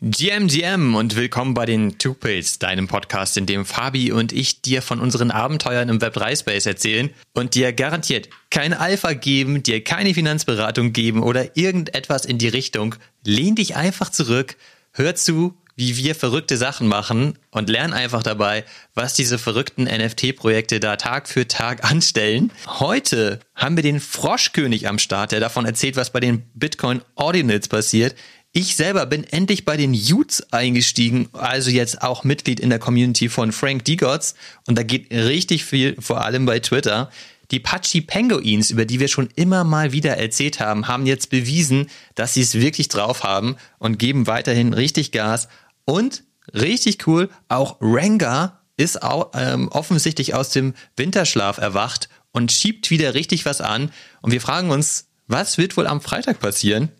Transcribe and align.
GMGM 0.00 0.94
und 0.94 1.16
willkommen 1.16 1.54
bei 1.54 1.66
den 1.66 1.98
Two 1.98 2.14
Pills, 2.14 2.60
deinem 2.60 2.86
Podcast, 2.86 3.36
in 3.36 3.46
dem 3.46 3.64
Fabi 3.64 4.12
und 4.12 4.32
ich 4.32 4.62
dir 4.62 4.80
von 4.80 5.00
unseren 5.00 5.32
Abenteuern 5.32 5.88
im 5.88 5.98
Web3 5.98 6.38
Space 6.38 6.66
erzählen 6.66 7.10
und 7.34 7.56
dir 7.56 7.72
garantiert 7.72 8.28
kein 8.48 8.74
Alpha 8.74 9.14
geben, 9.14 9.64
dir 9.64 9.82
keine 9.82 10.14
Finanzberatung 10.14 10.92
geben 10.92 11.24
oder 11.24 11.56
irgendetwas 11.56 12.26
in 12.26 12.38
die 12.38 12.46
Richtung. 12.46 12.94
Lehn 13.24 13.56
dich 13.56 13.74
einfach 13.74 14.10
zurück, 14.10 14.56
hör 14.92 15.16
zu, 15.16 15.56
wie 15.74 15.96
wir 15.96 16.16
verrückte 16.16 16.56
Sachen 16.56 16.86
machen 16.86 17.38
und 17.50 17.68
lern 17.68 17.92
einfach 17.92 18.24
dabei, 18.24 18.64
was 18.94 19.14
diese 19.14 19.38
verrückten 19.38 19.84
NFT-Projekte 19.84 20.80
da 20.80 20.96
Tag 20.96 21.28
für 21.28 21.46
Tag 21.46 21.84
anstellen. 21.90 22.52
Heute 22.66 23.38
haben 23.54 23.76
wir 23.76 23.84
den 23.84 24.00
Froschkönig 24.00 24.88
am 24.88 24.98
Start, 24.98 25.30
der 25.32 25.40
davon 25.40 25.64
erzählt, 25.64 25.96
was 25.96 26.10
bei 26.10 26.20
den 26.20 26.42
Bitcoin 26.54 27.02
Ordinals 27.14 27.68
passiert. 27.68 28.16
Ich 28.52 28.76
selber 28.76 29.04
bin 29.06 29.24
endlich 29.24 29.64
bei 29.64 29.76
den 29.76 29.92
Utes 29.92 30.52
eingestiegen, 30.52 31.28
also 31.32 31.70
jetzt 31.70 32.02
auch 32.02 32.24
Mitglied 32.24 32.60
in 32.60 32.70
der 32.70 32.78
Community 32.78 33.28
von 33.28 33.52
Frank 33.52 33.84
Digots. 33.84 34.34
Und 34.66 34.78
da 34.78 34.82
geht 34.82 35.12
richtig 35.12 35.64
viel, 35.64 35.96
vor 36.00 36.24
allem 36.24 36.46
bei 36.46 36.58
Twitter. 36.58 37.10
Die 37.50 37.60
Pachi 37.60 38.00
Penguins, 38.00 38.70
über 38.70 38.84
die 38.84 39.00
wir 39.00 39.08
schon 39.08 39.28
immer 39.36 39.64
mal 39.64 39.92
wieder 39.92 40.16
erzählt 40.16 40.60
haben, 40.60 40.88
haben 40.88 41.06
jetzt 41.06 41.30
bewiesen, 41.30 41.88
dass 42.14 42.34
sie 42.34 42.42
es 42.42 42.54
wirklich 42.54 42.88
drauf 42.88 43.22
haben 43.22 43.56
und 43.78 43.98
geben 43.98 44.26
weiterhin 44.26 44.72
richtig 44.72 45.12
Gas. 45.12 45.48
Und 45.84 46.24
richtig 46.54 47.06
cool, 47.06 47.30
auch 47.48 47.76
Ranga 47.80 48.60
ist 48.76 49.02
auch, 49.02 49.32
ähm, 49.34 49.68
offensichtlich 49.68 50.34
aus 50.34 50.50
dem 50.50 50.74
Winterschlaf 50.96 51.58
erwacht 51.58 52.08
und 52.32 52.52
schiebt 52.52 52.90
wieder 52.90 53.14
richtig 53.14 53.44
was 53.44 53.60
an. 53.60 53.90
Und 54.22 54.32
wir 54.32 54.40
fragen 54.40 54.70
uns, 54.70 55.08
was 55.26 55.58
wird 55.58 55.76
wohl 55.76 55.86
am 55.86 56.00
Freitag 56.00 56.40
passieren? 56.40 56.90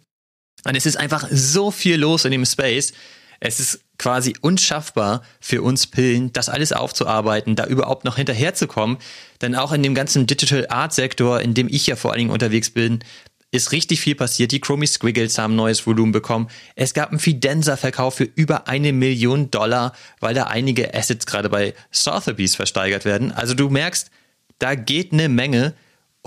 Und 0.65 0.77
es 0.77 0.87
ist 0.87 0.97
einfach 0.97 1.27
so 1.31 1.71
viel 1.71 1.97
los 1.97 2.25
in 2.25 2.33
dem 2.33 2.45
Space. 2.45 2.93
Es 3.41 3.61
ist 3.61 3.81
quasi 3.99 4.35
unschaffbar 4.41 5.23
für 5.41 5.63
uns 5.63 5.87
Pillen, 5.87 6.33
das 6.33 6.49
alles 6.49 6.73
aufzuarbeiten, 6.73 7.57
da 7.57 7.67
überhaupt 7.67 8.05
noch 8.05 8.17
hinterherzukommen. 8.17 8.99
Denn 9.41 9.55
auch 9.55 9.73
in 9.73 9.83
dem 9.83 9.95
ganzen 9.95 10.27
Digital 10.27 10.67
Art 10.69 10.93
Sektor, 10.93 11.41
in 11.41 11.55
dem 11.55 11.69
ich 11.69 11.87
ja 11.87 11.97
vor 11.97 12.13
allen 12.13 12.19
Dingen 12.19 12.31
unterwegs 12.31 12.71
bin, 12.71 13.01
ist 13.51 13.73
richtig 13.73 14.01
viel 14.01 14.15
passiert. 14.15 14.53
Die 14.53 14.61
Chromie 14.61 14.87
Squiggles 14.87 15.39
haben 15.39 15.57
neues 15.57 15.87
Volumen 15.87 16.13
bekommen. 16.13 16.49
Es 16.75 16.93
gab 16.93 17.11
einen 17.11 17.19
Fidenza-Verkauf 17.19 18.17
für 18.17 18.25
über 18.25 18.69
eine 18.69 18.93
Million 18.93 19.51
Dollar, 19.51 19.95
weil 20.21 20.35
da 20.35 20.45
einige 20.45 20.95
Assets 20.95 21.25
gerade 21.25 21.49
bei 21.49 21.75
Sotheby's 21.91 22.57
versteigert 22.57 23.05
werden. 23.05 23.33
Also 23.33 23.55
du 23.55 23.71
merkst, 23.71 24.11
da 24.59 24.75
geht 24.75 25.13
eine 25.13 25.29
Menge. 25.29 25.75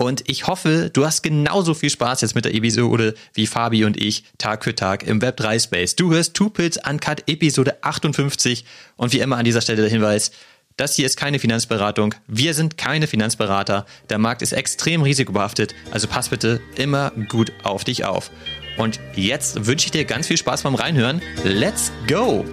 Und 0.02 0.28
ich 0.28 0.48
hoffe, 0.48 0.90
du 0.92 1.06
hast 1.06 1.22
genauso 1.22 1.74
viel 1.74 1.88
Spaß 1.88 2.22
jetzt 2.22 2.34
mit 2.34 2.44
der 2.44 2.52
Episode 2.56 3.14
wie 3.34 3.46
Fabi 3.46 3.84
und 3.84 3.96
ich 3.96 4.24
Tag 4.36 4.64
für 4.64 4.74
Tag 4.74 5.04
im 5.04 5.20
Web3 5.20 5.62
Space. 5.62 5.94
Du 5.94 6.12
hörst 6.12 6.34
Two 6.34 6.50
Pills 6.50 6.76
Uncut 6.76 7.22
Episode 7.28 7.76
58 7.84 8.64
und 8.96 9.12
wie 9.12 9.20
immer 9.20 9.36
an 9.36 9.44
dieser 9.44 9.60
Stelle 9.60 9.82
der 9.82 9.90
Hinweis, 9.90 10.32
das 10.76 10.96
hier 10.96 11.06
ist 11.06 11.16
keine 11.16 11.38
Finanzberatung. 11.38 12.16
Wir 12.26 12.52
sind 12.52 12.76
keine 12.76 13.06
Finanzberater. 13.06 13.86
Der 14.10 14.18
Markt 14.18 14.42
ist 14.42 14.50
extrem 14.50 15.02
risikobehaftet, 15.02 15.72
also 15.92 16.08
pass 16.08 16.30
bitte 16.30 16.60
immer 16.74 17.12
gut 17.28 17.52
auf 17.62 17.84
dich 17.84 18.04
auf. 18.04 18.32
Und 18.78 18.98
jetzt 19.14 19.66
wünsche 19.66 19.84
ich 19.84 19.92
dir 19.92 20.04
ganz 20.04 20.26
viel 20.26 20.36
Spaß 20.36 20.64
beim 20.64 20.74
Reinhören. 20.74 21.22
Let's 21.44 21.92
go! 22.08 22.44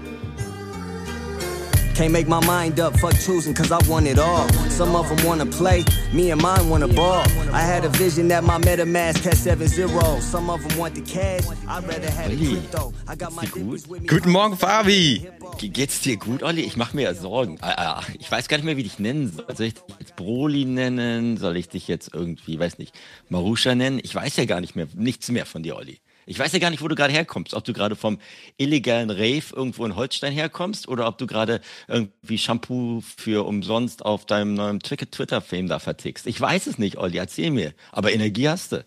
Can't 2.00 2.14
make 2.14 2.30
my 2.30 2.40
mind 2.46 2.80
up, 2.80 2.98
fuck 2.98 3.14
choosing, 3.20 3.54
cause 3.54 3.74
I 3.74 3.80
want 3.90 4.08
it 4.08 4.20
all. 4.20 4.48
Some 4.70 4.96
of 4.96 5.10
them 5.10 5.28
wanna 5.28 5.46
play, 5.46 5.84
me 6.14 6.32
and 6.32 6.42
mine 6.42 6.70
wanna 6.70 6.88
ball. 6.88 7.26
I 7.52 7.60
had 7.60 7.84
a 7.84 7.90
vision 7.90 8.30
that 8.30 8.46
my 8.46 8.58
MetaMask 8.58 9.22
had 9.22 9.36
7 9.36 9.68
0. 9.68 10.22
Some 10.22 10.50
of 10.50 10.66
them 10.66 10.78
want 10.80 10.96
the 10.96 11.02
cash, 11.02 11.44
I'd 11.68 11.86
rather 11.86 12.10
have 12.10 12.32
crypto. 12.38 12.94
I 13.06 13.16
got 13.16 13.34
my 13.34 13.46
gut? 13.48 14.08
Guten 14.08 14.32
Morgen, 14.32 14.56
Fabi! 14.56 15.28
Geht's 15.58 16.00
dir 16.00 16.16
gut, 16.16 16.42
Olli? 16.42 16.62
Ich 16.62 16.78
mache 16.78 16.96
mir 16.96 17.02
ja 17.02 17.14
Sorgen. 17.14 17.58
Ah, 17.60 17.74
ah, 17.76 18.04
ich 18.18 18.32
weiß 18.32 18.48
gar 18.48 18.56
nicht 18.56 18.66
mehr, 18.66 18.78
wie 18.78 18.84
ich 18.84 18.92
dich 18.92 19.00
nennen 19.00 19.34
soll. 19.36 19.46
Soll 19.54 19.66
ich 19.66 19.74
dich 19.74 19.84
jetzt 20.00 20.16
Broly 20.16 20.64
nennen? 20.64 21.36
Soll 21.36 21.58
ich 21.58 21.68
dich 21.68 21.90
jetzt 21.90 22.12
irgendwie, 22.14 22.58
weiß 22.58 22.78
nicht, 22.78 22.96
Marusha 23.28 23.76
nennen? 23.76 24.00
Ich 24.02 24.16
weiß 24.16 24.38
ja 24.38 24.46
gar 24.46 24.62
nicht 24.62 24.78
mehr, 24.78 24.88
nichts 24.96 25.30
mehr 25.32 25.46
von 25.46 25.64
dir, 25.64 25.76
Olli. 25.76 26.00
Ich 26.30 26.38
weiß 26.38 26.52
ja 26.54 26.60
gar 26.60 26.70
nicht, 26.70 26.84
wo 26.84 26.88
du 26.88 26.94
gerade 26.94 27.12
herkommst. 27.12 27.56
Ob 27.56 27.64
du 27.64 27.74
gerade 27.74 27.96
vom 27.96 28.20
illegalen 28.58 29.10
Rave 29.10 29.44
irgendwo 29.52 29.84
in 29.84 29.96
Holstein 29.96 30.32
herkommst 30.32 30.88
oder 30.88 31.08
ob 31.08 31.18
du 31.18 31.26
gerade 31.26 31.60
irgendwie 31.88 32.38
Shampoo 32.38 33.02
für 33.02 33.48
umsonst 33.48 34.06
auf 34.06 34.28
deinem 34.28 34.54
neuen 34.54 34.80
Twitter-Fame 34.80 35.68
da 35.68 35.80
vertickst. 35.80 36.28
Ich 36.28 36.40
weiß 36.40 36.68
es 36.68 36.78
nicht, 36.78 36.98
Olli, 36.98 37.18
erzähl 37.18 37.50
mir. 37.50 37.74
Aber 37.92 38.14
Energie 38.14 38.48
hast 38.48 38.74
du. 38.74 38.86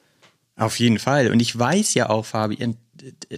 Auf 0.55 0.79
jeden 0.79 1.01
Fall. 1.01 1.33
Und 1.33 1.41
ich 1.41 1.59
weiß 1.59 1.95
ja 1.95 2.11
auch, 2.11 2.25
Fabi, 2.25 2.77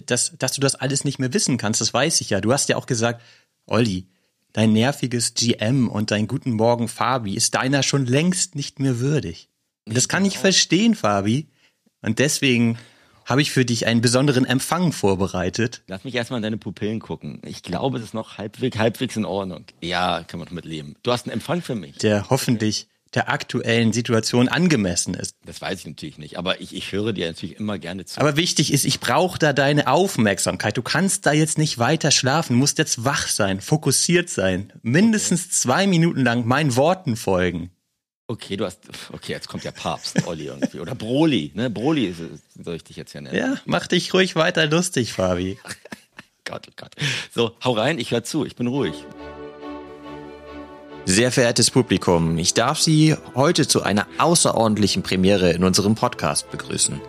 dass, 0.05 0.37
dass 0.37 0.51
du 0.51 0.61
das 0.61 0.75
alles 0.75 1.03
nicht 1.03 1.17
mehr 1.17 1.33
wissen 1.33 1.57
kannst. 1.57 1.81
Das 1.81 1.91
weiß 1.91 2.21
ich 2.21 2.29
ja. 2.29 2.41
Du 2.41 2.53
hast 2.53 2.69
ja 2.69 2.77
auch 2.77 2.85
gesagt, 2.85 3.23
Olli, 3.65 4.05
dein 4.53 4.71
nerviges 4.71 5.33
GM 5.33 5.87
und 5.89 6.11
dein 6.11 6.27
Guten 6.27 6.51
Morgen, 6.51 6.89
Fabi, 6.89 7.33
ist 7.33 7.55
deiner 7.55 7.81
schon 7.81 8.05
längst 8.05 8.53
nicht 8.53 8.79
mehr 8.79 8.99
würdig. 8.99 9.49
Und 9.87 9.97
das 9.97 10.07
kann 10.07 10.25
ich 10.25 10.37
verstehen, 10.37 10.93
Fabi. 10.93 11.47
Und 12.03 12.19
deswegen 12.19 12.77
habe 13.25 13.41
ich 13.41 13.51
für 13.51 13.65
dich 13.65 13.87
einen 13.87 14.01
besonderen 14.01 14.45
Empfang 14.45 14.91
vorbereitet. 14.91 15.81
Lass 15.87 16.03
mich 16.03 16.15
erstmal 16.15 16.37
in 16.37 16.43
deine 16.43 16.57
Pupillen 16.57 16.99
gucken. 16.99 17.41
Ich 17.45 17.63
glaube, 17.63 17.97
es 17.97 18.03
ist 18.03 18.13
noch 18.13 18.37
halbwegs, 18.37 18.77
halbwegs 18.77 19.17
in 19.17 19.25
Ordnung. 19.25 19.65
Ja, 19.81 20.23
kann 20.23 20.39
man 20.39 20.47
mit 20.51 20.65
leben. 20.65 20.95
Du 21.03 21.11
hast 21.11 21.25
einen 21.25 21.33
Empfang 21.33 21.61
für 21.61 21.75
mich. 21.75 21.97
Der 21.97 22.29
hoffentlich 22.29 22.87
der 23.15 23.29
aktuellen 23.29 23.93
Situation 23.93 24.49
angemessen 24.49 25.13
ist. 25.13 25.35
Das 25.45 25.61
weiß 25.61 25.79
ich 25.79 25.85
natürlich 25.85 26.17
nicht, 26.17 26.37
aber 26.37 26.59
ich, 26.59 26.75
ich 26.75 26.91
höre 26.91 27.13
dir 27.13 27.27
natürlich 27.27 27.57
immer 27.57 27.79
gerne 27.79 28.05
zu. 28.05 28.19
Aber 28.19 28.35
wichtig 28.35 28.73
ist, 28.73 28.85
ich 28.85 28.99
brauche 28.99 29.39
da 29.39 29.53
deine 29.53 29.87
Aufmerksamkeit. 29.87 30.75
Du 30.77 30.81
kannst 30.81 31.25
da 31.25 31.31
jetzt 31.31 31.57
nicht 31.57 31.79
weiter 31.79 32.11
schlafen, 32.11 32.57
musst 32.57 32.77
jetzt 32.77 33.05
wach 33.05 33.27
sein, 33.27 33.61
fokussiert 33.61 34.29
sein, 34.29 34.73
mindestens 34.81 35.49
zwei 35.49 35.87
Minuten 35.87 36.23
lang 36.23 36.45
meinen 36.45 36.75
Worten 36.75 37.15
folgen. 37.15 37.71
Okay, 38.27 38.57
du 38.57 38.65
hast, 38.65 38.79
okay, 39.13 39.33
jetzt 39.33 39.47
kommt 39.47 39.63
der 39.63 39.71
Papst, 39.71 40.25
Olli 40.25 40.47
irgendwie. 40.47 40.79
Oder 40.79 40.95
Broly, 40.95 41.51
ne? 41.53 41.69
Broly 41.69 42.15
soll 42.59 42.75
ich 42.75 42.83
dich 42.83 42.97
jetzt 42.97 43.13
ja 43.13 43.21
nennen. 43.21 43.35
Ja, 43.35 43.57
mach 43.65 43.85
dich 43.85 44.13
ruhig 44.15 44.35
weiter 44.35 44.65
lustig, 44.65 45.13
Fabi. 45.13 45.59
Gott, 46.43 46.67
oh 46.67 46.73
Gott. 46.75 46.95
So, 47.33 47.51
hau 47.63 47.73
rein, 47.73 47.99
ich 47.99 48.09
höre 48.11 48.23
zu, 48.23 48.43
ich 48.43 48.55
bin 48.55 48.65
ruhig. 48.65 48.95
Sehr 51.05 51.31
verehrtes 51.31 51.69
Publikum, 51.69 52.39
ich 52.39 52.55
darf 52.55 52.79
Sie 52.79 53.15
heute 53.35 53.67
zu 53.67 53.83
einer 53.83 54.07
außerordentlichen 54.17 55.03
Premiere 55.03 55.51
in 55.51 55.63
unserem 55.63 55.93
Podcast 55.93 56.49
begrüßen. 56.49 56.99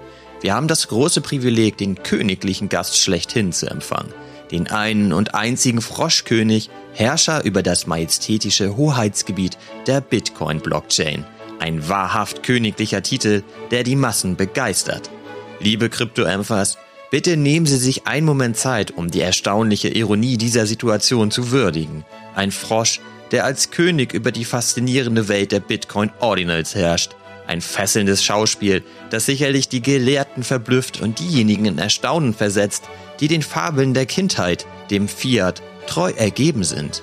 Wir 0.43 0.55
haben 0.55 0.69
das 0.69 0.89
große 0.89 1.23
Privileg, 1.23 1.79
den 1.79 2.03
königlichen 2.03 2.69
Gast 2.69 2.99
schlechthin 2.99 3.53
zu 3.53 3.71
empfangen. 3.71 4.13
Den 4.51 4.69
einen 4.69 5.13
und 5.13 5.35
einzigen 5.35 5.81
Froschkönig, 5.81 6.71
Herrscher 6.93 7.45
über 7.45 7.63
das 7.63 7.87
majestätische 7.87 8.77
Hoheitsgebiet 8.77 9.59
der 9.87 10.01
Bitcoin-Blockchain. 10.01 11.25
Ein 11.59 11.89
wahrhaft 11.89 12.43
königlicher 12.43 13.03
Titel, 13.03 13.43
der 13.71 13.83
die 13.83 13.97
Massen 13.97 14.37
begeistert. 14.37 15.11
Liebe 15.59 15.89
Krypto-Emphas, 15.89 16.79
bitte 17.11 17.37
nehmen 17.37 17.67
Sie 17.67 17.79
sich 17.79 18.07
einen 18.07 18.27
Moment 18.27 18.57
Zeit, 18.57 18.91
um 18.91 19.11
die 19.11 19.21
erstaunliche 19.21 19.89
Ironie 19.89 20.37
dieser 20.37 20.67
Situation 20.67 21.31
zu 21.31 21.51
würdigen. 21.51 22.05
Ein 22.35 22.53
Frosch, 22.53 23.01
der 23.33 23.45
als 23.45 23.71
König 23.71 24.13
über 24.13 24.33
die 24.33 24.45
faszinierende 24.45 25.29
Welt 25.29 25.53
der 25.53 25.61
Bitcoin-Ordinals 25.61 26.75
herrscht. 26.75 27.17
Ein 27.47 27.61
fesselndes 27.61 28.25
Schauspiel, 28.25 28.83
das 29.11 29.27
sicherlich 29.27 29.69
die 29.69 29.83
Gelehrten 29.83 30.43
verblüfft 30.43 31.01
und 31.01 31.21
diejenigen 31.21 31.67
in 31.67 31.79
Erstaunen 31.79 32.35
versetzt, 32.35 32.85
die 33.21 33.29
den 33.29 33.43
Fabeln 33.43 33.95
der 33.95 34.07
Kindheit, 34.07 34.67
dem 34.91 35.09
Fiat 35.09 35.63
treu 35.87 36.11
ergeben 36.11 36.65
sind. 36.65 37.03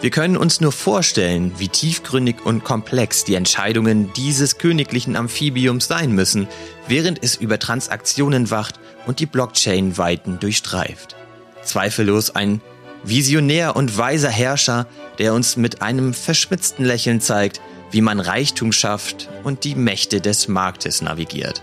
Wir 0.00 0.10
können 0.10 0.36
uns 0.36 0.60
nur 0.60 0.70
vorstellen, 0.70 1.52
wie 1.58 1.66
tiefgründig 1.66 2.36
und 2.44 2.62
komplex 2.62 3.24
die 3.24 3.34
Entscheidungen 3.34 4.12
dieses 4.12 4.58
königlichen 4.58 5.16
Amphibiums 5.16 5.88
sein 5.88 6.12
müssen, 6.12 6.46
während 6.86 7.24
es 7.24 7.34
über 7.34 7.58
Transaktionen 7.58 8.50
wacht 8.52 8.78
und 9.06 9.18
die 9.18 9.26
Blockchain-Weiten 9.26 10.38
durchstreift. 10.38 11.16
Zweifellos 11.64 12.30
ein 12.30 12.60
visionär 13.02 13.74
und 13.74 13.98
weiser 13.98 14.30
Herrscher, 14.30 14.86
der 15.18 15.34
uns 15.34 15.56
mit 15.56 15.82
einem 15.82 16.14
verschmitzten 16.14 16.84
Lächeln 16.84 17.20
zeigt, 17.20 17.60
wie 17.90 18.00
man 18.00 18.20
Reichtum 18.20 18.72
schafft 18.72 19.28
und 19.44 19.64
die 19.64 19.74
Mächte 19.74 20.20
des 20.20 20.48
Marktes 20.48 21.02
navigiert. 21.02 21.62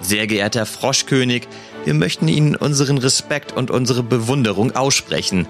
Sehr 0.00 0.26
geehrter 0.26 0.66
Froschkönig, 0.66 1.46
wir 1.84 1.94
möchten 1.94 2.28
Ihnen 2.28 2.56
unseren 2.56 2.98
Respekt 2.98 3.52
und 3.52 3.70
unsere 3.70 4.02
Bewunderung 4.02 4.74
aussprechen. 4.74 5.46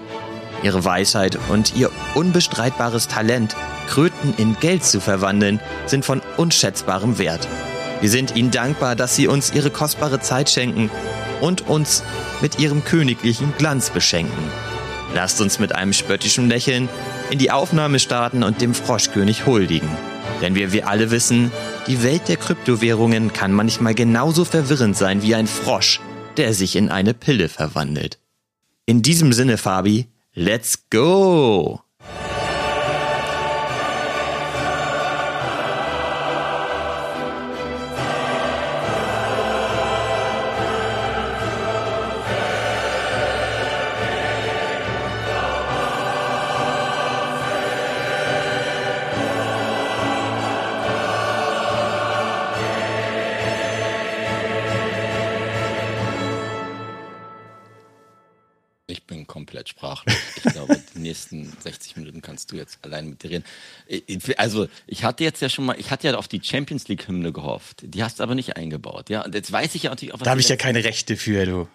Ihre 0.61 0.85
Weisheit 0.85 1.37
und 1.49 1.75
Ihr 1.75 1.91
unbestreitbares 2.15 3.07
Talent, 3.07 3.55
Kröten 3.89 4.33
in 4.37 4.55
Geld 4.59 4.83
zu 4.83 5.01
verwandeln, 5.01 5.59
sind 5.85 6.05
von 6.05 6.21
unschätzbarem 6.37 7.17
Wert. 7.17 7.47
Wir 8.01 8.09
sind 8.09 8.35
Ihnen 8.35 8.51
dankbar, 8.51 8.95
dass 8.95 9.15
Sie 9.15 9.27
uns 9.27 9.53
Ihre 9.53 9.69
kostbare 9.69 10.19
Zeit 10.19 10.49
schenken 10.49 10.89
und 11.41 11.67
uns 11.67 12.03
mit 12.41 12.59
Ihrem 12.59 12.83
königlichen 12.83 13.53
Glanz 13.57 13.89
beschenken. 13.89 14.51
Lasst 15.13 15.41
uns 15.41 15.59
mit 15.59 15.75
einem 15.75 15.93
spöttischen 15.93 16.49
Lächeln 16.49 16.89
in 17.33 17.39
die 17.39 17.49
Aufnahme 17.49 17.97
starten 17.97 18.43
und 18.43 18.61
dem 18.61 18.75
Froschkönig 18.75 19.47
huldigen. 19.47 19.89
Denn 20.41 20.53
wie 20.53 20.71
wir 20.71 20.87
alle 20.87 21.09
wissen, 21.09 21.51
die 21.87 22.03
Welt 22.03 22.27
der 22.27 22.37
Kryptowährungen 22.37 23.33
kann 23.33 23.51
manchmal 23.51 23.95
genauso 23.95 24.45
verwirrend 24.45 24.95
sein 24.95 25.23
wie 25.23 25.33
ein 25.33 25.47
Frosch, 25.47 25.99
der 26.37 26.53
sich 26.53 26.75
in 26.75 26.89
eine 26.89 27.15
Pille 27.15 27.49
verwandelt. 27.49 28.19
In 28.85 29.01
diesem 29.01 29.33
Sinne, 29.33 29.57
Fabi, 29.57 30.09
let's 30.35 30.77
go! 30.91 31.82
Jetzt 62.73 62.85
allein 62.85 63.09
mit 63.09 63.23
dir 63.23 63.29
reden. 63.29 63.43
Also, 64.37 64.67
ich 64.87 65.03
hatte 65.03 65.23
jetzt 65.23 65.41
ja 65.41 65.49
schon 65.49 65.65
mal, 65.65 65.75
ich 65.79 65.91
hatte 65.91 66.07
ja 66.07 66.15
auf 66.15 66.27
die 66.27 66.41
Champions 66.43 66.87
League 66.87 67.07
Hymne 67.07 67.31
gehofft. 67.31 67.83
Die 67.83 68.03
hast 68.03 68.19
du 68.19 68.23
aber 68.23 68.35
nicht 68.35 68.57
eingebaut. 68.57 69.09
Ja, 69.09 69.23
und 69.23 69.33
jetzt 69.35 69.51
weiß 69.51 69.75
ich 69.75 69.83
ja 69.83 69.89
natürlich 69.89 70.13
auch, 70.13 70.19
was 70.19 70.25
Da 70.25 70.31
habe 70.31 70.41
ich 70.41 70.49
ja 70.49 70.55
keine 70.55 70.83
Rechte 70.83 71.17
für, 71.17 71.45
du. 71.45 71.67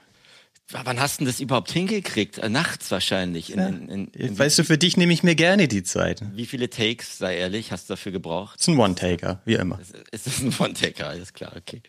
Wann 0.71 1.01
hast 1.01 1.21
du 1.21 1.25
das 1.25 1.41
überhaupt 1.41 1.73
hingekriegt? 1.73 2.37
Äh, 2.39 2.51
nachts 2.51 2.91
wahrscheinlich. 2.91 3.53
In, 3.53 3.59
ja. 3.59 3.69
in, 3.69 3.89
in, 3.89 4.09
in 4.09 4.39
weißt 4.39 4.59
du, 4.59 4.65
für 4.65 4.77
dich 4.77 4.99
nehme 4.99 5.15
ich 5.15 5.23
mir 5.23 5.35
gerne 5.35 5.67
die 5.67 5.83
Zeit. 5.83 6.21
Wie 6.35 6.45
viele 6.45 6.69
Takes, 6.69 7.17
sei 7.17 7.39
ehrlich, 7.39 7.73
hast 7.73 7.89
du 7.89 7.95
dafür 7.95 8.13
gebraucht? 8.13 8.57
Es 8.61 8.69
ist 8.69 8.75
ein 8.75 8.79
One-Taker, 8.79 9.41
wie 9.47 9.55
immer. 9.55 9.81
Es 10.11 10.27
ist 10.27 10.43
ein 10.43 10.55
One-Taker, 10.59 11.09
alles 11.09 11.33
klar, 11.33 11.55
okay. 11.57 11.81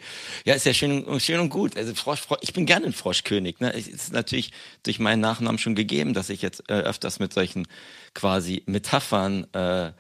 Ja, 0.46 0.54
ist 0.54 0.66
ja 0.66 0.74
schön, 0.74 1.20
schön 1.20 1.42
und 1.42 1.50
gut. 1.50 1.76
Also 1.76 1.94
Frosch, 1.94 2.22
Frosch, 2.22 2.40
ich 2.42 2.54
bin 2.54 2.66
gerne 2.66 2.86
ein 2.86 2.94
Froschkönig. 2.94 3.60
Ne? 3.60 3.74
Es 3.74 3.88
ist 3.90 4.14
natürlich 4.14 4.52
durch 4.84 5.00
meinen 5.00 5.20
Nachnamen 5.20 5.60
schon 5.60 5.76
gegeben, 5.76 6.14
dass 6.14 6.30
ich 6.30 6.42
jetzt 6.42 6.70
äh, 6.70 6.76
öfters 6.76 7.20
mit 7.20 7.34
solchen 7.34 7.68
quasi 8.14 8.64
Metaphern 8.66 9.46
äh, 9.54 9.92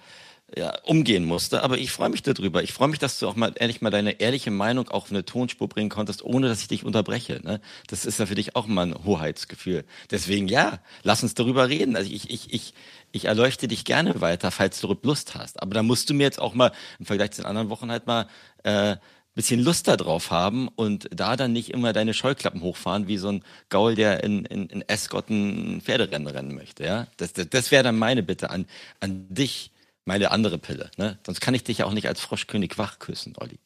ja, 0.57 0.77
umgehen 0.83 1.25
musste. 1.25 1.63
Aber 1.63 1.77
ich 1.77 1.91
freue 1.91 2.09
mich 2.09 2.23
darüber. 2.23 2.63
Ich 2.63 2.73
freue 2.73 2.87
mich, 2.87 2.99
dass 2.99 3.19
du 3.19 3.27
auch 3.27 3.35
mal 3.35 3.53
ehrlich 3.55 3.81
mal 3.81 3.89
deine 3.89 4.19
ehrliche 4.19 4.51
Meinung 4.51 4.89
auf 4.89 5.11
eine 5.11 5.25
Tonspur 5.25 5.67
bringen 5.67 5.89
konntest, 5.89 6.23
ohne 6.23 6.47
dass 6.47 6.61
ich 6.61 6.67
dich 6.67 6.83
unterbreche. 6.83 7.41
Ne? 7.43 7.61
Das 7.87 8.05
ist 8.05 8.19
ja 8.19 8.25
für 8.25 8.35
dich 8.35 8.55
auch 8.55 8.67
mal 8.67 8.87
ein 8.87 9.05
Hoheitsgefühl. 9.05 9.85
Deswegen 10.11 10.47
ja, 10.47 10.79
lass 11.03 11.23
uns 11.23 11.33
darüber 11.33 11.69
reden. 11.69 11.95
Also 11.95 12.11
ich, 12.11 12.29
ich, 12.29 12.53
ich, 12.53 12.73
ich 13.11 13.25
erleuchte 13.25 13.67
dich 13.67 13.85
gerne 13.85 14.21
weiter, 14.21 14.51
falls 14.51 14.79
du 14.81 14.95
Lust 15.03 15.35
hast. 15.35 15.61
Aber 15.61 15.73
da 15.73 15.83
musst 15.83 16.09
du 16.09 16.13
mir 16.13 16.23
jetzt 16.23 16.39
auch 16.39 16.53
mal 16.53 16.71
im 16.99 17.05
Vergleich 17.05 17.31
zu 17.31 17.41
den 17.41 17.47
anderen 17.47 17.69
Wochen 17.69 17.91
halt 17.91 18.07
mal 18.07 18.27
äh, 18.63 18.97
bisschen 19.39 19.61
Lust 19.61 19.87
darauf 19.87 20.31
haben 20.31 20.67
und 20.67 21.07
da 21.13 21.37
dann 21.37 21.53
nicht 21.53 21.69
immer 21.69 21.93
deine 21.93 22.13
Scheuklappen 22.13 22.61
hochfahren 22.61 23.07
wie 23.07 23.17
so 23.17 23.29
ein 23.29 23.43
Gaul, 23.69 23.95
der 23.95 24.21
in, 24.21 24.43
in, 24.43 24.67
in 24.67 24.81
Escort 24.81 25.29
ein 25.29 25.79
Pferderennen 25.79 26.27
rennen 26.27 26.55
möchte. 26.55 26.83
Ja, 26.83 27.07
das, 27.15 27.31
das, 27.31 27.47
das 27.49 27.71
wäre 27.71 27.83
dann 27.83 27.97
meine 27.97 28.21
Bitte 28.21 28.49
an, 28.49 28.65
an 28.99 29.27
dich 29.29 29.71
meine 30.09 30.31
andere 30.31 30.57
Pille. 30.57 30.89
Ne? 30.97 31.19
Sonst 31.23 31.39
kann 31.39 31.53
ich 31.53 31.63
dich 31.63 31.77
ja 31.77 31.85
auch 31.85 31.93
nicht 31.93 32.07
als 32.07 32.19
Froschkönig 32.19 32.79
wach 32.79 32.97
küssen, 32.97 33.35
Olli. 33.37 33.59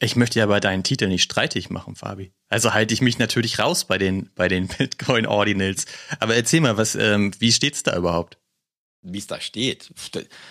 Ich 0.00 0.16
möchte 0.16 0.38
ja 0.38 0.44
bei 0.44 0.60
deinen 0.60 0.84
Titeln 0.84 1.10
nicht 1.10 1.22
streitig 1.22 1.70
machen, 1.70 1.96
Fabi. 1.96 2.30
Also 2.48 2.74
halte 2.74 2.92
ich 2.92 3.00
mich 3.00 3.18
natürlich 3.18 3.58
raus 3.58 3.86
bei 3.86 3.96
den, 3.96 4.30
bei 4.34 4.48
den 4.48 4.68
Bitcoin 4.78 5.26
Ordinals. 5.26 5.86
Aber 6.20 6.36
erzähl 6.36 6.60
mal, 6.60 6.76
was, 6.76 6.94
ähm, 6.94 7.32
wie 7.38 7.52
steht's 7.52 7.82
da 7.84 7.96
überhaupt? 7.96 8.36
Wie 9.00 9.16
es 9.16 9.26
da 9.26 9.40
steht. 9.40 9.90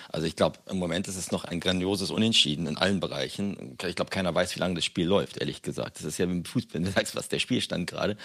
Also 0.09 0.25
ich 0.25 0.35
glaube, 0.35 0.57
im 0.68 0.77
Moment 0.79 1.07
ist 1.07 1.18
es 1.18 1.31
noch 1.31 1.45
ein 1.45 1.59
grandioses 1.59 2.09
Unentschieden 2.09 2.65
in 2.65 2.77
allen 2.77 3.00
Bereichen. 3.00 3.77
Ich 3.85 3.95
glaube, 3.95 4.09
keiner 4.09 4.33
weiß, 4.33 4.56
wie 4.56 4.59
lange 4.59 4.74
das 4.74 4.85
Spiel 4.85 5.06
läuft, 5.06 5.38
ehrlich 5.38 5.62
gesagt. 5.62 5.97
Das 5.97 6.06
ist 6.06 6.17
ja 6.17 6.25
mit 6.25 6.35
dem 6.35 6.45
Fußball, 6.45 6.74
wenn 6.74 6.85
du 6.85 6.91
sagst, 6.91 7.15
was 7.15 7.29
der 7.29 7.39
Spielstand 7.39 7.88
gerade. 7.88 8.17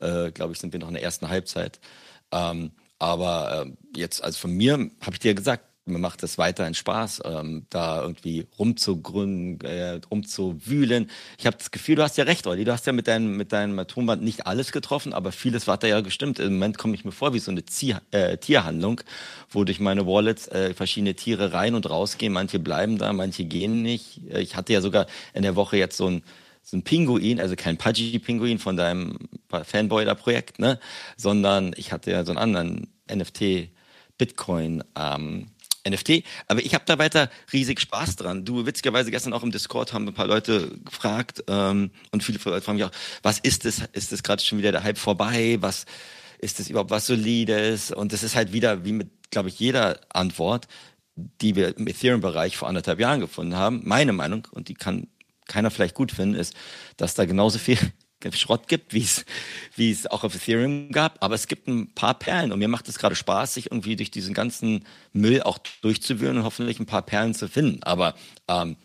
Äh, 0.00 0.32
glaube 0.32 0.52
ich, 0.52 0.58
sind 0.58 0.72
wir 0.72 0.80
noch 0.80 0.88
in 0.88 0.94
der 0.94 1.04
ersten 1.04 1.28
Halbzeit. 1.28 1.78
Ähm, 2.32 2.72
aber 2.98 3.66
äh, 3.66 3.98
jetzt, 3.98 4.24
also 4.24 4.38
von 4.38 4.50
mir, 4.50 4.74
habe 4.74 5.12
ich 5.12 5.20
dir 5.20 5.34
gesagt, 5.34 5.64
mir 5.90 5.98
macht 5.98 6.22
es 6.22 6.38
weiterhin 6.38 6.74
Spaß, 6.74 7.22
ähm, 7.24 7.66
da 7.70 8.02
irgendwie 8.02 8.46
rumzugründen, 8.58 9.60
äh, 9.68 10.00
rumzuwühlen. 10.10 11.10
Ich 11.38 11.46
habe 11.46 11.56
das 11.56 11.70
Gefühl, 11.70 11.96
du 11.96 12.02
hast 12.02 12.16
ja 12.16 12.24
recht, 12.24 12.46
Olli. 12.46 12.64
Du 12.64 12.72
hast 12.72 12.86
ja 12.86 12.92
mit 12.92 13.08
deinem, 13.08 13.36
mit 13.36 13.52
deinem 13.52 13.86
Tonband 13.86 14.22
nicht 14.22 14.46
alles 14.46 14.72
getroffen, 14.72 15.12
aber 15.12 15.32
vieles 15.32 15.66
war 15.66 15.76
da 15.78 15.86
ja 15.86 16.00
gestimmt. 16.00 16.38
Im 16.38 16.54
Moment 16.54 16.78
komme 16.78 16.94
ich 16.94 17.04
mir 17.04 17.12
vor 17.12 17.34
wie 17.34 17.38
so 17.38 17.50
eine 17.50 17.64
Zieh 17.64 17.96
äh, 18.10 18.38
Tierhandlung, 18.38 19.00
wo 19.50 19.64
durch 19.64 19.80
meine 19.80 20.06
Wallets 20.06 20.48
äh, 20.48 20.74
verschiedene 20.74 21.14
Tiere 21.14 21.52
rein 21.52 21.74
und 21.74 21.88
rausgehen. 21.88 22.32
Manche 22.32 22.58
bleiben 22.58 22.98
da, 22.98 23.12
manche 23.12 23.44
gehen 23.44 23.82
nicht. 23.82 24.20
Äh, 24.30 24.40
ich 24.40 24.56
hatte 24.56 24.72
ja 24.72 24.80
sogar 24.80 25.06
in 25.34 25.42
der 25.42 25.56
Woche 25.56 25.76
jetzt 25.76 25.96
so 25.96 26.06
ein 26.06 26.22
so 26.62 26.76
ein 26.76 26.82
Pinguin, 26.82 27.40
also 27.40 27.56
kein 27.56 27.78
Pudgy-Pinguin 27.78 28.58
von 28.58 28.76
deinem 28.76 29.18
Fanboy 29.48 30.04
da 30.04 30.14
Projekt, 30.14 30.58
ne, 30.58 30.78
sondern 31.16 31.72
ich 31.76 31.90
hatte 31.90 32.10
ja 32.10 32.24
so 32.24 32.32
einen 32.32 32.38
anderen 32.38 32.88
NFT 33.12 33.70
Bitcoin 34.18 34.84
ähm, 34.96 35.46
NFT. 35.90 36.24
Aber 36.46 36.60
ich 36.60 36.74
habe 36.74 36.84
da 36.86 36.98
weiter 36.98 37.30
riesig 37.52 37.80
Spaß 37.80 38.16
dran. 38.16 38.44
Du, 38.44 38.66
witzigerweise 38.66 39.10
gestern 39.10 39.32
auch 39.32 39.42
im 39.42 39.50
Discord 39.50 39.92
haben 39.92 40.08
ein 40.08 40.14
paar 40.14 40.26
Leute 40.26 40.78
gefragt 40.84 41.44
ähm, 41.48 41.90
und 42.12 42.22
viele 42.22 42.38
Leute 42.42 42.64
fragen 42.64 42.78
mich 42.78 42.84
auch, 42.84 42.92
was 43.22 43.38
ist 43.38 43.64
das? 43.64 43.82
Ist 43.92 44.12
das 44.12 44.22
gerade 44.22 44.42
schon 44.42 44.58
wieder 44.58 44.72
der 44.72 44.82
Hype 44.82 44.98
vorbei? 44.98 45.58
Was 45.60 45.86
ist 46.38 46.58
das 46.58 46.70
überhaupt 46.70 46.90
was 46.90 47.06
Solides? 47.06 47.90
Und 47.90 48.12
das 48.12 48.22
ist 48.22 48.36
halt 48.36 48.52
wieder, 48.52 48.84
wie 48.84 48.92
mit, 48.92 49.10
glaube 49.30 49.48
ich, 49.48 49.58
jeder 49.58 50.00
Antwort, 50.08 50.68
die 51.16 51.54
wir 51.56 51.76
im 51.76 51.86
Ethereum-Bereich 51.86 52.56
vor 52.56 52.68
anderthalb 52.68 53.00
Jahren 53.00 53.20
gefunden 53.20 53.54
haben. 53.56 53.82
Meine 53.84 54.12
Meinung, 54.12 54.48
und 54.52 54.68
die 54.68 54.74
kann 54.74 55.08
keiner 55.46 55.70
vielleicht 55.70 55.94
gut 55.94 56.12
finden, 56.12 56.36
ist, 56.36 56.54
dass 56.96 57.14
da 57.14 57.24
genauso 57.24 57.58
viel 57.58 57.78
Schrott 58.32 58.68
gibt, 58.68 58.92
wie 58.92 59.02
es, 59.02 59.24
wie 59.76 59.90
es 59.90 60.06
auch 60.06 60.24
auf 60.24 60.34
Ethereum 60.34 60.90
gab. 60.92 61.22
Aber 61.22 61.34
es 61.34 61.46
gibt 61.46 61.68
ein 61.68 61.92
paar 61.94 62.18
Perlen 62.18 62.52
und 62.52 62.58
mir 62.58 62.68
macht 62.68 62.88
es 62.88 62.98
gerade 62.98 63.16
Spaß, 63.16 63.54
sich 63.54 63.66
irgendwie 63.70 63.96
durch 63.96 64.10
diesen 64.10 64.34
ganzen 64.34 64.84
Müll 65.12 65.42
auch 65.42 65.58
durchzuwühlen 65.82 66.38
und 66.38 66.44
hoffentlich 66.44 66.78
ein 66.80 66.86
paar 66.86 67.02
Perlen 67.02 67.34
zu 67.34 67.48
finden. 67.48 67.82
Aber 67.82 68.14
ähm, 68.48 68.76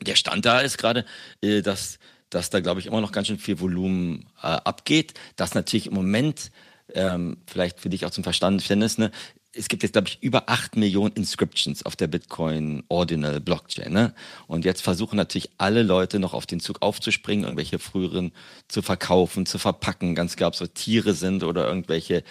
der 0.00 0.16
Stand 0.16 0.44
da 0.44 0.60
ist 0.60 0.78
gerade, 0.78 1.04
äh, 1.40 1.62
dass, 1.62 1.98
dass 2.30 2.50
da, 2.50 2.60
glaube 2.60 2.80
ich, 2.80 2.86
immer 2.86 3.00
noch 3.00 3.12
ganz 3.12 3.28
schön 3.28 3.38
viel 3.38 3.60
Volumen 3.60 4.26
äh, 4.42 4.46
abgeht. 4.46 5.14
Das 5.36 5.54
natürlich 5.54 5.86
im 5.86 5.94
Moment 5.94 6.50
ähm, 6.94 7.38
vielleicht 7.46 7.80
für 7.80 7.88
dich 7.88 8.04
auch 8.04 8.10
zum 8.10 8.24
Verständnis, 8.24 8.98
ne, 8.98 9.10
es 9.56 9.68
gibt 9.68 9.82
jetzt, 9.82 9.92
glaube 9.92 10.08
ich, 10.08 10.18
über 10.22 10.48
acht 10.48 10.76
Millionen 10.76 11.14
Inscriptions 11.14 11.84
auf 11.84 11.96
der 11.96 12.06
Bitcoin 12.06 12.84
Ordinal 12.88 13.40
Blockchain. 13.40 13.92
Ne? 13.92 14.14
Und 14.46 14.64
jetzt 14.64 14.82
versuchen 14.82 15.16
natürlich 15.16 15.50
alle 15.58 15.82
Leute 15.82 16.18
noch 16.18 16.34
auf 16.34 16.46
den 16.46 16.60
Zug 16.60 16.82
aufzuspringen, 16.82 17.44
irgendwelche 17.44 17.78
früheren 17.78 18.32
zu 18.68 18.82
verkaufen, 18.82 19.46
zu 19.46 19.58
verpacken, 19.58 20.14
ganz 20.14 20.34
egal, 20.34 20.48
ob 20.48 20.56
so 20.56 20.66
Tiere 20.66 21.14
sind 21.14 21.42
oder 21.42 21.66
irgendwelche 21.66 22.22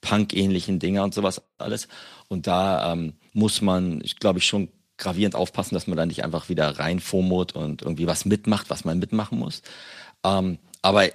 Punk-ähnlichen 0.00 0.78
Dinger 0.78 1.04
und 1.04 1.14
sowas 1.14 1.42
alles. 1.58 1.88
Und 2.28 2.46
da 2.46 2.92
ähm, 2.92 3.14
muss 3.32 3.62
man, 3.62 4.00
glaube 4.20 4.38
ich, 4.38 4.46
schon 4.46 4.68
gravierend 4.96 5.34
aufpassen, 5.34 5.74
dass 5.74 5.86
man 5.86 5.96
da 5.96 6.06
nicht 6.06 6.24
einfach 6.24 6.48
wieder 6.48 6.78
reinfomot 6.78 7.54
und 7.54 7.82
irgendwie 7.82 8.06
was 8.06 8.24
mitmacht, 8.24 8.70
was 8.70 8.84
man 8.84 8.98
mitmachen 8.98 9.38
muss. 9.38 9.62
Ähm, 10.24 10.58
aber 10.82 11.06
äh, 11.06 11.12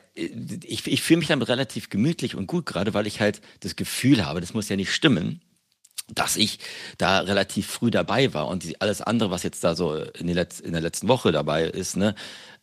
ich, 0.66 0.86
ich 0.88 1.02
fühle 1.02 1.20
mich 1.20 1.28
damit 1.28 1.48
relativ 1.48 1.90
gemütlich 1.90 2.36
und 2.36 2.48
gut, 2.48 2.66
gerade 2.66 2.94
weil 2.94 3.08
ich 3.08 3.22
halt 3.22 3.42
das 3.62 3.76
Gefühl 3.76 4.26
habe, 4.26 4.42
das 4.42 4.54
muss 4.54 4.68
ja 4.70 4.76
nicht 4.76 4.92
stimmen, 4.92 5.42
dass 6.16 6.38
ich 6.38 6.60
da 6.98 7.20
relativ 7.20 7.68
früh 7.68 7.92
dabei 7.92 8.34
war 8.34 8.48
und 8.48 8.64
die, 8.64 8.80
alles 8.82 9.02
andere, 9.02 9.32
was 9.32 9.44
jetzt 9.44 9.64
da 9.64 9.76
so 9.76 9.96
in, 9.96 10.30
Letz-, 10.30 10.62
in 10.62 10.74
der 10.74 10.82
letzten 10.82 11.08
Woche 11.08 11.32
dabei 11.32 11.66
ist, 11.66 11.98
ne, 11.98 12.16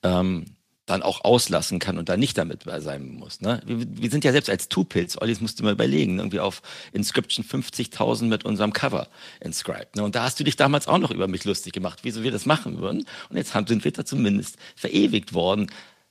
ähm, 0.03 0.47
dann 0.87 1.03
auch 1.03 1.25
auslassen 1.25 1.81
kann 1.81 1.99
und 1.99 2.09
da 2.09 2.17
nicht 2.17 2.39
damit 2.39 2.63
sein 2.79 3.09
muss. 3.09 3.41
Ne? 3.41 3.61
Wir, 3.67 3.87
wir 3.89 4.11
sind 4.11 4.25
ja 4.25 4.31
selbst 4.31 4.49
als 4.49 4.69
Two-Pills, 4.69 5.21
Olli, 5.21 5.33
das 5.33 5.41
musst 5.41 5.59
du 5.59 5.65
mal 5.65 5.73
überlegen, 5.73 6.19
irgendwie 6.19 6.39
auf 6.39 6.63
Inscription 6.93 7.45
50.000 7.45 8.27
mit 8.27 8.45
unserem 8.45 8.73
Cover 8.73 9.09
inscribed. 9.41 9.97
Ne? 9.97 10.05
Und 10.05 10.15
da 10.15 10.23
hast 10.23 10.39
du 10.39 10.45
dich 10.45 10.55
damals 10.55 10.87
auch 10.87 10.99
noch 10.99 11.11
über 11.11 11.27
mich 11.27 11.45
lustig 11.45 11.73
gemacht, 11.73 12.01
wieso 12.03 12.23
wir 12.23 12.31
das 12.31 12.47
machen 12.47 12.79
würden. 12.79 13.05
Und 13.29 13.37
jetzt 13.37 13.53
sind 13.53 13.85
wir 13.85 13.93
da 13.93 14.05
zumindest 14.05 14.57
verewigt 14.77 15.35
worden. 15.35 15.67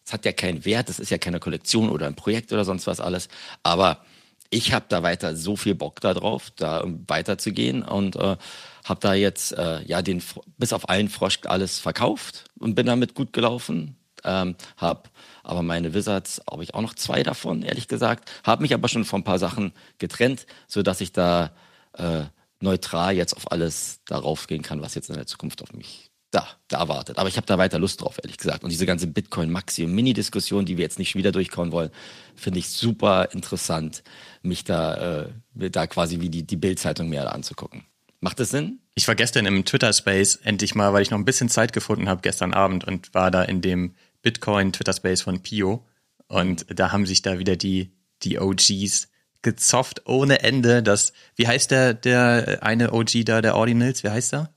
Es 0.06 0.12
hat 0.12 0.25
ja 0.25 0.34
keinen 0.34 0.65
Wert, 0.65 0.89
das 0.89 1.00
ist 1.00 1.10
ja 1.10 1.18
keine 1.18 1.39
Kollektion 1.39 1.89
oder 1.89 2.06
ein 2.06 2.15
Projekt 2.15 2.51
oder 2.51 2.65
sonst 2.65 2.86
was 2.86 3.00
alles. 3.00 3.30
Aber 3.63 4.06
ich 4.55 4.71
habe 4.71 4.85
da 4.88 5.03
weiter 5.03 5.35
so 5.35 5.57
viel 5.57 5.75
Bock 5.75 6.00
darauf, 6.00 6.50
da 6.51 6.83
weiterzugehen 7.07 7.83
und 7.83 8.15
äh, 8.15 8.38
habe 8.85 9.00
da 9.01 9.13
jetzt 9.13 9.51
äh, 9.51 9.81
ja 9.83 10.01
den 10.01 10.24
bis 10.57 10.71
auf 10.71 10.88
einen 10.88 11.09
Frosch 11.09 11.39
alles 11.45 11.79
verkauft 11.79 12.45
und 12.57 12.74
bin 12.74 12.85
damit 12.85 13.15
gut 13.15 13.33
gelaufen. 13.33 13.97
Ähm, 14.24 14.55
habe 14.77 15.09
aber 15.43 15.62
meine 15.62 15.93
Wizards, 15.93 16.41
habe 16.50 16.63
ich 16.63 16.74
auch 16.74 16.81
noch 16.81 16.95
zwei 16.95 17.21
davon, 17.21 17.63
ehrlich 17.63 17.89
gesagt. 17.89 18.31
Habe 18.45 18.62
mich 18.62 18.74
aber 18.74 18.88
schon 18.88 19.03
von 19.03 19.21
ein 19.21 19.25
paar 19.25 19.39
Sachen 19.39 19.74
getrennt, 19.97 20.47
so 20.67 20.81
dass 20.83 21.01
ich 21.01 21.12
da 21.12 21.51
äh, 21.93 22.24
neutral 22.62 23.13
jetzt 23.15 23.35
auf 23.35 23.51
alles 23.51 24.00
darauf 24.05 24.47
gehen 24.47 24.62
kann, 24.62 24.81
was 24.81 24.95
jetzt 24.95 25.09
in 25.09 25.15
der 25.15 25.27
Zukunft 25.27 25.62
auf 25.62 25.74
mich 25.74 26.12
da, 26.32 26.48
da 26.67 26.88
wartet. 26.88 27.17
Aber 27.17 27.29
ich 27.29 27.38
habe 27.38 27.48
da 27.48 27.58
weiter 27.58 27.79
Lust 27.79 28.01
drauf, 28.01 28.17
ehrlich 28.22 28.38
gesagt. 28.38 28.63
Und 28.63 28.70
diese 28.70 28.86
ganze 28.86 29.08
Bitcoin-Maxi- 29.08 29.86
und 29.86 29.94
Mini-Diskussion, 29.94 30.65
die 30.65 30.77
wir 30.77 30.84
jetzt 30.84 31.00
nicht 31.00 31.15
wieder 31.15 31.32
durchkommen 31.32 31.72
wollen, 31.72 31.91
finde 32.36 32.60
ich 32.60 32.70
super 32.70 33.29
interessant, 33.32 34.03
mich 34.41 34.63
da, 34.63 35.24
äh, 35.55 35.70
da 35.70 35.88
quasi 35.88 36.20
wie 36.20 36.29
die, 36.29 36.44
die 36.44 36.58
Bild-Zeitung 36.58 37.10
mehr 37.10 37.34
anzugucken. 37.34 37.86
Macht 38.20 38.39
das 38.39 38.50
Sinn? 38.50 38.79
Ich 38.96 39.08
war 39.08 39.15
gestern 39.15 39.46
im 39.46 39.65
Twitter-Space 39.65 40.38
endlich 40.44 40.75
mal, 40.75 40.94
weil 40.94 41.03
ich 41.03 41.12
noch 41.12 41.17
ein 41.17 41.25
bisschen 41.25 41.50
Zeit 41.50 41.74
gefunden 41.74 42.10
habe 42.10 42.22
gestern 42.22 42.53
Abend 42.53 42.84
und 42.84 43.13
war 43.13 43.32
da 43.32 43.44
in 43.44 43.62
dem 43.62 43.94
Bitcoin-Twitter-Space 44.22 45.22
von 45.22 45.41
Pio. 45.41 45.86
Und 46.27 46.65
da 46.70 46.91
haben 46.91 47.05
sich 47.05 47.22
da 47.22 47.39
wieder 47.39 47.55
die, 47.55 47.91
die 48.24 48.39
OGs 48.39 49.10
gezofft 49.41 50.08
ohne 50.08 50.41
Ende. 50.41 50.82
Das, 50.82 51.13
wie 51.36 51.48
heißt 51.48 51.72
der, 51.72 51.94
der 51.94 52.60
eine 52.62 52.94
OG 52.94 53.25
da, 53.25 53.41
der 53.41 53.55
Ordinals, 53.55 54.03
wie 54.03 54.10
heißt 54.10 54.34
er? 54.34 54.50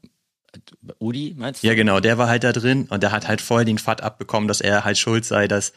Udi, 0.99 1.35
meinst 1.37 1.63
du? 1.63 1.67
Ja, 1.67 1.75
genau, 1.75 2.01
der 2.01 2.19
war 2.19 2.29
halt 2.29 2.45
da 2.45 2.53
drin 2.53 2.87
und 2.89 3.03
der 3.03 3.13
hat 3.13 3.29
halt 3.29 3.41
voll 3.41 3.65
den 3.65 3.79
Fat 3.79 4.03
abbekommen, 4.03 4.49
dass 4.49 4.61
er 4.61 4.85
halt 4.85 4.99
schuld 4.99 5.25
sei, 5.25 5.49
dass 5.49 5.73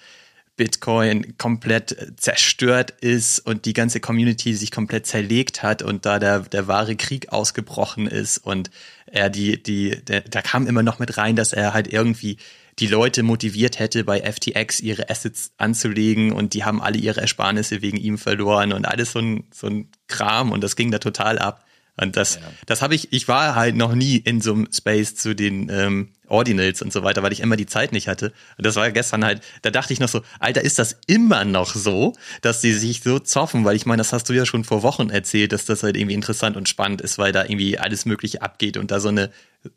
Bitcoin 0.57 1.37
komplett 1.37 2.13
zerstört 2.17 2.91
ist 3.01 3.39
und 3.39 3.65
die 3.65 3.73
ganze 3.73 3.99
Community 3.99 4.53
sich 4.53 4.71
komplett 4.71 5.07
zerlegt 5.07 5.63
hat 5.63 5.81
und 5.81 6.05
da 6.05 6.19
der, 6.19 6.41
der 6.41 6.67
wahre 6.67 6.95
Krieg 6.95 7.31
ausgebrochen 7.31 8.07
ist 8.07 8.37
und 8.37 8.69
er 9.07 9.29
die, 9.29 9.61
die, 9.61 10.03
der, 10.03 10.21
da 10.21 10.41
kam 10.41 10.67
immer 10.67 10.83
noch 10.83 10.99
mit 10.99 11.17
rein, 11.17 11.35
dass 11.35 11.53
er 11.53 11.73
halt 11.73 11.91
irgendwie 11.91 12.37
die 12.79 12.87
Leute 12.87 13.23
motiviert 13.23 13.79
hätte, 13.79 14.03
bei 14.03 14.21
FTX 14.21 14.79
ihre 14.79 15.09
Assets 15.09 15.51
anzulegen 15.57 16.31
und 16.31 16.53
die 16.53 16.63
haben 16.63 16.81
alle 16.81 16.97
ihre 16.97 17.21
Ersparnisse 17.21 17.81
wegen 17.81 17.97
ihm 17.97 18.17
verloren 18.17 18.71
und 18.73 18.85
alles 18.85 19.11
so 19.11 19.19
ein, 19.19 19.45
so 19.53 19.67
ein 19.67 19.89
Kram 20.07 20.51
und 20.51 20.61
das 20.63 20.75
ging 20.75 20.91
da 20.91 20.99
total 20.99 21.39
ab. 21.39 21.65
Und 21.97 22.15
das, 22.15 22.35
ja. 22.35 22.41
das 22.65 22.81
habe 22.81 22.95
ich, 22.95 23.11
ich 23.11 23.27
war 23.27 23.55
halt 23.55 23.75
noch 23.75 23.93
nie 23.93 24.17
in 24.17 24.41
so 24.41 24.53
einem 24.53 24.67
Space 24.71 25.15
zu 25.15 25.35
den 25.35 25.69
ähm, 25.69 26.09
Ordinals 26.27 26.81
und 26.81 26.93
so 26.93 27.03
weiter, 27.03 27.21
weil 27.21 27.33
ich 27.33 27.41
immer 27.41 27.57
die 27.57 27.65
Zeit 27.65 27.91
nicht 27.91 28.07
hatte. 28.07 28.31
Und 28.57 28.65
das 28.65 28.75
war 28.75 28.89
gestern 28.91 29.25
halt, 29.25 29.41
da 29.61 29.69
dachte 29.69 29.91
ich 29.91 29.99
noch 29.99 30.07
so, 30.07 30.21
Alter, 30.39 30.61
ist 30.61 30.79
das 30.79 30.97
immer 31.05 31.43
noch 31.43 31.75
so, 31.75 32.13
dass 32.41 32.61
die 32.61 32.73
sich 32.73 33.01
so 33.03 33.19
zoffen? 33.19 33.65
Weil 33.65 33.75
ich 33.75 33.85
meine, 33.85 33.99
das 33.99 34.13
hast 34.13 34.29
du 34.29 34.33
ja 34.33 34.45
schon 34.45 34.63
vor 34.63 34.81
Wochen 34.81 35.09
erzählt, 35.09 35.51
dass 35.51 35.65
das 35.65 35.83
halt 35.83 35.97
irgendwie 35.97 36.15
interessant 36.15 36.55
und 36.55 36.69
spannend 36.69 37.01
ist, 37.01 37.17
weil 37.17 37.33
da 37.33 37.43
irgendwie 37.43 37.77
alles 37.77 38.05
Mögliche 38.05 38.41
abgeht 38.41 38.77
und 38.77 38.89
da 38.89 38.99
so 39.01 39.09
eine 39.09 39.29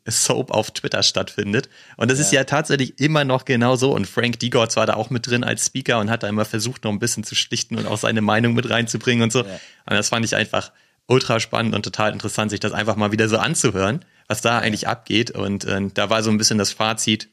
Soap 0.07 0.51
auf 0.51 0.71
Twitter 0.71 1.03
stattfindet. 1.03 1.69
Und 1.97 2.09
das 2.09 2.17
ja. 2.19 2.25
ist 2.25 2.31
ja 2.31 2.43
tatsächlich 2.45 2.99
immer 2.99 3.23
noch 3.25 3.45
genau 3.45 3.75
so. 3.75 3.93
Und 3.93 4.07
Frank 4.07 4.39
Digorz 4.39 4.77
war 4.77 4.85
da 4.85 4.93
auch 4.95 5.09
mit 5.09 5.27
drin 5.27 5.43
als 5.43 5.65
Speaker 5.67 5.99
und 5.99 6.09
hat 6.09 6.23
da 6.23 6.27
immer 6.27 6.45
versucht, 6.45 6.85
noch 6.85 6.91
ein 6.91 6.99
bisschen 6.99 7.23
zu 7.23 7.35
schlichten 7.35 7.75
und 7.75 7.85
auch 7.85 7.97
seine 7.97 8.21
Meinung 8.21 8.53
mit 8.53 8.69
reinzubringen 8.69 9.23
und 9.23 9.31
so. 9.31 9.39
Ja. 9.39 9.59
Und 9.85 9.95
das 9.97 10.09
fand 10.09 10.25
ich 10.25 10.35
einfach 10.35 10.71
ultra 11.07 11.39
spannend 11.39 11.75
und 11.75 11.83
total 11.83 12.13
interessant, 12.13 12.51
sich 12.51 12.59
das 12.59 12.73
einfach 12.73 12.95
mal 12.95 13.11
wieder 13.11 13.29
so 13.29 13.37
anzuhören, 13.37 14.03
was 14.27 14.41
da 14.41 14.59
eigentlich 14.59 14.87
abgeht. 14.87 15.31
Und 15.31 15.65
äh, 15.65 15.87
da 15.93 16.09
war 16.09 16.23
so 16.23 16.29
ein 16.29 16.37
bisschen 16.37 16.57
das 16.57 16.71
Fazit, 16.71 17.29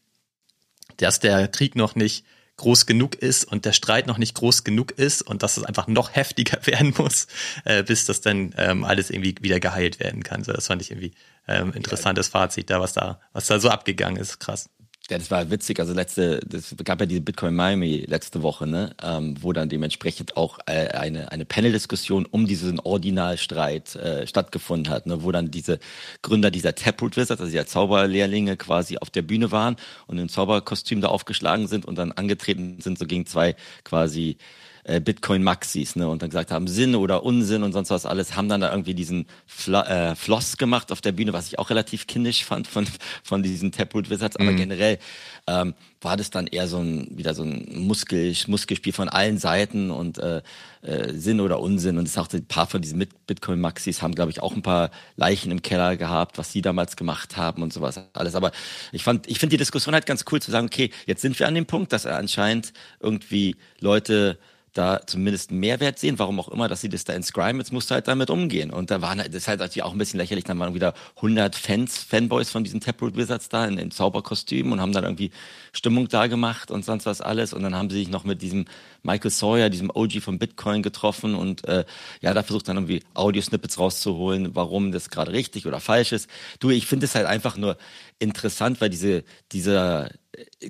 dass 0.98 1.20
der 1.20 1.48
Krieg 1.48 1.76
noch 1.76 1.94
nicht 1.94 2.24
groß 2.56 2.86
genug 2.86 3.14
ist 3.14 3.44
und 3.44 3.64
der 3.64 3.72
Streit 3.72 4.06
noch 4.06 4.18
nicht 4.18 4.34
groß 4.34 4.62
genug 4.62 4.92
ist 4.92 5.22
und 5.22 5.42
dass 5.42 5.56
es 5.56 5.64
einfach 5.64 5.86
noch 5.86 6.10
heftiger 6.14 6.64
werden 6.66 6.94
muss, 6.96 7.26
äh, 7.64 7.82
bis 7.82 8.04
das 8.04 8.20
dann 8.20 8.54
ähm, 8.56 8.84
alles 8.84 9.10
irgendwie 9.10 9.34
wieder 9.40 9.58
geheilt 9.58 10.00
werden 10.00 10.22
kann. 10.22 10.44
So, 10.44 10.52
das 10.52 10.66
fand 10.66 10.82
ich 10.82 10.90
irgendwie 10.90 11.12
ähm, 11.48 11.72
interessantes 11.72 12.28
Fazit 12.28 12.70
da, 12.70 12.80
was 12.80 12.92
da, 12.92 13.20
was 13.32 13.46
da 13.46 13.58
so 13.58 13.70
abgegangen 13.70 14.20
ist. 14.20 14.38
Krass. 14.38 14.68
Ja, 15.12 15.18
das 15.18 15.30
war 15.30 15.50
witzig. 15.50 15.78
Also 15.78 15.92
letzte, 15.92 16.40
das 16.40 16.74
gab 16.84 16.98
ja 17.00 17.04
diese 17.04 17.20
Bitcoin 17.20 17.54
Miami 17.54 18.06
letzte 18.08 18.40
Woche, 18.40 18.66
ne, 18.66 18.96
ähm, 19.02 19.36
wo 19.42 19.52
dann 19.52 19.68
dementsprechend 19.68 20.38
auch 20.38 20.58
äh, 20.64 20.88
eine 20.88 21.30
eine 21.30 21.44
Panel-Diskussion 21.44 22.24
um 22.24 22.46
diesen 22.46 22.80
Ordinalstreit 22.80 23.94
äh, 23.94 24.26
stattgefunden 24.26 24.90
hat, 24.90 25.04
ne, 25.04 25.22
wo 25.22 25.30
dann 25.30 25.50
diese 25.50 25.80
Gründer 26.22 26.50
dieser 26.50 26.74
Taproot 26.74 27.18
Wizards, 27.18 27.42
also 27.42 27.52
die 27.52 27.62
Zauberlehrlinge, 27.62 28.56
quasi 28.56 28.96
auf 28.96 29.10
der 29.10 29.20
Bühne 29.20 29.52
waren 29.52 29.76
und 30.06 30.16
im 30.16 30.30
Zauberkostüm 30.30 31.02
da 31.02 31.08
aufgeschlagen 31.08 31.66
sind 31.68 31.84
und 31.84 31.98
dann 31.98 32.12
angetreten 32.12 32.80
sind 32.80 32.98
so 32.98 33.04
gegen 33.04 33.26
zwei 33.26 33.54
quasi 33.84 34.38
äh, 34.84 35.00
Bitcoin-Maxis, 35.00 35.96
ne, 35.96 36.08
und 36.08 36.22
dann 36.22 36.30
gesagt 36.30 36.50
haben, 36.50 36.66
Sinn 36.66 36.94
oder 36.94 37.24
Unsinn 37.24 37.62
und 37.62 37.72
sonst 37.72 37.90
was 37.90 38.06
alles, 38.06 38.36
haben 38.36 38.48
dann 38.48 38.60
da 38.60 38.70
irgendwie 38.70 38.94
diesen 38.94 39.26
Fla 39.46 40.10
äh, 40.10 40.16
Floss 40.16 40.56
gemacht 40.56 40.92
auf 40.92 41.00
der 41.00 41.12
Bühne, 41.12 41.32
was 41.32 41.46
ich 41.46 41.58
auch 41.58 41.70
relativ 41.70 42.06
kindisch 42.06 42.44
fand 42.44 42.66
von, 42.66 42.86
von 43.22 43.42
diesen 43.42 43.72
Taproot 43.72 44.10
Wizards, 44.10 44.36
aber 44.36 44.52
mhm. 44.52 44.56
generell 44.56 44.98
ähm, 45.46 45.74
war 46.00 46.16
das 46.16 46.30
dann 46.30 46.46
eher 46.46 46.68
so 46.68 46.78
ein, 46.78 47.06
wieder 47.16 47.34
so 47.34 47.42
ein 47.42 47.66
Muskel, 47.86 48.34
Muskelspiel 48.46 48.92
von 48.92 49.08
allen 49.08 49.38
Seiten 49.38 49.90
und 49.90 50.18
äh, 50.18 50.42
äh, 50.82 51.12
Sinn 51.14 51.40
oder 51.40 51.60
Unsinn. 51.60 51.98
Und 51.98 52.06
es 52.06 52.18
auch 52.18 52.28
ein 52.32 52.44
paar 52.46 52.66
von 52.66 52.82
diesen 52.82 52.98
Bitcoin-Maxis 53.26 54.02
haben, 54.02 54.14
glaube 54.14 54.30
ich, 54.30 54.42
auch 54.42 54.54
ein 54.54 54.62
paar 54.62 54.90
Leichen 55.16 55.50
im 55.50 55.62
Keller 55.62 55.96
gehabt, 55.96 56.38
was 56.38 56.52
sie 56.52 56.62
damals 56.62 56.96
gemacht 56.96 57.36
haben 57.36 57.62
und 57.62 57.72
sowas 57.72 58.00
alles. 58.14 58.34
Aber 58.34 58.52
ich 58.90 59.04
fand, 59.04 59.28
ich 59.28 59.38
finde 59.38 59.54
die 59.54 59.58
Diskussion 59.58 59.94
halt 59.94 60.06
ganz 60.06 60.24
cool 60.30 60.42
zu 60.42 60.50
sagen, 60.50 60.66
okay, 60.66 60.90
jetzt 61.06 61.22
sind 61.22 61.38
wir 61.38 61.46
an 61.46 61.54
dem 61.54 61.66
Punkt, 61.66 61.92
dass 61.92 62.04
er 62.04 62.16
anscheinend 62.16 62.72
irgendwie 63.00 63.56
Leute 63.80 64.38
da 64.72 65.00
zumindest 65.06 65.50
einen 65.50 65.60
Mehrwert 65.60 65.98
sehen, 65.98 66.18
warum 66.18 66.40
auch 66.40 66.48
immer, 66.48 66.68
dass 66.68 66.80
sie 66.80 66.88
das 66.88 67.04
da 67.04 67.12
inscriben, 67.12 67.58
jetzt 67.58 67.72
musst 67.72 67.90
du 67.90 67.94
halt 67.94 68.08
damit 68.08 68.30
umgehen. 68.30 68.70
Und 68.70 68.90
da 68.90 69.02
waren 69.02 69.18
das 69.18 69.28
ist 69.28 69.48
halt 69.48 69.60
natürlich 69.60 69.82
auch 69.82 69.92
ein 69.92 69.98
bisschen 69.98 70.18
lächerlich, 70.18 70.44
dann 70.44 70.58
waren 70.58 70.74
wieder 70.74 70.94
100 71.16 71.54
Fans, 71.54 71.98
Fanboys 71.98 72.50
von 72.50 72.64
diesen 72.64 72.80
Taproot 72.80 73.16
Wizards 73.16 73.48
da 73.48 73.66
in, 73.66 73.78
in 73.78 73.90
Zauberkostümen 73.90 74.72
und 74.72 74.80
haben 74.80 74.92
dann 74.92 75.04
irgendwie 75.04 75.30
Stimmung 75.72 76.08
da 76.08 76.26
gemacht 76.26 76.70
und 76.70 76.84
sonst 76.84 77.06
was 77.06 77.20
alles. 77.20 77.52
Und 77.52 77.62
dann 77.62 77.74
haben 77.74 77.90
sie 77.90 77.98
sich 77.98 78.08
noch 78.08 78.24
mit 78.24 78.40
diesem 78.40 78.64
Michael 79.02 79.30
Sawyer, 79.30 79.68
diesem 79.68 79.90
OG 79.90 80.20
von 80.20 80.38
Bitcoin 80.38 80.82
getroffen 80.82 81.34
und 81.34 81.66
äh, 81.68 81.84
ja, 82.20 82.32
da 82.32 82.42
versucht 82.42 82.68
dann 82.68 82.76
irgendwie 82.76 83.02
Audio-Snippets 83.14 83.78
rauszuholen, 83.78 84.54
warum 84.54 84.92
das 84.92 85.10
gerade 85.10 85.32
richtig 85.32 85.66
oder 85.66 85.80
falsch 85.80 86.12
ist. 86.12 86.30
Du, 86.60 86.70
ich 86.70 86.86
finde 86.86 87.06
es 87.06 87.14
halt 87.14 87.26
einfach 87.26 87.56
nur 87.56 87.76
interessant, 88.18 88.80
weil 88.80 88.90
diese, 88.90 89.24
dieser, 89.50 90.08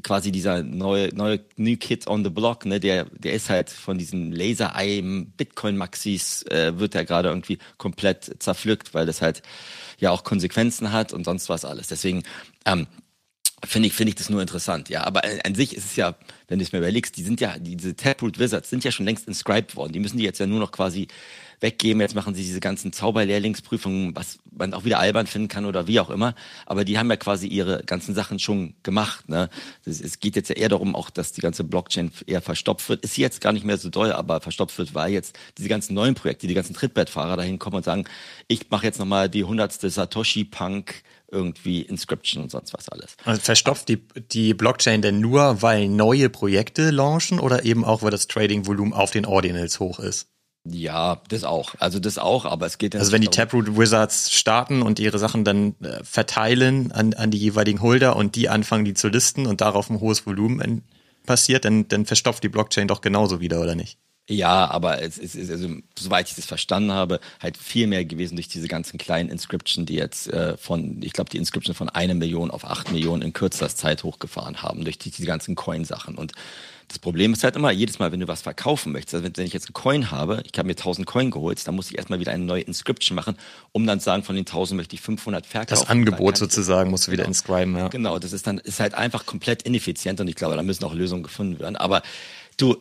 quasi 0.03 0.33
dieser 0.33 0.63
neue, 0.63 1.15
neue 1.15 1.41
New 1.57 1.77
Kid 1.77 2.07
on 2.07 2.25
the 2.25 2.31
Block, 2.31 2.67
ne, 2.67 2.81
der, 2.81 3.05
der 3.05 3.33
ist 3.33 3.49
halt 3.49 3.71
von 3.71 3.99
diesen 3.99 4.33
Laser-Eye 4.33 5.27
Bitcoin-Maxis, 5.37 6.43
äh, 6.45 6.79
wird 6.79 6.95
er 6.95 7.05
gerade 7.05 7.29
irgendwie 7.29 7.59
komplett 7.79 8.43
zerpflückt, 8.43 8.95
weil 8.95 9.07
das 9.07 9.23
halt 9.23 9.43
ja 9.99 10.11
auch 10.11 10.25
Konsequenzen 10.25 10.93
hat 10.93 11.13
und 11.13 11.25
sonst 11.25 11.49
was 11.49 11.65
alles. 11.65 11.89
Deswegen, 11.89 12.25
ähm, 12.65 12.87
finde 13.65 13.89
ich, 13.89 13.95
finde 13.95 14.11
ich 14.11 14.17
das 14.17 14.29
nur 14.29 14.41
interessant. 14.41 14.89
Ja, 14.89 15.05
aber 15.05 15.23
an 15.45 15.55
sich 15.55 15.77
ist 15.77 15.85
es 15.85 15.97
ja, 15.97 16.15
wenn 16.49 16.59
du 16.59 16.65
es 16.65 16.73
mir 16.73 16.79
überlegst, 16.79 17.17
die 17.17 17.23
sind 17.23 17.41
ja, 17.41 17.59
diese 17.59 17.95
Taproot 17.95 18.39
Wizards 18.39 18.71
sind 18.71 18.85
ja 18.85 18.91
schon 18.91 19.07
längst 19.07 19.29
inscribed 19.29 19.77
worden. 19.77 19.93
Die 19.93 20.01
müssen 20.01 20.19
die 20.19 20.25
jetzt 20.25 20.41
ja 20.41 20.47
nur 20.47 20.59
noch 20.59 20.73
quasi 20.73 21.09
weggeben. 21.63 22.01
Jetzt 22.01 22.15
machen 22.15 22.35
sie 22.35 22.43
diese 22.43 22.61
ganzen 22.61 22.93
Zauberlehrlingsprüfungen, 22.93 24.15
was 24.17 24.41
man 24.51 24.75
auch 24.75 24.85
wieder 24.85 24.99
albern 24.99 25.27
finden 25.27 25.49
kann 25.49 25.65
oder 25.65 25.87
wie 25.87 26.01
auch 26.01 26.11
immer. 26.11 26.35
Aber 26.67 26.85
die 26.85 26.99
haben 26.99 27.09
ja 27.09 27.17
quasi 27.17 27.47
ihre 27.47 27.85
ganzen 27.85 28.15
Sachen 28.15 28.39
schon 28.39 28.75
gemacht. 28.83 29.29
Ne? 29.29 29.49
Das, 29.85 30.01
es 30.01 30.19
geht 30.19 30.35
jetzt 30.37 30.49
ja 30.49 30.57
eher 30.57 30.69
darum, 30.69 30.97
auch, 30.97 31.09
dass 31.09 31.33
die 31.33 31.41
ganze 31.41 31.63
Blockchain 31.65 32.11
eher 32.27 32.43
verstopft 32.43 32.89
wird. 32.89 33.05
Ist 33.05 33.17
jetzt 33.17 33.41
gar 33.41 33.53
nicht 33.53 33.65
mehr 33.65 33.79
so 33.79 33.89
doll, 33.89 34.13
aber 34.13 34.41
verstopft 34.41 34.77
wird, 34.77 34.95
weil 34.95 35.13
jetzt 35.13 35.39
diese 35.57 35.69
ganzen 35.69 35.95
neuen 35.95 36.15
Projekte, 36.15 36.47
die 36.47 36.55
ganzen 36.55 36.75
Trittbrettfahrer 36.75 37.37
dahin 37.37 37.59
kommen 37.59 37.77
und 37.77 37.85
sagen, 37.85 38.05
ich 38.49 38.69
mache 38.71 38.87
jetzt 38.87 38.99
nochmal 38.99 39.29
die 39.29 39.45
hundertste 39.45 39.89
Satoshi-Punk 39.89 41.03
irgendwie 41.33 41.83
Inscription 41.83 42.45
und 42.45 42.51
sonst 42.51 42.75
was 42.75 42.89
alles. 42.89 43.17
Also 43.25 43.41
verstopft 43.41 43.89
die, 43.89 44.03
die 44.31 44.55
Blockchain 44.55 45.03
denn 45.03 45.21
nur, 45.21 45.63
weil 45.63 45.89
neue 45.89 46.29
Projekte 46.29 46.91
launchen 46.91 47.41
oder 47.41 47.65
eben 47.65 47.85
auch, 47.85 48.03
weil 48.03 48.11
das 48.11 48.29
Trading-Volumen 48.29 48.93
auf 48.93 49.11
den 49.11 49.27
Ordinals 49.27 49.81
hoch 49.81 49.99
ist? 49.99 50.29
Ja, 50.65 51.21
das 51.29 51.43
auch. 51.43 51.75
Also 51.81 51.99
das 51.99 52.19
auch, 52.19 52.45
aber 52.45 52.67
es 52.67 52.79
geht 52.79 52.95
Also 52.95 53.11
wenn 53.11 53.21
die 53.21 53.29
Taproot 53.29 53.77
Wizards 53.77 54.31
starten 54.31 54.83
und 54.83 55.01
ihre 55.01 55.19
Sachen 55.19 55.45
dann 55.45 55.75
äh, 55.81 56.05
verteilen 56.05 56.93
an, 56.93 57.15
an 57.15 57.33
die 57.33 57.39
jeweiligen 57.39 57.81
Holder 57.81 58.15
und 58.15 58.37
die 58.37 58.49
anfangen, 58.49 58.85
die 58.85 58.95
zu 58.95 59.09
listen 59.09 59.47
und 59.47 59.61
darauf 59.61 59.91
ein 59.91 59.99
hohes 59.99 60.25
Volumen 60.25 60.85
passiert, 61.27 61.65
dann, 61.65 61.89
dann 61.89 62.07
verstopft 62.07 62.45
die 62.45 62.49
Blockchain 62.49 62.87
doch 62.87 63.01
genauso 63.01 63.41
wieder, 63.41 63.61
oder 63.61 63.75
nicht? 63.75 63.99
Ja, 64.33 64.71
aber 64.71 65.03
es 65.03 65.19
ist, 65.19 65.37
also, 65.51 65.69
soweit 65.99 66.29
ich 66.29 66.35
das 66.35 66.47
verstanden 66.47 66.93
habe, 66.93 67.21
halt 67.41 67.57
viel 67.57 67.87
mehr 67.87 68.05
gewesen 68.05 68.37
durch 68.37 68.49
diese 68.49 68.69
ganzen 68.69 68.99
kleinen 68.99 69.29
Inscription, 69.29 69.87
die 69.87 69.95
jetzt 69.95 70.29
äh, 70.29 70.57
von, 70.57 71.01
ich 71.03 71.13
glaube, 71.13 71.31
die 71.31 71.39
Inscription 71.39 71.75
von 71.75 71.89
eine 71.89 72.15
Million 72.15 72.51
auf 72.51 72.65
acht 72.65 72.91
Millionen 72.91 73.23
in 73.23 73.33
kürzester 73.33 73.69
Zeit 73.69 74.05
hochgefahren 74.05 74.63
haben, 74.63 74.85
durch 74.85 74.99
die, 74.99 75.11
die 75.11 75.25
ganzen 75.25 75.55
Coin-Sachen. 75.55 76.17
Und 76.17 76.33
das 76.89 76.99
Problem 76.99 77.33
ist 77.33 77.45
halt 77.45 77.57
immer, 77.57 77.71
jedes 77.71 77.99
Mal, 77.99 78.13
wenn 78.13 78.21
du 78.21 78.29
was 78.29 78.43
verkaufen 78.43 78.93
möchtest, 78.93 79.15
also 79.15 79.29
wenn 79.37 79.47
ich 79.47 79.53
jetzt 79.53 79.67
einen 79.67 79.75
Coin 79.75 80.11
habe, 80.11 80.43
ich 80.51 80.59
habe 80.59 80.67
mir 80.67 80.73
1000 80.73 81.07
Coin 81.07 81.31
geholt, 81.31 81.67
dann 81.67 81.75
muss 81.75 81.91
ich 81.91 81.97
erstmal 81.97 82.21
wieder 82.21 82.33
eine 82.33 82.45
neue 82.45 82.63
Inscription 82.63 83.15
machen, 83.15 83.37
um 83.73 83.87
dann 83.87 84.01
zu 84.01 84.05
sagen, 84.05 84.23
von 84.23 84.35
den 84.35 84.47
1000 84.47 84.77
möchte 84.77 84.95
ich 84.95 85.01
500 85.01 85.47
verkaufen. 85.47 85.71
Das 85.71 85.89
Angebot 85.89 86.37
sozusagen 86.37 86.91
musst 86.91 87.07
du 87.07 87.13
wieder 87.13 87.23
genau. 87.23 87.31
inscriben, 87.31 87.77
ja. 87.77 87.89
Genau, 87.89 88.19
das 88.19 88.33
ist 88.33 88.47
dann, 88.47 88.59
ist 88.59 88.81
halt 88.81 88.95
einfach 88.95 89.27
komplett 89.27 89.63
ineffizient 89.63 90.21
und 90.21 90.29
ich 90.29 90.37
glaube, 90.37 90.57
da 90.57 90.63
müssen 90.63 90.85
auch 90.85 90.95
Lösungen 90.95 91.23
gefunden 91.23 91.59
werden. 91.61 91.77
Aber 91.77 92.03
du, 92.59 92.77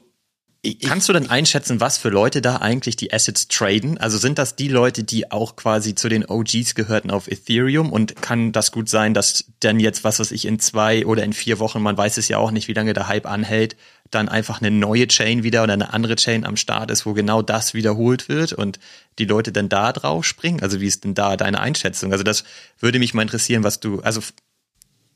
Kannst 0.83 1.09
du 1.09 1.13
denn 1.13 1.27
einschätzen, 1.27 1.79
was 1.79 1.97
für 1.97 2.09
Leute 2.09 2.39
da 2.39 2.57
eigentlich 2.57 2.95
die 2.95 3.11
Assets 3.11 3.47
traden? 3.47 3.97
Also 3.97 4.19
sind 4.19 4.37
das 4.37 4.55
die 4.55 4.67
Leute, 4.67 5.03
die 5.03 5.31
auch 5.31 5.55
quasi 5.55 5.95
zu 5.95 6.07
den 6.07 6.23
OGs 6.23 6.75
gehörten 6.75 7.09
auf 7.09 7.27
Ethereum? 7.27 7.91
Und 7.91 8.21
kann 8.21 8.51
das 8.51 8.71
gut 8.71 8.87
sein, 8.87 9.15
dass 9.15 9.45
dann 9.61 9.79
jetzt, 9.79 10.03
was 10.03 10.19
weiß 10.19 10.31
ich, 10.31 10.45
in 10.45 10.59
zwei 10.59 11.03
oder 11.07 11.23
in 11.23 11.33
vier 11.33 11.57
Wochen, 11.57 11.81
man 11.81 11.97
weiß 11.97 12.17
es 12.17 12.27
ja 12.27 12.37
auch 12.37 12.51
nicht, 12.51 12.67
wie 12.67 12.73
lange 12.73 12.93
der 12.93 13.07
Hype 13.07 13.25
anhält, 13.25 13.75
dann 14.11 14.29
einfach 14.29 14.61
eine 14.61 14.69
neue 14.69 15.07
Chain 15.07 15.41
wieder 15.41 15.63
oder 15.63 15.73
eine 15.73 15.93
andere 15.93 16.15
Chain 16.15 16.45
am 16.45 16.57
Start 16.57 16.91
ist, 16.91 17.07
wo 17.07 17.13
genau 17.13 17.41
das 17.41 17.73
wiederholt 17.73 18.29
wird 18.29 18.53
und 18.53 18.77
die 19.17 19.25
Leute 19.25 19.51
dann 19.51 19.67
da 19.67 19.91
drauf 19.91 20.25
springen? 20.25 20.61
Also 20.61 20.79
wie 20.79 20.87
ist 20.87 21.03
denn 21.05 21.15
da 21.15 21.37
deine 21.37 21.59
Einschätzung? 21.59 22.11
Also 22.11 22.23
das 22.23 22.43
würde 22.79 22.99
mich 22.99 23.15
mal 23.15 23.23
interessieren, 23.23 23.63
was 23.63 23.79
du, 23.79 24.01
also 24.01 24.21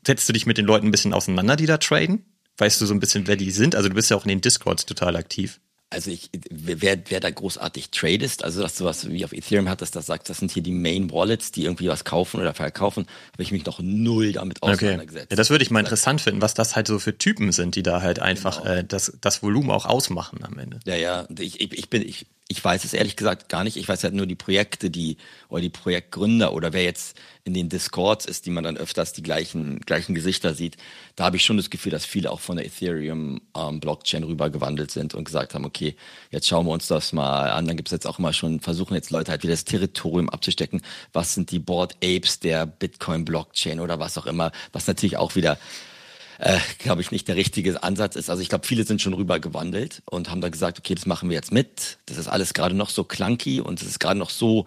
setzt 0.04 0.28
du 0.28 0.32
dich 0.32 0.46
mit 0.46 0.58
den 0.58 0.66
Leuten 0.66 0.88
ein 0.88 0.92
bisschen 0.92 1.12
auseinander, 1.12 1.54
die 1.54 1.66
da 1.66 1.76
traden? 1.76 2.24
Weißt 2.58 2.80
du 2.80 2.86
so 2.86 2.94
ein 2.94 3.00
bisschen, 3.00 3.26
wer 3.26 3.36
die 3.36 3.50
sind? 3.50 3.74
Also 3.74 3.88
du 3.88 3.94
bist 3.94 4.10
ja 4.10 4.16
auch 4.16 4.24
in 4.24 4.30
den 4.30 4.40
Discords 4.40 4.86
total 4.86 5.16
aktiv. 5.16 5.60
Also 5.88 6.10
ich, 6.10 6.30
wer, 6.50 6.98
wer 7.08 7.20
da 7.20 7.30
großartig 7.30 7.90
tradest, 7.90 8.42
also 8.42 8.60
dass 8.60 8.74
du 8.74 8.84
was 8.84 9.08
wie 9.08 9.24
auf 9.24 9.32
Ethereum 9.32 9.68
hattest, 9.68 9.94
das 9.94 10.06
sagt, 10.06 10.28
das 10.28 10.38
sind 10.38 10.50
hier 10.50 10.62
die 10.62 10.72
Main 10.72 11.12
Wallets, 11.12 11.52
die 11.52 11.62
irgendwie 11.64 11.88
was 11.88 12.04
kaufen 12.04 12.40
oder 12.40 12.54
verkaufen, 12.54 13.06
habe 13.32 13.42
ich 13.42 13.52
mich 13.52 13.64
noch 13.66 13.78
null 13.80 14.32
damit 14.32 14.64
auseinandergesetzt. 14.64 15.26
Okay. 15.26 15.32
Ja, 15.34 15.36
das 15.36 15.50
würde 15.50 15.62
ich 15.62 15.70
mal 15.70 15.78
interessant 15.78 16.20
finden, 16.20 16.42
was 16.42 16.54
das 16.54 16.74
halt 16.74 16.88
so 16.88 16.98
für 16.98 17.16
Typen 17.16 17.52
sind, 17.52 17.76
die 17.76 17.84
da 17.84 18.02
halt 18.02 18.18
einfach 18.18 18.62
genau. 18.62 18.74
äh, 18.74 18.84
das, 18.84 19.16
das 19.20 19.44
Volumen 19.44 19.70
auch 19.70 19.86
ausmachen 19.86 20.40
am 20.42 20.58
Ende. 20.58 20.80
Ja, 20.86 20.96
ja, 20.96 21.28
ich, 21.38 21.60
ich, 21.60 21.72
ich 21.72 21.88
bin, 21.88 22.02
ich, 22.02 22.26
Ich 22.48 22.64
weiß 22.64 22.84
es 22.84 22.92
ehrlich 22.92 23.16
gesagt 23.16 23.48
gar 23.48 23.64
nicht. 23.64 23.76
Ich 23.76 23.88
weiß 23.88 24.04
halt 24.04 24.14
nur 24.14 24.26
die 24.26 24.36
Projekte, 24.36 24.88
die 24.88 25.16
oder 25.48 25.62
die 25.62 25.68
Projektgründer 25.68 26.52
oder 26.52 26.72
wer 26.72 26.84
jetzt 26.84 27.18
in 27.42 27.54
den 27.54 27.68
Discords 27.68 28.24
ist, 28.24 28.46
die 28.46 28.50
man 28.50 28.62
dann 28.62 28.76
öfters 28.76 29.12
die 29.12 29.22
gleichen 29.22 29.80
gleichen 29.80 30.14
Gesichter 30.14 30.54
sieht. 30.54 30.76
Da 31.16 31.24
habe 31.24 31.36
ich 31.36 31.44
schon 31.44 31.56
das 31.56 31.70
Gefühl, 31.70 31.90
dass 31.90 32.04
viele 32.04 32.30
auch 32.30 32.38
von 32.38 32.56
der 32.56 32.66
Ethereum 32.66 33.40
ähm, 33.56 33.80
rübergewandelt 33.82 34.92
sind 34.92 35.14
und 35.14 35.24
gesagt 35.24 35.54
haben, 35.54 35.64
okay, 35.64 35.96
jetzt 36.30 36.46
schauen 36.46 36.66
wir 36.66 36.72
uns 36.72 36.86
das 36.86 37.12
mal 37.12 37.50
an. 37.50 37.66
Dann 37.66 37.76
gibt 37.76 37.88
es 37.88 37.92
jetzt 37.92 38.06
auch 38.06 38.20
immer 38.20 38.32
schon 38.32 38.60
versuchen 38.60 38.94
jetzt 38.94 39.10
Leute 39.10 39.32
halt 39.32 39.42
wieder 39.42 39.52
das 39.52 39.64
Territorium 39.64 40.30
abzustecken. 40.30 40.82
Was 41.12 41.34
sind 41.34 41.50
die 41.50 41.58
Board 41.58 41.96
Apes 41.96 42.38
der 42.38 42.64
Bitcoin 42.66 43.24
Blockchain 43.24 43.80
oder 43.80 43.98
was 43.98 44.18
auch 44.18 44.26
immer, 44.26 44.52
was 44.72 44.86
natürlich 44.86 45.16
auch 45.16 45.34
wieder 45.34 45.58
äh, 46.38 46.58
glaube 46.78 47.00
ich, 47.00 47.10
nicht 47.10 47.28
der 47.28 47.36
richtige 47.36 47.82
Ansatz 47.82 48.16
ist. 48.16 48.30
Also 48.30 48.42
ich 48.42 48.48
glaube, 48.48 48.66
viele 48.66 48.84
sind 48.84 49.00
schon 49.00 49.14
rüber 49.14 49.40
gewandelt 49.40 50.02
und 50.10 50.30
haben 50.30 50.40
da 50.40 50.48
gesagt, 50.48 50.78
okay, 50.78 50.94
das 50.94 51.06
machen 51.06 51.28
wir 51.28 51.36
jetzt 51.36 51.52
mit. 51.52 51.98
Das 52.06 52.18
ist 52.18 52.28
alles 52.28 52.54
gerade 52.54 52.74
noch 52.74 52.90
so 52.90 53.04
clunky 53.04 53.60
und 53.60 53.80
es 53.80 53.88
ist 53.88 54.00
gerade 54.00 54.18
noch 54.18 54.30
so 54.30 54.66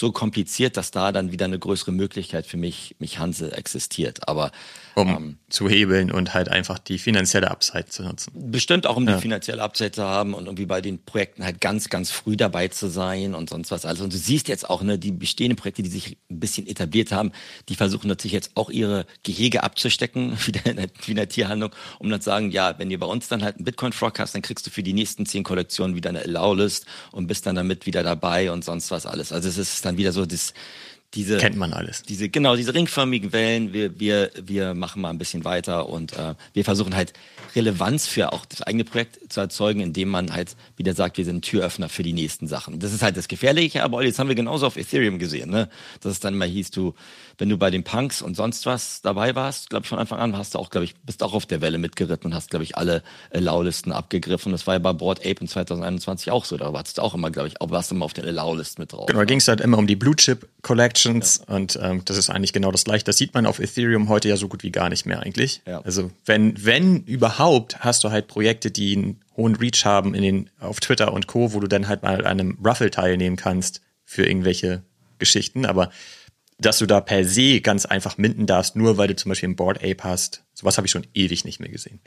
so 0.00 0.12
kompliziert, 0.12 0.78
dass 0.78 0.90
da 0.90 1.12
dann 1.12 1.30
wieder 1.30 1.44
eine 1.44 1.58
größere 1.58 1.92
Möglichkeit 1.92 2.46
für 2.46 2.56
mich, 2.56 2.96
mich 2.98 3.18
Hanse 3.18 3.52
existiert. 3.52 4.26
Aber 4.28 4.50
um 4.94 5.08
ähm, 5.08 5.38
zu 5.48 5.68
hebeln 5.68 6.10
und 6.10 6.34
halt 6.34 6.48
einfach 6.48 6.78
die 6.78 6.98
finanzielle 6.98 7.50
Upside 7.50 7.86
zu 7.86 8.02
nutzen. 8.02 8.32
Bestimmt 8.34 8.86
auch, 8.86 8.96
um 8.96 9.06
ja. 9.06 9.16
die 9.16 9.22
finanzielle 9.22 9.62
Upside 9.62 9.92
zu 9.92 10.04
haben 10.04 10.34
und 10.34 10.46
irgendwie 10.46 10.66
bei 10.66 10.80
den 10.80 11.04
Projekten 11.04 11.44
halt 11.44 11.60
ganz, 11.60 11.88
ganz 11.88 12.10
früh 12.10 12.36
dabei 12.36 12.68
zu 12.68 12.88
sein 12.88 13.34
und 13.34 13.50
sonst 13.50 13.70
was 13.70 13.84
alles. 13.84 14.00
Und 14.00 14.12
du 14.12 14.16
siehst 14.16 14.48
jetzt 14.48 14.68
auch, 14.68 14.82
ne, 14.82 14.98
die 14.98 15.12
bestehenden 15.12 15.56
Projekte, 15.56 15.82
die 15.82 15.88
sich 15.88 16.16
ein 16.30 16.40
bisschen 16.40 16.66
etabliert 16.66 17.12
haben, 17.12 17.32
die 17.68 17.74
versuchen 17.74 18.08
natürlich 18.08 18.32
jetzt 18.32 18.52
auch 18.54 18.70
ihre 18.70 19.06
Gehege 19.22 19.62
abzustecken, 19.62 20.38
wieder 20.46 20.66
in 20.66 20.76
der, 20.76 20.88
wie 21.04 21.12
in 21.12 21.16
der 21.16 21.28
Tierhandlung, 21.28 21.70
um 21.98 22.10
dann 22.10 22.20
zu 22.20 22.26
sagen, 22.26 22.50
ja, 22.50 22.78
wenn 22.78 22.90
ihr 22.90 22.98
bei 22.98 23.06
uns 23.06 23.28
dann 23.28 23.42
halt 23.42 23.56
einen 23.56 23.64
Bitcoin-Frog 23.64 24.18
hast, 24.18 24.34
dann 24.34 24.42
kriegst 24.42 24.66
du 24.66 24.70
für 24.70 24.82
die 24.82 24.92
nächsten 24.92 25.26
zehn 25.26 25.44
Kollektionen 25.44 25.96
wieder 25.96 26.10
eine 26.10 26.20
Allow-List 26.20 26.86
und 27.12 27.26
bist 27.26 27.46
dann 27.46 27.56
damit 27.56 27.86
wieder 27.86 28.02
dabei 28.02 28.50
und 28.52 28.64
sonst 28.64 28.90
was 28.90 29.06
alles. 29.06 29.32
Also 29.32 29.48
es 29.48 29.58
ist 29.58 29.84
dann 29.84 29.96
wieder 29.96 30.12
so 30.12 30.26
das, 30.26 30.54
diese 31.14 31.38
kennt 31.38 31.56
man 31.56 31.72
alles. 31.72 32.02
Diese 32.02 32.28
genau 32.28 32.54
diese 32.54 32.72
ringförmigen 32.72 33.32
Wellen. 33.32 33.72
Wir 33.72 33.98
wir 33.98 34.30
wir 34.40 34.74
machen 34.74 35.02
mal 35.02 35.10
ein 35.10 35.18
bisschen 35.18 35.44
weiter 35.44 35.88
und 35.88 36.12
äh, 36.12 36.34
wir 36.52 36.64
versuchen 36.64 36.94
halt 36.94 37.12
Relevanz 37.56 38.06
für 38.06 38.32
auch 38.32 38.46
das 38.46 38.62
eigene 38.62 38.84
Projekt 38.84 39.32
zu 39.32 39.40
erzeugen, 39.40 39.80
indem 39.80 40.08
man 40.08 40.32
halt 40.32 40.56
wieder 40.76 40.94
sagt, 40.94 41.18
wir 41.18 41.24
sind 41.24 41.44
Türöffner 41.44 41.88
für 41.88 42.04
die 42.04 42.12
nächsten 42.12 42.46
Sachen. 42.46 42.78
Das 42.78 42.92
ist 42.92 43.02
halt 43.02 43.16
das 43.16 43.26
Gefährliche, 43.26 43.82
aber 43.82 44.04
jetzt 44.04 44.20
haben 44.20 44.28
wir 44.28 44.36
genauso 44.36 44.66
auf 44.66 44.76
Ethereum 44.76 45.18
gesehen, 45.18 45.50
ne? 45.50 45.68
Dass 46.00 46.12
es 46.12 46.20
dann 46.20 46.36
mal 46.36 46.46
hieß, 46.46 46.70
du 46.70 46.94
wenn 47.40 47.48
du 47.48 47.56
bei 47.56 47.70
den 47.70 47.84
Punks 47.84 48.20
und 48.20 48.36
sonst 48.36 48.66
was 48.66 49.00
dabei 49.00 49.34
warst, 49.34 49.70
glaube 49.70 49.84
ich, 49.84 49.88
von 49.88 49.98
Anfang 49.98 50.18
an, 50.18 50.36
hast 50.36 50.54
du 50.54 50.58
auch, 50.58 50.68
glaube 50.68 50.84
ich, 50.84 50.94
bist 50.96 51.22
auch 51.22 51.32
auf 51.32 51.46
der 51.46 51.62
Welle 51.62 51.78
mitgeritten 51.78 52.30
und 52.30 52.34
hast, 52.34 52.50
glaube 52.50 52.64
ich, 52.64 52.76
alle 52.76 53.02
Allow-Listen 53.32 53.92
abgegriffen. 53.92 54.52
Das 54.52 54.66
war 54.66 54.74
ja 54.74 54.78
bei 54.78 54.92
Board 54.92 55.20
Ape 55.20 55.40
in 55.40 55.48
2021 55.48 56.30
auch 56.30 56.44
so. 56.44 56.58
Da 56.58 56.72
warst 56.74 56.98
du 56.98 57.02
auch 57.02 57.14
immer, 57.14 57.30
glaube 57.30 57.48
ich, 57.48 57.60
auch 57.62 57.70
warst 57.70 57.90
du 57.90 57.94
immer 57.94 58.04
auf 58.04 58.12
der 58.12 58.24
Allow-List 58.24 58.78
mit 58.78 58.92
drauf. 58.92 59.06
Genau, 59.06 59.20
da 59.20 59.24
ging 59.24 59.38
es 59.38 59.48
halt 59.48 59.62
immer 59.62 59.78
um 59.78 59.86
die 59.86 59.96
Blue 59.96 60.14
Chip 60.14 60.48
Collections 60.60 61.42
ja. 61.48 61.54
und 61.54 61.78
ähm, 61.82 62.02
das 62.04 62.18
ist 62.18 62.28
eigentlich 62.28 62.52
genau 62.52 62.70
das 62.70 62.84
gleiche. 62.84 63.04
Das 63.04 63.16
sieht 63.16 63.32
man 63.32 63.46
auf 63.46 63.58
Ethereum 63.58 64.10
heute 64.10 64.28
ja 64.28 64.36
so 64.36 64.46
gut 64.46 64.62
wie 64.62 64.70
gar 64.70 64.90
nicht 64.90 65.06
mehr 65.06 65.20
eigentlich. 65.20 65.62
Ja. 65.66 65.80
Also 65.80 66.10
wenn, 66.26 66.62
wenn 66.62 67.04
überhaupt, 67.04 67.80
hast 67.80 68.04
du 68.04 68.10
halt 68.10 68.28
Projekte, 68.28 68.70
die 68.70 68.96
einen 68.96 69.20
hohen 69.34 69.56
Reach 69.56 69.86
haben 69.86 70.14
in 70.14 70.22
den, 70.22 70.50
auf 70.60 70.80
Twitter 70.80 71.10
und 71.14 71.26
Co., 71.26 71.54
wo 71.54 71.60
du 71.60 71.68
dann 71.68 71.88
halt 71.88 72.02
mal 72.02 72.26
an 72.26 72.38
einem 72.38 72.58
Ruffle 72.62 72.90
teilnehmen 72.90 73.36
kannst 73.36 73.80
für 74.04 74.26
irgendwelche 74.26 74.82
Geschichten. 75.18 75.64
Aber 75.64 75.90
dass 76.60 76.78
du 76.78 76.86
da 76.86 77.00
per 77.00 77.24
se 77.24 77.60
ganz 77.60 77.86
einfach 77.86 78.18
minden 78.18 78.46
darfst, 78.46 78.76
nur 78.76 78.96
weil 78.96 79.08
du 79.08 79.16
zum 79.16 79.30
Beispiel 79.30 79.48
ein 79.48 79.56
Board 79.56 79.78
Ape 79.78 80.04
hast. 80.04 80.44
Sowas 80.54 80.76
habe 80.76 80.86
ich 80.86 80.90
schon 80.90 81.06
ewig 81.14 81.44
nicht 81.44 81.60
mehr 81.60 81.70
gesehen. 81.70 82.00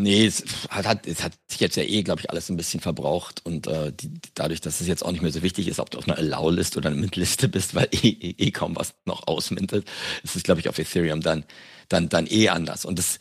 Nee, 0.00 0.26
es 0.26 0.44
hat, 0.70 1.08
es 1.08 1.24
hat 1.24 1.32
sich 1.48 1.58
jetzt 1.58 1.76
ja 1.76 1.82
eh, 1.82 2.04
glaube 2.04 2.20
ich, 2.20 2.30
alles 2.30 2.48
ein 2.48 2.56
bisschen 2.56 2.78
verbraucht 2.78 3.44
und 3.44 3.66
äh, 3.66 3.92
die, 3.92 4.12
dadurch, 4.34 4.60
dass 4.60 4.80
es 4.80 4.86
jetzt 4.86 5.04
auch 5.04 5.10
nicht 5.10 5.22
mehr 5.22 5.32
so 5.32 5.42
wichtig 5.42 5.66
ist, 5.66 5.80
ob 5.80 5.90
du 5.90 5.98
auf 5.98 6.06
einer 6.06 6.16
Allow-Liste 6.16 6.78
oder 6.78 6.90
einer 6.90 7.00
Mint-Liste 7.00 7.48
bist, 7.48 7.74
weil 7.74 7.88
eh, 7.90 8.08
eh, 8.08 8.34
eh 8.38 8.50
kaum 8.52 8.76
was 8.76 8.94
noch 9.06 9.26
ausmintet, 9.26 9.88
ist 10.22 10.36
es, 10.36 10.44
glaube 10.44 10.60
ich, 10.60 10.68
auf 10.68 10.78
Ethereum 10.78 11.20
dann, 11.20 11.44
dann, 11.88 12.08
dann 12.08 12.28
eh 12.28 12.48
anders. 12.48 12.84
Und 12.84 12.96
das, 13.00 13.18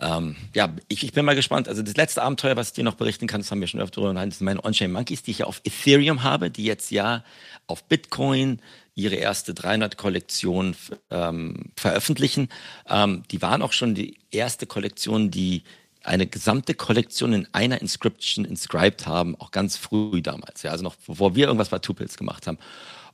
ähm, 0.00 0.36
ja, 0.54 0.74
ich, 0.88 1.04
ich 1.04 1.12
bin 1.12 1.26
mal 1.26 1.36
gespannt. 1.36 1.68
Also 1.68 1.82
das 1.82 1.94
letzte 1.94 2.22
Abenteuer, 2.22 2.56
was 2.56 2.68
ich 2.68 2.72
dir 2.72 2.84
noch 2.84 2.94
berichten 2.94 3.26
kann, 3.26 3.42
das 3.42 3.50
haben 3.50 3.60
wir 3.60 3.68
schon 3.68 3.80
öfter 3.80 4.14
das 4.14 4.38
sind 4.38 4.46
meine 4.46 4.64
On-Chain 4.64 4.92
Monkeys, 4.92 5.24
die 5.24 5.32
ich 5.32 5.38
ja 5.40 5.46
auf 5.46 5.60
Ethereum 5.64 6.22
habe, 6.22 6.50
die 6.50 6.64
jetzt 6.64 6.90
ja 6.90 7.22
auf 7.66 7.84
Bitcoin 7.84 8.60
ihre 8.94 9.16
erste 9.16 9.52
300-Kollektion 9.52 10.76
ähm, 11.10 11.72
veröffentlichen. 11.76 12.48
Ähm, 12.88 13.24
die 13.30 13.42
waren 13.42 13.62
auch 13.62 13.72
schon 13.72 13.94
die 13.94 14.18
erste 14.30 14.66
Kollektion, 14.66 15.30
die 15.30 15.62
eine 16.04 16.26
gesamte 16.26 16.74
Kollektion 16.74 17.32
in 17.32 17.48
einer 17.52 17.80
Inscription 17.80 18.44
inscribed 18.44 19.06
haben, 19.06 19.36
auch 19.40 19.50
ganz 19.50 19.76
früh 19.76 20.20
damals, 20.20 20.62
ja, 20.62 20.70
also 20.70 20.84
noch 20.84 20.96
bevor 20.96 21.34
wir 21.34 21.46
irgendwas 21.46 21.70
bei 21.70 21.78
Tupils 21.78 22.16
gemacht 22.16 22.46
haben. 22.46 22.58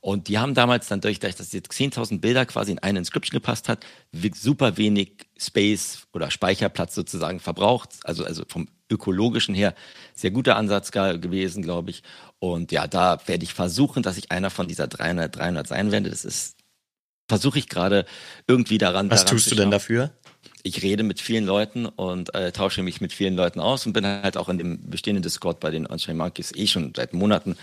Und 0.01 0.27
die 0.27 0.39
haben 0.39 0.55
damals 0.55 0.87
dann 0.87 0.99
durch, 0.99 1.19
dass 1.19 1.53
jetzt 1.53 1.71
10.000 1.71 2.19
Bilder 2.21 2.47
quasi 2.47 2.71
in 2.71 2.79
eine 2.79 2.99
Inscription 2.99 3.39
gepasst 3.39 3.69
hat, 3.69 3.85
super 4.33 4.77
wenig 4.77 5.27
Space 5.37 6.07
oder 6.11 6.31
Speicherplatz 6.31 6.95
sozusagen 6.95 7.39
verbraucht. 7.39 7.99
Also, 8.03 8.25
also 8.25 8.43
vom 8.47 8.67
ökologischen 8.89 9.53
her 9.53 9.75
sehr 10.15 10.31
guter 10.31 10.55
Ansatz 10.55 10.91
gewesen, 10.91 11.61
glaube 11.61 11.91
ich. 11.91 12.01
Und 12.39 12.71
ja, 12.71 12.87
da 12.87 13.19
werde 13.27 13.43
ich 13.43 13.53
versuchen, 13.53 14.01
dass 14.01 14.17
ich 14.17 14.31
einer 14.31 14.49
von 14.49 14.67
dieser 14.67 14.87
300, 14.87 15.35
300 15.35 15.67
sein 15.67 15.91
werde. 15.91 16.09
Das 16.09 16.25
ist, 16.25 16.57
versuche 17.27 17.59
ich 17.59 17.69
gerade 17.69 18.05
irgendwie 18.47 18.79
daran. 18.79 19.11
Was 19.11 19.23
daran 19.23 19.37
tust 19.37 19.51
du 19.51 19.55
denn 19.55 19.69
dafür? 19.69 20.11
Ich 20.63 20.81
rede 20.81 21.03
mit 21.03 21.19
vielen 21.19 21.45
Leuten 21.45 21.85
und 21.85 22.33
äh, 22.33 22.51
tausche 22.51 22.83
mich 22.83 23.01
mit 23.01 23.13
vielen 23.13 23.35
Leuten 23.35 23.59
aus 23.59 23.85
und 23.85 23.93
bin 23.93 24.05
halt 24.05 24.37
auch 24.37 24.49
in 24.49 24.57
dem 24.57 24.89
bestehenden 24.89 25.23
Discord 25.23 25.59
bei 25.59 25.71
den 25.71 25.87
On-Chain 25.87 26.17
Monkeys 26.17 26.51
eh 26.55 26.67
schon 26.67 26.93
seit 26.95 27.13
Monaten 27.13 27.57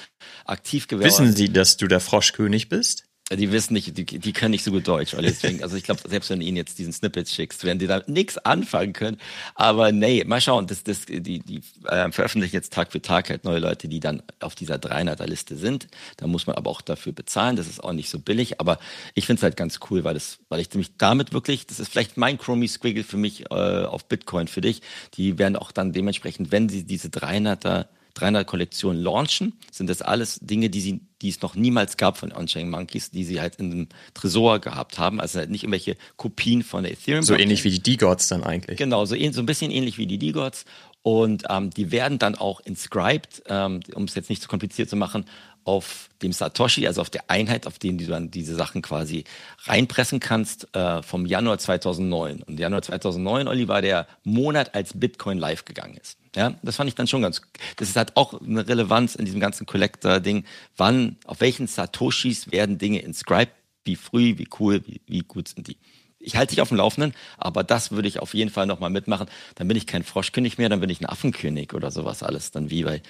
aktiv 0.44 0.88
geworden. 0.88 1.06
Wissen 1.06 1.34
Sie, 1.34 1.52
dass 1.52 1.76
du 1.76 1.86
der 1.86 2.00
Froschkönig 2.00 2.68
bist? 2.68 3.07
Die 3.30 3.52
wissen 3.52 3.74
nicht, 3.74 3.98
die, 3.98 4.04
die 4.06 4.32
können 4.32 4.52
nicht 4.52 4.64
so 4.64 4.70
gut 4.70 4.88
Deutsch. 4.88 5.14
Deswegen, 5.18 5.62
also 5.62 5.76
ich 5.76 5.84
glaube, 5.84 6.00
selbst 6.08 6.30
wenn 6.30 6.40
du 6.40 6.46
ihnen 6.46 6.56
jetzt 6.56 6.78
diesen 6.78 6.94
Snippet 6.94 7.28
schickst, 7.28 7.62
werden 7.62 7.78
die 7.78 7.86
da 7.86 8.02
nichts 8.06 8.38
anfangen 8.38 8.94
können. 8.94 9.18
Aber 9.54 9.92
nee, 9.92 10.24
mal 10.24 10.40
schauen, 10.40 10.66
das, 10.66 10.82
das, 10.82 11.04
die, 11.04 11.40
die 11.40 11.60
äh, 11.84 12.10
veröffentlichen 12.10 12.54
jetzt 12.54 12.72
Tag 12.72 12.90
für 12.90 13.02
Tag 13.02 13.28
halt 13.28 13.44
neue 13.44 13.58
Leute, 13.58 13.86
die 13.86 14.00
dann 14.00 14.22
auf 14.40 14.54
dieser 14.54 14.76
300er-Liste 14.76 15.56
sind. 15.56 15.88
Da 16.16 16.26
muss 16.26 16.46
man 16.46 16.56
aber 16.56 16.70
auch 16.70 16.80
dafür 16.80 17.12
bezahlen. 17.12 17.56
Das 17.56 17.68
ist 17.68 17.84
auch 17.84 17.92
nicht 17.92 18.08
so 18.08 18.18
billig. 18.18 18.60
Aber 18.60 18.78
ich 19.14 19.26
finde 19.26 19.40
es 19.40 19.42
halt 19.42 19.58
ganz 19.58 19.78
cool, 19.90 20.04
weil, 20.04 20.14
das, 20.14 20.38
weil 20.48 20.60
ich 20.60 20.72
mich 20.72 20.96
damit 20.96 21.34
wirklich, 21.34 21.66
das 21.66 21.80
ist 21.80 21.90
vielleicht 21.90 22.16
mein 22.16 22.38
Chromie 22.38 22.68
Squiggle 22.68 23.04
für 23.04 23.18
mich 23.18 23.50
äh, 23.50 23.54
auf 23.84 24.06
Bitcoin 24.06 24.48
für 24.48 24.62
dich. 24.62 24.80
Die 25.14 25.38
werden 25.38 25.56
auch 25.56 25.70
dann 25.70 25.92
dementsprechend, 25.92 26.50
wenn 26.50 26.70
sie 26.70 26.84
diese 26.84 27.08
300er 27.08 27.88
300 28.18 28.46
Kollektionen 28.46 29.02
launchen, 29.02 29.54
sind 29.70 29.88
das 29.88 30.02
alles 30.02 30.38
Dinge, 30.40 30.70
die, 30.70 30.80
sie, 30.80 31.00
die 31.22 31.28
es 31.28 31.40
noch 31.42 31.54
niemals 31.54 31.96
gab 31.96 32.18
von 32.18 32.32
On-Chain 32.32 32.68
Monkeys, 32.68 33.10
die 33.10 33.24
sie 33.24 33.40
halt 33.40 33.56
in 33.56 33.72
einem 33.72 33.88
Tresor 34.14 34.58
gehabt 34.58 34.98
haben. 34.98 35.20
Also 35.20 35.38
halt 35.38 35.50
nicht 35.50 35.64
irgendwelche 35.64 35.96
Kopien 36.16 36.62
von 36.62 36.82
der 36.82 36.92
Ethereum. 36.92 37.22
So 37.22 37.34
ähnlich 37.34 37.64
wie 37.64 37.70
die 37.70 37.82
D-Gods 37.82 38.28
dann 38.28 38.44
eigentlich. 38.44 38.78
Genau, 38.78 39.04
so, 39.04 39.14
so 39.14 39.40
ein 39.40 39.46
bisschen 39.46 39.70
ähnlich 39.70 39.98
wie 39.98 40.06
die 40.06 40.18
D-Gods. 40.18 40.64
Und 41.02 41.44
ähm, 41.48 41.70
die 41.70 41.90
werden 41.90 42.18
dann 42.18 42.34
auch 42.34 42.60
inscribed, 42.60 43.42
ähm, 43.46 43.80
um 43.94 44.04
es 44.04 44.14
jetzt 44.14 44.30
nicht 44.30 44.42
zu 44.42 44.48
kompliziert 44.48 44.90
zu 44.90 44.96
machen, 44.96 45.24
auf 45.68 46.08
dem 46.22 46.32
Satoshi, 46.32 46.86
also 46.86 47.02
auf 47.02 47.10
der 47.10 47.28
Einheit, 47.28 47.66
auf 47.66 47.78
dem 47.78 47.98
du 47.98 48.06
dann 48.06 48.30
diese 48.30 48.54
Sachen 48.54 48.80
quasi 48.80 49.24
reinpressen 49.64 50.18
kannst, 50.18 50.74
äh, 50.74 51.02
vom 51.02 51.26
Januar 51.26 51.58
2009. 51.58 52.42
Und 52.42 52.58
Januar 52.58 52.80
2009, 52.80 53.46
Olli, 53.46 53.68
war 53.68 53.82
der 53.82 54.06
Monat, 54.24 54.74
als 54.74 54.98
Bitcoin 54.98 55.36
live 55.36 55.66
gegangen 55.66 55.98
ist. 55.98 56.16
Ja, 56.34 56.54
das 56.62 56.76
fand 56.76 56.88
ich 56.88 56.94
dann 56.94 57.06
schon 57.06 57.20
ganz, 57.20 57.42
das 57.76 57.94
halt 57.96 58.16
auch 58.16 58.40
eine 58.40 58.66
Relevanz 58.66 59.14
in 59.14 59.26
diesem 59.26 59.40
ganzen 59.40 59.66
Collector-Ding. 59.66 60.44
Wann, 60.78 61.16
auf 61.26 61.42
welchen 61.42 61.66
Satoshis 61.66 62.50
werden 62.50 62.78
Dinge 62.78 63.00
inscribed? 63.00 63.52
Wie 63.84 63.96
früh, 63.96 64.38
wie 64.38 64.48
cool, 64.58 64.80
wie, 64.86 65.02
wie 65.06 65.20
gut 65.20 65.48
sind 65.48 65.68
die? 65.68 65.76
Ich 66.18 66.36
halte 66.36 66.54
dich 66.54 66.62
auf 66.62 66.68
dem 66.68 66.78
Laufenden, 66.78 67.14
aber 67.36 67.62
das 67.62 67.92
würde 67.92 68.08
ich 68.08 68.20
auf 68.20 68.32
jeden 68.32 68.50
Fall 68.50 68.66
nochmal 68.66 68.90
mitmachen. 68.90 69.28
Dann 69.54 69.68
bin 69.68 69.76
ich 69.76 69.86
kein 69.86 70.02
Froschkönig 70.02 70.56
mehr, 70.56 70.68
dann 70.70 70.80
bin 70.80 70.90
ich 70.90 71.00
ein 71.00 71.06
Affenkönig 71.06 71.74
oder 71.74 71.90
sowas 71.90 72.22
alles. 72.22 72.50
Dann 72.50 72.70
wie 72.70 72.84
bei 72.84 73.02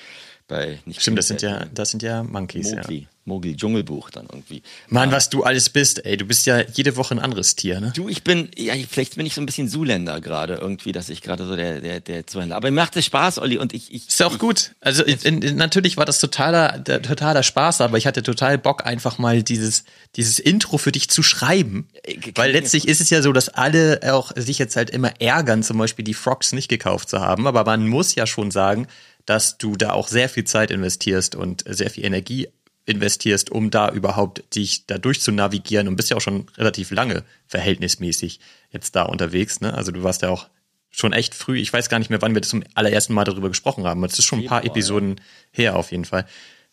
bei 0.49 0.81
nicht 0.87 1.01
Stimmt, 1.01 1.19
das 1.19 1.29
sind 1.29 1.43
ja, 1.43 1.67
das 1.73 1.91
sind 1.91 2.03
ja 2.03 2.23
Monkeys. 2.25 2.73
Mowgli, 2.73 3.01
ja. 3.01 3.07
Mowgli, 3.27 3.55
Dschungelbuch 3.55 4.11
dann 4.11 4.27
irgendwie. 4.27 4.63
Mann, 4.89 5.13
was 5.13 5.29
du 5.29 5.45
alles 5.45 5.69
bist, 5.69 6.05
ey. 6.07 6.17
Du 6.17 6.25
bist 6.25 6.47
ja 6.47 6.63
jede 6.63 6.97
Woche 6.97 7.15
ein 7.15 7.19
anderes 7.19 7.55
Tier, 7.55 7.81
ne? 7.81 7.93
Du, 7.95 8.09
ich 8.09 8.25
bin, 8.25 8.49
ja, 8.57 8.73
vielleicht 8.89 9.17
bin 9.17 9.27
ich 9.27 9.35
so 9.35 9.43
ein 9.43 9.47
bisschen 9.47 9.69
Zuländer 9.69 10.23
gerade 10.23 10.55
irgendwie, 10.55 10.93
dass 10.93 11.11
ich 11.11 11.21
gerade 11.21 11.47
so 11.47 11.55
der, 11.55 11.83
der, 11.83 12.01
der 12.01 12.27
Zuländer. 12.27 12.57
Aber 12.57 12.71
mir 12.71 12.81
macht 12.81 12.97
es 12.97 13.05
Spaß, 13.05 13.39
Olli, 13.39 13.59
und 13.59 13.75
ich, 13.75 13.93
ich. 13.93 14.09
Ist 14.09 14.23
auch 14.23 14.33
ich, 14.33 14.39
gut. 14.39 14.73
Also, 14.81 15.05
in, 15.05 15.43
in, 15.43 15.57
natürlich 15.57 15.99
war 15.99 16.07
das 16.07 16.19
totaler, 16.19 16.79
der, 16.79 17.03
totaler 17.03 17.43
Spaß, 17.43 17.83
aber 17.83 17.99
ich 17.99 18.07
hatte 18.07 18.23
total 18.23 18.57
Bock, 18.57 18.87
einfach 18.87 19.19
mal 19.19 19.43
dieses, 19.43 19.85
dieses 20.17 20.39
Intro 20.39 20.79
für 20.79 20.93
dich 20.93 21.11
zu 21.11 21.23
schreiben. 21.23 21.89
Äh, 22.05 22.17
Weil 22.35 22.53
letztlich 22.53 22.89
ist 22.89 23.03
es 23.03 23.11
ja 23.11 23.21
so, 23.21 23.33
dass 23.33 23.51
alle 23.51 24.01
auch 24.11 24.33
sich 24.35 24.59
jetzt 24.59 24.77
halt 24.77 24.89
immer 24.89 25.21
ärgern, 25.21 25.63
zum 25.63 25.77
Beispiel 25.77 26.07
die 26.07 26.15
Frogs 26.15 26.53
nicht 26.53 26.69
gekauft 26.69 27.11
zu 27.11 27.21
haben. 27.21 27.47
Aber 27.47 27.65
man 27.65 27.87
muss 27.87 28.15
ja 28.15 28.27
schon 28.27 28.51
sagen, 28.51 28.87
dass 29.29 29.59
du 29.59 29.77
da 29.77 29.93
auch 29.93 30.09
sehr 30.09 30.31
viel 30.31 30.45
Zeit 30.45 30.71
investierst 30.71 31.35
und 31.35 31.63
sehr 31.67 31.91
viel 31.91 32.07
Energie 32.07 32.49
investierst, 32.87 33.51
um 33.51 33.71
da 33.71 33.91
überhaupt 33.91 34.55
dich 34.55 34.87
da 34.87 34.97
durch 34.97 35.21
zu 35.21 35.33
navigieren 35.33 35.87
und 35.87 35.97
bist 35.97 36.09
ja 36.09 36.17
auch 36.17 36.23
schon 36.23 36.47
relativ 36.57 36.91
lange 36.91 37.25
verhältnismäßig 37.47 38.41
jetzt 38.71 38.97
da 38.97 39.03
unterwegs. 39.03 39.61
Ne? 39.61 39.75
Also 39.75 39.93
du 39.93 40.03
warst 40.03 40.23
ja 40.23 40.31
auch 40.31 40.49
schon 40.89 41.13
echt 41.13 41.35
früh. 41.35 41.59
Ich 41.59 41.71
weiß 41.71 41.91
gar 41.91 41.99
nicht 41.99 42.09
mehr, 42.09 42.23
wann 42.23 42.35
wir 42.35 42.41
zum 42.41 42.65
allerersten 42.73 43.13
Mal 43.13 43.25
darüber 43.25 43.49
gesprochen 43.49 43.85
haben. 43.85 44.01
Das 44.01 44.19
ist 44.19 44.25
schon 44.25 44.41
ein 44.41 44.47
paar 44.47 44.65
Episoden 44.65 45.21
her 45.51 45.77
auf 45.77 45.91
jeden 45.91 46.07
Fall. 46.07 46.25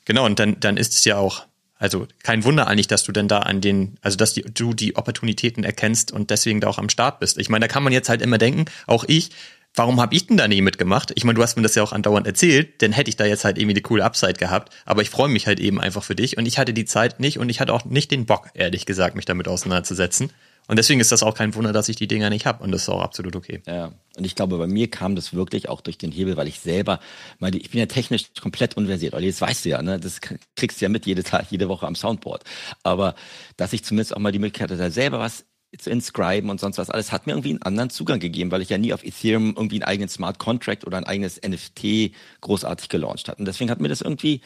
Genau, 0.06 0.26
und 0.26 0.40
dann, 0.40 0.58
dann 0.62 0.78
ist 0.78 0.94
es 0.94 1.04
ja 1.04 1.18
auch, 1.18 1.46
also 1.78 2.08
kein 2.24 2.46
Wunder 2.46 2.68
eigentlich, 2.68 2.88
dass 2.88 3.04
du 3.04 3.12
denn 3.12 3.28
da 3.28 3.40
an 3.40 3.60
den, 3.60 3.98
also 4.02 4.16
dass 4.16 4.34
die, 4.34 4.44
du 4.44 4.74
die 4.74 4.96
Opportunitäten 4.96 5.66
erkennst 5.66 6.14
und 6.14 6.30
deswegen 6.30 6.62
da 6.62 6.70
auch 6.70 6.78
am 6.78 6.88
Start 6.88 7.20
bist. 7.20 7.38
Ich 7.38 7.50
meine, 7.50 7.68
da 7.68 7.68
kann 7.68 7.84
man 7.84 7.92
jetzt 7.92 8.08
halt 8.08 8.22
immer 8.22 8.38
denken, 8.38 8.66
auch 8.88 9.04
ich, 9.06 9.32
warum 9.76 10.02
habe 10.02 10.16
ich 10.16 10.28
denn 10.28 10.38
da 10.38 10.48
nie 10.48 10.62
mitgemacht? 10.62 11.12
Ich 11.16 11.24
meine, 11.24 11.36
du 11.36 11.44
hast 11.44 11.56
mir 11.56 11.64
das 11.64 11.76
ja 11.76 11.84
auch 11.84 11.92
andauernd 11.92 12.28
erzählt, 12.28 12.82
denn 12.82 12.92
hätte 12.92 13.10
ich 13.10 13.16
da 13.16 13.26
jetzt 13.26 13.46
halt 13.46 13.58
irgendwie 13.58 13.76
eine 13.76 13.82
coole 13.82 14.04
Upside 14.04 14.34
gehabt. 14.34 14.74
Aber 14.86 15.02
ich 15.02 15.10
freue 15.10 15.30
mich 15.30 15.48
halt 15.48 15.60
eben 15.60 15.80
einfach 15.80 16.04
für 16.04 16.16
dich 16.16 16.38
und 16.38 16.46
ich 16.46 16.58
hatte 16.58 16.74
die 16.74 16.86
Zeit 16.86 17.20
nicht 17.20 17.40
und 17.40 17.50
ich 17.50 17.60
hatte 17.60 17.74
auch 17.74 17.86
nicht 17.86 18.12
den 18.12 18.26
Bock, 18.26 18.50
ehrlich 18.54 18.86
gesagt, 18.86 19.16
mich 19.16 19.26
damit 19.26 19.48
auseinanderzusetzen. 19.48 20.32
Und 20.68 20.78
deswegen 20.78 21.00
ist 21.00 21.12
das 21.12 21.22
auch 21.22 21.36
kein 21.36 21.54
Wunder, 21.54 21.74
dass 21.74 21.90
ich 21.90 21.96
die 21.96 22.08
Dinger 22.08 22.32
nicht 22.32 22.48
habe 22.48 22.64
und 22.64 22.72
das 22.72 22.84
ist 22.84 22.90
auch 22.90 23.02
absolut 23.02 23.36
okay. 23.36 23.62
Ja, 23.68 23.92
und 24.18 24.26
ich 24.26 24.34
glaube, 24.34 24.58
bei 24.58 24.66
mir 24.66 24.90
kam 24.90 25.16
das 25.16 25.34
wirklich 25.34 25.70
auch 25.70 25.82
durch 25.82 26.00
den 26.00 26.12
Hebel, 26.12 26.38
weil 26.38 26.48
ich 26.48 26.60
selber, 26.60 27.00
meine, 27.38 27.58
ich 27.58 27.70
bin 27.70 27.80
ja 27.80 27.86
technisch 27.86 28.32
komplett 28.42 28.76
unversiert, 28.76 29.14
Olli, 29.14 29.28
das 29.28 29.42
weißt 29.42 29.66
du 29.66 29.70
ja, 29.70 29.84
ne? 29.84 30.00
das 30.00 30.22
kriegst 30.56 30.82
du 30.82 30.86
ja 30.86 30.90
mit 30.90 31.06
jede 31.06 31.24
Tag, 31.24 31.52
jede 31.52 31.70
Woche 31.70 31.86
am 31.86 31.96
Soundboard. 31.96 32.44
Aber 32.82 33.14
dass 33.58 33.74
ich 33.74 33.84
zumindest 33.84 34.16
auch 34.16 34.20
mal 34.20 34.32
die 34.32 34.40
Möglichkeit 34.40 34.72
hatte, 34.72 34.90
selber 34.90 35.20
was 35.20 35.46
zu 35.78 35.90
inscriben 35.90 36.50
und 36.50 36.60
sonst 36.60 36.78
was 36.78 36.90
alles, 36.90 37.12
hat 37.12 37.28
mir 37.28 37.34
irgendwie 37.34 37.52
einen 37.52 37.62
anderen 37.62 37.90
Zugang 37.90 38.20
gegeben, 38.20 38.52
weil 38.52 38.62
ich 38.62 38.70
ja 38.70 38.78
nie 38.78 38.94
auf 38.94 39.04
Ethereum 39.04 39.54
irgendwie 39.56 39.78
einen 39.78 39.84
eigenen 39.84 40.10
Smart 40.10 40.40
Contract 40.40 40.86
oder 40.86 40.98
ein 40.98 41.06
eigenes 41.06 41.40
NFT 41.42 42.12
großartig 42.42 42.90
gelauncht 42.90 43.28
hatte. 43.28 43.40
Und 43.40 43.46
deswegen 43.46 43.70
hat 43.70 43.82
mir 43.82 43.90
das 43.90 44.02
irgendwie 44.02 44.42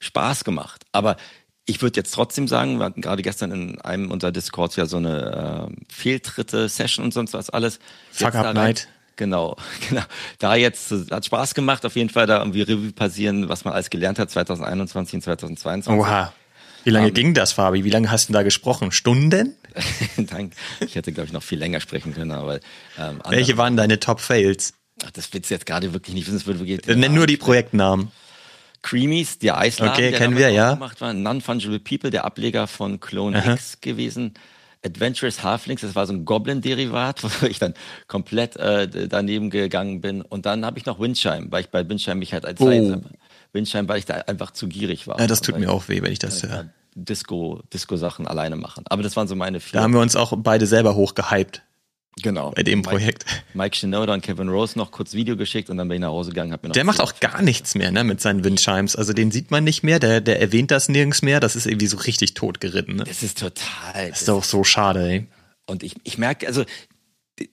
Spaß 0.00 0.44
gemacht. 0.44 0.84
Aber 0.92 1.16
ich 1.66 1.82
würde 1.82 1.98
jetzt 1.98 2.12
trotzdem 2.12 2.48
sagen, 2.48 2.78
wir 2.78 2.84
hatten 2.84 3.00
gerade 3.00 3.22
gestern 3.22 3.52
in 3.52 3.80
einem 3.80 4.10
unserer 4.10 4.32
Discords 4.32 4.76
ja 4.76 4.86
so 4.86 4.96
eine 4.96 5.68
äh, 5.70 5.84
Fehltritte-Session 5.92 7.04
und 7.04 7.14
sonst 7.14 7.34
was 7.34 7.50
alles. 7.50 7.78
Fuck 8.10 8.34
up 8.34 8.54
night. 8.54 8.88
Genau, 9.16 9.56
genau. 9.88 10.02
Da 10.38 10.54
jetzt 10.54 10.92
hat 11.10 11.26
Spaß 11.26 11.54
gemacht, 11.54 11.84
auf 11.84 11.94
jeden 11.94 12.08
Fall 12.08 12.26
da 12.26 12.38
irgendwie 12.38 12.62
Revue 12.62 12.92
passieren, 12.92 13.48
was 13.48 13.64
man 13.64 13.74
alles 13.74 13.90
gelernt 13.90 14.18
hat 14.18 14.30
2021 14.30 15.14
und 15.14 15.22
2022. 15.22 15.92
Oha. 15.92 16.32
Wie 16.84 16.90
lange 16.90 17.08
um, 17.08 17.14
ging 17.14 17.34
das, 17.34 17.52
Fabi? 17.52 17.84
Wie 17.84 17.90
lange 17.90 18.10
hast 18.10 18.30
du 18.30 18.32
da 18.32 18.42
gesprochen? 18.42 18.90
Stunden? 18.90 19.54
Danke. 20.16 20.56
Ich 20.80 20.94
hätte, 20.94 21.12
glaube 21.12 21.26
ich, 21.26 21.32
noch 21.32 21.42
viel 21.42 21.58
länger 21.58 21.80
sprechen 21.80 22.14
können. 22.14 22.32
Aber, 22.32 22.60
ähm, 22.98 23.20
Welche 23.28 23.56
waren 23.56 23.76
deine 23.76 24.00
Top-Fails? 24.00 24.74
Ach, 25.04 25.10
das 25.10 25.32
willst 25.32 25.50
du 25.50 25.54
jetzt 25.54 25.66
gerade 25.66 25.92
wirklich 25.92 26.14
nicht 26.14 26.26
wissen. 26.26 26.38
Das 26.38 26.46
würde 26.46 26.60
wirklich 26.60 26.96
Nenn 26.96 27.14
nur 27.14 27.26
die 27.26 27.36
Projektnamen. 27.36 28.10
Creamies, 28.82 29.38
der 29.38 29.58
Eisladen, 29.58 29.92
okay, 29.92 30.10
der 30.10 30.18
kennen 30.18 30.36
wir, 30.36 30.50
ja. 30.50 30.74
gemacht 30.74 31.00
war. 31.00 31.12
Non-Fungible 31.12 31.80
People, 31.80 32.10
der 32.10 32.24
Ableger 32.24 32.66
von 32.66 33.00
Clone 33.00 33.38
Aha. 33.38 33.54
X 33.54 33.80
gewesen. 33.80 34.34
Adventurous 34.82 35.42
Halflings, 35.42 35.82
das 35.82 35.94
war 35.94 36.06
so 36.06 36.14
ein 36.14 36.24
Goblin-Derivat, 36.24 37.22
wo 37.42 37.46
ich 37.46 37.58
dann 37.58 37.74
komplett 38.06 38.56
äh, 38.56 39.08
daneben 39.08 39.50
gegangen 39.50 40.00
bin. 40.00 40.22
Und 40.22 40.46
dann 40.46 40.64
habe 40.64 40.78
ich 40.78 40.86
noch 40.86 40.98
Windchime, 40.98 41.48
weil 41.50 41.62
ich 41.62 41.68
bei 41.68 41.86
Windchime 41.86 42.16
mich 42.16 42.32
halt 42.32 42.46
als 42.46 42.60
oh. 42.60 43.02
Windchime, 43.52 43.88
weil 43.88 43.98
ich 43.98 44.06
da 44.06 44.14
einfach 44.14 44.52
zu 44.52 44.68
gierig 44.68 45.06
war. 45.06 45.18
Ja, 45.18 45.26
das 45.26 45.42
tut 45.42 45.58
mir 45.58 45.70
auch 45.70 45.88
weh, 45.88 46.02
wenn 46.02 46.12
ich 46.12 46.18
das 46.18 46.42
höre. 46.42 46.70
Disco, 47.04 47.62
Disco-Sachen 47.72 48.26
alleine 48.26 48.56
machen. 48.56 48.84
Aber 48.88 49.02
das 49.02 49.16
waren 49.16 49.28
so 49.28 49.36
meine 49.36 49.60
vier. 49.60 49.78
Da 49.78 49.82
haben 49.82 49.94
wir 49.94 50.00
uns 50.00 50.16
auch 50.16 50.32
beide 50.36 50.66
selber 50.66 50.94
hochgehypt. 50.94 51.62
Genau. 52.22 52.50
Bei 52.50 52.62
dem 52.62 52.82
Projekt. 52.82 53.24
Mike 53.54 53.76
Shinoda 53.76 54.12
und 54.14 54.22
Kevin 54.22 54.48
Rose 54.48 54.78
noch 54.78 54.90
kurz 54.90 55.14
Video 55.14 55.36
geschickt 55.36 55.70
und 55.70 55.76
dann 55.76 55.88
bin 55.88 55.96
ich 55.96 56.00
nach 56.00 56.08
Hause 56.08 56.30
gegangen. 56.30 56.52
Hab 56.52 56.62
mir 56.62 56.68
noch 56.68 56.74
der 56.74 56.84
macht 56.84 57.00
auch 57.00 57.18
gar 57.20 57.40
nichts 57.40 57.74
mehr 57.74 57.90
ne, 57.92 58.04
mit 58.04 58.20
seinen 58.20 58.44
Windchimes. 58.44 58.96
Also 58.96 59.12
den 59.12 59.30
sieht 59.30 59.50
man 59.50 59.64
nicht 59.64 59.82
mehr, 59.82 59.98
der, 59.98 60.20
der 60.20 60.40
erwähnt 60.40 60.70
das 60.70 60.88
nirgends 60.88 61.22
mehr. 61.22 61.40
Das 61.40 61.56
ist 61.56 61.66
irgendwie 61.66 61.86
so 61.86 61.96
richtig 61.96 62.34
totgeritten. 62.34 62.96
Ne? 62.96 63.04
Das 63.04 63.22
ist 63.22 63.38
total. 63.38 64.10
Das 64.10 64.20
ist 64.20 64.28
doch 64.28 64.44
so 64.44 64.64
schade, 64.64 65.08
ey. 65.08 65.26
Und 65.66 65.82
ich, 65.82 65.94
ich 66.02 66.18
merke, 66.18 66.46
also 66.46 66.64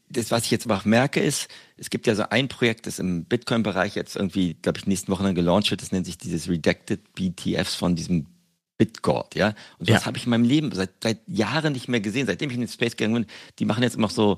das, 0.10 0.32
was 0.32 0.46
ich 0.46 0.52
jetzt 0.52 0.70
auch 0.70 0.86
merke, 0.86 1.20
ist, 1.20 1.48
es 1.78 1.90
gibt 1.90 2.08
ja 2.08 2.16
so 2.16 2.24
ein 2.30 2.48
Projekt, 2.48 2.88
das 2.88 3.00
im 3.00 3.26
Bitcoin-Bereich 3.26 3.96
jetzt 3.96 4.16
irgendwie, 4.16 4.56
glaube 4.56 4.80
ich, 4.80 4.88
nächsten 4.88 5.12
Wochen 5.12 5.24
dann 5.24 5.36
gelauncht 5.36 5.72
wird. 5.72 5.82
Das 5.82 5.92
nennt 5.92 6.06
sich 6.06 6.18
dieses 6.18 6.50
Redacted 6.50 7.14
BTFs 7.14 7.76
von 7.76 7.96
diesem 7.96 8.26
Bitgord, 8.78 9.36
ja. 9.36 9.56
Und 9.80 9.90
das 9.90 10.02
ja. 10.02 10.06
habe 10.06 10.18
ich 10.18 10.26
in 10.26 10.30
meinem 10.30 10.44
Leben 10.44 10.72
seit, 10.72 10.92
seit 11.02 11.20
Jahren 11.28 11.74
nicht 11.74 11.88
mehr 11.88 12.00
gesehen, 12.00 12.28
seitdem 12.28 12.50
ich 12.50 12.56
in 12.56 12.62
den 12.62 12.70
Space 12.70 12.96
gegangen 12.96 13.24
bin. 13.24 13.26
Die 13.60 13.66
machen 13.66 13.84
jetzt 13.84 13.96
immer 13.96 14.10
so 14.10 14.38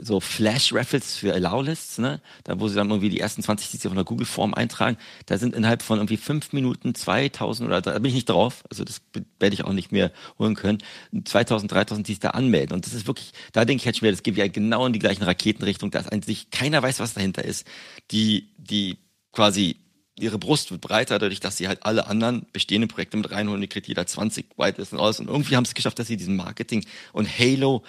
so 0.00 0.20
Flash-Raffles 0.20 1.16
für 1.16 1.34
Allow-Lists, 1.34 1.98
ne? 1.98 2.22
Da, 2.44 2.58
wo 2.58 2.68
sie 2.68 2.76
dann 2.76 2.88
irgendwie 2.88 3.10
die 3.10 3.20
ersten 3.20 3.42
20, 3.42 3.70
die 3.70 3.76
sie 3.76 3.88
auf 3.88 3.92
einer 3.92 4.04
Google-Form 4.04 4.54
eintragen, 4.54 4.96
da 5.26 5.36
sind 5.36 5.54
innerhalb 5.54 5.82
von 5.82 5.98
irgendwie 5.98 6.16
fünf 6.16 6.52
Minuten 6.52 6.94
2000 6.94 7.68
oder 7.68 7.82
da 7.82 7.92
bin 7.98 8.06
ich 8.06 8.14
nicht 8.14 8.28
drauf, 8.28 8.64
also 8.70 8.84
das 8.84 9.02
werde 9.38 9.54
ich 9.54 9.64
auch 9.64 9.72
nicht 9.72 9.92
mehr 9.92 10.12
holen 10.38 10.54
können, 10.54 10.78
2000, 11.24 11.70
3000, 11.70 12.08
die 12.08 12.12
sich 12.12 12.20
da 12.20 12.30
anmelden. 12.30 12.74
Und 12.74 12.86
das 12.86 12.94
ist 12.94 13.06
wirklich, 13.06 13.32
da 13.52 13.64
denke 13.64 13.82
ich 13.82 13.86
halt 13.86 13.96
schon 13.96 14.06
wieder, 14.06 14.12
das 14.12 14.22
geht 14.22 14.36
ja 14.36 14.48
genau 14.48 14.86
in 14.86 14.92
die 14.92 14.98
gleichen 14.98 15.24
Raketenrichtung, 15.24 15.90
dass 15.90 16.08
eigentlich 16.08 16.50
keiner 16.50 16.82
weiß, 16.82 17.00
was 17.00 17.14
dahinter 17.14 17.44
ist. 17.44 17.66
Die, 18.10 18.48
die 18.56 18.98
quasi 19.32 19.76
ihre 20.22 20.38
Brust 20.38 20.70
wird 20.70 20.80
breiter, 20.80 21.18
dadurch, 21.18 21.40
dass 21.40 21.56
sie 21.56 21.68
halt 21.68 21.84
alle 21.84 22.06
anderen 22.06 22.46
bestehenden 22.52 22.88
Projekte 22.88 23.16
mit 23.16 23.30
reinholen. 23.30 23.60
Die 23.60 23.68
kriegt 23.68 23.88
jeder 23.88 24.06
20 24.06 24.46
Whitelists 24.56 24.92
und 24.92 25.00
alles. 25.00 25.20
Und 25.20 25.28
irgendwie 25.28 25.56
haben 25.56 25.64
sie 25.64 25.70
es 25.70 25.74
geschafft, 25.74 25.98
dass 25.98 26.06
sie 26.06 26.16
diesen 26.16 26.36
Marketing- 26.36 26.86
und 27.12 27.28
Halo-Effekt 27.28 27.80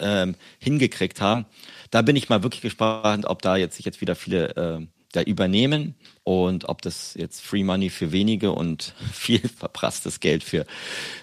ähm, 0.00 0.34
hingekriegt 0.58 1.20
haben. 1.20 1.46
Da 1.90 2.02
bin 2.02 2.16
ich 2.16 2.28
mal 2.28 2.42
wirklich 2.42 2.62
gespannt, 2.62 3.26
ob 3.26 3.42
da 3.42 3.56
jetzt 3.56 3.76
sich 3.76 3.84
jetzt 3.84 4.00
wieder 4.00 4.16
viele 4.16 4.56
äh, 4.56 4.86
da 5.12 5.22
übernehmen 5.22 5.94
und 6.22 6.68
ob 6.68 6.82
das 6.82 7.14
jetzt 7.14 7.40
Free 7.40 7.64
Money 7.64 7.90
für 7.90 8.12
wenige 8.12 8.52
und 8.52 8.94
viel 9.12 9.40
verprasstes 9.40 10.20
Geld 10.20 10.44
für, 10.44 10.66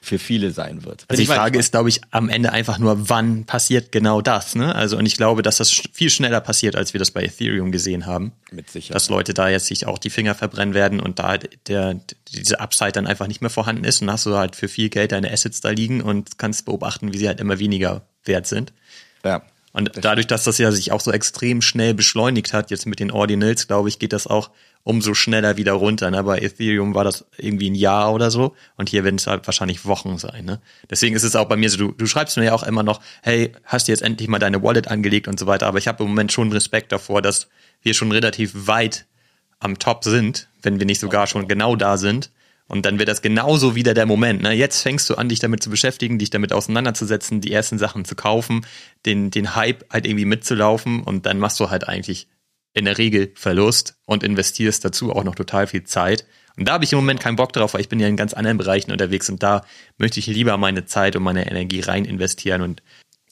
für 0.01 0.19
viele 0.19 0.51
sein 0.51 0.83
wird. 0.83 1.05
Also 1.07 1.21
die 1.21 1.27
Frage 1.27 1.57
ist, 1.57 1.71
glaube 1.71 1.89
ich, 1.89 2.01
am 2.11 2.27
Ende 2.29 2.51
einfach 2.51 2.79
nur, 2.79 3.09
wann 3.09 3.45
passiert 3.45 3.91
genau 3.91 4.21
das, 4.21 4.55
ne? 4.55 4.75
Also, 4.75 4.97
und 4.97 5.05
ich 5.05 5.15
glaube, 5.15 5.41
dass 5.41 5.57
das 5.57 5.71
viel 5.71 6.09
schneller 6.09 6.41
passiert, 6.41 6.75
als 6.75 6.93
wir 6.93 6.99
das 6.99 7.11
bei 7.11 7.23
Ethereum 7.23 7.71
gesehen 7.71 8.05
haben. 8.05 8.33
Mit 8.51 8.69
Sicherheit. 8.69 8.95
Dass 8.95 9.09
Leute 9.09 9.33
da 9.33 9.49
jetzt 9.49 9.67
sich 9.67 9.85
auch 9.85 9.97
die 9.97 10.09
Finger 10.09 10.35
verbrennen 10.35 10.73
werden 10.73 10.99
und 10.99 11.19
da 11.19 11.37
der, 11.37 11.99
diese 12.33 12.59
Upside 12.59 12.91
dann 12.91 13.07
einfach 13.07 13.27
nicht 13.27 13.41
mehr 13.41 13.49
vorhanden 13.49 13.85
ist 13.85 14.01
und 14.01 14.11
hast 14.11 14.25
du 14.25 14.35
halt 14.35 14.55
für 14.55 14.67
viel 14.67 14.89
Geld 14.89 15.13
deine 15.13 15.31
Assets 15.31 15.61
da 15.61 15.69
liegen 15.69 16.01
und 16.01 16.37
kannst 16.37 16.65
beobachten, 16.65 17.13
wie 17.13 17.17
sie 17.17 17.27
halt 17.27 17.39
immer 17.39 17.59
weniger 17.59 18.01
wert 18.25 18.47
sind. 18.47 18.73
Ja. 19.23 19.43
Und 19.73 19.91
dadurch, 20.01 20.27
dass 20.27 20.43
das 20.43 20.57
ja 20.57 20.71
sich 20.71 20.91
auch 20.91 21.01
so 21.01 21.11
extrem 21.11 21.61
schnell 21.61 21.93
beschleunigt 21.93 22.53
hat, 22.53 22.71
jetzt 22.71 22.85
mit 22.85 22.99
den 22.99 23.11
Ordinals, 23.11 23.67
glaube 23.67 23.89
ich, 23.89 23.99
geht 23.99 24.13
das 24.13 24.25
auch 24.25 24.49
umso 24.83 25.13
schneller 25.13 25.57
wieder 25.57 25.73
runter. 25.73 26.09
Ne? 26.09 26.23
Bei 26.23 26.39
Ethereum 26.39 26.95
war 26.95 27.03
das 27.03 27.25
irgendwie 27.37 27.69
ein 27.69 27.75
Jahr 27.75 28.13
oder 28.13 28.31
so 28.31 28.55
und 28.77 28.89
hier 28.89 29.03
werden 29.03 29.17
es 29.17 29.27
halt 29.27 29.45
wahrscheinlich 29.45 29.85
Wochen 29.85 30.17
sein. 30.17 30.45
Ne? 30.45 30.61
Deswegen 30.89 31.15
ist 31.15 31.23
es 31.23 31.35
auch 31.35 31.45
bei 31.45 31.57
mir 31.57 31.69
so, 31.69 31.77
du, 31.77 31.91
du 31.91 32.05
schreibst 32.05 32.37
mir 32.37 32.45
ja 32.45 32.53
auch 32.53 32.63
immer 32.63 32.83
noch, 32.83 33.01
hey, 33.21 33.51
hast 33.65 33.87
du 33.87 33.91
jetzt 33.91 34.01
endlich 34.01 34.29
mal 34.29 34.39
deine 34.39 34.63
Wallet 34.63 34.87
angelegt 34.87 35.27
und 35.27 35.37
so 35.37 35.45
weiter, 35.45 35.67
aber 35.67 35.77
ich 35.77 35.89
habe 35.89 36.03
im 36.03 36.09
Moment 36.09 36.31
schon 36.31 36.51
Respekt 36.53 36.93
davor, 36.93 37.21
dass 37.21 37.49
wir 37.81 37.93
schon 37.93 38.11
relativ 38.11 38.53
weit 38.67 39.05
am 39.59 39.77
Top 39.77 40.05
sind, 40.05 40.47
wenn 40.61 40.79
wir 40.79 40.85
nicht 40.85 41.01
sogar 41.01 41.27
schon 41.27 41.47
genau 41.47 41.75
da 41.75 41.97
sind 41.97 42.31
und 42.67 42.85
dann 42.85 42.99
wird 42.99 43.09
das 43.09 43.21
genauso 43.21 43.75
wieder 43.75 43.93
der 43.93 44.05
Moment. 44.05 44.41
Ne? 44.41 44.53
Jetzt 44.53 44.81
fängst 44.81 45.09
du 45.09 45.15
an, 45.15 45.29
dich 45.29 45.39
damit 45.39 45.63
zu 45.63 45.69
beschäftigen, 45.69 46.19
dich 46.19 46.29
damit 46.29 46.53
auseinanderzusetzen, 46.53 47.41
die 47.41 47.51
ersten 47.51 47.77
Sachen 47.77 48.05
zu 48.05 48.15
kaufen, 48.15 48.65
den, 49.05 49.31
den 49.31 49.55
Hype 49.55 49.85
halt 49.91 50.05
irgendwie 50.05 50.25
mitzulaufen 50.25 51.01
und 51.03 51.25
dann 51.25 51.39
machst 51.39 51.59
du 51.59 51.69
halt 51.69 51.87
eigentlich 51.87 52.27
in 52.73 52.85
der 52.85 52.97
Regel 52.97 53.31
Verlust 53.35 53.97
und 54.05 54.23
investierst 54.23 54.85
dazu 54.85 55.11
auch 55.11 55.23
noch 55.23 55.35
total 55.35 55.67
viel 55.67 55.83
Zeit. 55.83 56.25
Und 56.57 56.67
da 56.67 56.73
habe 56.73 56.83
ich 56.83 56.91
im 56.91 56.99
Moment 56.99 57.19
keinen 57.19 57.35
Bock 57.35 57.53
drauf, 57.53 57.73
weil 57.73 57.81
ich 57.81 57.89
bin 57.89 57.99
ja 57.99 58.07
in 58.07 58.17
ganz 58.17 58.33
anderen 58.33 58.57
Bereichen 58.57 58.91
unterwegs 58.91 59.29
und 59.29 59.41
da 59.43 59.65
möchte 59.97 60.19
ich 60.19 60.27
lieber 60.27 60.57
meine 60.57 60.85
Zeit 60.85 61.15
und 61.15 61.23
meine 61.23 61.49
Energie 61.49 61.81
rein 61.81 62.05
investieren 62.05 62.61
und 62.61 62.81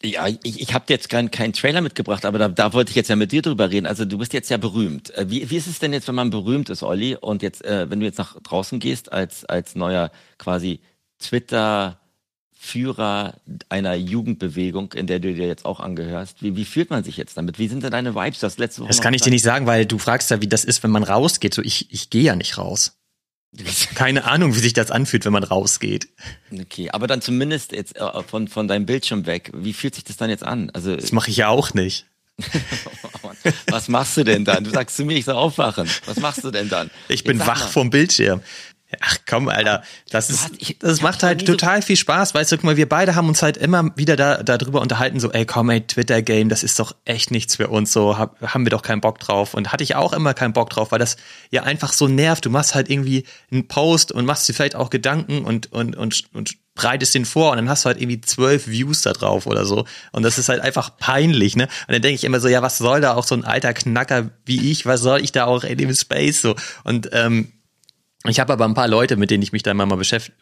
ja, 0.05 0.27
ich, 0.27 0.61
ich 0.61 0.73
habe 0.73 0.85
jetzt 0.89 1.09
keinen 1.09 1.31
kein 1.31 1.53
Trailer 1.53 1.81
mitgebracht, 1.81 2.25
aber 2.25 2.37
da, 2.37 2.47
da 2.47 2.73
wollte 2.73 2.91
ich 2.91 2.95
jetzt 2.95 3.09
ja 3.09 3.15
mit 3.15 3.31
dir 3.31 3.41
drüber 3.41 3.69
reden. 3.71 3.85
Also 3.85 4.05
du 4.05 4.17
bist 4.17 4.33
jetzt 4.33 4.49
ja 4.49 4.57
berühmt. 4.57 5.13
Äh, 5.15 5.29
wie, 5.29 5.49
wie 5.49 5.57
ist 5.57 5.67
es 5.67 5.79
denn 5.79 5.93
jetzt, 5.93 6.07
wenn 6.07 6.15
man 6.15 6.29
berühmt 6.29 6.69
ist, 6.69 6.83
Olli? 6.83 7.15
Und 7.15 7.41
jetzt, 7.41 7.63
äh, 7.65 7.89
wenn 7.89 7.99
du 7.99 8.05
jetzt 8.05 8.17
nach 8.17 8.39
draußen 8.41 8.79
gehst 8.79 9.11
als, 9.11 9.45
als 9.45 9.75
neuer 9.75 10.11
quasi 10.37 10.79
Twitter- 11.19 11.99
Führer 12.65 13.35
einer 13.69 13.93
Jugendbewegung, 13.93 14.93
in 14.93 15.05
der 15.05 15.19
du 15.19 15.31
dir 15.35 15.45
jetzt 15.45 15.65
auch 15.65 15.79
angehörst. 15.79 16.41
Wie, 16.41 16.55
wie 16.55 16.65
fühlt 16.65 16.89
man 16.89 17.03
sich 17.03 17.15
jetzt 17.15 17.37
damit? 17.37 17.59
Wie 17.59 17.67
sind 17.67 17.83
denn 17.83 17.91
deine 17.91 18.15
Vibes? 18.15 18.39
Das 18.39 18.57
letzte 18.57 18.81
Woche 18.81 18.87
Das 18.87 19.01
kann 19.01 19.13
ich 19.13 19.21
dir 19.21 19.29
nicht 19.29 19.43
sagen, 19.43 19.67
weil 19.67 19.85
du 19.85 19.99
fragst 19.99 20.31
ja, 20.31 20.41
wie 20.41 20.47
das 20.47 20.65
ist, 20.65 20.81
wenn 20.81 20.89
man 20.89 21.03
rausgeht. 21.03 21.53
So, 21.53 21.61
ich, 21.61 21.93
ich 21.93 22.09
gehe 22.09 22.23
ja 22.23 22.35
nicht 22.35 22.57
raus. 22.57 22.97
Keine 23.95 24.25
Ahnung, 24.25 24.55
wie 24.55 24.59
sich 24.59 24.73
das 24.73 24.91
anfühlt, 24.91 25.25
wenn 25.25 25.33
man 25.33 25.43
rausgeht. 25.43 26.09
Okay, 26.51 26.89
aber 26.91 27.07
dann 27.07 27.21
zumindest 27.21 27.71
jetzt 27.71 27.95
äh, 27.95 28.23
von, 28.23 28.47
von 28.47 28.67
deinem 28.67 28.85
Bildschirm 28.85 29.25
weg. 29.25 29.51
Wie 29.53 29.73
fühlt 29.73 29.95
sich 29.95 30.03
das 30.03 30.17
dann 30.17 30.29
jetzt 30.29 30.43
an? 30.43 30.69
Also 30.71 30.95
das 30.95 31.11
mache 31.11 31.29
ich 31.29 31.37
ja 31.37 31.49
auch 31.49 31.73
nicht. 31.73 32.05
Was 33.69 33.87
machst 33.87 34.17
du 34.17 34.23
denn 34.23 34.43
dann? 34.43 34.63
Du 34.65 34.69
sagst 34.69 34.97
zu 34.97 35.05
mir, 35.05 35.17
ich 35.17 35.25
soll 35.25 35.35
aufwachen. 35.35 35.89
Was 36.05 36.19
machst 36.19 36.43
du 36.43 36.51
denn 36.51 36.67
dann? 36.67 36.91
Ich 37.07 37.23
bin 37.23 37.39
wach 37.39 37.61
mal. 37.61 37.67
vom 37.67 37.89
Bildschirm. 37.89 38.41
Ach 39.01 39.17
komm, 39.27 39.49
Alter, 39.49 39.83
das 40.09 40.29
ist, 40.29 40.51
das 40.79 41.01
macht 41.01 41.23
halt 41.23 41.45
total 41.45 41.81
viel 41.81 41.95
Spaß. 41.95 42.35
Weißt 42.35 42.51
du, 42.51 42.57
guck 42.57 42.65
mal, 42.65 42.77
wir 42.77 42.87
beide 42.87 43.15
haben 43.15 43.27
uns 43.27 43.41
halt 43.41 43.57
immer 43.57 43.91
wieder 43.97 44.15
da 44.15 44.43
darüber 44.43 44.79
unterhalten, 44.81 45.19
so, 45.19 45.31
ey, 45.31 45.45
komm, 45.45 45.69
ey, 45.71 45.81
Twitter-Game, 45.81 46.49
das 46.49 46.63
ist 46.63 46.79
doch 46.79 46.95
echt 47.03 47.31
nichts 47.31 47.55
für 47.55 47.67
uns, 47.69 47.91
so 47.91 48.17
hab, 48.17 48.39
haben 48.41 48.65
wir 48.65 48.69
doch 48.69 48.83
keinen 48.83 49.01
Bock 49.01 49.19
drauf. 49.19 49.55
Und 49.55 49.73
hatte 49.73 49.83
ich 49.83 49.95
auch 49.95 50.13
immer 50.13 50.33
keinen 50.33 50.53
Bock 50.53 50.69
drauf, 50.69 50.91
weil 50.91 50.99
das 50.99 51.17
ja 51.49 51.63
einfach 51.63 51.93
so 51.93 52.07
nervt. 52.07 52.45
Du 52.45 52.49
machst 52.49 52.75
halt 52.75 52.89
irgendwie 52.89 53.25
einen 53.51 53.67
Post 53.67 54.11
und 54.11 54.25
machst 54.25 54.47
dir 54.47 54.53
vielleicht 54.53 54.75
auch 54.75 54.91
Gedanken 54.91 55.43
und, 55.45 55.71
und, 55.71 55.95
und, 55.95 56.23
und 56.33 56.51
breitest 56.75 57.15
den 57.15 57.25
vor 57.25 57.51
und 57.51 57.57
dann 57.57 57.69
hast 57.69 57.85
du 57.85 57.87
halt 57.87 57.99
irgendwie 57.99 58.21
zwölf 58.21 58.67
Views 58.67 59.01
da 59.01 59.13
drauf 59.13 59.47
oder 59.47 59.65
so. 59.65 59.85
Und 60.11 60.23
das 60.23 60.37
ist 60.37 60.49
halt 60.49 60.61
einfach 60.61 60.97
peinlich, 60.97 61.55
ne? 61.55 61.63
Und 61.87 61.93
dann 61.93 62.01
denke 62.01 62.15
ich 62.15 62.25
immer 62.25 62.41
so, 62.41 62.49
ja, 62.49 62.61
was 62.61 62.77
soll 62.77 63.01
da 63.01 63.13
auch 63.15 63.23
so 63.23 63.33
ein 63.33 63.45
alter 63.45 63.73
Knacker 63.73 64.29
wie 64.45 64.71
ich, 64.71 64.85
was 64.85 65.01
soll 65.01 65.21
ich 65.21 65.31
da 65.31 65.45
auch 65.45 65.63
in 65.63 65.77
dem 65.77 65.93
Space 65.95 66.41
so? 66.41 66.55
Und 66.83 67.09
ähm, 67.13 67.53
Ich 68.27 68.39
habe 68.39 68.53
aber 68.53 68.65
ein 68.65 68.73
paar 68.73 68.87
Leute, 68.87 69.17
mit 69.17 69.31
denen 69.31 69.43
ich 69.43 69.51
mich 69.51 69.63
da 69.63 69.71
immer 69.71 69.85
mal 69.85 69.97
beschäftige, 69.97 70.37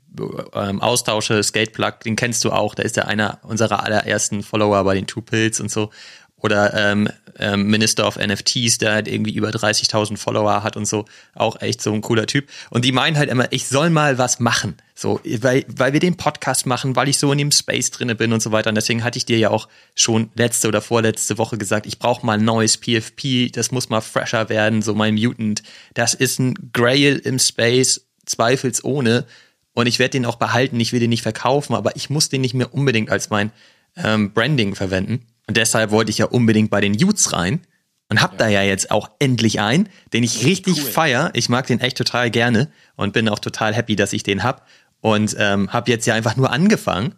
ähm, 0.54 0.82
austausche. 0.82 1.42
Skateplug, 1.44 2.02
den 2.02 2.16
kennst 2.16 2.44
du 2.44 2.52
auch. 2.52 2.76
Da 2.76 2.84
ist 2.84 2.98
ja 2.98 3.06
einer 3.06 3.40
unserer 3.44 3.84
allerersten 3.84 4.44
Follower 4.44 4.84
bei 4.84 4.96
den 4.96 5.08
Two 5.08 5.22
Pills 5.22 5.60
und 5.60 5.70
so. 5.70 5.90
Oder 6.38 6.74
ähm, 6.74 7.10
ähm, 7.40 7.68
Minister 7.68 8.08
of 8.08 8.18
NFTs, 8.18 8.78
der 8.78 8.94
halt 8.94 9.08
irgendwie 9.08 9.34
über 9.34 9.50
30.000 9.50 10.18
Follower 10.18 10.64
hat 10.64 10.78
und 10.78 10.86
so. 10.86 11.06
Auch 11.36 11.62
echt 11.62 11.82
so 11.82 11.94
ein 11.94 12.02
cooler 12.02 12.28
Typ. 12.28 12.48
Und 12.70 12.86
die 12.86 12.92
meinen 12.92 13.18
halt 13.18 13.30
immer, 13.30 13.52
ich 13.52 13.68
soll 13.68 13.90
mal 13.90 14.18
was 14.18 14.40
machen. 14.40 14.76
So, 14.96 15.20
weil, 15.24 15.66
weil 15.68 15.94
wir 15.94 16.00
den 16.00 16.18
Podcast 16.18 16.66
machen, 16.66 16.96
weil 16.96 17.10
ich 17.10 17.18
so 17.18 17.32
in 17.32 17.38
dem 17.38 17.52
Space 17.52 17.92
drinne 17.92 18.16
bin 18.16 18.32
und 18.32 18.42
so 18.42 18.52
weiter. 18.52 18.70
Und 18.70 18.76
deswegen 18.76 19.04
hatte 19.04 19.18
ich 19.18 19.26
dir 19.26 19.38
ja 19.38 19.50
auch 19.50 19.68
schon 19.96 20.30
letzte 20.36 20.68
oder 20.68 20.82
vorletzte 20.82 21.38
Woche 21.38 21.58
gesagt, 21.58 21.86
ich 21.86 22.00
brauche 22.00 22.26
mal 22.26 22.38
ein 22.38 22.46
neues 22.46 22.78
PFP, 22.78 23.52
das 23.52 23.72
muss 23.72 23.90
mal 23.90 24.02
fresher 24.02 24.50
werden, 24.50 24.82
so 24.82 24.94
mein 24.94 25.16
Mutant. 25.16 25.64
Das 25.94 26.14
ist 26.14 26.40
ein 26.40 26.54
Grail 26.74 27.18
im 27.18 27.40
Space, 27.40 28.06
zweifelsohne. 28.26 29.26
Und 29.74 29.88
ich 29.88 29.98
werde 29.98 30.12
den 30.12 30.26
auch 30.26 30.36
behalten, 30.36 30.80
ich 30.80 30.94
will 30.94 31.00
den 31.00 31.10
nicht 31.10 31.24
verkaufen, 31.24 31.74
aber 31.74 31.96
ich 31.96 32.10
muss 32.10 32.30
den 32.30 32.42
nicht 32.42 32.54
mehr 32.54 32.74
unbedingt 32.74 33.10
als 33.10 33.30
mein 33.30 33.52
ähm, 33.96 34.34
Branding 34.34 34.76
verwenden. 34.76 35.26
Und 35.54 35.58
deshalb 35.58 35.92
wollte 35.92 36.10
ich 36.10 36.18
ja 36.18 36.26
unbedingt 36.26 36.72
bei 36.72 36.82
den 36.82 36.96
Utes 36.96 37.32
rein 37.32 37.60
und 38.10 38.24
hab 38.24 38.32
ja. 38.32 38.38
da 38.40 38.48
ja 38.48 38.64
jetzt 38.64 38.90
auch 38.90 39.12
endlich 39.20 39.60
einen, 39.60 39.88
den 40.12 40.24
ich 40.24 40.44
richtig 40.44 40.78
cool. 40.78 40.90
feier. 40.90 41.30
Ich 41.36 41.48
mag 41.48 41.68
den 41.68 41.80
echt 41.80 41.96
total 41.96 42.32
gerne 42.32 42.72
und 42.96 43.14
bin 43.14 43.30
auch 43.30 43.38
total 43.38 43.72
happy, 43.76 43.96
dass 43.96 44.14
ich 44.14 44.24
den 44.24 44.42
hab. 44.42 44.68
Und 45.00 45.36
ähm, 45.38 45.72
habe 45.72 45.92
jetzt 45.92 46.08
ja 46.08 46.16
einfach 46.16 46.38
nur 46.38 46.52
angefangen, 46.52 47.14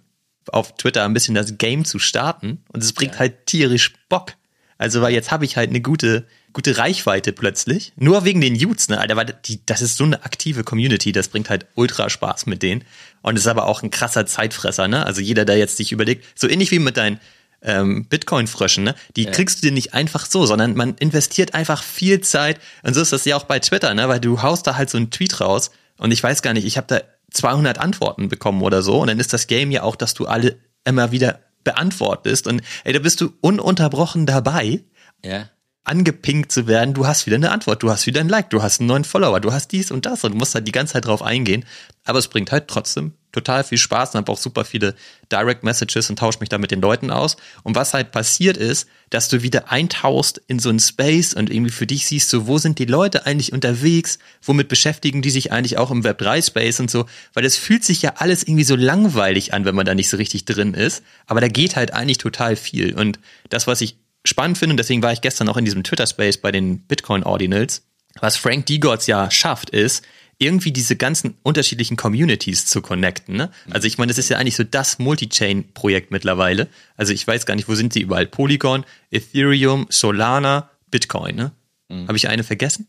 auf 0.48 0.76
Twitter 0.76 1.06
ein 1.06 1.14
bisschen 1.14 1.34
das 1.34 1.58
Game 1.58 1.86
zu 1.86 1.98
starten. 1.98 2.62
Und 2.74 2.84
es 2.84 2.92
bringt 2.92 3.14
ja. 3.14 3.20
halt 3.20 3.46
tierisch 3.46 3.94
Bock. 4.10 4.34
Also, 4.78 5.02
weil 5.02 5.14
jetzt 5.14 5.32
habe 5.32 5.46
ich 5.46 5.56
halt 5.56 5.70
eine 5.70 5.80
gute, 5.80 6.28
gute 6.52 6.78
Reichweite 6.78 7.32
plötzlich. 7.32 7.94
Nur 7.96 8.26
wegen 8.26 8.42
den 8.42 8.56
Utes, 8.56 8.90
ne? 8.90 9.00
Alter, 9.00 9.16
weil 9.16 9.34
die, 9.46 9.66
das 9.66 9.82
ist 9.82 9.96
so 9.96 10.04
eine 10.04 10.26
aktive 10.26 10.66
Community, 10.66 11.14
das 11.14 11.30
bringt 11.30 11.50
halt 11.50 11.68
ultra 11.76 12.10
Spaß 12.10 12.48
mit 12.48 12.64
denen. 12.64 12.84
Und 13.22 13.38
ist 13.38 13.48
aber 13.48 13.66
auch 13.66 13.82
ein 13.82 13.92
krasser 13.92 14.26
Zeitfresser, 14.26 14.90
ne? 14.90 15.06
Also 15.06 15.22
jeder, 15.22 15.46
der 15.46 15.56
jetzt 15.56 15.78
sich 15.78 15.94
überlegt, 15.94 16.26
so 16.38 16.50
ähnlich 16.50 16.72
wie 16.72 16.80
mit 16.80 16.98
deinen 16.98 17.22
ähm, 17.66 18.06
Bitcoin-Fröschen, 18.06 18.84
ne? 18.84 18.96
die 19.16 19.24
ja. 19.24 19.32
kriegst 19.32 19.58
du 19.58 19.68
dir 19.68 19.74
nicht 19.74 19.94
einfach 19.94 20.26
so, 20.26 20.46
sondern 20.46 20.76
man 20.76 20.96
investiert 20.96 21.54
einfach 21.54 21.84
viel 21.84 22.22
Zeit. 22.22 22.60
Und 22.84 22.94
so 22.94 23.02
ist 23.02 23.12
das 23.12 23.26
ja 23.26 23.36
auch 23.36 23.44
bei 23.44 23.60
Twitter, 23.60 23.94
ne? 23.94 24.08
weil 24.08 24.20
du 24.20 24.42
haust 24.42 24.68
da 24.68 24.78
halt 24.78 24.90
so 24.90 24.98
einen 24.98 25.12
Tweet 25.12 25.42
raus 25.42 25.72
und 25.98 26.12
ich 26.12 26.22
weiß 26.22 26.42
gar 26.42 26.54
nicht, 26.54 26.66
ich 26.66 26.78
habe 26.78 26.88
da 26.88 27.02
200 27.32 27.80
Antworten 27.80 28.30
bekommen 28.30 28.62
oder 28.62 28.82
so 28.82 29.02
und 29.02 29.08
dann 29.08 29.20
ist 29.20 29.34
das 29.34 29.48
Game 29.48 29.72
ja 29.72 29.84
auch, 29.84 29.96
dass 29.96 30.14
du 30.14 30.26
alle 30.26 30.58
immer 30.86 31.12
wieder 31.12 31.40
beantwortest 31.64 32.48
und 32.48 32.62
ey, 32.84 32.94
da 32.94 33.00
bist 33.00 33.20
du 33.20 33.34
ununterbrochen 33.42 34.26
dabei. 34.26 34.84
Ja 35.24 35.50
angepinkt 35.86 36.52
zu 36.52 36.68
werden, 36.68 36.94
du 36.94 37.08
hast 37.08 37.26
wieder 37.26 37.36
eine 37.36 37.52
Antwort, 37.52 37.84
du 37.84 37.90
hast 37.90 38.06
wieder 38.08 38.22
ein 38.22 38.30
Like, 38.30 38.50
du 38.50 38.62
hast 38.62 38.80
einen 38.80 38.88
neuen 38.88 39.04
Follower, 39.04 39.40
du 39.40 39.54
hast 39.54 39.72
dies 39.72 39.92
und 39.92 40.06
das 40.06 40.24
und 40.24 40.32
du 40.32 40.38
musst 40.38 40.56
halt 40.56 40.68
die 40.68 40.72
ganze 40.72 40.94
Zeit 40.94 41.06
drauf 41.06 41.22
eingehen. 41.22 41.66
Aber 42.04 42.20
es 42.20 42.28
bringt 42.28 42.52
halt 42.52 42.68
trotzdem 42.68 43.14
total 43.32 43.64
viel 43.64 43.78
Spaß 43.78 44.12
und 44.12 44.20
habe 44.20 44.32
auch 44.32 44.38
super 44.38 44.64
viele 44.64 44.96
Direct 45.32 45.64
Messages 45.64 46.10
und 46.10 46.18
tausche 46.18 46.40
mich 46.40 46.50
da 46.50 46.58
mit 46.58 46.72
den 46.72 46.82
Leuten 46.82 47.12
aus. 47.12 47.36
Und 47.64 47.76
was 47.76 47.94
halt 47.94 48.12
passiert 48.12 48.58
ist, 48.58 48.88
dass 49.10 49.28
du 49.28 49.42
wieder 49.42 49.72
eintauchst 49.72 50.42
in 50.48 50.60
so 50.60 50.70
einen 50.70 50.80
Space 50.80 51.34
und 51.34 51.50
irgendwie 51.50 51.72
für 51.72 51.86
dich 51.86 52.06
siehst, 52.06 52.30
so 52.30 52.48
wo 52.48 52.58
sind 52.58 52.80
die 52.80 52.86
Leute 52.86 53.26
eigentlich 53.26 53.54
unterwegs, 53.54 54.20
womit 54.42 54.70
beschäftigen 54.70 55.22
die 55.22 55.30
sich 55.32 55.52
eigentlich 55.52 55.78
auch 55.78 55.92
im 55.92 56.04
Web 56.04 56.20
3 56.20 56.42
Space 56.42 56.80
und 56.80 56.90
so, 56.90 57.06
weil 57.34 57.46
es 57.46 57.58
fühlt 57.58 57.84
sich 57.84 58.02
ja 58.02 58.14
alles 58.18 58.44
irgendwie 58.44 58.64
so 58.64 58.76
langweilig 58.76 59.54
an, 59.54 59.66
wenn 59.66 59.76
man 59.76 59.86
da 59.86 59.94
nicht 59.94 60.10
so 60.10 60.18
richtig 60.18 60.46
drin 60.46 60.74
ist, 60.74 61.04
aber 61.28 61.42
da 61.42 61.48
geht 61.48 61.76
halt 61.76 61.94
eigentlich 61.94 62.18
total 62.18 62.56
viel 62.56 62.96
und 62.96 63.20
das, 63.50 63.68
was 63.68 63.82
ich 63.82 63.98
spannend 64.26 64.58
finde, 64.58 64.74
und 64.74 64.78
deswegen 64.78 65.02
war 65.02 65.14
ich 65.14 65.22
gestern 65.22 65.50
auch 65.50 65.58
in 65.58 65.66
diesem 65.66 65.84
Twitter 65.84 66.08
Space 66.08 66.38
bei 66.38 66.52
den 66.52 66.80
Bitcoin 66.80 67.24
Ordinals, 67.24 67.84
was 68.20 68.38
Frank 68.38 68.66
Diegotz 68.66 69.08
ja 69.08 69.30
schafft, 69.32 69.70
ist, 69.70 70.04
irgendwie 70.38 70.72
diese 70.72 70.96
ganzen 70.96 71.38
unterschiedlichen 71.44 71.96
Communities 71.96 72.66
zu 72.66 72.82
connecten. 72.82 73.38
Ne? 73.38 73.52
Also 73.70 73.88
ich 73.88 73.98
meine, 73.98 74.10
das 74.10 74.18
ist 74.18 74.30
ja 74.30 74.38
eigentlich 74.38 74.56
so 74.56 74.64
das 74.64 75.00
Multi-Chain-Projekt 75.00 76.12
mittlerweile. 76.12 76.68
Also 76.98 77.14
ich 77.14 77.26
weiß 77.26 77.46
gar 77.46 77.56
nicht, 77.56 77.70
wo 77.70 77.76
sind 77.76 77.94
sie 77.94 78.02
überall? 78.02 78.26
Polygon, 78.26 78.84
Ethereum, 79.12 79.88
Solana, 79.90 80.70
Bitcoin. 80.92 81.36
Ne? 81.36 81.52
Mhm. 81.88 82.08
Habe 82.08 82.18
ich 82.18 82.28
eine 82.28 82.44
vergessen? 82.44 82.88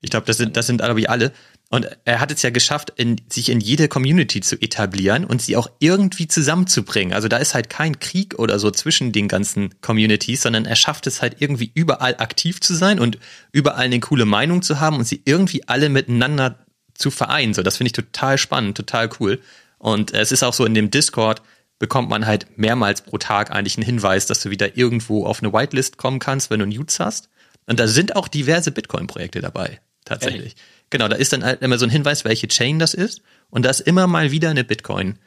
Ich 0.00 0.10
glaube, 0.10 0.26
das 0.26 0.36
sind, 0.36 0.56
das 0.56 0.66
sind 0.66 0.82
glaube 0.82 1.00
ich 1.00 1.08
alle. 1.08 1.32
Und 1.70 1.86
er 2.06 2.20
hat 2.20 2.32
es 2.32 2.40
ja 2.40 2.48
geschafft, 2.48 2.94
in, 2.96 3.20
sich 3.28 3.50
in 3.50 3.60
jede 3.60 3.88
Community 3.88 4.40
zu 4.40 4.56
etablieren 4.56 5.24
und 5.26 5.42
sie 5.42 5.54
auch 5.54 5.68
irgendwie 5.80 6.26
zusammenzubringen. 6.26 7.12
Also 7.12 7.28
da 7.28 7.36
ist 7.36 7.52
halt 7.52 7.68
kein 7.68 8.00
Krieg 8.00 8.38
oder 8.38 8.58
so 8.58 8.70
zwischen 8.70 9.12
den 9.12 9.28
ganzen 9.28 9.78
Communities, 9.82 10.42
sondern 10.42 10.64
er 10.64 10.76
schafft 10.76 11.06
es 11.06 11.20
halt 11.20 11.36
irgendwie 11.40 11.70
überall 11.74 12.16
aktiv 12.18 12.62
zu 12.62 12.74
sein 12.74 12.98
und 12.98 13.18
überall 13.52 13.84
eine 13.84 14.00
coole 14.00 14.24
Meinung 14.24 14.62
zu 14.62 14.80
haben 14.80 14.96
und 14.96 15.06
sie 15.06 15.20
irgendwie 15.26 15.68
alle 15.68 15.90
miteinander 15.90 16.58
zu 16.94 17.10
vereinen. 17.10 17.52
So, 17.52 17.62
das 17.62 17.76
finde 17.76 17.88
ich 17.88 17.92
total 17.92 18.38
spannend, 18.38 18.76
total 18.76 19.10
cool. 19.20 19.38
Und 19.76 20.14
es 20.14 20.32
ist 20.32 20.42
auch 20.42 20.54
so 20.54 20.64
in 20.64 20.74
dem 20.74 20.90
Discord 20.90 21.42
bekommt 21.78 22.08
man 22.08 22.26
halt 22.26 22.58
mehrmals 22.58 23.02
pro 23.02 23.18
Tag 23.18 23.50
eigentlich 23.50 23.76
einen 23.76 23.86
Hinweis, 23.86 24.26
dass 24.26 24.42
du 24.42 24.50
wieder 24.50 24.76
irgendwo 24.76 25.26
auf 25.26 25.42
eine 25.42 25.52
Whitelist 25.52 25.96
kommen 25.96 26.18
kannst, 26.18 26.50
wenn 26.50 26.60
du 26.60 26.66
Nudes 26.66 26.98
hast. 26.98 27.28
Und 27.66 27.78
da 27.78 27.86
sind 27.86 28.16
auch 28.16 28.26
diverse 28.26 28.72
Bitcoin-Projekte 28.72 29.40
dabei, 29.40 29.80
tatsächlich. 30.08 30.40
Ehrlich? 30.40 30.56
Genau, 30.90 31.08
da 31.08 31.16
ist 31.16 31.32
dann 31.32 31.44
halt 31.44 31.62
immer 31.62 31.78
so 31.78 31.86
ein 31.86 31.90
Hinweis, 31.90 32.24
welche 32.24 32.48
Chain 32.48 32.78
das 32.78 32.94
ist. 32.94 33.22
Und 33.50 33.64
da 33.64 33.70
ist 33.70 33.80
immer 33.80 34.06
mal 34.06 34.30
wieder 34.30 34.50
eine 34.50 34.64
Bitcoin. 34.64 35.18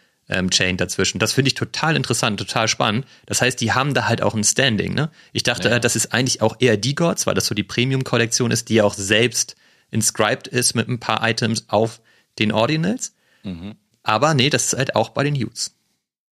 Chain 0.49 0.77
dazwischen. 0.77 1.19
Das 1.19 1.33
finde 1.33 1.49
ich 1.49 1.55
total 1.55 1.97
interessant, 1.97 2.39
total 2.39 2.69
spannend. 2.69 3.05
Das 3.25 3.41
heißt, 3.41 3.59
die 3.59 3.73
haben 3.73 3.93
da 3.93 4.07
halt 4.07 4.21
auch 4.21 4.33
ein 4.33 4.45
Standing. 4.45 4.93
Ne? 4.93 5.09
Ich 5.33 5.43
dachte, 5.43 5.67
ja. 5.67 5.77
das 5.77 5.97
ist 5.97 6.13
eigentlich 6.13 6.41
auch 6.41 6.55
eher 6.59 6.77
die 6.77 6.95
Gods, 6.95 7.27
weil 7.27 7.33
das 7.33 7.47
so 7.47 7.55
die 7.55 7.63
Premium-Kollektion 7.63 8.49
ist, 8.49 8.69
die 8.69 8.81
auch 8.81 8.93
selbst 8.93 9.57
inscribed 9.89 10.47
ist 10.47 10.73
mit 10.73 10.87
ein 10.87 11.01
paar 11.01 11.27
Items 11.27 11.65
auf 11.67 11.99
den 12.39 12.53
Ordinals. 12.53 13.13
Mhm. 13.43 13.75
Aber 14.03 14.33
nee, 14.33 14.49
das 14.49 14.67
ist 14.67 14.77
halt 14.77 14.95
auch 14.95 15.09
bei 15.09 15.25
den 15.25 15.35
Utes. 15.35 15.75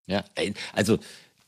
Ja, 0.08 0.24
also 0.72 1.00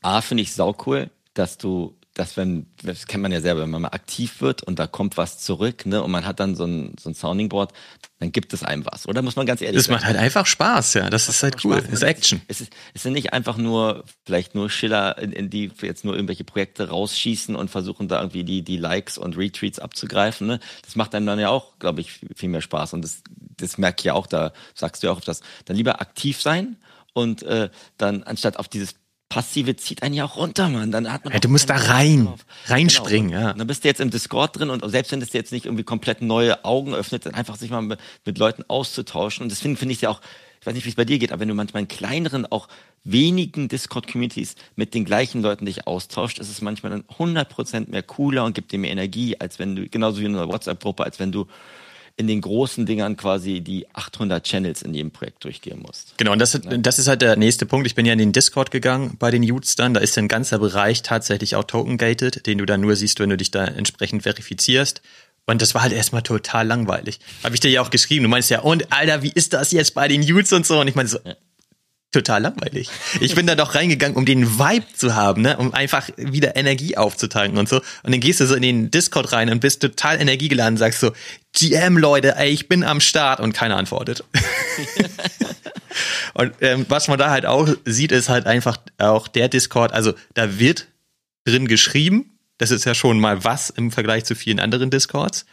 A 0.02 0.20
finde 0.20 0.42
ich 0.42 0.52
sau 0.52 0.76
cool, 0.84 1.08
dass 1.32 1.56
du 1.56 1.96
dass 2.14 2.36
wenn, 2.36 2.66
das 2.82 3.06
kennt 3.06 3.22
man 3.22 3.32
ja 3.32 3.40
selber, 3.40 3.62
wenn 3.62 3.70
man 3.70 3.82
mal 3.82 3.88
aktiv 3.88 4.40
wird 4.42 4.62
und 4.62 4.78
da 4.78 4.86
kommt 4.86 5.16
was 5.16 5.38
zurück, 5.38 5.86
ne, 5.86 6.02
und 6.02 6.10
man 6.10 6.26
hat 6.26 6.40
dann 6.40 6.54
so 6.54 6.64
ein, 6.64 6.94
so 7.00 7.08
ein 7.08 7.14
Sounding 7.14 7.48
Board, 7.48 7.72
dann 8.18 8.32
gibt 8.32 8.52
es 8.52 8.62
einem 8.62 8.84
was, 8.84 9.08
oder? 9.08 9.22
Muss 9.22 9.34
man 9.34 9.46
ganz 9.46 9.62
ehrlich 9.62 9.78
Das 9.78 9.88
macht 9.88 10.04
halt 10.04 10.18
einfach 10.18 10.44
Spaß, 10.44 10.94
ja. 10.94 11.08
Das, 11.08 11.26
das 11.26 11.36
ist 11.36 11.42
halt 11.42 11.64
cool. 11.64 11.80
Das 11.80 11.90
ist 11.90 12.02
Action. 12.02 12.42
Es 12.48 12.60
ist, 12.60 12.72
es 12.92 13.02
sind 13.02 13.14
nicht 13.14 13.32
einfach 13.32 13.56
nur, 13.56 14.04
vielleicht 14.26 14.54
nur 14.54 14.68
Schiller, 14.68 15.16
in, 15.18 15.32
in 15.32 15.48
die 15.48 15.72
jetzt 15.80 16.04
nur 16.04 16.14
irgendwelche 16.14 16.44
Projekte 16.44 16.90
rausschießen 16.90 17.56
und 17.56 17.70
versuchen 17.70 18.08
da 18.08 18.20
irgendwie 18.20 18.44
die, 18.44 18.62
die 18.62 18.76
Likes 18.76 19.16
und 19.16 19.38
Retweets 19.38 19.78
abzugreifen, 19.78 20.46
ne. 20.46 20.60
Das 20.84 20.96
macht 20.96 21.14
einem 21.14 21.26
dann 21.26 21.38
ja 21.38 21.48
auch, 21.48 21.78
glaube 21.78 22.02
ich, 22.02 22.20
viel 22.36 22.50
mehr 22.50 22.62
Spaß. 22.62 22.92
Und 22.92 23.02
das, 23.02 23.22
das 23.56 23.78
merke 23.78 24.00
ich 24.00 24.04
ja 24.04 24.14
auch, 24.14 24.26
da 24.26 24.52
sagst 24.74 25.02
du 25.02 25.06
ja 25.06 25.12
auch 25.14 25.20
das, 25.20 25.40
dann 25.64 25.76
lieber 25.76 26.02
aktiv 26.02 26.42
sein 26.42 26.76
und 27.14 27.42
äh, 27.42 27.70
dann 27.96 28.22
anstatt 28.22 28.58
auf 28.58 28.68
dieses 28.68 28.94
Passive 29.32 29.76
zieht 29.76 30.02
einen 30.02 30.14
ja 30.14 30.26
auch 30.26 30.36
runter, 30.36 30.68
Mann. 30.68 30.92
Dann 30.92 31.10
hat 31.10 31.24
man 31.24 31.32
ja, 31.32 31.40
du 31.40 31.48
musst 31.48 31.70
da 31.70 31.76
rein, 31.76 32.26
drauf. 32.26 32.44
reinspringen, 32.66 33.30
genau. 33.30 33.40
ja. 33.40 33.52
dann 33.54 33.66
bist 33.66 33.82
du 33.82 33.88
jetzt 33.88 34.00
im 34.02 34.10
Discord 34.10 34.58
drin 34.58 34.68
und 34.68 34.86
selbst 34.90 35.10
wenn 35.10 35.20
das 35.20 35.32
jetzt 35.32 35.52
nicht 35.52 35.64
irgendwie 35.64 35.84
komplett 35.84 36.20
neue 36.20 36.66
Augen 36.66 36.94
öffnet, 36.94 37.24
dann 37.24 37.32
einfach 37.32 37.56
sich 37.56 37.70
mal 37.70 37.80
mit, 37.80 37.98
mit 38.26 38.36
Leuten 38.36 38.62
auszutauschen. 38.68 39.44
Und 39.44 39.48
deswegen 39.48 39.78
finde 39.78 39.94
ich 39.94 40.02
ja 40.02 40.10
auch, 40.10 40.20
ich 40.60 40.66
weiß 40.66 40.74
nicht, 40.74 40.84
wie 40.84 40.90
es 40.90 40.96
bei 40.96 41.06
dir 41.06 41.18
geht, 41.18 41.32
aber 41.32 41.40
wenn 41.40 41.48
du 41.48 41.54
manchmal 41.54 41.82
in 41.82 41.88
kleineren, 41.88 42.44
auch 42.44 42.68
wenigen 43.04 43.68
Discord-Communities 43.68 44.54
mit 44.76 44.92
den 44.92 45.06
gleichen 45.06 45.40
Leuten 45.40 45.64
dich 45.64 45.86
austauscht, 45.86 46.38
ist 46.38 46.50
es 46.50 46.60
manchmal 46.60 46.92
dann 46.92 47.04
100% 47.04 47.90
mehr 47.90 48.02
cooler 48.02 48.44
und 48.44 48.54
gibt 48.54 48.70
dir 48.70 48.78
mehr 48.78 48.90
Energie, 48.90 49.40
als 49.40 49.58
wenn 49.58 49.76
du, 49.76 49.88
genauso 49.88 50.20
wie 50.20 50.26
in 50.26 50.36
einer 50.36 50.48
WhatsApp-Gruppe, 50.48 51.04
als 51.04 51.18
wenn 51.18 51.32
du 51.32 51.46
in 52.16 52.26
den 52.26 52.40
großen 52.40 52.86
Dingern 52.86 53.16
quasi 53.16 53.60
die 53.60 53.86
800 53.94 54.44
Channels 54.44 54.82
in 54.82 54.94
jedem 54.94 55.10
Projekt 55.10 55.44
durchgehen 55.44 55.80
musst. 55.80 56.14
Genau, 56.18 56.32
und 56.32 56.38
das, 56.38 56.58
das 56.62 56.98
ist 56.98 57.08
halt 57.08 57.22
der 57.22 57.36
nächste 57.36 57.66
Punkt. 57.66 57.86
Ich 57.86 57.94
bin 57.94 58.06
ja 58.06 58.12
in 58.12 58.18
den 58.18 58.32
Discord 58.32 58.70
gegangen 58.70 59.16
bei 59.18 59.30
den 59.30 59.42
Utes 59.50 59.76
dann. 59.76 59.94
Da 59.94 60.00
ist 60.00 60.16
ein 60.18 60.28
ganzer 60.28 60.58
Bereich 60.58 61.02
tatsächlich 61.02 61.56
auch 61.56 61.64
token-gated, 61.64 62.46
den 62.46 62.58
du 62.58 62.66
dann 62.66 62.80
nur 62.80 62.96
siehst, 62.96 63.20
wenn 63.20 63.30
du 63.30 63.36
dich 63.36 63.50
da 63.50 63.64
entsprechend 63.64 64.22
verifizierst. 64.22 65.02
Und 65.46 65.60
das 65.60 65.74
war 65.74 65.82
halt 65.82 65.92
erstmal 65.92 66.22
total 66.22 66.66
langweilig. 66.66 67.18
Habe 67.42 67.54
ich 67.54 67.60
dir 67.60 67.70
ja 67.70 67.82
auch 67.82 67.90
geschrieben. 67.90 68.22
Du 68.24 68.28
meinst 68.28 68.50
ja, 68.50 68.60
und 68.60 68.92
Alter, 68.92 69.22
wie 69.22 69.32
ist 69.32 69.52
das 69.52 69.72
jetzt 69.72 69.94
bei 69.94 70.06
den 70.06 70.22
Utes 70.22 70.52
und 70.52 70.64
so? 70.64 70.80
Und 70.80 70.88
ich 70.88 70.94
meine 70.94 71.08
so, 71.08 71.18
ja 71.24 71.34
total 72.12 72.42
langweilig. 72.42 72.90
Ich 73.20 73.34
bin 73.34 73.46
da 73.46 73.54
doch 73.54 73.74
reingegangen, 73.74 74.16
um 74.16 74.26
den 74.26 74.58
Vibe 74.58 74.86
zu 74.94 75.14
haben, 75.14 75.42
ne? 75.42 75.56
um 75.56 75.74
einfach 75.74 76.10
wieder 76.16 76.56
Energie 76.56 76.96
aufzutanken 76.96 77.58
und 77.58 77.68
so. 77.68 77.76
Und 77.76 78.12
dann 78.12 78.20
gehst 78.20 78.40
du 78.40 78.46
so 78.46 78.54
in 78.54 78.62
den 78.62 78.90
Discord 78.90 79.32
rein 79.32 79.50
und 79.50 79.60
bist 79.60 79.80
total 79.80 80.20
energiegeladen, 80.20 80.76
sagst 80.76 81.00
so, 81.00 81.12
GM 81.54 81.98
Leute, 81.98 82.36
ey, 82.36 82.50
ich 82.50 82.68
bin 82.68 82.84
am 82.84 83.00
Start 83.00 83.40
und 83.40 83.52
keiner 83.52 83.76
antwortet. 83.76 84.24
und 86.34 86.52
ähm, 86.60 86.86
was 86.88 87.08
man 87.08 87.18
da 87.18 87.30
halt 87.30 87.46
auch 87.46 87.68
sieht, 87.84 88.12
ist 88.12 88.28
halt 88.28 88.46
einfach 88.46 88.76
auch 88.98 89.26
der 89.28 89.48
Discord, 89.48 89.92
also 89.92 90.12
da 90.34 90.58
wird 90.58 90.88
drin 91.44 91.66
geschrieben, 91.66 92.30
das 92.58 92.70
ist 92.70 92.84
ja 92.84 92.94
schon 92.94 93.18
mal 93.18 93.42
was 93.42 93.70
im 93.70 93.90
Vergleich 93.90 94.24
zu 94.24 94.34
vielen 94.34 94.60
anderen 94.60 94.90
Discords 94.90 95.46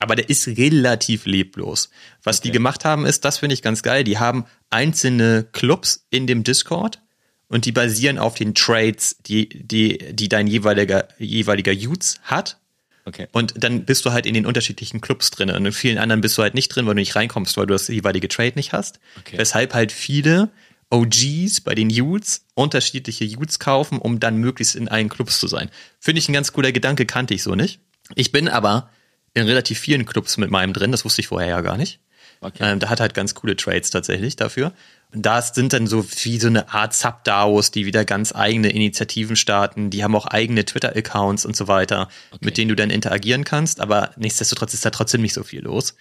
aber 0.00 0.16
der 0.16 0.28
ist 0.28 0.48
relativ 0.48 1.26
leblos. 1.26 1.90
Was 2.24 2.38
okay. 2.38 2.48
die 2.48 2.52
gemacht 2.52 2.84
haben, 2.84 3.06
ist, 3.06 3.24
das 3.24 3.38
finde 3.38 3.54
ich 3.54 3.62
ganz 3.62 3.82
geil, 3.82 4.02
die 4.02 4.18
haben 4.18 4.46
einzelne 4.70 5.46
Clubs 5.52 6.06
in 6.10 6.26
dem 6.26 6.42
Discord 6.42 7.00
und 7.48 7.66
die 7.66 7.72
basieren 7.72 8.18
auf 8.18 8.34
den 8.34 8.54
Trades, 8.54 9.18
die, 9.26 9.48
die, 9.48 9.98
die 10.12 10.28
dein 10.28 10.46
jeweiliger, 10.46 11.06
jeweiliger 11.18 11.72
Utes 11.72 12.18
hat. 12.22 12.58
Okay. 13.04 13.28
Und 13.32 13.54
dann 13.56 13.84
bist 13.84 14.04
du 14.04 14.12
halt 14.12 14.24
in 14.24 14.34
den 14.34 14.46
unterschiedlichen 14.46 15.00
Clubs 15.00 15.30
drin. 15.30 15.50
Und 15.50 15.66
in 15.66 15.72
vielen 15.72 15.98
anderen 15.98 16.20
bist 16.20 16.38
du 16.38 16.42
halt 16.42 16.54
nicht 16.54 16.68
drin, 16.68 16.86
weil 16.86 16.94
du 16.94 17.00
nicht 17.00 17.16
reinkommst, 17.16 17.56
weil 17.56 17.66
du 17.66 17.74
das 17.74 17.88
jeweilige 17.88 18.28
Trade 18.28 18.52
nicht 18.54 18.72
hast. 18.72 19.00
Okay. 19.18 19.36
Weshalb 19.36 19.74
halt 19.74 19.92
viele 19.92 20.50
OGs 20.90 21.60
bei 21.62 21.74
den 21.74 21.90
Youths 21.90 22.46
unterschiedliche 22.54 23.24
Youths 23.24 23.58
kaufen, 23.58 23.98
um 23.98 24.20
dann 24.20 24.36
möglichst 24.38 24.76
in 24.76 24.88
allen 24.88 25.08
Clubs 25.08 25.40
zu 25.40 25.46
sein. 25.46 25.70
Finde 25.98 26.20
ich 26.20 26.28
ein 26.28 26.32
ganz 26.32 26.52
cooler 26.52 26.72
Gedanke, 26.72 27.04
kannte 27.04 27.34
ich 27.34 27.42
so 27.42 27.54
nicht. 27.54 27.80
Ich 28.14 28.32
bin 28.32 28.48
aber 28.48 28.90
in 29.34 29.46
relativ 29.46 29.78
vielen 29.78 30.06
Clubs 30.06 30.36
mit 30.36 30.50
meinem 30.50 30.72
drin, 30.72 30.92
das 30.92 31.04
wusste 31.04 31.20
ich 31.20 31.28
vorher 31.28 31.48
ja 31.48 31.60
gar 31.60 31.76
nicht. 31.76 32.00
Okay. 32.42 32.72
Ähm, 32.72 32.78
da 32.78 32.88
hat 32.88 33.00
halt 33.00 33.12
ganz 33.12 33.34
coole 33.34 33.54
Trades 33.54 33.90
tatsächlich 33.90 34.34
dafür. 34.34 34.72
Und 35.12 35.26
da 35.26 35.42
sind 35.42 35.72
dann 35.72 35.86
so 35.86 36.06
wie 36.24 36.38
so 36.38 36.46
eine 36.46 36.72
Art 36.72 36.94
Sub-DAOs, 36.94 37.70
die 37.70 37.84
wieder 37.84 38.04
ganz 38.04 38.34
eigene 38.34 38.70
Initiativen 38.70 39.36
starten. 39.36 39.90
Die 39.90 40.02
haben 40.02 40.14
auch 40.14 40.26
eigene 40.26 40.64
Twitter-Accounts 40.64 41.44
und 41.44 41.54
so 41.54 41.68
weiter, 41.68 42.08
okay. 42.30 42.44
mit 42.44 42.56
denen 42.56 42.70
du 42.70 42.76
dann 42.76 42.90
interagieren 42.90 43.44
kannst. 43.44 43.80
Aber 43.80 44.12
nichtsdestotrotz 44.16 44.72
ist 44.72 44.84
da 44.84 44.90
trotzdem 44.90 45.20
nicht 45.20 45.34
so 45.34 45.42
viel 45.42 45.62
los. 45.62 45.96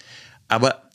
Aber 0.47 0.89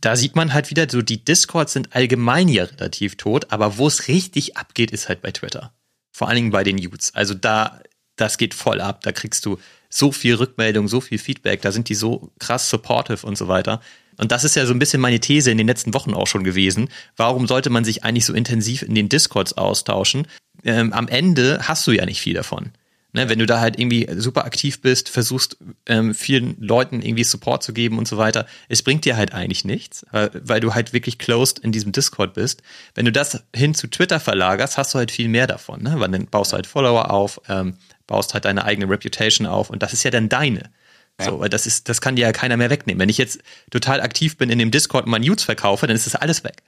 da 0.00 0.16
sieht 0.16 0.36
man 0.36 0.52
halt 0.52 0.68
wieder, 0.70 0.86
so 0.90 1.00
die 1.00 1.24
Discords 1.24 1.72
sind 1.72 1.94
allgemein 1.96 2.48
ja 2.48 2.64
relativ 2.64 3.16
tot, 3.16 3.52
aber 3.52 3.78
wo 3.78 3.86
es 3.86 4.08
richtig 4.08 4.56
abgeht, 4.56 4.90
ist 4.90 5.08
halt 5.08 5.22
bei 5.22 5.30
Twitter. 5.30 5.72
Vor 6.12 6.28
allen 6.28 6.36
Dingen 6.36 6.50
bei 6.50 6.62
den 6.62 6.76
Youths. 6.76 7.14
Also 7.14 7.32
da, 7.32 7.80
das 8.16 8.36
geht 8.36 8.52
voll 8.52 8.82
ab. 8.82 9.00
Da 9.02 9.12
kriegst 9.12 9.46
du 9.46 9.58
so 9.94 10.10
viel 10.10 10.34
Rückmeldung, 10.34 10.88
so 10.88 11.00
viel 11.00 11.18
Feedback, 11.18 11.62
da 11.62 11.70
sind 11.70 11.88
die 11.88 11.94
so 11.94 12.32
krass 12.40 12.68
supportive 12.68 13.24
und 13.24 13.38
so 13.38 13.46
weiter. 13.46 13.80
Und 14.16 14.32
das 14.32 14.44
ist 14.44 14.56
ja 14.56 14.66
so 14.66 14.72
ein 14.72 14.78
bisschen 14.78 15.00
meine 15.00 15.20
These 15.20 15.50
in 15.50 15.58
den 15.58 15.66
letzten 15.66 15.94
Wochen 15.94 16.14
auch 16.14 16.26
schon 16.26 16.44
gewesen. 16.44 16.88
Warum 17.16 17.46
sollte 17.46 17.70
man 17.70 17.84
sich 17.84 18.04
eigentlich 18.04 18.26
so 18.26 18.32
intensiv 18.32 18.82
in 18.82 18.94
den 18.94 19.08
Discords 19.08 19.56
austauschen? 19.56 20.26
Ähm, 20.64 20.92
am 20.92 21.08
Ende 21.08 21.60
hast 21.62 21.86
du 21.86 21.92
ja 21.92 22.06
nicht 22.06 22.20
viel 22.20 22.34
davon. 22.34 22.72
Ne, 23.12 23.28
wenn 23.28 23.38
du 23.38 23.46
da 23.46 23.60
halt 23.60 23.78
irgendwie 23.78 24.08
super 24.16 24.44
aktiv 24.44 24.80
bist, 24.80 25.08
versuchst 25.08 25.56
ähm, 25.86 26.14
vielen 26.14 26.60
Leuten 26.60 27.00
irgendwie 27.00 27.22
Support 27.22 27.62
zu 27.62 27.72
geben 27.72 27.96
und 27.96 28.08
so 28.08 28.16
weiter, 28.16 28.44
es 28.68 28.82
bringt 28.82 29.04
dir 29.04 29.16
halt 29.16 29.32
eigentlich 29.32 29.64
nichts, 29.64 30.04
weil, 30.10 30.58
du 30.58 30.74
halt 30.74 30.92
wirklich 30.92 31.18
closed 31.18 31.60
in 31.60 31.70
diesem 31.70 31.92
Discord 31.92 32.34
bist. 32.34 32.64
Wenn 32.96 33.04
du 33.04 33.12
das 33.12 33.44
hin 33.54 33.72
zu 33.72 33.86
Twitter 33.86 34.18
verlagerst, 34.18 34.78
hast 34.78 34.94
du 34.94 34.98
halt 34.98 35.12
viel 35.12 35.28
mehr 35.28 35.46
davon, 35.46 35.84
ne? 35.84 35.94
weil 36.00 36.08
dann 36.08 36.26
baust 36.26 36.50
du 36.50 36.56
halt 36.56 36.66
Follower 36.66 37.12
auf, 37.12 37.40
ähm, 37.48 37.76
baust 38.06 38.34
halt 38.34 38.44
deine 38.44 38.64
eigene 38.64 38.88
Reputation 38.88 39.46
auf 39.46 39.70
und 39.70 39.82
das 39.82 39.92
ist 39.92 40.02
ja 40.02 40.10
dann 40.10 40.28
deine. 40.28 40.70
Ja. 41.18 41.26
So, 41.26 41.40
weil 41.40 41.48
das 41.48 41.66
ist, 41.66 41.88
das 41.88 42.00
kann 42.00 42.16
dir 42.16 42.22
ja 42.22 42.32
keiner 42.32 42.56
mehr 42.56 42.70
wegnehmen. 42.70 43.00
Wenn 43.00 43.08
ich 43.08 43.18
jetzt 43.18 43.40
total 43.70 44.00
aktiv 44.00 44.36
bin 44.36 44.50
in 44.50 44.58
dem 44.58 44.70
Discord 44.70 45.04
und 45.04 45.10
mein 45.10 45.22
News 45.22 45.44
verkaufe, 45.44 45.86
dann 45.86 45.94
ist 45.94 46.06
das 46.06 46.16
alles 46.16 46.42
weg. 46.42 46.62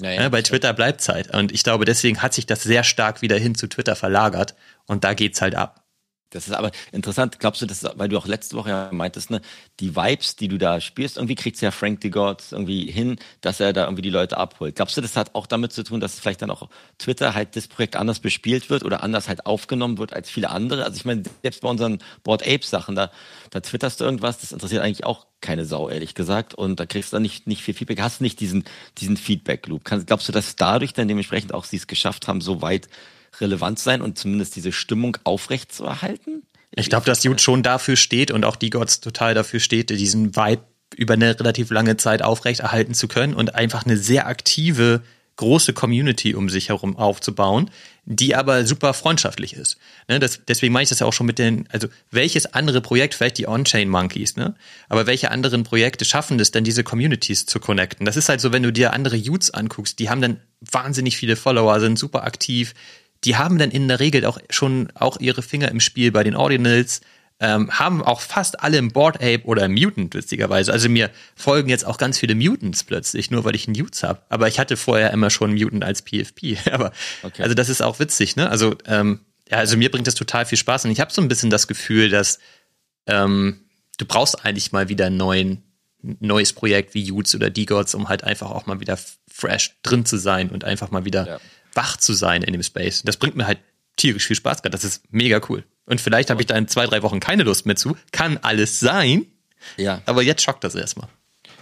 Naja, 0.00 0.22
ja, 0.22 0.28
bei 0.28 0.42
Twitter 0.42 0.72
bleibt 0.72 1.00
Zeit. 1.00 1.32
Und 1.32 1.52
ich 1.52 1.62
glaube, 1.62 1.84
deswegen 1.84 2.20
hat 2.20 2.34
sich 2.34 2.46
das 2.46 2.64
sehr 2.64 2.82
stark 2.82 3.22
wieder 3.22 3.38
hin 3.38 3.54
zu 3.54 3.68
Twitter 3.68 3.94
verlagert 3.94 4.56
und 4.86 5.04
da 5.04 5.14
geht's 5.14 5.40
halt 5.40 5.54
ab. 5.54 5.83
Das 6.30 6.48
ist 6.48 6.52
aber 6.52 6.72
interessant. 6.90 7.38
Glaubst 7.38 7.62
du, 7.62 7.66
dass, 7.66 7.86
weil 7.96 8.08
du 8.08 8.18
auch 8.18 8.26
letzte 8.26 8.56
Woche 8.56 8.70
ja 8.70 8.88
meintest, 8.92 9.30
ne, 9.30 9.40
die 9.78 9.94
Vibes, 9.94 10.36
die 10.36 10.48
du 10.48 10.58
da 10.58 10.80
spielst, 10.80 11.16
irgendwie 11.16 11.36
kriegt 11.36 11.60
ja 11.60 11.70
Frank 11.70 12.00
de 12.00 12.10
God 12.10 12.42
irgendwie 12.50 12.90
hin, 12.90 13.18
dass 13.40 13.60
er 13.60 13.72
da 13.72 13.84
irgendwie 13.84 14.02
die 14.02 14.10
Leute 14.10 14.36
abholt. 14.36 14.74
Glaubst 14.74 14.96
du, 14.96 15.00
das 15.00 15.16
hat 15.16 15.34
auch 15.34 15.46
damit 15.46 15.72
zu 15.72 15.84
tun, 15.84 16.00
dass 16.00 16.18
vielleicht 16.18 16.42
dann 16.42 16.50
auch 16.50 16.68
Twitter 16.98 17.34
halt 17.34 17.54
das 17.54 17.68
Projekt 17.68 17.94
anders 17.94 18.18
bespielt 18.18 18.68
wird 18.68 18.84
oder 18.84 19.02
anders 19.04 19.28
halt 19.28 19.46
aufgenommen 19.46 19.98
wird 19.98 20.12
als 20.12 20.28
viele 20.28 20.50
andere? 20.50 20.84
Also 20.84 20.96
ich 20.96 21.04
meine, 21.04 21.22
selbst 21.42 21.60
bei 21.60 21.68
unseren 21.68 21.98
Board 22.24 22.42
Apes 22.46 22.70
Sachen, 22.70 22.96
da, 22.96 23.10
da 23.50 23.60
twitterst 23.60 24.00
du 24.00 24.04
irgendwas, 24.04 24.38
das 24.38 24.50
interessiert 24.50 24.82
eigentlich 24.82 25.04
auch 25.04 25.26
keine 25.40 25.64
Sau, 25.64 25.88
ehrlich 25.88 26.14
gesagt. 26.14 26.54
Und 26.54 26.80
da 26.80 26.86
kriegst 26.86 27.12
du 27.12 27.16
dann 27.16 27.22
nicht, 27.22 27.46
nicht 27.46 27.62
viel 27.62 27.74
Feedback, 27.74 28.00
hast 28.00 28.20
nicht 28.20 28.40
diesen, 28.40 28.64
diesen 28.98 29.16
Feedback-Loop. 29.16 29.84
Glaubst 29.84 30.28
du, 30.28 30.32
dass 30.32 30.56
dadurch 30.56 30.94
dann 30.94 31.06
dementsprechend 31.06 31.54
auch 31.54 31.64
sie 31.64 31.76
es 31.76 31.86
geschafft 31.86 32.26
haben, 32.26 32.40
so 32.40 32.62
weit 32.62 32.88
relevant 33.40 33.78
sein 33.78 34.02
und 34.02 34.18
zumindest 34.18 34.56
diese 34.56 34.72
Stimmung 34.72 35.16
aufrechtzuerhalten? 35.24 36.42
Ich, 36.72 36.84
ich 36.84 36.90
glaube, 36.90 37.06
dass 37.06 37.22
Jude 37.22 37.38
schon 37.38 37.62
dafür 37.62 37.96
steht 37.96 38.30
und 38.30 38.44
auch 38.44 38.56
die 38.56 38.70
Gods 38.70 39.00
total 39.00 39.34
dafür 39.34 39.60
steht, 39.60 39.90
diesen 39.90 40.36
Vibe 40.36 40.62
über 40.96 41.14
eine 41.14 41.38
relativ 41.38 41.70
lange 41.70 41.96
Zeit 41.96 42.22
aufrechterhalten 42.22 42.94
zu 42.94 43.08
können 43.08 43.34
und 43.34 43.54
einfach 43.54 43.84
eine 43.84 43.96
sehr 43.96 44.26
aktive, 44.26 45.02
große 45.36 45.72
Community 45.72 46.34
um 46.34 46.48
sich 46.48 46.68
herum 46.68 46.96
aufzubauen, 46.96 47.70
die 48.04 48.36
aber 48.36 48.66
super 48.66 48.94
freundschaftlich 48.94 49.54
ist. 49.54 49.78
Ne, 50.08 50.20
das, 50.20 50.40
deswegen 50.46 50.72
meine 50.72 50.84
ich 50.84 50.90
das 50.90 51.00
ja 51.00 51.06
auch 51.06 51.12
schon 51.12 51.26
mit 51.26 51.38
den, 51.38 51.68
also 51.72 51.88
welches 52.10 52.46
andere 52.46 52.80
Projekt, 52.80 53.14
vielleicht 53.14 53.38
die 53.38 53.48
On-Chain 53.48 53.88
Monkeys, 53.88 54.36
ne? 54.36 54.54
Aber 54.88 55.06
welche 55.06 55.30
anderen 55.30 55.64
Projekte 55.64 56.04
schaffen 56.04 56.38
es 56.38 56.50
denn, 56.50 56.64
diese 56.64 56.84
Communities 56.84 57.46
zu 57.46 57.58
connecten? 57.58 58.06
Das 58.06 58.16
ist 58.16 58.28
halt 58.28 58.40
so, 58.40 58.52
wenn 58.52 58.62
du 58.62 58.72
dir 58.72 58.92
andere 58.92 59.16
Youths 59.16 59.50
anguckst, 59.50 59.98
die 59.98 60.10
haben 60.10 60.20
dann 60.20 60.40
wahnsinnig 60.60 61.16
viele 61.16 61.36
Follower, 61.36 61.80
sind 61.80 61.98
super 61.98 62.24
aktiv, 62.24 62.74
die 63.24 63.36
haben 63.36 63.58
dann 63.58 63.70
in 63.70 63.88
der 63.88 64.00
Regel 64.00 64.24
auch 64.26 64.38
schon 64.50 64.88
auch 64.94 65.18
ihre 65.20 65.42
Finger 65.42 65.70
im 65.70 65.80
Spiel 65.80 66.12
bei 66.12 66.24
den 66.24 66.36
Ordinals, 66.36 67.00
ähm, 67.40 67.70
haben 67.78 68.02
auch 68.02 68.20
fast 68.20 68.60
alle 68.60 68.78
im 68.78 68.92
Board 68.92 69.16
Ape 69.16 69.42
oder 69.44 69.64
im 69.64 69.74
Mutant, 69.74 70.14
witzigerweise. 70.14 70.72
Also 70.72 70.88
mir 70.88 71.10
folgen 71.34 71.68
jetzt 71.68 71.84
auch 71.84 71.98
ganz 71.98 72.18
viele 72.18 72.34
Mutants 72.34 72.84
plötzlich, 72.84 73.30
nur 73.30 73.44
weil 73.44 73.56
ich 73.56 73.66
Mutes 73.66 74.02
habe. 74.02 74.22
Aber 74.28 74.46
ich 74.46 74.58
hatte 74.58 74.76
vorher 74.76 75.10
immer 75.10 75.30
schon 75.30 75.54
Mutant 75.54 75.84
als 75.84 76.02
PFP. 76.02 76.56
Aber 76.70 76.92
okay. 77.22 77.42
also 77.42 77.54
das 77.54 77.68
ist 77.68 77.82
auch 77.82 77.98
witzig, 77.98 78.36
ne? 78.36 78.48
Also, 78.48 78.76
ähm, 78.86 79.20
ja, 79.50 79.58
also 79.58 79.76
mir 79.76 79.90
bringt 79.90 80.06
das 80.06 80.14
total 80.14 80.46
viel 80.46 80.56
Spaß 80.56 80.84
und 80.84 80.90
ich 80.90 81.00
habe 81.00 81.12
so 81.12 81.20
ein 81.20 81.28
bisschen 81.28 81.50
das 81.50 81.66
Gefühl, 81.66 82.08
dass 82.08 82.38
ähm, 83.06 83.60
du 83.98 84.06
brauchst 84.06 84.44
eigentlich 84.44 84.72
mal 84.72 84.88
wieder 84.88 85.06
ein 85.06 85.16
neuen, 85.16 85.62
neues 86.00 86.52
Projekt 86.52 86.94
wie 86.94 87.10
Utes 87.10 87.34
oder 87.34 87.50
D-Gods, 87.50 87.94
um 87.94 88.08
halt 88.08 88.24
einfach 88.24 88.50
auch 88.50 88.66
mal 88.66 88.80
wieder 88.80 88.98
fresh 89.30 89.74
drin 89.82 90.06
zu 90.06 90.18
sein 90.18 90.50
und 90.50 90.64
einfach 90.64 90.90
mal 90.90 91.04
wieder 91.04 91.26
ja 91.26 91.40
wach 91.74 91.96
zu 91.96 92.12
sein 92.12 92.42
in 92.42 92.52
dem 92.52 92.62
Space. 92.62 93.02
Das 93.04 93.16
bringt 93.16 93.36
mir 93.36 93.46
halt 93.46 93.58
tierisch 93.96 94.26
viel 94.26 94.36
Spaß 94.36 94.62
gerade. 94.62 94.72
Das 94.72 94.84
ist 94.84 95.02
mega 95.12 95.40
cool. 95.48 95.64
Und 95.86 96.00
vielleicht 96.00 96.30
habe 96.30 96.40
ich 96.40 96.46
da 96.46 96.56
in 96.56 96.68
zwei, 96.68 96.86
drei 96.86 97.02
Wochen 97.02 97.20
keine 97.20 97.42
Lust 97.42 97.66
mehr 97.66 97.76
zu. 97.76 97.96
Kann 98.12 98.38
alles 98.38 98.80
sein. 98.80 99.26
Ja. 99.76 100.02
Aber 100.06 100.22
jetzt 100.22 100.42
schockt 100.42 100.64
das 100.64 100.74
erstmal. 100.74 101.08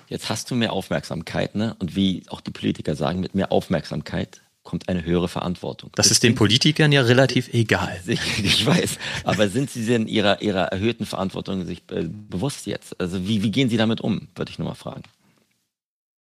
Jetzt 0.09 0.29
hast 0.29 0.51
du 0.51 0.55
mehr 0.55 0.73
Aufmerksamkeit, 0.73 1.55
ne? 1.55 1.75
Und 1.79 1.97
wie 1.97 2.25
auch 2.29 2.41
die 2.41 2.51
Politiker 2.51 2.95
sagen, 2.95 3.21
mit 3.21 3.35
mehr 3.35 3.51
Aufmerksamkeit 3.51 4.43
kommt 4.63 4.89
eine 4.89 5.05
höhere 5.05 5.29
Verantwortung. 5.29 5.91
Das, 5.95 6.07
das 6.07 6.13
ist 6.13 6.23
den 6.23 6.35
Politikern 6.35 6.93
ja 6.93 7.03
relativ 7.03 7.53
egal. 7.53 8.01
Ich 8.07 8.65
weiß. 8.65 8.99
Aber 9.25 9.49
sind 9.49 9.71
Sie 9.71 9.87
denn 9.87 10.07
ihrer, 10.07 10.43
ihrer 10.43 10.67
erhöhten 10.67 11.07
Verantwortung 11.07 11.65
sich 11.67 11.83
bewusst 11.85 12.67
jetzt? 12.67 13.01
Also 13.01 13.27
wie, 13.27 13.43
wie 13.43 13.51
gehen 13.51 13.69
Sie 13.69 13.77
damit 13.77 14.01
um, 14.01 14.29
würde 14.37 14.51
ich 14.51 14.59
nur 14.59 14.69
mal 14.69 14.75
fragen. 14.75 15.03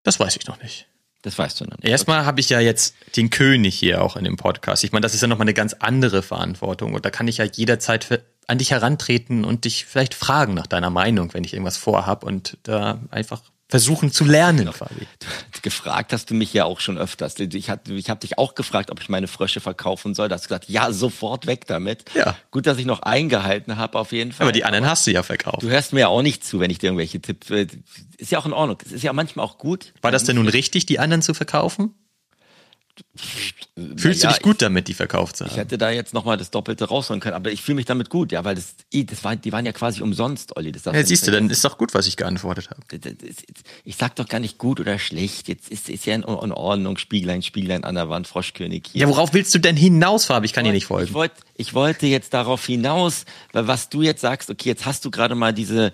Das 0.04 0.20
weiß 0.20 0.36
ich 0.38 0.48
noch 0.48 0.62
nicht. 0.62 0.88
Das 1.22 1.38
weißt 1.38 1.62
du 1.62 1.66
noch 1.66 1.78
nicht. 1.78 1.88
Erstmal 1.88 2.26
habe 2.26 2.40
ich 2.40 2.50
ja 2.50 2.60
jetzt 2.60 2.96
den 3.16 3.30
König 3.30 3.78
hier 3.78 4.02
auch 4.04 4.16
in 4.16 4.24
dem 4.24 4.38
Podcast. 4.38 4.84
Ich 4.84 4.92
meine, 4.92 5.02
das 5.02 5.14
ist 5.14 5.22
ja 5.22 5.28
nochmal 5.28 5.46
eine 5.46 5.54
ganz 5.54 5.74
andere 5.74 6.24
Verantwortung. 6.24 6.94
Und 6.94 7.06
da 7.06 7.12
kann 7.12 7.28
ich 7.28 7.38
ja 7.38 7.46
jederzeit 7.46 8.24
an 8.48 8.58
dich 8.58 8.72
herantreten 8.72 9.46
und 9.46 9.66
dich 9.66 9.86
vielleicht 9.86 10.14
fragen 10.14 10.54
nach 10.56 10.68
deiner 10.68 10.90
Meinung, 10.90 11.34
wenn 11.34 11.44
ich 11.44 11.54
irgendwas 11.54 11.78
vorhab 11.78 12.24
und 12.24 12.58
da 12.64 13.00
einfach 13.12 13.44
versuchen 13.72 14.12
zu 14.12 14.26
lernen, 14.26 14.66
genau. 14.66 14.74
Gefragt 15.62 16.12
hast 16.12 16.30
du 16.30 16.34
mich 16.34 16.54
ja 16.54 16.66
auch 16.66 16.82
schon 16.82 16.98
öfters. 16.98 17.40
Ich, 17.40 17.70
hat, 17.70 17.88
ich 17.88 18.10
habe 18.10 18.20
dich 18.20 18.38
auch 18.38 18.54
gefragt, 18.54 18.92
ob 18.92 19.00
ich 19.00 19.08
meine 19.08 19.28
Frösche 19.28 19.62
verkaufen 19.62 20.14
soll. 20.14 20.28
Da 20.28 20.36
hast 20.36 20.44
du 20.44 20.50
gesagt, 20.50 20.70
ja, 20.70 20.92
sofort 20.92 21.48
weg 21.48 21.68
damit. 21.68 22.04
Ja. 22.14 22.36
Gut, 22.52 22.68
dass 22.68 22.78
ich 22.78 22.86
noch 22.86 23.02
eingehalten 23.02 23.78
habe, 23.78 23.98
auf 23.98 24.12
jeden 24.12 24.34
Fall. 24.34 24.46
Aber 24.46 24.52
die 24.52 24.66
anderen 24.66 24.84
Aber 24.84 24.92
hast 24.92 25.08
du 25.08 25.12
ja 25.12 25.24
verkauft. 25.24 25.64
Du 25.64 25.70
hörst 25.70 25.94
mir 25.94 26.02
ja 26.02 26.08
auch 26.10 26.22
nicht 26.22 26.44
zu, 26.44 26.60
wenn 26.60 26.70
ich 26.70 26.80
dir 26.80 26.88
irgendwelche 26.88 27.22
Tipps. 27.22 27.50
Äh, 27.50 27.68
ist 28.18 28.32
ja 28.32 28.40
auch 28.40 28.46
in 28.46 28.52
Ordnung. 28.52 28.78
Es 28.86 28.92
ist 28.92 29.04
ja 29.04 29.14
manchmal 29.14 29.46
auch 29.46 29.58
gut. 29.58 29.94
War 30.02 30.12
das 30.12 30.26
denn 30.26 30.36
nun 30.36 30.50
richtig, 30.50 30.86
die 30.86 31.00
anderen 31.00 31.22
zu 31.22 31.34
verkaufen? 31.34 31.96
Fühlst 33.98 34.24
ja, 34.24 34.30
du 34.30 34.36
dich 34.36 34.44
gut 34.44 34.62
damit, 34.62 34.88
die 34.88 34.94
verkauft 34.94 35.38
zu 35.38 35.46
haben? 35.46 35.52
Ich 35.52 35.58
hätte 35.58 35.78
da 35.78 35.90
jetzt 35.90 36.14
nochmal 36.14 36.38
das 36.38 36.52
Doppelte 36.52 36.86
rausholen 36.86 37.20
können, 37.20 37.36
aber 37.36 37.52
ich 37.52 37.62
fühle 37.62 37.78
mich 37.78 37.86
damit 37.86 38.10
gut, 38.10 38.32
ja, 38.32 38.44
weil 38.44 38.56
das, 38.56 38.76
das 38.92 39.24
war, 39.24 39.36
die 39.36 39.52
waren 39.52 39.66
ja 39.66 39.72
quasi 39.72 40.02
umsonst, 40.02 40.56
Olli. 40.56 40.72
Das 40.72 40.86
ja, 40.86 41.04
siehst 41.04 41.28
du, 41.28 41.32
dann 41.32 41.50
ist 41.50 41.64
doch 41.64 41.78
gut, 41.78 41.94
was 41.94 42.08
ich 42.08 42.18
geantwortet 42.18 42.70
habe. 42.70 42.82
Ich 43.84 43.96
sag 43.96 44.16
doch 44.16 44.28
gar 44.28 44.40
nicht 44.40 44.58
gut 44.58 44.80
oder 44.80 45.00
schlecht. 45.00 45.48
Jetzt 45.48 45.70
ist, 45.70 45.90
ist 45.90 46.06
ja 46.06 46.16
in 46.16 46.24
Ordnung, 46.24 46.98
Spieglein, 46.98 47.42
Spieglein 47.42 47.84
an 47.84 47.96
der 47.96 48.10
Wand, 48.10 48.28
Froschkönig 48.28 48.88
hier. 48.92 49.02
Ja, 49.02 49.08
worauf 49.08 49.34
willst 49.34 49.54
du 49.56 49.60
denn 49.60 49.76
hinaus, 49.76 50.26
Fabi? 50.26 50.46
Ich 50.46 50.54
kann 50.54 50.66
dir 50.66 50.72
nicht 50.72 50.86
folgen. 50.86 51.08
Ich, 51.08 51.14
wollt, 51.14 51.34
ich 51.56 51.74
wollte 51.74 52.08
jetzt 52.08 52.34
darauf 52.34 52.66
hinaus, 52.66 53.26
weil 53.52 53.68
was 53.68 53.90
du 53.90 54.02
jetzt 54.02 54.22
sagst, 54.22 54.50
okay, 54.50 54.70
jetzt 54.70 54.86
hast 54.86 55.06
du 55.06 55.12
gerade 55.12 55.36
mal 55.36 55.54
diese, 55.54 55.92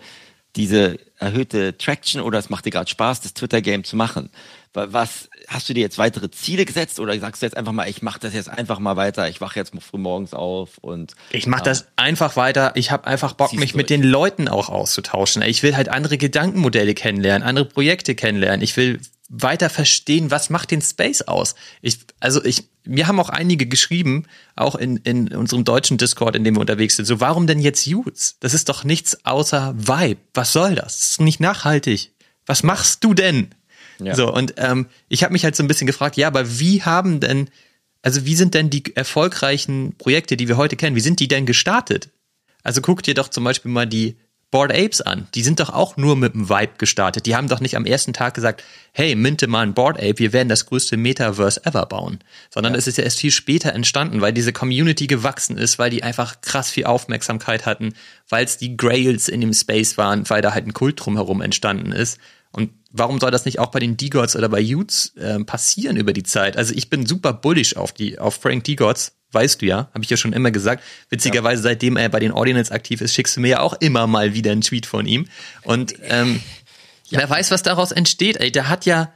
diese 0.56 1.00
erhöhte 1.18 1.78
Traction 1.78 2.22
oder 2.22 2.40
es 2.40 2.50
macht 2.50 2.66
dir 2.66 2.72
gerade 2.72 2.90
Spaß, 2.90 3.22
das 3.22 3.34
Twitter-Game 3.34 3.84
zu 3.84 3.96
machen. 3.96 4.30
Was 4.74 5.30
hast 5.48 5.70
du 5.70 5.74
dir 5.74 5.82
jetzt 5.82 5.98
weitere 5.98 6.30
Ziele 6.30 6.66
gesetzt 6.66 7.00
oder 7.00 7.18
sagst 7.20 7.42
du 7.42 7.46
jetzt 7.46 7.58
einfach 7.58 7.72
mal, 7.72 7.90
ich 7.90 8.02
mache 8.02 8.20
das 8.20 8.34
jetzt 8.34 8.50
einfach 8.50 8.80
mal 8.80 8.96
weiter, 8.96 9.28
ich 9.28 9.42
wache 9.42 9.60
jetzt 9.60 9.74
früh 9.82 9.98
morgens 9.98 10.34
auf 10.34 10.78
und 10.80 11.16
ich 11.32 11.48
mache 11.48 11.64
das 11.64 11.88
einfach 11.96 12.36
weiter. 12.36 12.74
Ich 12.76 12.92
habe 12.92 13.08
einfach 13.08 13.34
Bock, 13.34 13.54
mich 13.54 13.76
mit 13.76 13.90
den 13.90 14.04
Leuten 14.04 14.48
auch 14.48 14.70
auszutauschen. 14.70 15.42
Ich 15.42 15.64
will 15.64 15.76
halt 15.76 15.90
andere 15.90 16.18
Gedankenmodelle 16.18 16.94
kennenlernen, 16.94 17.48
andere 17.48 17.66
Projekte 17.66 18.14
kennenlernen. 18.14 18.62
Ich 18.62 18.78
will 18.78 19.00
weiter 19.30 19.70
verstehen, 19.70 20.32
was 20.32 20.50
macht 20.50 20.72
den 20.72 20.82
Space 20.82 21.22
aus. 21.22 21.56
Ich, 21.82 22.00
also 22.20 22.44
ich, 22.44 22.70
mir 22.86 23.08
haben 23.08 23.20
auch 23.20 23.30
einige 23.30 23.68
geschrieben, 23.68 24.26
auch 24.56 24.76
in, 24.76 24.98
in 24.98 25.34
unserem 25.36 25.64
deutschen 25.64 25.98
Discord, 25.98 26.36
in 26.36 26.44
dem 26.44 26.56
wir 26.56 26.62
unterwegs 26.62 26.96
sind, 26.96 27.06
so 27.06 27.20
warum 27.20 27.48
denn 27.48 27.60
jetzt 27.60 27.86
Youths? 27.86 28.38
Das 28.40 28.54
ist 28.54 28.70
doch 28.70 28.84
nichts 28.84 29.26
außer 29.26 29.76
Vibe. 29.78 30.22
Was 30.34 30.54
soll 30.54 30.76
das? 30.76 30.98
Das 30.98 31.10
ist 31.10 31.22
nicht 31.22 31.40
nachhaltig. 31.40 32.12
Was 32.46 32.64
machst 32.64 33.04
du 33.04 33.14
denn? 33.14 33.50
Ja. 34.00 34.16
So, 34.16 34.34
und 34.34 34.54
ähm, 34.58 34.88
ich 35.10 35.24
habe 35.24 35.34
mich 35.34 35.44
halt 35.44 35.56
so 35.56 35.64
ein 35.64 35.68
bisschen 35.68 35.88
gefragt, 35.88 36.18
ja, 36.18 36.28
aber 36.28 36.60
wie 36.60 36.84
haben 36.84 37.20
denn, 37.20 37.50
also 38.02 38.26
wie 38.26 38.36
sind 38.36 38.54
denn 38.54 38.70
die 38.70 38.96
erfolgreichen 38.96 39.96
Projekte, 39.98 40.38
die 40.38 40.48
wir 40.48 40.58
heute 40.58 40.76
kennen, 40.76 40.96
wie 40.96 41.02
sind 41.02 41.20
die 41.20 41.28
denn 41.28 41.46
gestartet? 41.46 42.10
Also 42.64 42.82
guck 42.82 43.04
dir 43.04 43.14
doch 43.14 43.30
zum 43.30 43.44
Beispiel 43.44 43.72
mal 43.72 43.88
die 43.88 44.18
Bored 44.50 44.72
Apes 44.72 45.02
an. 45.02 45.28
Die 45.36 45.44
sind 45.44 45.60
doch 45.60 45.70
auch 45.70 45.98
nur 45.98 46.16
mit 46.16 46.34
dem 46.34 46.50
Vibe 46.50 46.78
gestartet. 46.78 47.26
Die 47.26 47.36
haben 47.36 47.50
doch 47.50 47.60
nicht 47.60 47.76
am 47.76 47.86
ersten 47.86 48.14
Tag 48.14 48.34
gesagt, 48.34 48.64
hey, 48.94 49.14
minte 49.14 49.48
mal 49.48 49.62
ein 49.62 49.74
Bored 49.74 49.98
Ape, 49.98 50.20
wir 50.20 50.32
werden 50.32 50.48
das 50.48 50.68
größte 50.68 50.96
Metaverse 50.96 51.66
ever 51.66 51.86
bauen. 51.86 52.20
Sondern 52.50 52.74
ja. 52.74 52.80
es 52.80 52.88
ist 52.88 52.98
ja 52.98 53.04
erst 53.04 53.20
viel 53.20 53.32
später 53.32 53.74
entstanden, 53.74 54.22
weil 54.22 54.32
diese 54.32 54.54
Community 54.54 55.08
gewachsen 55.08 55.58
ist, 55.58 55.80
weil 55.80 55.90
die 55.90 56.02
einfach 56.02 56.40
krass 56.40 56.70
viel 56.70 56.86
Aufmerksamkeit 56.86 57.66
hatten, 57.66 57.94
weil 58.30 58.46
es 58.46 58.58
die 58.58 58.78
Grails 58.78 59.28
in 59.28 59.42
dem 59.42 59.54
Space 59.54 59.98
waren, 59.98 60.30
weil 60.30 60.42
da 60.42 60.54
halt 60.54 60.66
ein 60.66 60.74
Kult 60.74 61.06
drumherum 61.06 61.42
entstanden 61.42 61.92
ist. 61.92 62.18
Warum 62.92 63.20
soll 63.20 63.32
das 63.32 63.46
nicht 63.46 63.60
auch 63.60 63.68
bei 63.68 63.80
den 63.80 63.98
D-Gods 63.98 64.36
oder 64.36 64.50
bei 64.50 64.64
Utes 64.64 65.14
äh, 65.18 65.40
passieren 65.44 65.98
über 65.98 66.14
die 66.14 66.24
Zeit? 66.24 66.56
Also 66.56 66.74
ich 66.74 66.90
bin 66.90 67.06
super 67.06 67.34
bullish 67.34 67.76
auf 67.76 67.92
die, 67.92 68.18
auf 68.18 68.36
Frank 68.36 68.64
D-Gods, 68.64 69.14
weißt 69.32 69.62
du 69.62 69.66
ja, 69.66 69.90
habe 69.94 70.04
ich 70.04 70.10
ja 70.10 70.18
schon 70.18 70.34
immer 70.34 70.52
gesagt. 70.52 70.84
Witzigerweise, 71.10 71.64
ja. 71.64 71.70
seitdem 71.72 71.98
er 71.98 72.10
bei 72.10 72.20
den 72.20 72.32
Ordinals 72.32 72.72
aktiv 72.72 73.02
ist, 73.02 73.14
schickst 73.14 73.36
du 73.36 73.42
mir 73.42 73.50
ja 73.50 73.60
auch 73.60 73.74
immer 73.82 74.08
mal 74.08 74.34
wieder 74.34 74.52
einen 74.52 74.62
Tweet 74.62 74.86
von 74.86 75.06
ihm. 75.06 75.28
Und 75.64 75.96
ähm, 76.04 76.42
ja. 77.10 77.20
wer 77.20 77.30
weiß, 77.30 77.52
was 77.52 77.62
daraus 77.62 77.92
entsteht. 77.92 78.38
Ey, 78.38 78.52
der 78.52 78.70
hat 78.70 78.86
ja, 78.86 79.12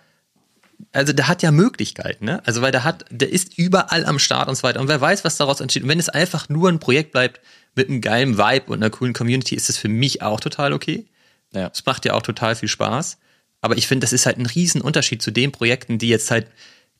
also 0.91 1.13
der 1.13 1.29
hat 1.29 1.41
ja 1.41 1.51
Möglichkeiten, 1.51 2.25
ne? 2.25 2.41
Also 2.45 2.61
weil 2.61 2.71
der 2.71 2.83
hat, 2.83 3.05
der 3.09 3.31
ist 3.31 3.57
überall 3.57 4.05
am 4.05 4.19
Start 4.19 4.49
und 4.49 4.55
so 4.55 4.63
weiter. 4.63 4.81
Und 4.81 4.89
wer 4.89 4.99
weiß, 4.99 5.23
was 5.23 5.37
daraus 5.37 5.61
entsteht. 5.61 5.83
Und 5.83 5.89
wenn 5.89 5.99
es 5.99 6.09
einfach 6.09 6.49
nur 6.49 6.69
ein 6.69 6.79
Projekt 6.79 7.13
bleibt 7.13 7.39
mit 7.75 7.87
einem 7.87 8.01
geilen 8.01 8.37
Vibe 8.37 8.65
und 8.67 8.83
einer 8.83 8.89
coolen 8.89 9.13
Community, 9.13 9.55
ist 9.55 9.69
es 9.69 9.77
für 9.77 9.87
mich 9.87 10.21
auch 10.21 10.41
total 10.41 10.73
okay. 10.73 11.05
Ja. 11.53 11.69
Es 11.73 11.85
macht 11.85 12.05
ja 12.05 12.13
auch 12.13 12.21
total 12.21 12.55
viel 12.55 12.69
Spaß. 12.69 13.17
Aber 13.61 13.77
ich 13.77 13.87
finde, 13.87 14.03
das 14.03 14.13
ist 14.13 14.25
halt 14.25 14.37
ein 14.37 14.45
Riesenunterschied 14.45 15.21
zu 15.21 15.31
den 15.31 15.51
Projekten, 15.51 15.97
die 15.97 16.09
jetzt 16.09 16.31
halt 16.31 16.47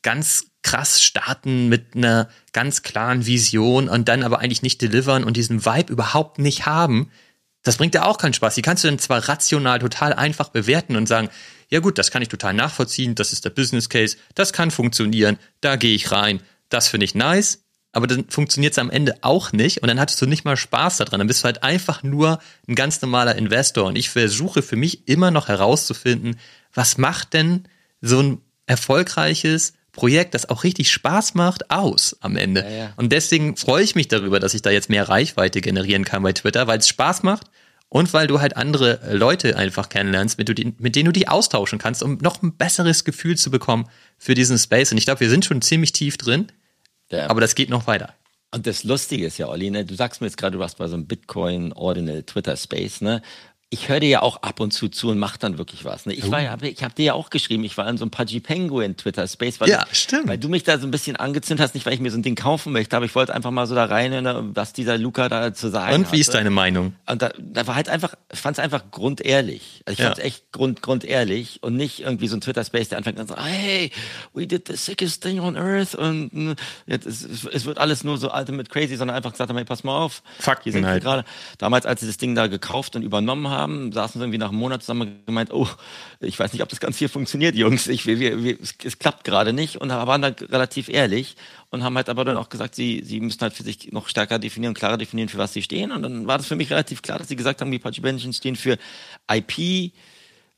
ganz 0.03 0.47
krass 0.64 1.01
starten 1.01 1.70
mit 1.70 1.95
einer 1.95 2.30
ganz 2.53 2.84
klaren 2.84 3.26
Vision 3.26 3.89
und 3.89 4.07
dann 4.07 4.24
aber 4.24 4.39
eigentlich 4.39 4.62
nicht 4.62 4.82
delivern 4.82 5.24
und 5.24 5.38
diesen 5.38 5.66
Vibe 5.66 5.91
überhaupt 5.91 6.39
nicht 6.39 6.66
haben. 6.66 7.12
Das 7.64 7.78
bringt 7.78 7.95
ja 7.95 8.05
auch 8.05 8.18
keinen 8.18 8.34
Spaß. 8.34 8.55
Die 8.55 8.62
kannst 8.62 8.84
du 8.84 8.88
dann 8.88 8.99
zwar 8.99 9.28
rational 9.28 9.80
total 9.80 10.14
einfach 10.14 10.49
bewerten 10.49 10.95
und 10.95 11.07
sagen, 11.07 11.30
ja 11.70 11.80
gut, 11.80 11.97
das 11.97 12.12
kann 12.12 12.22
ich 12.22 12.28
total 12.28 12.53
nachvollziehen, 12.53 13.16
das 13.16 13.34
ist 13.34 13.45
der 13.45 13.49
Business 13.49 13.89
Case, 13.89 14.18
das 14.36 14.53
kann 14.53 14.72
funktionieren, 14.72 15.38
da 15.62 15.78
gehe 15.78 15.95
ich 15.95 16.12
rein, 16.12 16.41
das 16.70 16.88
finde 16.88 17.05
ich 17.05 17.16
nice, 17.16 17.64
aber 17.91 18.07
dann 18.07 18.29
funktioniert 18.29 18.73
es 18.73 18.79
am 18.79 18.89
Ende 18.89 19.15
auch 19.21 19.51
nicht 19.51 19.81
und 19.81 19.87
dann 19.87 19.99
hattest 19.99 20.21
du 20.21 20.25
nicht 20.25 20.45
mal 20.45 20.57
Spaß 20.57 20.97
daran. 20.97 21.19
Dann 21.19 21.27
bist 21.27 21.43
du 21.43 21.45
halt 21.45 21.63
einfach 21.63 22.03
nur 22.03 22.39
ein 22.67 22.75
ganz 22.75 23.01
normaler 23.01 23.35
Investor 23.35 23.85
und 23.85 23.97
ich 23.97 24.09
versuche 24.09 24.61
für 24.61 24.75
mich 24.75 25.07
immer 25.07 25.31
noch 25.31 25.47
herauszufinden, 25.47 26.37
was 26.73 26.97
macht 26.97 27.33
denn 27.33 27.65
so 27.99 28.21
ein 28.21 28.41
erfolgreiches 28.65 29.73
Projekt, 29.91 30.33
das 30.33 30.49
auch 30.49 30.63
richtig 30.63 30.89
Spaß 30.89 31.33
macht, 31.33 31.69
aus 31.69 32.15
am 32.21 32.37
Ende. 32.37 32.61
Ja, 32.61 32.69
ja. 32.69 32.93
Und 32.95 33.11
deswegen 33.11 33.57
freue 33.57 33.83
ich 33.83 33.95
mich 33.95 34.07
darüber, 34.07 34.39
dass 34.39 34.53
ich 34.53 34.61
da 34.61 34.69
jetzt 34.69 34.89
mehr 34.89 35.09
Reichweite 35.09 35.59
generieren 35.59 36.05
kann 36.05 36.23
bei 36.23 36.31
Twitter, 36.31 36.67
weil 36.67 36.79
es 36.79 36.87
Spaß 36.87 37.23
macht 37.23 37.47
und 37.89 38.13
weil 38.13 38.27
du 38.27 38.39
halt 38.39 38.55
andere 38.55 39.01
Leute 39.11 39.57
einfach 39.57 39.89
kennenlernst, 39.89 40.37
mit, 40.37 40.47
du 40.47 40.73
mit 40.79 40.95
denen 40.95 41.07
du 41.07 41.11
die 41.11 41.27
austauschen 41.27 41.77
kannst, 41.77 42.03
um 42.03 42.19
noch 42.21 42.41
ein 42.41 42.55
besseres 42.55 43.03
Gefühl 43.03 43.35
zu 43.35 43.51
bekommen 43.51 43.89
für 44.17 44.33
diesen 44.33 44.57
Space. 44.57 44.93
Und 44.93 44.97
ich 44.97 45.03
glaube, 45.03 45.19
wir 45.19 45.29
sind 45.29 45.43
schon 45.43 45.61
ziemlich 45.61 45.91
tief 45.91 46.15
drin, 46.15 46.47
ja. 47.12 47.30
aber 47.30 47.41
das 47.41 47.55
geht 47.55 47.70
noch 47.70 47.88
weiter. 47.88 48.14
Und 48.53 48.68
das 48.68 48.84
Lustige 48.84 49.26
ist 49.26 49.38
ja, 49.38 49.47
Olli, 49.47 49.72
ne, 49.72 49.86
du 49.86 49.95
sagst 49.95 50.20
mir 50.20 50.28
jetzt 50.28 50.36
gerade, 50.36 50.57
du 50.57 50.59
warst 50.59 50.78
bei 50.78 50.88
so 50.88 50.95
einem 50.95 51.07
Bitcoin 51.07 51.72
Ordinal 51.72 52.24
Twitter 52.24 52.57
Space, 52.57 52.99
ne? 52.99 53.22
Ich 53.74 53.88
höre 53.88 54.01
dir 54.01 54.09
ja 54.09 54.22
auch 54.22 54.43
ab 54.43 54.59
und 54.59 54.72
zu 54.72 54.89
zu 54.89 55.09
und 55.09 55.17
mach 55.17 55.38
dann 55.38 55.57
wirklich 55.57 55.86
was. 55.86 56.05
Ne? 56.05 56.13
Ich 56.13 56.30
war 56.30 56.41
ja, 56.41 56.57
ich 56.61 56.84
habe 56.84 56.93
dir 56.93 57.05
ja 57.05 57.13
auch 57.13 57.30
geschrieben, 57.30 57.63
ich 57.63 57.78
war 57.78 57.88
in 57.88 57.95
so 57.95 58.03
einem 58.03 58.11
Pudgy 58.11 58.41
Penguin 58.41 58.97
Twitter 58.97 59.26
Space, 59.26 59.61
weil, 59.61 59.69
ja, 59.69 59.86
stimmt. 59.93 60.28
weil 60.28 60.38
du 60.38 60.49
mich 60.49 60.63
da 60.63 60.78
so 60.78 60.86
ein 60.86 60.91
bisschen 60.91 61.15
angezündet 61.15 61.63
hast, 61.63 61.74
nicht 61.74 61.86
weil 61.86 61.93
ich 61.93 62.01
mir 62.01 62.11
so 62.11 62.17
ein 62.17 62.22
Ding 62.22 62.36
kaufen 62.36 62.74
möchte, 62.74 62.97
aber 62.97 63.05
ich 63.05 63.15
wollte 63.15 63.34
einfach 63.34 63.51
mal 63.51 63.65
so 63.67 63.74
da 63.74 63.86
rein, 63.86 64.11
ne, 64.11 64.49
was 64.53 64.74
dieser 64.74 64.97
Luca 64.97 65.30
da 65.30 65.53
zu 65.53 65.69
sagen 65.69 65.95
Und 65.95 66.01
wie 66.01 66.07
hatte. 66.07 66.17
ist 66.17 66.34
deine 66.34 66.49
Meinung? 66.49 66.95
Und 67.05 67.22
da, 67.22 67.32
da 67.39 67.65
war 67.65 67.76
halt 67.76 67.88
einfach, 67.88 68.13
ich 68.34 68.39
fand 68.39 68.57
es 68.57 68.63
einfach 68.63 68.91
grundehrlich. 68.91 69.84
Also 69.86 69.99
ich 69.99 70.05
fand 70.05 70.17
es 70.17 70.24
echt 70.26 70.51
grund, 70.51 70.82
grundehrlich 70.82 71.63
und 71.63 71.78
nicht 71.78 72.01
irgendwie 72.01 72.28
so 72.28 72.36
ein 72.36 72.41
Twitter 72.41 72.65
Space, 72.65 72.89
der 72.89 72.97
anfängt 72.97 73.19
und 73.22 73.30
sagt, 73.30 73.41
hey, 73.41 73.89
we 74.34 74.47
did 74.47 74.67
the 74.67 74.76
sickest 74.76 75.24
thing 75.24 75.39
on 75.39 75.55
earth 75.55 75.95
und 75.95 76.30
hm, 76.34 76.55
jetzt 76.88 77.05
ist, 77.05 77.45
es 77.45 77.63
wird 77.63 77.78
alles 77.78 78.03
nur 78.03 78.17
so 78.17 78.34
ultimate 78.34 78.69
crazy, 78.69 78.97
sondern 78.97 79.15
einfach 79.15 79.32
gesagt, 79.32 79.49
hey, 79.49 79.63
pass 79.63 79.86
mal 79.86 79.97
auf. 79.97 80.24
Fakten 80.39 80.63
hier 80.63 80.74
sind 80.74 80.86
halt. 80.86 81.03
gerade. 81.03 81.24
Damals, 81.57 81.86
als 81.86 82.01
sie 82.01 82.07
das 82.07 82.17
Ding 82.17 82.36
da 82.36 82.47
gekauft 82.47 82.97
und 82.97 83.03
übernommen 83.03 83.47
haben, 83.47 83.61
saßen 83.68 84.20
sie 84.20 84.26
irgendwie 84.26 84.38
nach 84.38 84.49
einem 84.49 84.59
Monat 84.59 84.82
zusammen 84.82 85.22
gemeint, 85.26 85.51
oh, 85.51 85.68
ich 86.20 86.39
weiß 86.39 86.53
nicht, 86.53 86.62
ob 86.62 86.70
das 86.70 86.80
ganz 86.80 86.97
hier 86.97 87.09
funktioniert, 87.09 87.55
Jungs. 87.55 87.88
Ich, 87.88 88.05
wir, 88.05 88.20
wir, 88.20 88.59
es, 88.62 88.76
es 88.84 88.99
klappt 88.99 89.24
gerade 89.24 89.53
nicht 89.53 89.78
und 89.78 89.89
waren 89.89 90.22
da 90.22 90.34
relativ 90.49 90.89
ehrlich 90.89 91.36
und 91.70 91.84
haben 91.84 91.95
halt 91.95 92.09
aber 92.09 92.26
dann 92.26 92.38
auch 92.38 92.49
gesagt, 92.49 92.76
sie, 92.76 93.01
sie 93.03 93.20
müssen 93.20 93.41
halt 93.41 93.53
für 93.53 93.64
sich 93.64 93.91
noch 93.91 94.07
stärker 94.07 94.39
definieren, 94.39 94.74
klarer 94.74 94.97
definieren, 94.97 95.30
für 95.30 95.38
was 95.38 95.53
sie 95.53 95.62
stehen. 95.62 95.91
Und 95.91 96.03
dann 96.03 96.28
war 96.28 96.38
das 96.38 96.47
für 96.47 96.55
mich 96.55 96.70
relativ 96.70 97.01
klar, 97.01 97.18
dass 97.18 97.28
sie 97.28 97.36
gesagt 97.36 97.62
haben, 97.62 97.72
die 97.72 97.82
Apache 97.82 98.01
Benchen 98.01 98.34
stehen 98.34 98.55
für 98.55 98.78
IP, 99.30 99.93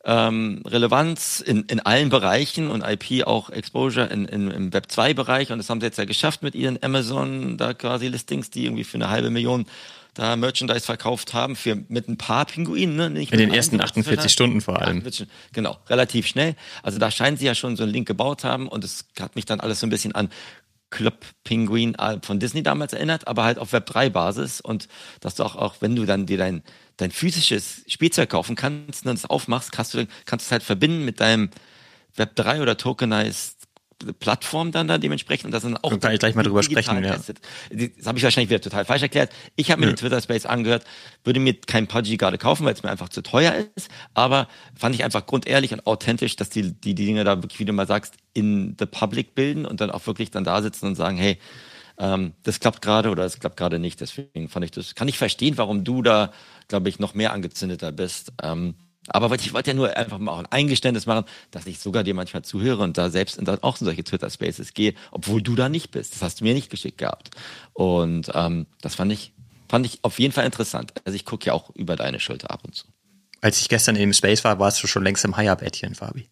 ähm, 0.05 0.61
Relevanz 0.65 1.39
in, 1.39 1.63
in 1.63 1.79
allen 1.79 2.09
Bereichen 2.09 2.69
und 2.69 2.83
IP 2.83 3.25
auch 3.25 3.49
Exposure 3.49 4.07
in, 4.07 4.25
in, 4.25 4.51
im 4.51 4.73
Web 4.73 4.91
2 4.91 5.13
Bereich 5.13 5.51
und 5.51 5.59
das 5.59 5.69
haben 5.69 5.79
sie 5.79 5.87
jetzt 5.87 5.97
ja 5.97 6.05
geschafft 6.05 6.43
mit 6.43 6.55
ihren 6.55 6.81
Amazon 6.83 7.57
da 7.57 7.73
quasi 7.73 8.07
Listings, 8.07 8.49
die 8.49 8.65
irgendwie 8.65 8.83
für 8.83 8.95
eine 8.95 9.09
halbe 9.09 9.29
Million 9.29 9.65
da 10.13 10.35
Merchandise 10.35 10.81
verkauft 10.81 11.33
haben 11.33 11.55
für 11.55 11.75
mit 11.87 12.07
ein 12.07 12.17
paar 12.17 12.45
Pinguinen, 12.45 12.95
ne? 12.95 13.09
Nicht 13.09 13.31
In 13.31 13.39
den 13.39 13.53
ersten 13.53 13.81
48 13.81 14.31
Stunden 14.31 14.61
vor 14.61 14.81
allem. 14.81 15.03
Genau, 15.53 15.77
relativ 15.89 16.27
schnell. 16.27 16.55
Also 16.83 16.99
da 16.99 17.09
scheinen 17.11 17.37
sie 17.37 17.45
ja 17.45 17.55
schon 17.55 17.75
so 17.75 17.83
einen 17.83 17.91
Link 17.91 18.07
gebaut 18.07 18.43
haben 18.43 18.67
und 18.67 18.83
es 18.83 19.05
hat 19.19 19.35
mich 19.35 19.45
dann 19.45 19.59
alles 19.59 19.79
so 19.79 19.87
ein 19.87 19.89
bisschen 19.89 20.13
an 20.13 20.29
Club 20.93 21.25
Penguin 21.43 21.95
äh, 21.95 22.19
von 22.21 22.39
Disney 22.39 22.61
damals 22.61 22.93
erinnert, 22.93 23.27
aber 23.27 23.43
halt 23.43 23.57
auf 23.57 23.73
Web 23.73 23.87
3 23.87 24.11
Basis 24.11 24.61
und 24.61 24.87
dass 25.21 25.33
du 25.33 25.43
auch, 25.43 25.55
auch 25.55 25.75
wenn 25.79 25.95
du 25.95 26.05
dann 26.05 26.27
dir 26.27 26.37
dein, 26.37 26.61
dein 26.97 27.09
physisches 27.09 27.83
Spielzeug 27.87 28.29
kaufen 28.29 28.55
kannst 28.55 29.07
und 29.07 29.13
es 29.13 29.25
aufmachst, 29.25 29.71
kannst 29.71 29.95
du, 29.95 30.05
kannst 30.25 30.45
du 30.45 30.47
es 30.47 30.51
halt 30.51 30.61
verbinden 30.61 31.03
mit 31.03 31.19
deinem 31.19 31.49
Web 32.15 32.35
3 32.35 32.61
oder 32.61 32.77
Tokenized 32.77 33.62
Plattform 34.11 34.71
dann 34.71 34.87
da 34.87 34.97
dementsprechend. 34.97 35.45
Und 35.45 35.51
das 35.51 35.63
sind 35.63 35.83
auch. 35.83 35.99
kann 35.99 36.13
ich 36.13 36.19
gleich 36.19 36.35
mal 36.35 36.43
drüber 36.43 36.63
sprechen, 36.63 37.03
ja. 37.03 37.15
Das 37.17 38.07
habe 38.07 38.17
ich 38.17 38.23
wahrscheinlich 38.23 38.49
wieder 38.49 38.61
total 38.61 38.85
falsch 38.85 39.03
erklärt. 39.03 39.31
Ich 39.55 39.71
habe 39.71 39.81
mir 39.81 39.87
den 39.87 39.95
Twitter 39.95 40.21
Space 40.21 40.45
angehört, 40.45 40.83
würde 41.23 41.39
mir 41.39 41.53
kein 41.53 41.87
Pudgy 41.87 42.17
gerade 42.17 42.37
kaufen, 42.37 42.65
weil 42.65 42.73
es 42.73 42.83
mir 42.83 42.89
einfach 42.89 43.09
zu 43.09 43.21
teuer 43.21 43.53
ist. 43.75 43.89
Aber 44.13 44.47
fand 44.75 44.95
ich 44.95 45.03
einfach 45.03 45.25
grundehrlich 45.25 45.71
und 45.73 45.87
authentisch, 45.87 46.35
dass 46.35 46.49
die, 46.49 46.73
die, 46.73 46.95
die 46.95 47.05
Dinge 47.05 47.23
da 47.23 47.41
wirklich, 47.41 47.59
wie 47.59 47.65
du 47.65 47.73
mal 47.73 47.87
sagst, 47.87 48.15
in 48.33 48.75
the 48.79 48.85
public 48.85 49.35
bilden 49.35 49.65
und 49.65 49.81
dann 49.81 49.91
auch 49.91 50.05
wirklich 50.07 50.31
dann 50.31 50.43
da 50.43 50.61
sitzen 50.61 50.87
und 50.87 50.95
sagen, 50.95 51.17
hey, 51.17 51.37
ähm, 51.97 52.33
das 52.43 52.59
klappt 52.59 52.81
gerade 52.81 53.09
oder 53.09 53.23
das 53.23 53.39
klappt 53.39 53.57
gerade 53.57 53.79
nicht. 53.79 54.01
Deswegen 54.01 54.49
fand 54.49 54.65
ich 54.65 54.71
das, 54.71 54.95
kann 54.95 55.07
ich 55.07 55.17
verstehen, 55.17 55.57
warum 55.57 55.83
du 55.83 56.01
da, 56.01 56.31
glaube 56.67 56.89
ich, 56.89 56.99
noch 56.99 57.13
mehr 57.13 57.33
angezündeter 57.33 57.91
bist. 57.91 58.33
Ähm, 58.41 58.75
aber 59.07 59.33
ich 59.35 59.53
wollte 59.53 59.71
ja 59.71 59.73
nur 59.73 59.95
einfach 59.95 60.17
mal 60.17 60.31
auch 60.31 60.39
ein 60.39 60.45
Eingeständnis 60.45 61.05
machen, 61.05 61.25
dass 61.51 61.65
ich 61.65 61.79
sogar 61.79 62.03
dir 62.03 62.13
manchmal 62.13 62.43
zuhöre 62.43 62.83
und 62.83 62.97
da 62.97 63.09
selbst 63.09 63.37
in, 63.37 63.47
auch 63.47 63.79
in 63.81 63.85
solche 63.85 64.03
Twitter-Spaces 64.03 64.73
gehe, 64.73 64.93
obwohl 65.11 65.41
du 65.41 65.55
da 65.55 65.69
nicht 65.69 65.91
bist. 65.91 66.13
Das 66.13 66.21
hast 66.21 66.39
du 66.39 66.45
mir 66.45 66.53
nicht 66.53 66.69
geschickt 66.69 66.97
gehabt. 66.97 67.31
Und 67.73 68.31
ähm, 68.33 68.65
das 68.81 68.95
fand 68.95 69.11
ich, 69.11 69.33
fand 69.67 69.85
ich 69.85 69.99
auf 70.03 70.19
jeden 70.19 70.33
Fall 70.33 70.45
interessant. 70.45 70.93
Also 71.03 71.15
ich 71.15 71.25
gucke 71.25 71.47
ja 71.47 71.53
auch 71.53 71.69
über 71.75 71.95
deine 71.95 72.19
Schulter 72.19 72.51
ab 72.51 72.61
und 72.63 72.75
zu. 72.75 72.87
Als 73.41 73.59
ich 73.59 73.67
gestern 73.67 73.97
im 73.97 74.13
Space 74.13 74.43
war, 74.45 74.57
warst 74.59 74.81
du 74.81 74.87
schon 74.87 75.03
längst 75.03 75.25
im 75.25 75.35
High-Up-Bettchen, 75.35 75.95
Fabi. 75.95 76.29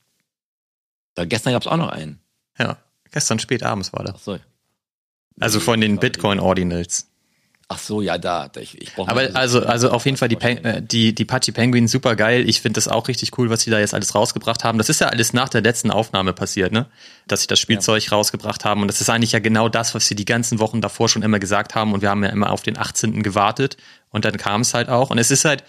Da, 1.15 1.25
gestern 1.25 1.51
gab 1.51 1.63
es 1.63 1.67
auch 1.67 1.77
noch 1.77 1.89
einen. 1.89 2.19
Ja, 2.57 2.77
gestern 3.11 3.39
spät 3.39 3.63
abends 3.63 3.91
war 3.91 4.05
das. 4.05 4.15
Ach 4.15 4.19
so. 4.19 4.39
Also 5.39 5.59
von 5.59 5.81
den 5.81 5.99
Bitcoin-Ordinals. 5.99 7.10
Ach 7.73 7.79
so, 7.79 8.01
ja, 8.01 8.17
da. 8.17 8.51
Ich, 8.59 8.81
ich 8.81 8.91
Aber 8.97 9.29
also, 9.33 9.65
also 9.65 9.91
auf 9.91 10.03
jeden 10.03 10.17
Fall 10.17 10.27
die, 10.27 10.35
Pen 10.35 10.85
die, 10.85 11.15
die 11.15 11.23
Pachi 11.23 11.53
Penguins 11.53 11.89
super 11.89 12.17
geil. 12.17 12.49
Ich 12.49 12.59
finde 12.59 12.75
das 12.75 12.89
auch 12.89 13.07
richtig 13.07 13.37
cool, 13.37 13.49
was 13.49 13.61
sie 13.61 13.71
da 13.71 13.79
jetzt 13.79 13.93
alles 13.93 14.13
rausgebracht 14.13 14.65
haben. 14.65 14.77
Das 14.77 14.89
ist 14.89 14.99
ja 14.99 15.07
alles 15.07 15.31
nach 15.31 15.47
der 15.47 15.61
letzten 15.61 15.89
Aufnahme 15.89 16.33
passiert, 16.33 16.73
ne? 16.73 16.87
Dass 17.27 17.43
sie 17.43 17.47
das 17.47 17.61
Spielzeug 17.61 18.03
ja. 18.03 18.09
rausgebracht 18.11 18.65
haben. 18.65 18.81
Und 18.81 18.89
das 18.89 18.99
ist 18.99 19.09
eigentlich 19.09 19.31
ja 19.31 19.39
genau 19.39 19.69
das, 19.69 19.95
was 19.95 20.05
sie 20.05 20.15
die 20.15 20.25
ganzen 20.25 20.59
Wochen 20.59 20.81
davor 20.81 21.07
schon 21.07 21.23
immer 21.23 21.39
gesagt 21.39 21.73
haben. 21.73 21.93
Und 21.93 22.01
wir 22.01 22.09
haben 22.09 22.25
ja 22.25 22.29
immer 22.29 22.51
auf 22.51 22.61
den 22.61 22.77
18. 22.77 23.23
gewartet. 23.23 23.77
Und 24.09 24.25
dann 24.25 24.35
kam 24.35 24.61
es 24.61 24.73
halt 24.73 24.89
auch. 24.89 25.09
Und 25.09 25.17
es 25.17 25.31
ist 25.31 25.45
halt, 25.45 25.63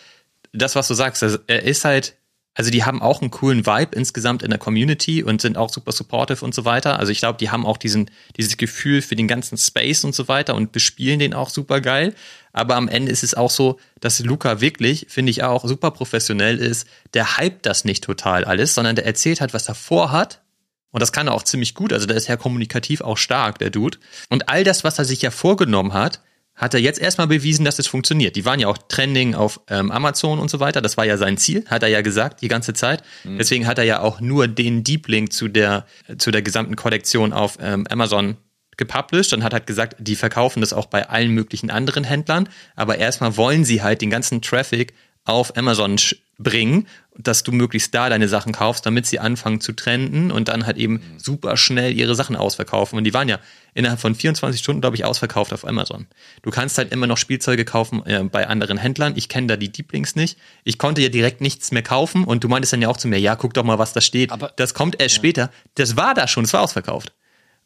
das, 0.52 0.74
was 0.74 0.88
du 0.88 0.94
sagst, 0.94 1.22
also 1.22 1.38
er 1.46 1.62
ist 1.62 1.84
halt 1.84 2.16
also 2.54 2.70
die 2.70 2.84
haben 2.84 3.00
auch 3.00 3.22
einen 3.22 3.30
coolen 3.30 3.64
Vibe 3.64 3.96
insgesamt 3.96 4.42
in 4.42 4.50
der 4.50 4.58
Community 4.58 5.22
und 5.22 5.40
sind 5.40 5.56
auch 5.56 5.70
super 5.70 5.92
supportive 5.92 6.44
und 6.44 6.54
so 6.54 6.66
weiter. 6.66 6.98
Also 6.98 7.10
ich 7.10 7.18
glaube, 7.18 7.38
die 7.38 7.50
haben 7.50 7.64
auch 7.64 7.78
diesen, 7.78 8.10
dieses 8.36 8.58
Gefühl 8.58 9.00
für 9.00 9.16
den 9.16 9.26
ganzen 9.26 9.56
Space 9.56 10.04
und 10.04 10.14
so 10.14 10.28
weiter 10.28 10.54
und 10.54 10.70
bespielen 10.70 11.18
den 11.18 11.32
auch 11.32 11.48
super 11.48 11.80
geil. 11.80 12.14
Aber 12.52 12.76
am 12.76 12.88
Ende 12.88 13.10
ist 13.10 13.22
es 13.22 13.32
auch 13.32 13.50
so, 13.50 13.80
dass 14.00 14.20
Luca 14.20 14.60
wirklich, 14.60 15.06
finde 15.08 15.30
ich 15.30 15.42
auch, 15.42 15.66
super 15.66 15.90
professionell 15.92 16.58
ist. 16.58 16.86
Der 17.14 17.38
hypt 17.38 17.64
das 17.64 17.86
nicht 17.86 18.04
total 18.04 18.44
alles, 18.44 18.74
sondern 18.74 18.96
der 18.96 19.06
erzählt 19.06 19.40
halt, 19.40 19.54
was 19.54 19.68
er 19.68 19.74
vorhat. 19.74 20.42
Und 20.90 21.00
das 21.00 21.12
kann 21.12 21.28
er 21.28 21.32
auch 21.32 21.44
ziemlich 21.44 21.74
gut. 21.74 21.94
Also 21.94 22.06
der 22.06 22.18
ist 22.18 22.28
ja 22.28 22.36
kommunikativ 22.36 23.00
auch 23.00 23.16
stark, 23.16 23.58
der 23.60 23.70
Dude. 23.70 23.96
Und 24.28 24.50
all 24.50 24.62
das, 24.62 24.84
was 24.84 24.98
er 24.98 25.06
sich 25.06 25.22
ja 25.22 25.30
vorgenommen 25.30 25.94
hat, 25.94 26.20
hat 26.54 26.74
er 26.74 26.80
jetzt 26.80 27.00
erstmal 27.00 27.26
bewiesen, 27.26 27.64
dass 27.64 27.78
es 27.78 27.86
funktioniert. 27.86 28.36
Die 28.36 28.44
waren 28.44 28.60
ja 28.60 28.68
auch 28.68 28.78
trending 28.78 29.34
auf 29.34 29.60
ähm, 29.68 29.90
Amazon 29.90 30.38
und 30.38 30.50
so 30.50 30.60
weiter. 30.60 30.80
Das 30.80 30.96
war 30.96 31.04
ja 31.04 31.16
sein 31.16 31.38
Ziel, 31.38 31.64
hat 31.66 31.82
er 31.82 31.88
ja 31.88 32.02
gesagt 32.02 32.42
die 32.42 32.48
ganze 32.48 32.74
Zeit. 32.74 33.02
Mhm. 33.24 33.38
Deswegen 33.38 33.66
hat 33.66 33.78
er 33.78 33.84
ja 33.84 34.00
auch 34.00 34.20
nur 34.20 34.48
den 34.48 34.84
Deep 34.84 35.08
Link 35.08 35.32
zu 35.32 35.48
der 35.48 35.86
zu 36.18 36.30
der 36.30 36.42
gesamten 36.42 36.76
Kollektion 36.76 37.32
auf 37.32 37.58
ähm, 37.60 37.86
Amazon 37.88 38.36
gepublished 38.76 39.32
und 39.32 39.44
hat 39.44 39.52
halt 39.52 39.66
gesagt, 39.66 39.96
die 39.98 40.16
verkaufen 40.16 40.60
das 40.60 40.72
auch 40.72 40.86
bei 40.86 41.08
allen 41.08 41.30
möglichen 41.30 41.70
anderen 41.70 42.04
Händlern. 42.04 42.48
Aber 42.76 42.98
erstmal 42.98 43.36
wollen 43.36 43.64
sie 43.64 43.82
halt 43.82 44.00
den 44.02 44.10
ganzen 44.10 44.42
Traffic 44.42 44.94
auf 45.24 45.56
Amazon 45.56 45.96
bringen, 46.38 46.88
dass 47.16 47.42
du 47.42 47.52
möglichst 47.52 47.94
da 47.94 48.08
deine 48.08 48.28
Sachen 48.28 48.52
kaufst, 48.52 48.84
damit 48.86 49.06
sie 49.06 49.18
anfangen 49.18 49.60
zu 49.60 49.72
trenden 49.72 50.32
und 50.32 50.48
dann 50.48 50.66
halt 50.66 50.76
eben 50.78 50.94
mhm. 50.94 51.18
super 51.18 51.56
schnell 51.56 51.96
ihre 51.96 52.14
Sachen 52.14 52.36
ausverkaufen. 52.36 52.98
Und 52.98 53.04
die 53.04 53.14
waren 53.14 53.28
ja 53.28 53.38
innerhalb 53.74 54.00
von 54.00 54.14
24 54.14 54.60
Stunden, 54.60 54.80
glaube 54.80 54.96
ich, 54.96 55.04
ausverkauft 55.04 55.52
auf 55.52 55.66
Amazon. 55.66 56.06
Du 56.42 56.50
kannst 56.50 56.78
halt 56.78 56.92
immer 56.92 57.06
noch 57.06 57.16
Spielzeuge 57.16 57.64
kaufen 57.64 58.04
äh, 58.06 58.22
bei 58.24 58.46
anderen 58.46 58.78
Händlern. 58.78 59.14
Ich 59.16 59.28
kenne 59.28 59.46
da 59.46 59.56
die 59.56 59.72
Lieblings 59.74 60.14
nicht. 60.14 60.38
Ich 60.64 60.78
konnte 60.78 61.02
ja 61.02 61.08
direkt 61.08 61.40
nichts 61.40 61.72
mehr 61.72 61.82
kaufen 61.82 62.24
und 62.24 62.44
du 62.44 62.48
meintest 62.48 62.72
dann 62.72 62.82
ja 62.82 62.88
auch 62.88 62.96
zu 62.96 63.08
mir, 63.08 63.18
ja, 63.18 63.36
guck 63.36 63.54
doch 63.54 63.64
mal, 63.64 63.78
was 63.78 63.92
da 63.92 64.00
steht. 64.00 64.32
Aber, 64.32 64.52
das 64.56 64.74
kommt 64.74 65.00
erst 65.00 65.16
ja. 65.16 65.20
später. 65.20 65.50
Das 65.74 65.96
war 65.96 66.14
da 66.14 66.28
schon, 66.28 66.44
es 66.44 66.52
war 66.52 66.62
ausverkauft. 66.62 67.12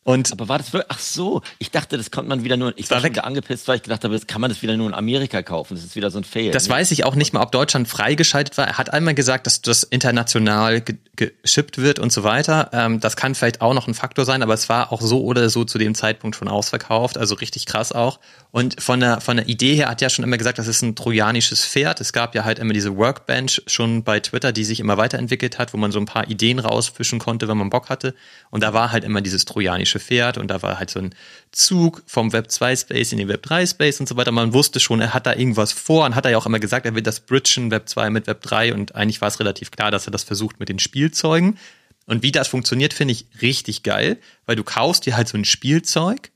Und 0.07 0.30
aber 0.30 0.48
war 0.48 0.59
das 0.59 0.72
wirklich? 0.72 0.88
Ach 0.88 1.00
so, 1.00 1.42
ich 1.59 1.72
dachte, 1.72 1.96
das 1.96 2.12
konnte 2.12 2.28
man 2.28 2.44
wieder 2.44 2.57
nur. 2.57 2.72
Ich 2.76 2.88
war, 2.92 3.02
wieder 3.02 3.24
angepisst, 3.24 3.66
weil 3.66 3.78
ich 3.78 3.82
gedacht 3.82 4.04
habe, 4.04 4.14
das 4.14 4.28
kann 4.28 4.40
man 4.40 4.50
das 4.50 4.62
wieder 4.62 4.76
nur 4.76 4.86
in 4.86 4.94
Amerika 4.94 5.42
kaufen. 5.42 5.74
Das 5.74 5.84
ist 5.84 5.96
wieder 5.96 6.12
so 6.12 6.18
ein 6.18 6.22
Fail. 6.22 6.52
Das 6.52 6.68
ne? 6.68 6.74
weiß 6.74 6.92
ich 6.92 7.02
auch 7.04 7.16
nicht 7.16 7.32
mal, 7.32 7.42
ob 7.42 7.50
Deutschland 7.50 7.88
freigeschaltet 7.88 8.57
war. 8.57 8.68
Er 8.68 8.78
hat 8.78 8.92
einmal 8.92 9.14
gesagt, 9.14 9.48
dass 9.48 9.62
das 9.62 9.82
international 9.82 10.80
geschippt 11.16 11.78
wird 11.78 11.98
und 11.98 12.12
so 12.12 12.22
weiter. 12.22 12.70
Ähm, 12.72 13.00
das 13.00 13.16
kann 13.16 13.34
vielleicht 13.34 13.61
auch 13.61 13.74
noch 13.74 13.88
ein 13.88 13.94
Faktor 13.94 14.24
sein, 14.24 14.44
aber 14.44 14.54
es 14.54 14.68
war 14.68 14.92
auch 14.92 15.00
so 15.00 15.24
oder 15.24 15.50
so 15.50 15.64
zu 15.64 15.76
dem 15.76 15.96
Zeitpunkt 15.96 16.36
schon 16.36 16.46
ausverkauft. 16.46 17.18
Also 17.18 17.34
richtig 17.34 17.66
krass 17.66 17.90
auch. 17.90 18.20
Und 18.52 18.80
von 18.80 19.00
der 19.00 19.20
von 19.20 19.38
der 19.38 19.48
Idee 19.48 19.74
her 19.74 19.88
hat 19.88 20.00
ja 20.02 20.09
schon 20.09 20.24
immer 20.24 20.38
gesagt, 20.38 20.61
das 20.61 20.68
ist 20.68 20.82
ein 20.82 20.94
trojanisches 20.94 21.64
Pferd. 21.66 22.00
Es 22.00 22.12
gab 22.12 22.36
ja 22.36 22.44
halt 22.44 22.61
immer 22.61 22.74
diese 22.74 22.96
Workbench 22.96 23.61
schon 23.66 24.04
bei 24.04 24.20
Twitter, 24.20 24.52
die 24.52 24.62
sich 24.62 24.78
immer 24.78 24.98
weiterentwickelt 24.98 25.59
hat, 25.59 25.74
wo 25.74 25.78
man 25.78 25.90
so 25.90 25.98
ein 25.98 26.07
paar 26.07 26.30
Ideen 26.30 26.61
rausfischen 26.61 27.18
konnte, 27.18 27.48
wenn 27.48 27.59
man 27.59 27.70
Bock 27.70 27.88
hatte. 27.88 28.14
Und 28.50 28.62
da 28.62 28.72
war 28.72 28.92
halt 28.92 29.02
immer 29.02 29.20
dieses 29.20 29.46
trojanische 29.46 29.95
trojanische 29.97 30.01
Pferd 30.01 30.38
und 30.38 30.49
da 30.49 30.62
war 30.62 30.78
halt 30.78 30.90
so 30.90 31.01
ein 31.01 31.14
Zug 31.53 32.03
vom 32.07 32.32
Web 32.32 32.51
2 32.51 32.76
Space 32.76 33.12
in 33.12 33.18
den 33.18 33.28
Web 33.28 33.42
3 33.42 33.66
Space 33.66 34.01
und 34.01 34.09
so 34.09 34.16
weiter. 34.16 34.32
Man 34.32 34.53
wusste 34.53 34.80
schon, 34.80 35.01
er 35.01 35.14
hat 35.14 35.26
da 35.26 35.34
irgendwas 35.34 35.72
vor 35.72 36.05
und 36.05 36.14
hat 36.14 36.24
er 36.24 36.32
ja 36.32 36.38
auch 36.38 36.47
immer 36.47 36.59
gesagt, 36.59 36.86
er 36.86 36.94
will 36.94 37.03
das 37.03 37.20
bridgen 37.20 37.70
Web 37.70 37.88
2 37.88 38.11
mit 38.11 38.26
Web 38.26 38.42
3 38.42 38.74
und 38.74 38.94
eigentlich 38.94 39.20
war 39.20 39.28
es 39.28 39.40
relativ 39.40 39.70
klar, 39.70 39.90
dass 39.90 40.07
er 40.07 40.11
das 40.11 40.24
versucht 40.24 40.61
mit 40.61 40.68
den 40.68 40.78
Spielzeugen. 40.78 41.59
Und 42.07 42.22
wie 42.22 42.32
das 42.32 42.49
funktioniert, 42.49 42.94
finde 42.94 43.12
ich 43.12 43.26
richtig 43.42 43.82
geil, 43.82 44.18
weil 44.44 44.57
du 44.57 44.62
kaufst 44.62 45.07
dir 45.07 45.16
halt 45.16 45.28
so 45.28 45.36
ein 45.36 45.44
Spielzeug 45.44 46.30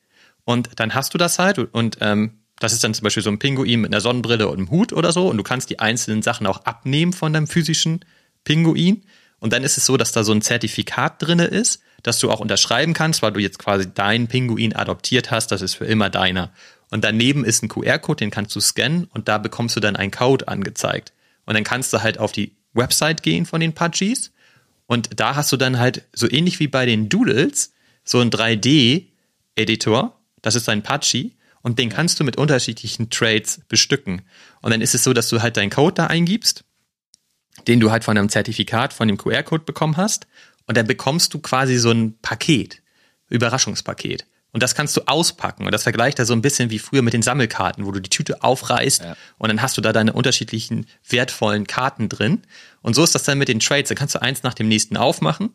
und 0.44 0.70
dann 0.76 0.94
hast 0.94 1.14
du 1.14 1.18
das 1.18 1.38
halt 1.38 1.58
und 1.58 1.98
ähm, 2.00 2.38
das 2.58 2.72
ist 2.72 2.84
dann 2.84 2.92
zum 2.92 3.04
Beispiel 3.04 3.22
so 3.22 3.30
ein 3.30 3.38
Pinguin 3.38 3.80
mit 3.80 3.92
einer 3.92 4.00
Sonnenbrille 4.00 4.48
und 4.48 4.58
einem 4.58 4.70
Hut 4.70 4.92
oder 4.92 5.12
so 5.12 5.28
und 5.28 5.36
du 5.38 5.42
kannst 5.42 5.70
die 5.70 5.78
einzelnen 5.78 6.22
Sachen 6.22 6.46
auch 6.46 6.64
abnehmen 6.64 7.12
von 7.12 7.32
deinem 7.32 7.46
physischen 7.46 8.04
Pinguin. 8.44 9.02
Und 9.38 9.54
dann 9.54 9.64
ist 9.64 9.78
es 9.78 9.86
so, 9.86 9.96
dass 9.96 10.12
da 10.12 10.22
so 10.22 10.32
ein 10.32 10.42
Zertifikat 10.42 11.22
drinne 11.22 11.46
ist, 11.46 11.80
dass 12.02 12.18
du 12.18 12.30
auch 12.30 12.40
unterschreiben 12.40 12.94
kannst, 12.94 13.22
weil 13.22 13.32
du 13.32 13.40
jetzt 13.40 13.58
quasi 13.58 13.92
deinen 13.92 14.26
Pinguin 14.26 14.74
adoptiert 14.74 15.30
hast, 15.30 15.48
das 15.48 15.62
ist 15.62 15.74
für 15.74 15.84
immer 15.84 16.10
deiner. 16.10 16.52
Und 16.90 17.04
daneben 17.04 17.44
ist 17.44 17.62
ein 17.62 17.68
QR-Code, 17.68 18.16
den 18.16 18.30
kannst 18.30 18.54
du 18.56 18.60
scannen 18.60 19.04
und 19.04 19.28
da 19.28 19.38
bekommst 19.38 19.76
du 19.76 19.80
dann 19.80 19.96
einen 19.96 20.10
Code 20.10 20.48
angezeigt. 20.48 21.12
Und 21.46 21.54
dann 21.54 21.64
kannst 21.64 21.92
du 21.92 22.02
halt 22.02 22.18
auf 22.18 22.32
die 22.32 22.52
Website 22.72 23.22
gehen 23.22 23.46
von 23.46 23.60
den 23.60 23.74
Pudgies 23.74 24.32
und 24.90 25.20
da 25.20 25.36
hast 25.36 25.52
du 25.52 25.56
dann 25.56 25.78
halt 25.78 26.02
so 26.12 26.28
ähnlich 26.28 26.58
wie 26.58 26.66
bei 26.66 26.84
den 26.84 27.08
Doodles 27.08 27.72
so 28.02 28.18
einen 28.18 28.30
3D-Editor, 28.30 30.20
das 30.42 30.56
ist 30.56 30.68
ein 30.68 30.82
Pudgy 30.82 31.36
und 31.62 31.78
den 31.78 31.90
kannst 31.90 32.18
du 32.18 32.24
mit 32.24 32.36
unterschiedlichen 32.36 33.08
Trades 33.08 33.60
bestücken. 33.68 34.22
Und 34.62 34.72
dann 34.72 34.80
ist 34.80 34.96
es 34.96 35.04
so, 35.04 35.12
dass 35.12 35.28
du 35.28 35.42
halt 35.42 35.56
deinen 35.56 35.70
Code 35.70 35.94
da 35.94 36.06
eingibst, 36.08 36.64
den 37.68 37.78
du 37.78 37.92
halt 37.92 38.02
von 38.02 38.18
einem 38.18 38.28
Zertifikat, 38.28 38.92
von 38.92 39.06
dem 39.06 39.16
QR-Code 39.16 39.62
bekommen 39.64 39.96
hast 39.96 40.26
und 40.66 40.76
dann 40.76 40.86
bekommst 40.86 41.34
du 41.34 41.38
quasi 41.38 41.76
so 41.78 41.90
ein 41.90 42.18
Paket, 42.20 42.82
Überraschungspaket. 43.28 44.26
Und 44.52 44.62
das 44.62 44.74
kannst 44.74 44.96
du 44.96 45.02
auspacken. 45.06 45.64
Und 45.64 45.72
das 45.72 45.84
vergleicht 45.84 46.18
er 46.18 46.26
so 46.26 46.32
ein 46.32 46.42
bisschen 46.42 46.70
wie 46.70 46.80
früher 46.80 47.02
mit 47.02 47.14
den 47.14 47.22
Sammelkarten, 47.22 47.86
wo 47.86 47.92
du 47.92 48.00
die 48.00 48.10
Tüte 48.10 48.42
aufreißt 48.42 49.02
ja. 49.02 49.16
und 49.38 49.48
dann 49.48 49.62
hast 49.62 49.76
du 49.76 49.80
da 49.80 49.92
deine 49.92 50.12
unterschiedlichen 50.12 50.86
wertvollen 51.08 51.66
Karten 51.66 52.08
drin. 52.08 52.42
Und 52.82 52.94
so 52.94 53.04
ist 53.04 53.14
das 53.14 53.22
dann 53.22 53.38
mit 53.38 53.48
den 53.48 53.60
Trades. 53.60 53.88
Dann 53.88 53.96
kannst 53.96 54.14
du 54.14 54.22
eins 54.22 54.42
nach 54.42 54.54
dem 54.54 54.68
nächsten 54.68 54.96
aufmachen. 54.96 55.50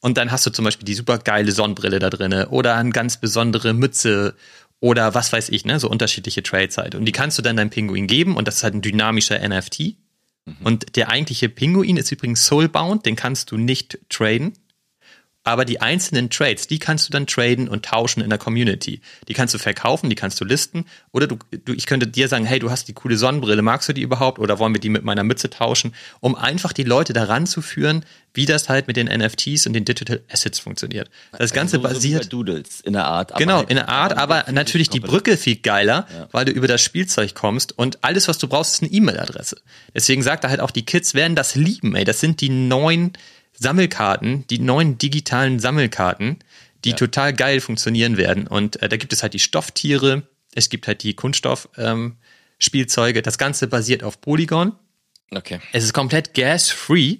Und 0.00 0.16
dann 0.16 0.30
hast 0.30 0.46
du 0.46 0.50
zum 0.50 0.64
Beispiel 0.64 0.84
die 0.84 0.94
super 0.94 1.18
geile 1.18 1.50
Sonnenbrille 1.50 1.98
da 1.98 2.10
drin 2.10 2.32
oder 2.44 2.76
eine 2.76 2.90
ganz 2.90 3.16
besondere 3.16 3.74
Mütze 3.74 4.36
oder 4.80 5.14
was 5.14 5.32
weiß 5.32 5.48
ich, 5.48 5.64
ne, 5.64 5.80
so 5.80 5.90
unterschiedliche 5.90 6.42
Trades 6.42 6.78
halt. 6.78 6.94
Und 6.94 7.04
die 7.04 7.12
kannst 7.12 7.36
du 7.38 7.42
dann 7.42 7.56
deinem 7.56 7.70
Pinguin 7.70 8.06
geben 8.06 8.36
und 8.36 8.46
das 8.46 8.56
ist 8.56 8.62
halt 8.62 8.74
ein 8.74 8.82
dynamischer 8.82 9.36
NFT. 9.46 9.96
Und 10.64 10.96
der 10.96 11.10
eigentliche 11.10 11.48
Pinguin 11.48 11.96
ist 11.96 12.10
übrigens 12.12 12.46
soulbound, 12.46 13.06
den 13.06 13.16
kannst 13.16 13.50
du 13.50 13.56
nicht 13.56 13.98
traden. 14.08 14.52
Aber 15.48 15.64
die 15.64 15.80
einzelnen 15.80 16.28
Trades, 16.28 16.66
die 16.66 16.78
kannst 16.78 17.08
du 17.08 17.10
dann 17.10 17.26
traden 17.26 17.70
und 17.70 17.82
tauschen 17.82 18.20
in 18.20 18.28
der 18.28 18.38
Community. 18.38 19.00
Die 19.28 19.32
kannst 19.32 19.54
du 19.54 19.58
verkaufen, 19.58 20.10
die 20.10 20.14
kannst 20.14 20.38
du 20.42 20.44
listen. 20.44 20.84
Oder 21.10 21.26
du, 21.26 21.38
du, 21.64 21.72
ich 21.72 21.86
könnte 21.86 22.06
dir 22.06 22.28
sagen, 22.28 22.44
hey, 22.44 22.58
du 22.58 22.70
hast 22.70 22.86
die 22.86 22.92
coole 22.92 23.16
Sonnenbrille, 23.16 23.62
magst 23.62 23.88
du 23.88 23.94
die 23.94 24.02
überhaupt? 24.02 24.38
Oder 24.38 24.58
wollen 24.58 24.74
wir 24.74 24.80
die 24.80 24.90
mit 24.90 25.04
meiner 25.04 25.24
Mütze 25.24 25.48
tauschen? 25.48 25.94
Um 26.20 26.34
einfach 26.34 26.74
die 26.74 26.82
Leute 26.82 27.14
daran 27.14 27.46
zu 27.46 27.62
führen, 27.62 28.04
wie 28.34 28.44
das 28.44 28.68
halt 28.68 28.88
mit 28.88 28.98
den 28.98 29.06
NFTs 29.06 29.66
und 29.66 29.72
den 29.72 29.86
Digital 29.86 30.20
Assets 30.30 30.58
funktioniert. 30.58 31.08
Das 31.32 31.40
also 31.40 31.54
Ganze 31.54 31.76
so, 31.76 31.82
basiert. 31.82 32.24
So 32.24 32.28
Doodles 32.28 32.82
in 32.82 32.92
der 32.92 33.06
Art. 33.06 33.34
genau, 33.36 33.62
in 33.62 33.76
der 33.76 33.88
Art, 33.88 34.18
aber 34.18 34.44
natürlich 34.52 34.90
die 34.90 35.00
Brücke 35.00 35.38
viel 35.38 35.56
geiler, 35.56 36.06
ja. 36.12 36.28
weil 36.30 36.44
du 36.44 36.52
über 36.52 36.68
das 36.68 36.82
Spielzeug 36.82 37.34
kommst 37.34 37.76
und 37.78 38.04
alles, 38.04 38.28
was 38.28 38.36
du 38.36 38.48
brauchst, 38.48 38.74
ist 38.74 38.82
eine 38.82 38.92
E-Mail-Adresse. 38.92 39.56
Deswegen 39.94 40.22
sagt 40.22 40.44
er 40.44 40.50
halt 40.50 40.60
auch, 40.60 40.70
die 40.70 40.84
Kids 40.84 41.14
werden 41.14 41.36
das 41.36 41.54
lieben, 41.54 41.96
ey. 41.96 42.04
Das 42.04 42.20
sind 42.20 42.42
die 42.42 42.50
neuen 42.50 43.14
Sammelkarten, 43.58 44.46
die 44.48 44.58
neuen 44.58 44.98
digitalen 44.98 45.58
Sammelkarten, 45.58 46.38
die 46.84 46.90
ja. 46.90 46.96
total 46.96 47.32
geil 47.32 47.60
funktionieren 47.60 48.16
werden. 48.16 48.46
Und 48.46 48.80
äh, 48.82 48.88
da 48.88 48.96
gibt 48.96 49.12
es 49.12 49.22
halt 49.22 49.34
die 49.34 49.38
Stofftiere, 49.38 50.22
es 50.54 50.68
gibt 50.68 50.86
halt 50.86 51.02
die 51.02 51.14
Kunststoff-Spielzeuge. 51.14 53.18
Ähm, 53.18 53.22
das 53.22 53.38
Ganze 53.38 53.68
basiert 53.68 54.02
auf 54.02 54.20
Polygon. 54.20 54.72
Okay. 55.30 55.60
Es 55.72 55.84
ist 55.84 55.92
komplett 55.92 56.34
gas-free. 56.34 57.18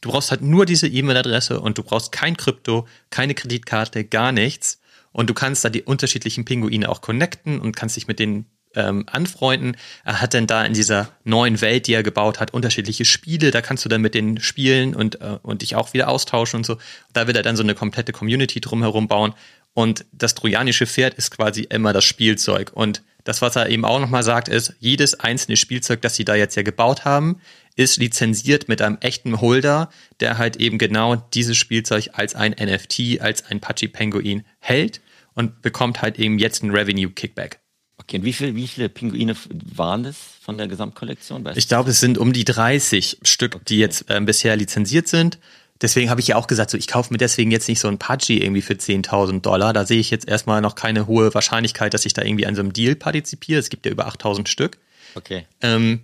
Du 0.00 0.10
brauchst 0.10 0.30
halt 0.30 0.42
nur 0.42 0.66
diese 0.66 0.86
E-Mail-Adresse 0.86 1.60
und 1.60 1.78
du 1.78 1.82
brauchst 1.82 2.12
kein 2.12 2.36
Krypto, 2.36 2.86
keine 3.10 3.34
Kreditkarte, 3.34 4.04
gar 4.04 4.32
nichts. 4.32 4.80
Und 5.12 5.30
du 5.30 5.34
kannst 5.34 5.64
da 5.64 5.70
die 5.70 5.82
unterschiedlichen 5.82 6.44
Pinguine 6.44 6.88
auch 6.88 7.00
connecten 7.00 7.60
und 7.60 7.76
kannst 7.76 7.96
dich 7.96 8.08
mit 8.08 8.18
denen 8.18 8.46
ähm, 8.74 9.04
anfreunden. 9.10 9.76
Er 10.04 10.20
hat 10.20 10.34
dann 10.34 10.46
da 10.46 10.64
in 10.64 10.74
dieser 10.74 11.10
neuen 11.24 11.60
Welt, 11.60 11.86
die 11.86 11.94
er 11.94 12.02
gebaut 12.02 12.40
hat, 12.40 12.52
unterschiedliche 12.52 13.04
Spiele. 13.04 13.50
Da 13.50 13.60
kannst 13.60 13.84
du 13.84 13.88
dann 13.88 14.00
mit 14.00 14.14
denen 14.14 14.40
spielen 14.40 14.94
und, 14.94 15.20
äh, 15.20 15.38
und 15.42 15.62
dich 15.62 15.76
auch 15.76 15.92
wieder 15.92 16.08
austauschen 16.08 16.58
und 16.58 16.64
so. 16.64 16.78
Da 17.12 17.26
wird 17.26 17.36
er 17.36 17.42
dann 17.42 17.56
so 17.56 17.62
eine 17.62 17.74
komplette 17.74 18.12
Community 18.12 18.60
drumherum 18.60 19.08
bauen. 19.08 19.34
Und 19.74 20.04
das 20.12 20.34
trojanische 20.34 20.86
Pferd 20.86 21.14
ist 21.14 21.30
quasi 21.32 21.62
immer 21.62 21.92
das 21.92 22.04
Spielzeug. 22.04 22.72
Und 22.72 23.02
das, 23.24 23.42
was 23.42 23.56
er 23.56 23.70
eben 23.70 23.84
auch 23.84 23.98
nochmal 23.98 24.22
sagt, 24.22 24.48
ist, 24.48 24.74
jedes 24.78 25.18
einzelne 25.18 25.56
Spielzeug, 25.56 26.00
das 26.02 26.14
sie 26.14 26.24
da 26.24 26.34
jetzt 26.34 26.54
ja 26.56 26.62
gebaut 26.62 27.04
haben, 27.04 27.40
ist 27.74 27.96
lizenziert 27.96 28.68
mit 28.68 28.82
einem 28.82 28.98
echten 29.00 29.40
Holder, 29.40 29.90
der 30.20 30.38
halt 30.38 30.56
eben 30.56 30.78
genau 30.78 31.16
dieses 31.16 31.56
Spielzeug 31.56 32.10
als 32.12 32.34
ein 32.34 32.52
NFT, 32.52 33.20
als 33.20 33.46
ein 33.46 33.60
Pachi 33.60 33.88
Penguin 33.88 34.44
hält 34.60 35.00
und 35.34 35.62
bekommt 35.62 36.02
halt 36.02 36.18
eben 36.18 36.38
jetzt 36.38 36.62
ein 36.62 36.70
Revenue 36.70 37.10
Kickback. 37.10 37.58
Okay, 38.06 38.18
und 38.18 38.24
wie, 38.24 38.32
viel, 38.32 38.54
wie 38.54 38.68
viele 38.68 38.88
Pinguine 38.88 39.34
waren 39.50 40.02
das 40.02 40.16
von 40.42 40.58
der 40.58 40.68
Gesamtkollektion? 40.68 41.44
Weißt 41.44 41.56
ich 41.56 41.68
glaube, 41.68 41.90
es 41.90 42.00
sind 42.00 42.18
um 42.18 42.32
die 42.32 42.44
30 42.44 43.18
Stück, 43.22 43.54
okay. 43.54 43.64
die 43.68 43.78
jetzt 43.78 44.10
äh, 44.10 44.20
bisher 44.20 44.56
lizenziert 44.56 45.08
sind. 45.08 45.38
Deswegen 45.80 46.08
habe 46.08 46.20
ich 46.20 46.28
ja 46.28 46.36
auch 46.36 46.46
gesagt, 46.46 46.70
so, 46.70 46.78
ich 46.78 46.86
kaufe 46.86 47.12
mir 47.12 47.18
deswegen 47.18 47.50
jetzt 47.50 47.68
nicht 47.68 47.80
so 47.80 47.88
ein 47.88 47.98
Pudgy 47.98 48.38
irgendwie 48.38 48.62
für 48.62 48.74
10.000 48.74 49.40
Dollar. 49.40 49.72
Da 49.72 49.86
sehe 49.86 49.98
ich 49.98 50.10
jetzt 50.10 50.28
erstmal 50.28 50.60
noch 50.60 50.76
keine 50.76 51.06
hohe 51.06 51.34
Wahrscheinlichkeit, 51.34 51.94
dass 51.94 52.06
ich 52.06 52.12
da 52.12 52.22
irgendwie 52.22 52.46
an 52.46 52.54
so 52.54 52.60
einem 52.60 52.72
Deal 52.72 52.94
partizipiere. 52.94 53.58
Es 53.58 53.70
gibt 53.70 53.84
ja 53.86 53.92
über 53.92 54.06
8.000 54.06 54.46
Stück. 54.46 54.78
Okay. 55.14 55.46
Ähm, 55.62 56.02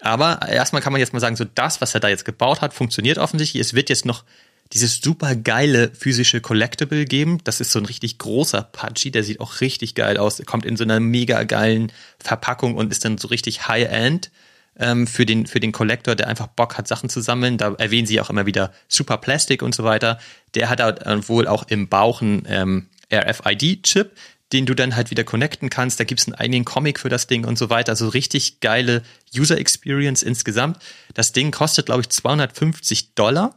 aber 0.00 0.46
erstmal 0.48 0.82
kann 0.82 0.92
man 0.92 1.00
jetzt 1.00 1.12
mal 1.12 1.20
sagen, 1.20 1.36
so 1.36 1.44
das, 1.44 1.80
was 1.80 1.94
er 1.94 2.00
da 2.00 2.08
jetzt 2.08 2.24
gebaut 2.24 2.60
hat, 2.60 2.74
funktioniert 2.74 3.18
offensichtlich. 3.18 3.60
Es 3.60 3.72
wird 3.74 3.88
jetzt 3.88 4.04
noch 4.04 4.24
dieses 4.72 5.00
super 5.00 5.36
geile 5.36 5.90
physische 5.94 6.40
Collectible 6.40 7.04
geben. 7.04 7.38
Das 7.44 7.60
ist 7.60 7.70
so 7.70 7.78
ein 7.78 7.86
richtig 7.86 8.18
großer 8.18 8.62
Pudgy, 8.62 9.10
der 9.10 9.22
sieht 9.22 9.40
auch 9.40 9.60
richtig 9.60 9.94
geil 9.94 10.16
aus. 10.16 10.36
Der 10.36 10.46
kommt 10.46 10.64
in 10.64 10.76
so 10.76 10.84
einer 10.84 11.00
mega 11.00 11.44
geilen 11.44 11.92
Verpackung 12.18 12.74
und 12.74 12.90
ist 12.90 13.04
dann 13.04 13.18
so 13.18 13.28
richtig 13.28 13.68
High-End 13.68 14.30
ähm, 14.76 15.06
für 15.06 15.26
den 15.26 15.46
für 15.46 15.60
den 15.60 15.72
Collector, 15.72 16.14
der 16.14 16.28
einfach 16.28 16.48
Bock 16.48 16.76
hat, 16.76 16.88
Sachen 16.88 17.08
zu 17.08 17.20
sammeln. 17.20 17.58
Da 17.58 17.74
erwähnen 17.74 18.06
sie 18.06 18.20
auch 18.20 18.30
immer 18.30 18.46
wieder 18.46 18.72
Super 18.88 19.18
Plastic 19.18 19.62
und 19.62 19.74
so 19.74 19.84
weiter. 19.84 20.18
Der 20.54 20.68
hat 20.68 20.80
äh, 20.80 21.28
wohl 21.28 21.46
auch 21.46 21.64
im 21.68 21.88
Bauch 21.88 22.22
einen 22.22 22.44
ähm, 22.48 22.88
RFID-Chip, 23.12 24.12
den 24.52 24.66
du 24.66 24.74
dann 24.74 24.96
halt 24.96 25.10
wieder 25.10 25.24
connecten 25.24 25.70
kannst. 25.70 26.00
Da 26.00 26.04
gibt 26.04 26.20
es 26.20 26.26
einen 26.26 26.34
eigenen 26.34 26.64
Comic 26.64 26.98
für 27.00 27.08
das 27.08 27.26
Ding 27.26 27.44
und 27.44 27.58
so 27.58 27.70
weiter. 27.70 27.92
Also 27.92 28.08
richtig 28.08 28.60
geile 28.60 29.02
User 29.36 29.58
Experience 29.58 30.22
insgesamt. 30.22 30.78
Das 31.14 31.32
Ding 31.32 31.50
kostet, 31.50 31.86
glaube 31.86 32.02
ich, 32.02 32.08
250 32.08 33.14
Dollar. 33.14 33.56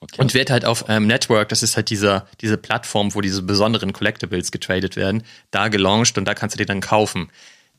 Okay. 0.00 0.20
Und 0.20 0.34
wird 0.34 0.50
halt 0.50 0.64
auf 0.64 0.84
ähm, 0.88 1.06
Network, 1.08 1.48
das 1.48 1.62
ist 1.62 1.76
halt 1.76 1.90
dieser, 1.90 2.26
diese 2.40 2.56
Plattform, 2.56 3.14
wo 3.14 3.20
diese 3.20 3.42
besonderen 3.42 3.92
Collectibles 3.92 4.52
getradet 4.52 4.94
werden, 4.94 5.24
da 5.50 5.68
gelauncht 5.68 6.16
und 6.18 6.24
da 6.24 6.34
kannst 6.34 6.54
du 6.54 6.58
die 6.58 6.66
dann 6.66 6.80
kaufen. 6.80 7.30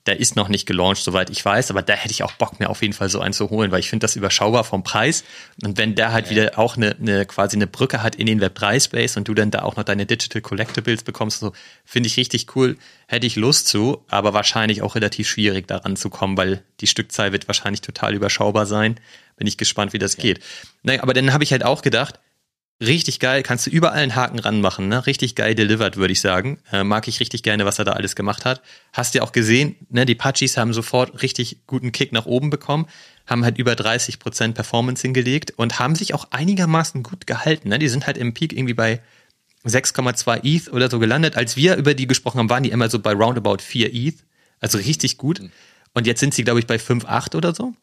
Der 0.06 0.20
ist 0.20 0.36
noch 0.36 0.48
nicht 0.48 0.66
gelauncht, 0.66 1.04
soweit 1.04 1.30
ich 1.30 1.44
weiß, 1.44 1.70
aber 1.72 1.82
da 1.82 1.94
hätte 1.94 2.12
ich 2.12 2.24
auch 2.24 2.32
Bock, 2.34 2.60
mir 2.60 2.70
auf 2.70 2.82
jeden 2.82 2.94
Fall 2.94 3.10
so 3.10 3.20
einen 3.20 3.34
zu 3.34 3.50
holen, 3.50 3.72
weil 3.72 3.80
ich 3.80 3.90
finde 3.90 4.06
das 4.06 4.16
überschaubar 4.16 4.64
vom 4.64 4.84
Preis. 4.84 5.24
Und 5.64 5.78
wenn 5.78 5.96
der 5.96 6.12
halt 6.12 6.26
ja. 6.26 6.32
wieder 6.32 6.60
auch 6.60 6.78
eine, 6.78 6.96
eine, 6.96 7.26
quasi 7.26 7.58
eine 7.58 7.68
Brücke 7.68 8.02
hat 8.02 8.16
in 8.16 8.26
den 8.26 8.42
Web3 8.42 8.84
Space 8.84 9.18
und 9.18 9.28
du 9.28 9.34
dann 9.34 9.52
da 9.52 9.64
auch 9.64 9.76
noch 9.76 9.84
deine 9.84 10.06
Digital 10.06 10.42
Collectibles 10.42 11.04
bekommst, 11.04 11.40
so 11.40 11.54
finde 11.86 12.08
ich 12.08 12.18
richtig 12.18 12.56
cool. 12.56 12.78
Hätte 13.08 13.28
ich 13.28 13.36
Lust 13.36 13.68
zu, 13.68 14.04
aber 14.08 14.34
wahrscheinlich 14.34 14.82
auch 14.82 14.96
relativ 14.96 15.28
schwierig 15.28 15.68
daran 15.68 15.96
zu 15.96 16.10
kommen, 16.10 16.38
weil 16.38 16.64
die 16.80 16.88
Stückzahl 16.88 17.32
wird 17.32 17.48
wahrscheinlich 17.48 17.82
total 17.82 18.14
überschaubar 18.14 18.66
sein. 18.66 19.00
Bin 19.38 19.48
ich 19.48 19.58
gespannt, 19.58 19.94
wie 19.94 20.00
das 20.00 20.16
okay. 20.16 20.34
geht. 20.34 20.44
Naja, 20.84 21.04
aber 21.04 21.14
dann 21.14 21.34
habe 21.34 21.44
ich 21.44 21.52
halt 21.52 21.64
auch 21.64 21.82
gedacht, 21.82 22.20
Richtig 22.82 23.20
geil, 23.20 23.44
kannst 23.44 23.68
du 23.68 23.72
überall 23.72 24.00
einen 24.00 24.16
Haken 24.16 24.40
ranmachen, 24.40 24.88
ne? 24.88 25.06
Richtig 25.06 25.36
geil 25.36 25.54
delivered, 25.54 25.98
würde 25.98 26.14
ich 26.14 26.22
sagen. 26.22 26.60
Äh, 26.72 26.86
mag 26.86 27.10
ich 27.10 27.20
richtig 27.20 27.44
gerne, 27.44 27.66
was 27.66 27.78
er 27.78 27.84
da 27.84 27.92
alles 27.92 28.16
gemacht 28.16 28.46
hat. 28.46 28.62
Hast 28.94 29.16
ja 29.16 29.22
auch 29.22 29.34
gesehen, 29.34 29.76
ne? 29.90 30.06
Die 30.06 30.16
Pachis 30.16 30.56
haben 30.56 30.72
sofort 30.72 31.22
richtig 31.22 31.58
guten 31.68 31.92
Kick 31.92 32.14
nach 32.14 32.26
oben 32.26 32.50
bekommen, 32.50 32.88
haben 33.28 33.44
halt 33.44 33.58
über 33.58 33.74
30% 33.74 34.54
Performance 34.54 35.02
hingelegt 35.02 35.52
und 35.58 35.80
haben 35.80 35.96
sich 35.96 36.14
auch 36.14 36.28
einigermaßen 36.32 37.04
gut 37.04 37.28
gehalten. 37.28 37.68
Ne? 37.68 37.80
Die 37.80 37.90
sind 37.90 38.08
halt 38.08 38.16
im 38.16 38.34
Peak 38.34 38.54
irgendwie 38.54 38.74
bei 38.74 39.02
6,2 39.66 40.46
ETH 40.46 40.72
oder 40.72 40.90
so 40.90 41.00
gelandet. 41.00 41.36
Als 41.36 41.58
wir 41.58 41.76
über 41.76 41.94
die 41.94 42.08
gesprochen 42.08 42.40
haben, 42.40 42.50
waren 42.50 42.64
die 42.64 42.72
immer 42.72 42.90
so 42.90 43.00
bei 43.00 43.12
roundabout 43.12 43.58
4 43.60 43.94
ETH. 43.94 44.24
Also 44.62 44.78
richtig 44.78 45.18
gut. 45.18 45.42
Mhm. 45.42 45.52
Und 45.94 46.08
jetzt 46.08 46.22
sind 46.22 46.34
sie, 46.34 46.46
glaube 46.46 46.60
ich, 46.60 46.68
bei 46.68 46.78
5,8 46.78 47.36
oder 47.36 47.54
so. 47.54 47.74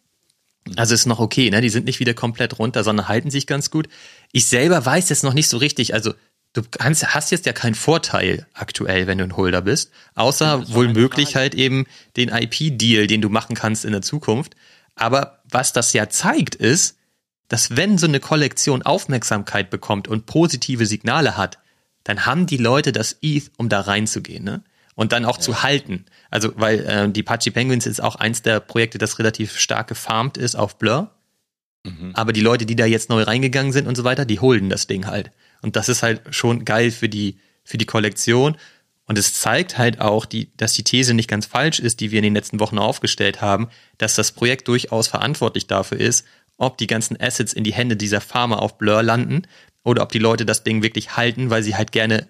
Also 0.74 0.94
ist 0.94 1.06
noch 1.06 1.20
okay, 1.20 1.50
ne? 1.50 1.60
Die 1.60 1.68
sind 1.68 1.86
nicht 1.86 2.00
wieder 2.00 2.14
komplett 2.14 2.58
runter, 2.58 2.82
sondern 2.82 3.08
halten 3.08 3.30
sich 3.30 3.46
ganz 3.46 3.70
gut. 3.70 3.88
Ich 4.32 4.46
selber 4.46 4.84
weiß 4.84 5.08
jetzt 5.08 5.22
noch 5.22 5.34
nicht 5.34 5.48
so 5.48 5.58
richtig, 5.58 5.94
also 5.94 6.12
du 6.52 6.62
kannst, 6.70 7.14
hast 7.14 7.30
jetzt 7.30 7.46
ja 7.46 7.52
keinen 7.52 7.74
Vorteil 7.74 8.46
aktuell, 8.54 9.06
wenn 9.06 9.18
du 9.18 9.24
ein 9.24 9.36
Holder 9.36 9.62
bist, 9.62 9.92
außer 10.14 10.72
wohl 10.72 10.88
möglich 10.88 11.36
halt 11.36 11.54
eben 11.54 11.86
den 12.16 12.30
IP-Deal, 12.30 13.06
den 13.06 13.20
du 13.20 13.28
machen 13.28 13.54
kannst 13.54 13.84
in 13.84 13.92
der 13.92 14.02
Zukunft. 14.02 14.56
Aber 14.94 15.40
was 15.48 15.72
das 15.72 15.92
ja 15.92 16.08
zeigt, 16.08 16.54
ist, 16.54 16.96
dass 17.48 17.76
wenn 17.76 17.98
so 17.98 18.06
eine 18.06 18.18
Kollektion 18.18 18.82
Aufmerksamkeit 18.82 19.70
bekommt 19.70 20.08
und 20.08 20.26
positive 20.26 20.86
Signale 20.86 21.36
hat, 21.36 21.58
dann 22.02 22.26
haben 22.26 22.46
die 22.46 22.56
Leute 22.56 22.92
das 22.92 23.18
ETH, 23.20 23.50
um 23.56 23.68
da 23.68 23.80
reinzugehen, 23.80 24.44
ne? 24.44 24.62
Und 24.96 25.12
dann 25.12 25.24
auch 25.24 25.36
ja. 25.36 25.42
zu 25.42 25.62
halten. 25.62 26.06
Also, 26.30 26.52
weil 26.56 26.80
äh, 26.80 27.08
die 27.08 27.22
Pachi 27.22 27.50
Penguins 27.50 27.86
ist 27.86 28.02
auch 28.02 28.16
eins 28.16 28.42
der 28.42 28.60
Projekte, 28.60 28.98
das 28.98 29.18
relativ 29.18 29.58
stark 29.58 29.88
gefarmt 29.88 30.36
ist 30.38 30.56
auf 30.56 30.78
Blur. 30.78 31.10
Mhm. 31.84 32.12
Aber 32.14 32.32
die 32.32 32.40
Leute, 32.40 32.66
die 32.66 32.76
da 32.76 32.86
jetzt 32.86 33.10
neu 33.10 33.22
reingegangen 33.22 33.72
sind 33.72 33.86
und 33.86 33.94
so 33.94 34.04
weiter, 34.04 34.24
die 34.24 34.40
holen 34.40 34.70
das 34.70 34.86
Ding 34.86 35.06
halt. 35.06 35.30
Und 35.62 35.76
das 35.76 35.88
ist 35.88 36.02
halt 36.02 36.22
schon 36.30 36.64
geil 36.64 36.90
für 36.90 37.08
die, 37.08 37.38
für 37.62 37.78
die 37.78 37.86
Kollektion. 37.86 38.56
Und 39.06 39.18
es 39.18 39.34
zeigt 39.34 39.78
halt 39.78 40.00
auch, 40.00 40.26
die, 40.26 40.50
dass 40.56 40.72
die 40.72 40.82
These 40.82 41.14
nicht 41.14 41.28
ganz 41.28 41.46
falsch 41.46 41.78
ist, 41.78 42.00
die 42.00 42.10
wir 42.10 42.18
in 42.18 42.24
den 42.24 42.34
letzten 42.34 42.58
Wochen 42.58 42.78
aufgestellt 42.78 43.40
haben, 43.40 43.68
dass 43.98 44.16
das 44.16 44.32
Projekt 44.32 44.66
durchaus 44.66 45.06
verantwortlich 45.08 45.66
dafür 45.66 46.00
ist, 46.00 46.26
ob 46.58 46.78
die 46.78 46.86
ganzen 46.86 47.20
Assets 47.20 47.52
in 47.52 47.64
die 47.64 47.72
Hände 47.72 47.96
dieser 47.96 48.20
Farmer 48.20 48.62
auf 48.62 48.78
Blur 48.78 49.02
landen 49.02 49.42
oder 49.84 50.02
ob 50.02 50.10
die 50.10 50.18
Leute 50.18 50.44
das 50.44 50.64
Ding 50.64 50.82
wirklich 50.82 51.16
halten, 51.16 51.50
weil 51.50 51.62
sie 51.62 51.76
halt 51.76 51.92
gerne 51.92 52.28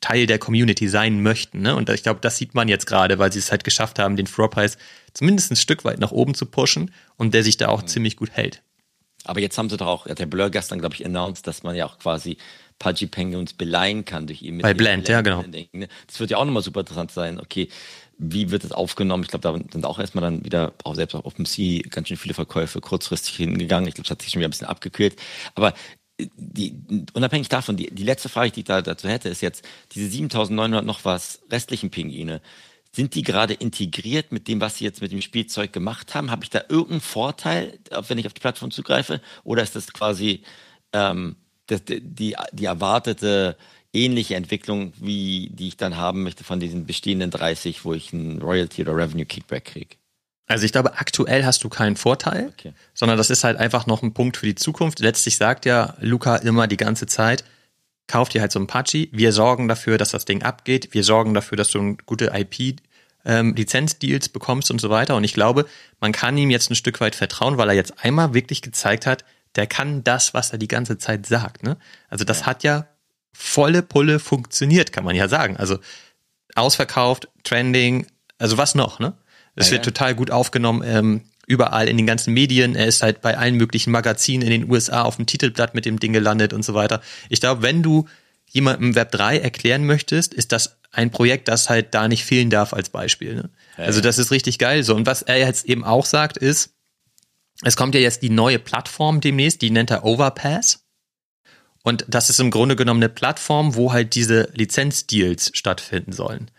Teil 0.00 0.26
der 0.26 0.38
Community 0.38 0.88
sein 0.88 1.22
möchten. 1.22 1.60
Ne? 1.60 1.74
Und 1.74 1.88
ich 1.90 2.02
glaube, 2.02 2.20
das 2.20 2.36
sieht 2.36 2.54
man 2.54 2.68
jetzt 2.68 2.86
gerade, 2.86 3.18
weil 3.18 3.32
sie 3.32 3.38
es 3.38 3.50
halt 3.50 3.64
geschafft 3.64 3.98
haben, 3.98 4.16
den 4.16 4.26
Floorpreis 4.26 4.78
zumindest 5.12 5.50
ein 5.50 5.56
Stück 5.56 5.84
weit 5.84 5.98
nach 5.98 6.12
oben 6.12 6.34
zu 6.34 6.46
pushen 6.46 6.92
und 7.16 7.34
der 7.34 7.42
sich 7.42 7.56
da 7.56 7.68
auch 7.68 7.82
mhm. 7.82 7.88
ziemlich 7.88 8.16
gut 8.16 8.30
hält. 8.30 8.62
Aber 9.24 9.40
jetzt 9.40 9.58
haben 9.58 9.68
sie 9.68 9.76
doch 9.76 9.86
auch, 9.86 10.06
hat 10.06 10.18
der 10.18 10.26
Blur 10.26 10.48
gestern, 10.50 10.78
glaube 10.78 10.94
ich, 10.94 11.04
announced, 11.04 11.46
dass 11.46 11.62
man 11.62 11.76
ja 11.76 11.86
auch 11.86 11.98
quasi 11.98 12.38
Pudgy 12.78 13.06
Penguins 13.06 13.52
beleihen 13.52 14.04
kann 14.04 14.26
durch 14.26 14.42
ihn. 14.42 14.58
Bei 14.58 14.74
Blend, 14.74 15.08
ja, 15.08 15.20
genau. 15.20 15.42
Ne? 15.42 15.88
Das 16.06 16.20
wird 16.20 16.30
ja 16.30 16.36
auch 16.36 16.44
nochmal 16.44 16.62
super 16.62 16.80
interessant 16.80 17.10
sein. 17.10 17.40
Okay, 17.40 17.68
wie 18.18 18.50
wird 18.50 18.64
es 18.64 18.72
aufgenommen? 18.72 19.24
Ich 19.24 19.28
glaube, 19.28 19.42
da 19.42 19.72
sind 19.72 19.84
auch 19.84 19.98
erstmal 19.98 20.22
dann 20.22 20.44
wieder, 20.44 20.72
auch 20.84 20.94
selbst 20.94 21.14
auf 21.14 21.24
OpenSea, 21.24 21.82
ganz 21.90 22.08
schön 22.08 22.16
viele 22.16 22.34
Verkäufe 22.34 22.80
kurzfristig 22.80 23.36
hingegangen. 23.36 23.88
Ich 23.88 23.94
glaube, 23.94 24.06
es 24.06 24.10
hat 24.10 24.22
sich 24.22 24.32
schon 24.32 24.40
wieder 24.40 24.48
ein 24.48 24.50
bisschen 24.50 24.66
abgekühlt. 24.66 25.16
Aber 25.54 25.74
die, 26.18 26.74
unabhängig 27.12 27.48
davon, 27.48 27.76
die, 27.76 27.94
die 27.94 28.02
letzte 28.02 28.28
Frage, 28.28 28.50
die 28.50 28.60
ich 28.60 28.66
da 28.66 28.82
dazu 28.82 29.08
hätte, 29.08 29.28
ist 29.28 29.40
jetzt, 29.40 29.64
diese 29.92 30.08
7900 30.08 30.84
noch 30.84 31.04
was 31.04 31.40
restlichen 31.50 31.90
Pinguine, 31.90 32.40
sind 32.90 33.14
die 33.14 33.22
gerade 33.22 33.54
integriert 33.54 34.32
mit 34.32 34.48
dem, 34.48 34.60
was 34.60 34.76
sie 34.78 34.84
jetzt 34.84 35.00
mit 35.00 35.12
dem 35.12 35.20
Spielzeug 35.20 35.72
gemacht 35.72 36.14
haben? 36.14 36.30
Habe 36.30 36.44
ich 36.44 36.50
da 36.50 36.62
irgendeinen 36.68 37.00
Vorteil, 37.00 37.78
wenn 38.08 38.18
ich 38.18 38.26
auf 38.26 38.32
die 38.32 38.40
Plattform 38.40 38.70
zugreife? 38.70 39.20
Oder 39.44 39.62
ist 39.62 39.76
das 39.76 39.92
quasi 39.92 40.42
ähm, 40.92 41.36
das, 41.66 41.82
die, 41.84 42.34
die 42.52 42.64
erwartete 42.64 43.56
ähnliche 43.92 44.34
Entwicklung, 44.36 44.92
wie 44.96 45.50
die 45.52 45.68
ich 45.68 45.76
dann 45.76 45.96
haben 45.96 46.22
möchte 46.22 46.44
von 46.44 46.60
diesen 46.60 46.86
bestehenden 46.86 47.30
30, 47.30 47.84
wo 47.84 47.94
ich 47.94 48.12
ein 48.12 48.40
Royalty 48.40 48.82
oder 48.82 48.96
Revenue 48.96 49.26
Kickback 49.26 49.66
kriege? 49.66 49.97
Also 50.48 50.64
ich 50.64 50.72
glaube, 50.72 50.94
aktuell 50.98 51.44
hast 51.44 51.62
du 51.62 51.68
keinen 51.68 51.96
Vorteil, 51.96 52.48
okay. 52.48 52.72
sondern 52.94 53.18
das 53.18 53.28
ist 53.28 53.44
halt 53.44 53.58
einfach 53.58 53.86
noch 53.86 54.02
ein 54.02 54.14
Punkt 54.14 54.38
für 54.38 54.46
die 54.46 54.54
Zukunft. 54.54 54.98
Letztlich 54.98 55.36
sagt 55.36 55.66
ja 55.66 55.94
Luca 56.00 56.36
immer 56.36 56.66
die 56.66 56.78
ganze 56.78 57.06
Zeit, 57.06 57.44
kauf 58.06 58.30
dir 58.30 58.40
halt 58.40 58.50
so 58.50 58.58
ein 58.58 58.66
Pachi, 58.66 59.10
wir 59.12 59.32
sorgen 59.32 59.68
dafür, 59.68 59.98
dass 59.98 60.10
das 60.10 60.24
Ding 60.24 60.42
abgeht, 60.42 60.88
wir 60.92 61.04
sorgen 61.04 61.34
dafür, 61.34 61.56
dass 61.56 61.70
du 61.70 61.98
gute 62.06 62.32
IP 62.34 62.80
ähm, 63.26 63.54
Lizenzdeals 63.54 64.30
bekommst 64.30 64.70
und 64.70 64.80
so 64.80 64.88
weiter. 64.88 65.16
Und 65.16 65.24
ich 65.24 65.34
glaube, 65.34 65.66
man 66.00 66.12
kann 66.12 66.38
ihm 66.38 66.48
jetzt 66.48 66.70
ein 66.70 66.76
Stück 66.76 67.00
weit 67.02 67.14
vertrauen, 67.14 67.58
weil 67.58 67.68
er 67.68 67.74
jetzt 67.74 68.02
einmal 68.02 68.32
wirklich 68.32 68.62
gezeigt 68.62 69.04
hat, 69.04 69.24
der 69.54 69.66
kann 69.66 70.02
das, 70.02 70.32
was 70.32 70.50
er 70.50 70.58
die 70.58 70.68
ganze 70.68 70.96
Zeit 70.96 71.26
sagt. 71.26 71.62
Ne? 71.62 71.76
Also 72.08 72.24
das 72.24 72.40
ja. 72.40 72.46
hat 72.46 72.64
ja 72.64 72.86
volle 73.34 73.82
Pulle 73.82 74.18
funktioniert, 74.18 74.92
kann 74.92 75.04
man 75.04 75.14
ja 75.14 75.28
sagen. 75.28 75.58
Also 75.58 75.78
ausverkauft, 76.54 77.28
Trending, 77.44 78.06
also 78.38 78.56
was 78.56 78.74
noch, 78.74 78.98
ne? 78.98 79.14
Es 79.58 79.68
ja, 79.68 79.72
wird 79.72 79.84
total 79.84 80.14
gut 80.14 80.30
aufgenommen, 80.30 80.82
ähm, 80.84 81.22
überall 81.46 81.88
in 81.88 81.96
den 81.96 82.06
ganzen 82.06 82.32
Medien. 82.32 82.76
Er 82.76 82.86
ist 82.86 83.02
halt 83.02 83.20
bei 83.20 83.36
allen 83.36 83.56
möglichen 83.56 83.90
Magazinen 83.90 84.46
in 84.46 84.50
den 84.50 84.70
USA 84.70 85.02
auf 85.02 85.16
dem 85.16 85.26
Titelblatt 85.26 85.74
mit 85.74 85.84
dem 85.84 85.98
Ding 85.98 86.12
gelandet 86.12 86.52
und 86.52 86.64
so 86.64 86.74
weiter. 86.74 87.00
Ich 87.28 87.40
glaube, 87.40 87.62
wenn 87.62 87.82
du 87.82 88.06
jemandem 88.46 88.94
Web 88.94 89.10
3 89.12 89.38
erklären 89.38 89.84
möchtest, 89.84 90.32
ist 90.32 90.52
das 90.52 90.78
ein 90.92 91.10
Projekt, 91.10 91.48
das 91.48 91.68
halt 91.68 91.94
da 91.94 92.08
nicht 92.08 92.24
fehlen 92.24 92.50
darf 92.50 92.72
als 92.72 92.90
Beispiel. 92.90 93.34
Ne? 93.34 93.50
Ja, 93.76 93.84
also 93.84 94.00
das 94.00 94.18
ist 94.18 94.30
richtig 94.30 94.58
geil 94.58 94.82
so. 94.84 94.94
Und 94.94 95.06
was 95.06 95.22
er 95.22 95.38
jetzt 95.38 95.66
eben 95.66 95.84
auch 95.84 96.06
sagt, 96.06 96.36
ist, 96.36 96.74
es 97.62 97.76
kommt 97.76 97.94
ja 97.94 98.00
jetzt 98.00 98.22
die 98.22 98.30
neue 98.30 98.58
Plattform 98.58 99.20
demnächst, 99.20 99.62
die 99.62 99.70
nennt 99.70 99.90
er 99.90 100.04
Overpass. 100.04 100.84
Und 101.82 102.04
das 102.08 102.30
ist 102.30 102.40
im 102.40 102.50
Grunde 102.50 102.76
genommen 102.76 103.02
eine 103.02 103.08
Plattform, 103.08 103.74
wo 103.74 103.92
halt 103.92 104.14
diese 104.14 104.50
Lizenzdeals 104.54 105.50
stattfinden 105.54 106.12
sollen. 106.12 106.50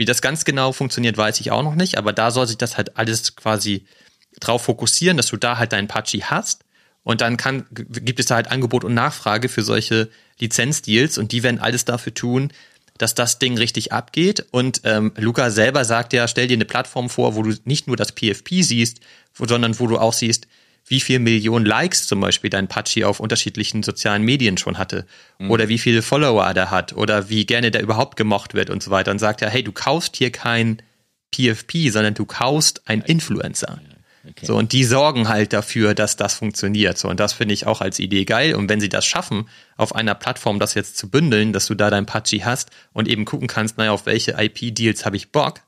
Wie 0.00 0.06
das 0.06 0.22
ganz 0.22 0.46
genau 0.46 0.72
funktioniert, 0.72 1.18
weiß 1.18 1.40
ich 1.40 1.50
auch 1.50 1.62
noch 1.62 1.74
nicht, 1.74 1.98
aber 1.98 2.14
da 2.14 2.30
soll 2.30 2.46
sich 2.46 2.56
das 2.56 2.78
halt 2.78 2.96
alles 2.96 3.36
quasi 3.36 3.84
drauf 4.40 4.62
fokussieren, 4.62 5.18
dass 5.18 5.26
du 5.26 5.36
da 5.36 5.58
halt 5.58 5.74
deinen 5.74 5.88
Pachi 5.88 6.20
hast 6.20 6.64
und 7.02 7.20
dann 7.20 7.36
kann, 7.36 7.66
gibt 7.70 8.18
es 8.18 8.24
da 8.24 8.36
halt 8.36 8.50
Angebot 8.50 8.82
und 8.82 8.94
Nachfrage 8.94 9.50
für 9.50 9.60
solche 9.62 10.08
Lizenzdeals 10.38 11.18
und 11.18 11.32
die 11.32 11.42
werden 11.42 11.60
alles 11.60 11.84
dafür 11.84 12.14
tun, 12.14 12.50
dass 12.96 13.14
das 13.14 13.38
Ding 13.38 13.58
richtig 13.58 13.92
abgeht. 13.92 14.46
Und 14.52 14.80
ähm, 14.84 15.12
Luca 15.18 15.50
selber 15.50 15.84
sagt 15.84 16.14
ja, 16.14 16.26
stell 16.28 16.46
dir 16.46 16.56
eine 16.56 16.64
Plattform 16.64 17.10
vor, 17.10 17.36
wo 17.36 17.42
du 17.42 17.54
nicht 17.64 17.86
nur 17.86 17.98
das 17.98 18.12
PFP 18.12 18.62
siehst, 18.62 19.00
sondern 19.34 19.78
wo 19.80 19.86
du 19.86 19.98
auch 19.98 20.14
siehst, 20.14 20.48
wie 20.90 21.00
viel 21.00 21.20
Millionen 21.20 21.64
Likes 21.64 22.08
zum 22.08 22.20
Beispiel 22.20 22.50
dein 22.50 22.66
Pachi 22.66 23.04
auf 23.04 23.20
unterschiedlichen 23.20 23.84
sozialen 23.84 24.24
Medien 24.24 24.58
schon 24.58 24.76
hatte 24.76 25.06
mhm. 25.38 25.50
oder 25.50 25.68
wie 25.68 25.78
viele 25.78 26.02
Follower 26.02 26.52
der 26.52 26.72
hat 26.72 26.92
oder 26.94 27.28
wie 27.30 27.46
gerne 27.46 27.70
der 27.70 27.80
überhaupt 27.80 28.16
gemocht 28.16 28.54
wird 28.54 28.70
und 28.70 28.82
so 28.82 28.90
weiter 28.90 29.12
und 29.12 29.20
sagt 29.20 29.40
ja, 29.40 29.48
hey, 29.48 29.62
du 29.62 29.70
kaufst 29.70 30.16
hier 30.16 30.32
kein 30.32 30.82
PFP, 31.32 31.90
sondern 31.90 32.14
du 32.14 32.26
kaufst 32.26 32.88
einen 32.88 33.02
Influencer. 33.02 33.80
Okay. 34.28 34.44
So, 34.44 34.56
und 34.56 34.72
die 34.72 34.82
sorgen 34.82 35.28
halt 35.28 35.52
dafür, 35.52 35.94
dass 35.94 36.16
das 36.16 36.34
funktioniert. 36.34 36.98
So, 36.98 37.08
und 37.08 37.20
das 37.20 37.32
finde 37.32 37.54
ich 37.54 37.66
auch 37.66 37.80
als 37.80 38.00
Idee 38.00 38.24
geil. 38.24 38.54
Und 38.56 38.68
wenn 38.68 38.80
sie 38.80 38.88
das 38.88 39.06
schaffen, 39.06 39.48
auf 39.76 39.94
einer 39.94 40.14
Plattform 40.16 40.58
das 40.58 40.74
jetzt 40.74 40.98
zu 40.98 41.08
bündeln, 41.08 41.52
dass 41.52 41.66
du 41.66 41.74
da 41.74 41.88
dein 41.88 42.04
Pachi 42.04 42.40
hast 42.40 42.70
und 42.92 43.08
eben 43.08 43.24
gucken 43.24 43.46
kannst, 43.46 43.78
naja, 43.78 43.92
auf 43.92 44.06
welche 44.06 44.32
IP-Deals 44.32 45.06
habe 45.06 45.16
ich 45.16 45.32
Bock, 45.32 45.62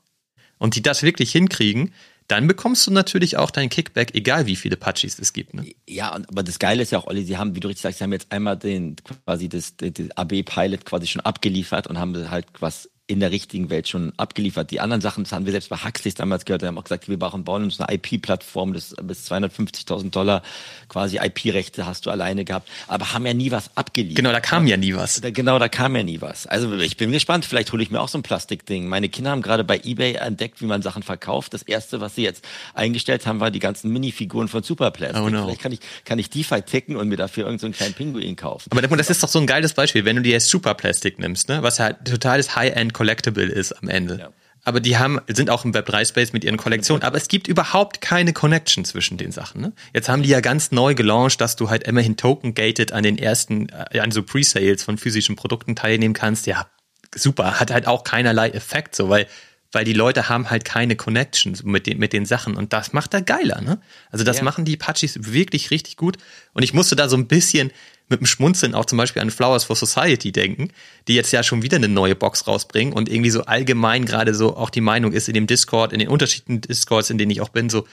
und 0.63 0.75
die 0.75 0.81
das 0.81 1.03
wirklich 1.03 1.31
hinkriegen, 1.33 1.93
dann 2.27 2.47
bekommst 2.47 2.87
du 2.87 2.91
natürlich 2.91 3.37
auch 3.37 3.51
dein 3.51 3.69
Kickback, 3.69 4.15
egal 4.15 4.45
wie 4.45 4.55
viele 4.55 4.77
Pachis 4.77 5.19
es 5.19 5.33
gibt. 5.33 5.53
Ne? 5.53 5.73
Ja, 5.87 6.11
aber 6.11 6.43
das 6.43 6.59
Geile 6.59 6.81
ist 6.83 6.91
ja 6.91 6.99
auch, 6.99 7.07
Olli, 7.07 7.23
sie 7.23 7.37
haben, 7.37 7.55
wie 7.55 7.59
du 7.59 7.67
richtig 7.67 7.81
sagst, 7.81 7.97
sie 7.99 8.03
haben 8.03 8.13
jetzt 8.13 8.31
einmal 8.31 8.57
den 8.57 8.95
quasi 9.25 9.49
das, 9.49 9.75
das 9.77 10.11
AB-Pilot 10.15 10.85
quasi 10.85 11.07
schon 11.07 11.21
abgeliefert 11.21 11.87
und 11.87 11.99
haben 11.99 12.29
halt 12.29 12.45
was 12.59 12.89
in 13.13 13.19
der 13.19 13.31
richtigen 13.31 13.69
Welt 13.69 13.87
schon 13.87 14.11
abgeliefert. 14.17 14.71
Die 14.71 14.79
anderen 14.79 15.01
Sachen, 15.01 15.23
das 15.23 15.31
haben 15.31 15.45
wir 15.45 15.51
selbst 15.51 15.69
bei 15.69 15.77
Huxleys 15.77 16.15
damals 16.15 16.45
gehört, 16.45 16.61
die 16.61 16.67
haben 16.67 16.77
auch 16.77 16.83
gesagt, 16.83 17.07
wir 17.07 17.17
bauen, 17.17 17.43
bauen 17.43 17.63
uns 17.63 17.79
eine 17.79 17.93
IP-Plattform, 17.95 18.73
das 18.73 18.95
bis 19.01 19.31
250.000 19.31 20.09
Dollar 20.09 20.43
quasi 20.89 21.17
IP-Rechte 21.17 21.85
hast 21.85 22.05
du 22.05 22.09
alleine 22.09 22.45
gehabt, 22.45 22.69
aber 22.87 23.13
haben 23.13 23.25
ja 23.25 23.33
nie 23.33 23.51
was 23.51 23.75
abgeliefert. 23.75 24.17
Genau, 24.17 24.31
da 24.31 24.39
kam 24.39 24.67
ja 24.67 24.77
nie 24.77 24.95
was. 24.95 25.21
Genau, 25.21 25.59
da 25.59 25.69
kam 25.69 25.95
ja 25.95 26.03
nie 26.03 26.21
was. 26.21 26.47
Also 26.47 26.73
ich 26.73 26.97
bin 26.97 27.11
gespannt, 27.11 27.45
vielleicht 27.45 27.71
hole 27.71 27.83
ich 27.83 27.91
mir 27.91 28.01
auch 28.01 28.09
so 28.09 28.17
ein 28.17 28.23
Plastikding. 28.23 28.87
Meine 28.87 29.09
Kinder 29.09 29.31
haben 29.31 29.41
gerade 29.41 29.63
bei 29.63 29.79
Ebay 29.83 30.13
entdeckt, 30.15 30.61
wie 30.61 30.65
man 30.65 30.81
Sachen 30.81 31.03
verkauft. 31.03 31.53
Das 31.53 31.63
erste, 31.63 32.01
was 32.01 32.15
sie 32.15 32.23
jetzt 32.23 32.43
eingestellt 32.73 33.25
haben, 33.27 33.39
war 33.39 33.51
die 33.51 33.59
ganzen 33.59 33.91
Minifiguren 33.91 34.47
von 34.47 34.63
Superplastic. 34.63 35.21
Oh 35.21 35.29
no. 35.29 35.45
Vielleicht 35.45 35.61
kann 35.61 35.71
ich, 35.71 35.79
kann 36.05 36.19
ich 36.19 36.29
die 36.29 36.43
verticken 36.43 36.95
und 36.95 37.07
mir 37.09 37.17
dafür 37.17 37.45
irgendeinen 37.45 37.73
so 37.73 37.77
kleinen 37.77 37.93
Pinguin 37.93 38.35
kaufen. 38.35 38.69
Aber 38.71 38.97
das 38.97 39.09
ist 39.09 39.21
doch 39.23 39.29
so 39.29 39.39
ein 39.39 39.47
geiles 39.47 39.73
Beispiel, 39.73 40.05
wenn 40.05 40.15
du 40.15 40.21
dir 40.21 40.31
jetzt 40.31 40.49
Superplastic 40.49 41.19
nimmst, 41.19 41.49
ne? 41.49 41.61
was 41.61 41.79
halt 41.79 42.05
totales 42.05 42.55
High-End 42.55 42.93
Collectible 43.03 43.47
ist 43.47 43.73
am 43.73 43.89
Ende. 43.89 44.17
Ja. 44.19 44.29
aber 44.63 44.79
die 44.79 44.97
haben, 44.97 45.19
sind 45.27 45.49
auch 45.49 45.65
im 45.65 45.73
Web3-Space 45.73 46.31
mit 46.31 46.45
ihren 46.45 46.55
Kollektionen, 46.55 47.03
aber 47.03 47.17
es 47.17 47.27
gibt 47.27 47.49
überhaupt 47.49 47.99
keine 47.99 48.31
Connection 48.31 48.85
zwischen 48.85 49.17
den 49.17 49.33
Sachen. 49.33 49.59
Ne? 49.59 49.73
Jetzt 49.93 50.07
haben 50.07 50.23
die 50.23 50.29
ja 50.29 50.39
ganz 50.39 50.71
neu 50.71 50.95
gelauncht, 50.95 51.41
dass 51.41 51.57
du 51.57 51.69
halt 51.69 51.83
immerhin 51.83 52.15
token-gated 52.15 52.93
an 52.93 53.03
den 53.03 53.17
ersten, 53.17 53.67
äh, 53.91 53.99
an 53.99 54.11
so 54.11 54.23
Pre-Sales 54.23 54.83
von 54.83 54.97
physischen 54.97 55.35
Produkten 55.35 55.75
teilnehmen 55.75 56.13
kannst. 56.13 56.47
Ja, 56.47 56.65
super, 57.13 57.59
hat 57.59 57.71
halt 57.71 57.87
auch 57.87 58.05
keinerlei 58.05 58.49
Effekt, 58.51 58.95
so, 58.95 59.09
weil 59.09 59.27
weil 59.73 59.83
die 59.83 59.93
Leute 59.93 60.29
haben 60.29 60.49
halt 60.49 60.63
keine 60.63 60.95
Connections 60.95 61.63
mit 61.63 61.87
den, 61.87 61.97
mit 61.97 62.13
den 62.13 62.25
Sachen 62.25 62.55
und 62.55 62.71
das 62.71 62.93
macht 62.93 63.13
er 63.13 63.21
geiler, 63.21 63.59
ne? 63.61 63.79
Also 64.11 64.23
das 64.23 64.37
ja. 64.37 64.43
machen 64.43 64.63
die 64.63 64.77
Pachis 64.77 65.33
wirklich 65.33 65.71
richtig 65.71 65.97
gut 65.97 66.17
und 66.53 66.63
ich 66.63 66.73
musste 66.73 66.95
da 66.95 67.09
so 67.09 67.17
ein 67.17 67.27
bisschen 67.27 67.71
mit 68.09 68.19
dem 68.19 68.25
Schmunzeln 68.25 68.75
auch 68.75 68.85
zum 68.85 68.97
Beispiel 68.97 69.21
an 69.21 69.31
Flowers 69.31 69.63
for 69.63 69.75
Society 69.75 70.31
denken, 70.31 70.69
die 71.07 71.15
jetzt 71.15 71.31
ja 71.31 71.41
schon 71.41 71.63
wieder 71.63 71.77
eine 71.77 71.87
neue 71.87 72.15
Box 72.15 72.47
rausbringen 72.47 72.93
und 72.93 73.09
irgendwie 73.09 73.31
so 73.31 73.45
allgemein 73.45 74.05
gerade 74.05 74.35
so 74.35 74.55
auch 74.55 74.69
die 74.69 74.81
Meinung 74.81 75.11
ist 75.13 75.27
in 75.27 75.33
dem 75.33 75.47
Discord, 75.47 75.93
in 75.93 75.99
den 75.99 76.09
unterschiedlichen 76.09 76.61
Discords, 76.61 77.09
in 77.09 77.17
denen 77.17 77.31
ich 77.31 77.41
auch 77.41 77.49
bin, 77.49 77.69
so, 77.69 77.87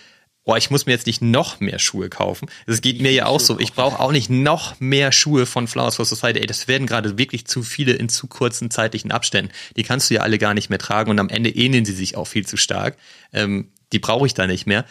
boah, 0.44 0.56
ich 0.56 0.70
muss 0.70 0.86
mir 0.86 0.92
jetzt 0.92 1.06
nicht 1.06 1.22
noch 1.22 1.60
mehr 1.60 1.78
Schuhe 1.78 2.08
kaufen. 2.08 2.48
Das 2.66 2.80
geht 2.80 3.00
mir 3.00 3.12
ja 3.12 3.26
auch 3.26 3.40
so. 3.40 3.58
Ich 3.58 3.74
brauche 3.74 4.00
auch 4.00 4.12
nicht 4.12 4.30
noch 4.30 4.80
mehr 4.80 5.12
Schuhe 5.12 5.46
von 5.46 5.68
Flowers 5.68 5.96
for 5.96 6.04
Society. 6.04 6.40
Ey, 6.40 6.46
das 6.46 6.66
werden 6.66 6.86
gerade 6.86 7.18
wirklich 7.18 7.46
zu 7.46 7.62
viele 7.62 7.92
in 7.92 8.08
zu 8.08 8.26
kurzen 8.26 8.70
zeitlichen 8.70 9.12
Abständen. 9.12 9.52
Die 9.76 9.82
kannst 9.82 10.10
du 10.10 10.14
ja 10.14 10.22
alle 10.22 10.38
gar 10.38 10.54
nicht 10.54 10.70
mehr 10.70 10.78
tragen 10.78 11.10
und 11.10 11.18
am 11.18 11.28
Ende 11.28 11.50
ähneln 11.50 11.84
sie 11.84 11.92
sich 11.92 12.16
auch 12.16 12.26
viel 12.26 12.46
zu 12.46 12.56
stark. 12.56 12.96
Ähm, 13.32 13.72
die 13.92 13.98
brauche 13.98 14.26
ich 14.26 14.34
da 14.34 14.46
nicht 14.46 14.66
mehr. 14.66 14.84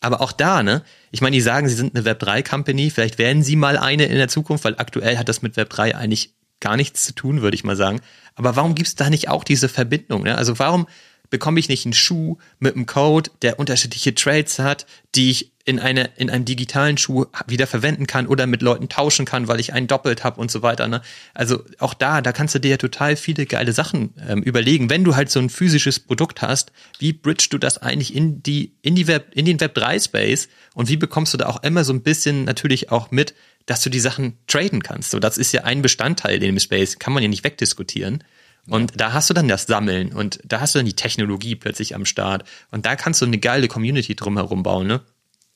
Aber 0.00 0.20
auch 0.20 0.32
da, 0.32 0.62
ne? 0.62 0.82
Ich 1.10 1.20
meine, 1.20 1.34
die 1.34 1.40
sagen, 1.40 1.68
sie 1.68 1.74
sind 1.74 1.96
eine 1.96 2.06
Web3-Company. 2.06 2.90
Vielleicht 2.90 3.18
werden 3.18 3.42
sie 3.42 3.56
mal 3.56 3.78
eine 3.78 4.04
in 4.04 4.16
der 4.16 4.28
Zukunft, 4.28 4.64
weil 4.64 4.76
aktuell 4.76 5.16
hat 5.16 5.28
das 5.28 5.40
mit 5.40 5.56
Web3 5.56 5.94
eigentlich 5.94 6.34
gar 6.60 6.76
nichts 6.76 7.04
zu 7.04 7.14
tun, 7.14 7.42
würde 7.42 7.54
ich 7.54 7.64
mal 7.64 7.76
sagen. 7.76 8.00
Aber 8.34 8.56
warum 8.56 8.74
gibt 8.74 8.88
es 8.88 8.94
da 8.94 9.08
nicht 9.08 9.28
auch 9.28 9.44
diese 9.44 9.68
Verbindung? 9.68 10.24
Ne? 10.24 10.36
Also 10.36 10.58
warum 10.58 10.86
bekomme 11.30 11.60
ich 11.60 11.68
nicht 11.68 11.84
einen 11.84 11.92
Schuh 11.92 12.38
mit 12.58 12.74
einem 12.74 12.86
Code, 12.86 13.30
der 13.42 13.58
unterschiedliche 13.58 14.14
Trades 14.14 14.58
hat, 14.58 14.86
die 15.14 15.30
ich 15.30 15.52
in, 15.66 15.80
eine, 15.80 16.10
in 16.16 16.30
einem 16.30 16.44
digitalen 16.44 16.96
Schuh 16.96 17.26
wieder 17.48 17.66
verwenden 17.66 18.06
kann 18.06 18.28
oder 18.28 18.46
mit 18.46 18.62
Leuten 18.62 18.88
tauschen 18.88 19.26
kann, 19.26 19.48
weil 19.48 19.58
ich 19.58 19.72
einen 19.72 19.88
doppelt 19.88 20.22
habe 20.22 20.40
und 20.40 20.48
so 20.48 20.62
weiter. 20.62 20.86
Ne? 20.86 21.02
Also 21.34 21.64
auch 21.80 21.92
da, 21.92 22.22
da 22.22 22.30
kannst 22.30 22.54
du 22.54 22.60
dir 22.60 22.70
ja 22.70 22.76
total 22.76 23.16
viele 23.16 23.46
geile 23.46 23.72
Sachen 23.72 24.14
ähm, 24.28 24.42
überlegen. 24.42 24.90
Wenn 24.90 25.02
du 25.02 25.16
halt 25.16 25.28
so 25.28 25.40
ein 25.40 25.50
physisches 25.50 25.98
Produkt 25.98 26.40
hast, 26.40 26.70
wie 27.00 27.12
bridgest 27.12 27.52
du 27.52 27.58
das 27.58 27.78
eigentlich 27.78 28.14
in 28.14 28.44
die, 28.44 28.74
in 28.80 28.94
die 28.94 29.08
Web, 29.08 29.32
in 29.34 29.44
den 29.44 29.60
Web 29.60 29.74
3 29.74 29.98
Space 29.98 30.48
und 30.74 30.88
wie 30.88 30.96
bekommst 30.96 31.34
du 31.34 31.38
da 31.38 31.46
auch 31.46 31.62
immer 31.64 31.82
so 31.82 31.92
ein 31.92 32.02
bisschen 32.02 32.44
natürlich 32.44 32.92
auch 32.92 33.10
mit, 33.10 33.34
dass 33.66 33.82
du 33.82 33.90
die 33.90 33.98
Sachen 33.98 34.38
traden 34.46 34.84
kannst. 34.84 35.10
So, 35.10 35.18
das 35.18 35.36
ist 35.36 35.50
ja 35.50 35.64
ein 35.64 35.82
Bestandteil 35.82 36.36
in 36.36 36.54
dem 36.54 36.60
Space, 36.60 37.00
kann 37.00 37.12
man 37.12 37.24
ja 37.24 37.28
nicht 37.28 37.42
wegdiskutieren. 37.42 38.22
Und 38.68 38.92
ja. 38.92 38.96
da 38.96 39.12
hast 39.12 39.30
du 39.30 39.34
dann 39.34 39.48
das 39.48 39.66
Sammeln 39.66 40.12
und 40.12 40.40
da 40.44 40.60
hast 40.60 40.74
du 40.74 40.78
dann 40.78 40.86
die 40.86 40.96
Technologie 40.96 41.54
plötzlich 41.54 41.94
am 41.94 42.04
Start. 42.04 42.44
Und 42.70 42.84
da 42.84 42.96
kannst 42.96 43.20
du 43.20 43.26
eine 43.26 43.38
geile 43.38 43.68
Community 43.68 44.16
drumherum 44.16 44.62
bauen, 44.62 44.86
ne? 44.86 45.02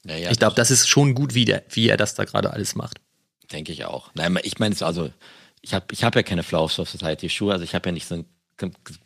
Ja, 0.05 0.17
ja, 0.17 0.31
ich 0.31 0.39
glaube, 0.39 0.55
das 0.55 0.71
ist 0.71 0.89
schon 0.89 1.15
gut, 1.15 1.35
wie, 1.35 1.45
der, 1.45 1.63
wie 1.71 1.89
er 1.89 1.97
das 1.97 2.15
da 2.15 2.25
gerade 2.25 2.53
alles 2.53 2.75
macht. 2.75 3.01
Denke 3.53 3.73
ich 3.73 3.85
auch. 3.85 4.11
Nein, 4.15 4.39
ich 4.43 4.59
meine, 4.59 4.75
also 4.81 5.11
ich 5.61 5.75
habe 5.75 5.87
ich 5.91 6.05
hab 6.05 6.17
ja 6.17 6.23
keine 6.23 6.43
Flowers 6.43 6.79
of 6.79 6.89
Society 6.89 7.29
Schuhe, 7.29 7.53
also 7.53 7.65
ich 7.65 7.75
habe 7.75 7.89
ja 7.89 7.93
nicht 7.93 8.07
so 8.07 8.15
ein 8.15 8.25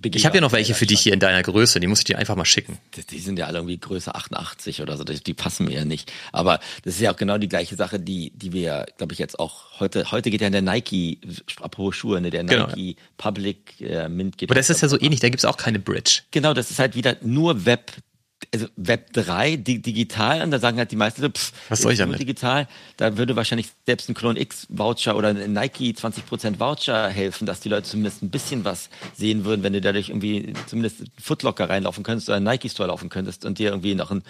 ich 0.02 0.26
habe 0.26 0.36
ja 0.36 0.40
noch 0.40 0.52
welche 0.52 0.74
für 0.74 0.86
dich 0.86 1.00
hier 1.00 1.12
in 1.12 1.20
deiner 1.20 1.42
Größe, 1.42 1.80
die 1.80 1.86
muss 1.86 2.00
ich 2.00 2.04
dir 2.04 2.18
einfach 2.18 2.36
mal 2.36 2.44
schicken. 2.44 2.78
Die, 3.10 3.18
sind 3.18 3.38
ja 3.38 3.46
alle 3.46 3.58
irgendwie 3.58 3.78
Größe 3.78 4.14
88 4.14 4.82
oder 4.82 4.96
so, 4.96 5.04
die, 5.04 5.22
die, 5.22 5.34
passen 5.34 5.66
mir 5.66 5.74
ja 5.74 5.84
nicht. 5.84 6.12
Aber 6.32 6.60
das 6.82 6.94
ist 6.94 7.00
ja 7.00 7.12
auch 7.12 7.16
genau 7.16 7.38
die 7.38 7.48
gleiche 7.48 7.76
Sache, 7.76 8.00
die, 8.00 8.30
die 8.34 8.52
wir, 8.52 8.86
glaube 8.96 9.12
ich, 9.12 9.18
jetzt 9.18 9.38
auch 9.38 9.80
heute, 9.80 10.10
heute 10.10 10.30
geht 10.30 10.40
ja 10.40 10.46
in 10.46 10.52
der 10.52 10.62
Nike, 10.62 11.18
apropos 11.60 11.96
Schuhe, 11.96 12.20
ne, 12.20 12.30
der 12.30 12.44
genau. 12.44 12.66
Nike 12.66 12.96
Public 13.16 13.80
äh, 13.80 14.08
Mint 14.08 14.38
geht. 14.38 14.50
Aber 14.50 14.58
das 14.58 14.70
ist 14.70 14.80
ja 14.80 14.88
so 14.88 15.00
ähnlich, 15.00 15.20
da 15.20 15.28
gibt's 15.28 15.44
auch 15.44 15.56
keine 15.56 15.78
Bridge. 15.78 16.22
Genau, 16.30 16.54
das 16.54 16.70
ist 16.70 16.78
halt 16.78 16.96
wieder 16.96 17.16
nur 17.22 17.64
Web 17.64 17.92
also 18.54 18.66
Web 18.76 19.12
3 19.12 19.56
di 19.56 19.82
digital 19.82 20.42
und 20.42 20.50
da 20.50 20.58
sagen 20.58 20.78
halt 20.78 20.90
die 20.90 20.96
meisten 20.96 21.22
so, 21.22 21.28
pff, 21.28 21.52
was 21.68 21.80
soll 21.80 21.92
ich 21.92 21.98
damit? 21.98 22.20
digital, 22.20 22.68
da 22.96 23.16
würde 23.18 23.36
wahrscheinlich 23.36 23.68
selbst 23.84 24.08
ein 24.08 24.14
Clone 24.14 24.40
X 24.40 24.66
Voucher 24.70 25.16
oder 25.16 25.28
ein 25.28 25.52
Nike 25.52 25.92
20% 25.92 26.58
Voucher 26.58 27.08
helfen, 27.08 27.46
dass 27.46 27.60
die 27.60 27.68
Leute 27.68 27.88
zumindest 27.88 28.22
ein 28.22 28.30
bisschen 28.30 28.64
was 28.64 28.88
sehen 29.16 29.44
würden, 29.44 29.62
wenn 29.62 29.72
du 29.72 29.80
dadurch 29.80 30.08
irgendwie 30.08 30.54
zumindest 30.66 31.04
Footlocker 31.20 31.68
reinlaufen 31.68 32.04
könntest 32.04 32.28
oder 32.28 32.36
einen 32.36 32.46
Nike 32.46 32.70
Store 32.70 32.88
laufen 32.88 33.08
könntest 33.08 33.44
und 33.44 33.58
dir 33.58 33.70
irgendwie 33.70 33.94
noch 33.94 34.10
ein 34.10 34.22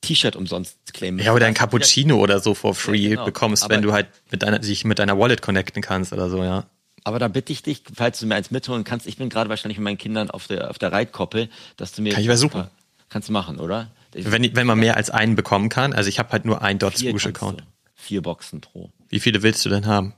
T-Shirt 0.00 0.36
umsonst 0.36 0.92
claimen. 0.92 1.24
Ja, 1.24 1.32
oder 1.32 1.46
ein 1.46 1.54
Cappuccino 1.54 2.18
oder 2.18 2.40
so 2.40 2.54
for 2.54 2.74
free 2.74 2.98
ja, 2.98 3.08
genau. 3.10 3.24
bekommst, 3.24 3.62
Aber 3.62 3.74
wenn 3.74 3.82
du 3.82 3.92
halt 3.92 4.08
mit 4.30 4.42
deiner, 4.42 4.58
dich 4.58 4.84
mit 4.84 4.98
deiner 4.98 5.18
Wallet 5.18 5.40
connecten 5.40 5.82
kannst 5.82 6.12
oder 6.12 6.28
so, 6.28 6.42
ja. 6.42 6.66
Aber 7.04 7.18
da 7.18 7.28
bitte 7.28 7.52
ich 7.52 7.62
dich, 7.62 7.82
falls 7.94 8.18
du 8.18 8.26
mir 8.26 8.34
eins 8.34 8.50
mitholen 8.50 8.82
kannst, 8.82 9.06
ich 9.06 9.18
bin 9.18 9.28
gerade 9.28 9.50
wahrscheinlich 9.50 9.78
mit 9.78 9.84
meinen 9.84 9.98
Kindern 9.98 10.30
auf 10.30 10.46
der, 10.46 10.70
auf 10.70 10.78
der 10.78 10.90
Reitkoppel, 10.90 11.50
dass 11.76 11.92
du 11.92 12.02
mir. 12.02 12.12
Kann 12.12 12.22
ich 12.22 12.28
versuchen. 12.28 12.68
Kannst 13.14 13.28
du 13.28 13.32
machen, 13.32 13.60
oder? 13.60 13.92
Wenn, 14.12 14.56
wenn 14.56 14.66
man 14.66 14.76
mehr 14.76 14.96
als 14.96 15.08
einen 15.08 15.36
bekommen 15.36 15.68
kann. 15.68 15.92
Also 15.92 16.08
ich 16.08 16.18
habe 16.18 16.32
halt 16.32 16.44
nur 16.44 16.62
einen 16.62 16.80
Dot 16.80 16.98
Swoosh 16.98 17.28
Account. 17.28 17.62
Vier 17.94 18.22
Boxen 18.22 18.60
pro. 18.60 18.90
Wie 19.08 19.20
viele 19.20 19.44
willst 19.44 19.64
du 19.64 19.68
denn 19.68 19.86
haben? 19.86 20.14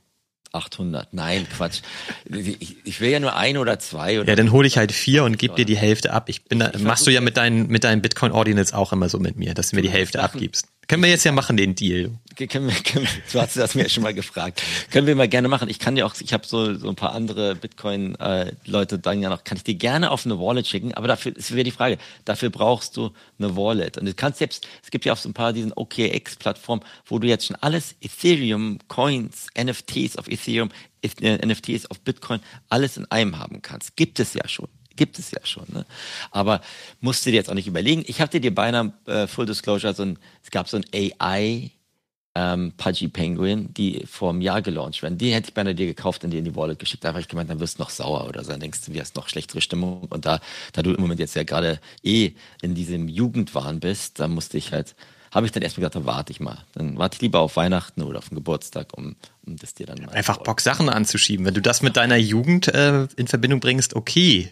800. 0.55 1.13
Nein, 1.13 1.47
Quatsch. 1.55 1.83
Ich, 2.25 2.79
ich, 2.83 3.01
will 3.03 3.11
ja 3.11 3.21
nur 3.21 3.37
ein 3.37 3.59
oder 3.59 3.79
zwei. 3.79 4.19
Oder 4.19 4.31
ja, 4.31 4.35
dann 4.35 4.51
hole 4.51 4.67
ich 4.67 4.79
halt 4.79 4.93
vier 4.93 5.25
und 5.25 5.37
gebe 5.37 5.55
dir 5.55 5.67
die 5.67 5.77
Hälfte 5.77 6.15
ab. 6.15 6.31
Ich 6.31 6.45
bin 6.45 6.59
da, 6.59 6.71
ich 6.75 6.81
machst 6.81 7.07
du 7.07 7.11
ja 7.11 7.21
mit 7.21 7.37
deinen, 7.37 7.67
mit 7.67 7.85
deinen 7.85 8.01
Bitcoin 8.01 8.33
Ordinals 8.33 8.73
auch 8.73 8.95
immer 8.95 9.11
so 9.11 9.19
mit 9.19 9.37
mir, 9.37 9.53
dass 9.53 9.69
du 9.69 9.77
mir 9.77 9.83
die 9.83 9.91
Hälfte 9.91 10.23
abgibst. 10.23 10.69
Können 10.89 11.03
wir 11.03 11.11
jetzt 11.11 11.25
ja 11.25 11.33
machen, 11.33 11.57
den 11.57 11.75
Deal. 11.75 12.13
Können 12.37 12.69
wir, 12.69 12.75
können 12.85 13.09
du 13.33 13.41
hast 13.41 13.57
das 13.57 13.75
mir 13.75 13.89
schon 13.89 14.03
mal 14.03 14.15
gefragt. 14.15 14.63
Können 14.91 15.07
wir 15.07 15.17
mal 15.17 15.29
gerne 15.29 15.49
machen. 15.49 15.69
Ich 15.69 15.79
kann 15.79 15.97
dir 15.97 16.07
auch, 16.07 16.15
ich 16.21 16.33
habe 16.33 16.47
so, 16.47 16.75
so 16.75 16.89
ein 16.89 16.95
paar 16.95 17.13
andere 17.13 17.57
Bitcoin-Leute 17.57 18.99
dann 18.99 19.23
ja 19.23 19.31
noch, 19.31 19.43
kann 19.43 19.57
ich 19.57 19.65
dir 19.65 19.75
gerne 19.75 20.11
auf 20.11 20.25
eine 20.25 20.39
Wallet 20.39 20.67
schicken, 20.67 20.95
aber 20.95 21.09
dafür 21.09 21.37
ist 21.37 21.53
wieder 21.53 21.65
die 21.65 21.71
Frage, 21.71 21.99
dafür 22.25 22.51
brauchst 22.51 22.97
du 22.97 23.11
eine 23.39 23.57
Wallet. 23.57 23.99
Und 23.99 24.07
du 24.07 24.15
kannst 24.15 24.39
selbst, 24.39 24.69
es 24.83 24.91
gibt 24.91 25.05
ja 25.05 25.13
auch 25.13 25.17
so 25.17 25.29
ein 25.29 25.35
paar 25.35 25.53
diesen 25.53 25.73
OKX-Plattformen, 25.73 26.85
wo 27.07 27.19
du 27.19 27.27
jetzt 27.27 27.47
schon 27.47 27.57
alles 27.57 27.97
Ethereum, 28.01 28.79
Coins, 28.87 29.49
NFTs 29.59 30.17
auf 30.17 30.29
Ethereum, 30.29 30.71
NFTs 31.05 31.87
auf 31.87 32.01
Bitcoin, 32.01 32.41
alles 32.69 32.97
in 32.97 33.11
einem 33.11 33.39
haben 33.39 33.63
kannst. 33.63 33.97
Gibt 33.97 34.21
es 34.21 34.35
ja 34.35 34.47
schon 34.47 34.69
gibt 34.97 35.19
es 35.19 35.31
ja 35.31 35.41
schon. 35.45 35.67
Ne? 35.69 35.87
Aber 36.31 36.61
musst 37.01 37.25
du 37.25 37.31
dir 37.31 37.37
jetzt 37.37 37.51
auch 37.51 37.55
nicht 37.55 37.69
überlegen. 37.69 38.05
Ich 38.07 38.21
habe 38.21 38.41
dir 38.41 38.55
beinahe 38.55 38.93
äh, 39.07 39.27
Full 39.27 39.47
Disclosure 39.47 39.95
so 39.95 40.03
ein, 40.03 40.19
es 40.43 40.51
gab 40.51 40.69
so 40.69 40.77
ein 40.79 40.85
AI 40.93 41.71
ähm, 42.37 42.73
Pudgy 42.77 43.09
Penguin, 43.09 43.73
die 43.73 44.05
vor 44.07 44.31
einem 44.31 44.43
Jahr 44.43 44.61
gelauncht 44.61 45.03
werden. 45.03 45.17
Die 45.17 45.33
hätte 45.33 45.49
ich 45.49 45.55
beinahe 45.55 45.75
dir 45.75 45.87
gekauft 45.87 46.23
und 46.23 46.31
dir 46.31 46.39
in 46.39 46.45
die 46.45 46.55
Wallet 46.55 46.79
geschickt. 46.79 47.03
Da 47.03 47.09
habe 47.09 47.21
ich 47.21 47.29
gemeint, 47.29 47.49
dann 47.49 47.61
wirst 47.61 47.79
du 47.79 47.83
noch 47.83 47.89
sauer 47.89 48.29
oder 48.29 48.45
so. 48.45 48.51
Dann 48.51 48.61
denkst 48.61 48.85
du, 48.85 48.93
wie 48.93 49.01
hast 49.01 49.17
noch 49.17 49.29
schlechtere 49.29 49.63
Stimmung. 49.63 50.05
Und 50.11 50.27
da, 50.27 50.41
da 50.73 50.83
du 50.83 50.93
im 50.93 51.01
Moment 51.01 51.19
jetzt 51.19 51.35
ja 51.35 51.45
gerade 51.45 51.81
eh 52.03 52.33
in 52.61 52.75
diesem 52.75 53.09
Jugendwahn 53.09 53.81
bist, 53.81 54.21
da 54.21 54.29
musste 54.29 54.59
ich 54.59 54.73
halt, 54.73 54.95
habe 55.33 55.47
ich 55.47 55.53
dann 55.53 55.63
erstmal 55.63 55.81
gesagt, 55.81 55.95
dann 55.95 56.05
warte 56.05 56.31
ich 56.31 56.41
mal. 56.41 56.59
Dann 56.75 56.99
warte 56.99 57.17
ich 57.17 57.23
lieber 57.23 57.41
auf 57.41 57.57
Weihnachten 57.57 58.03
oder 58.03 58.19
auf 58.19 58.29
den 58.29 58.35
Geburtstag, 58.35 58.89
um, 58.95 59.17
um 59.47 59.57
das 59.57 59.73
dir 59.73 59.87
dann 59.87 59.99
mal. 60.05 60.11
Einfach 60.11 60.37
Bock, 60.37 60.61
Sachen 60.61 60.91
anzuschieben. 60.91 61.47
Wenn 61.47 61.55
du 61.55 61.63
das 61.63 61.81
mit 61.81 61.97
deiner 61.97 62.17
Jugend 62.17 62.69
äh, 62.69 63.09
in 63.17 63.29
Verbindung 63.29 63.61
bringst, 63.61 63.97
okay 63.97 64.51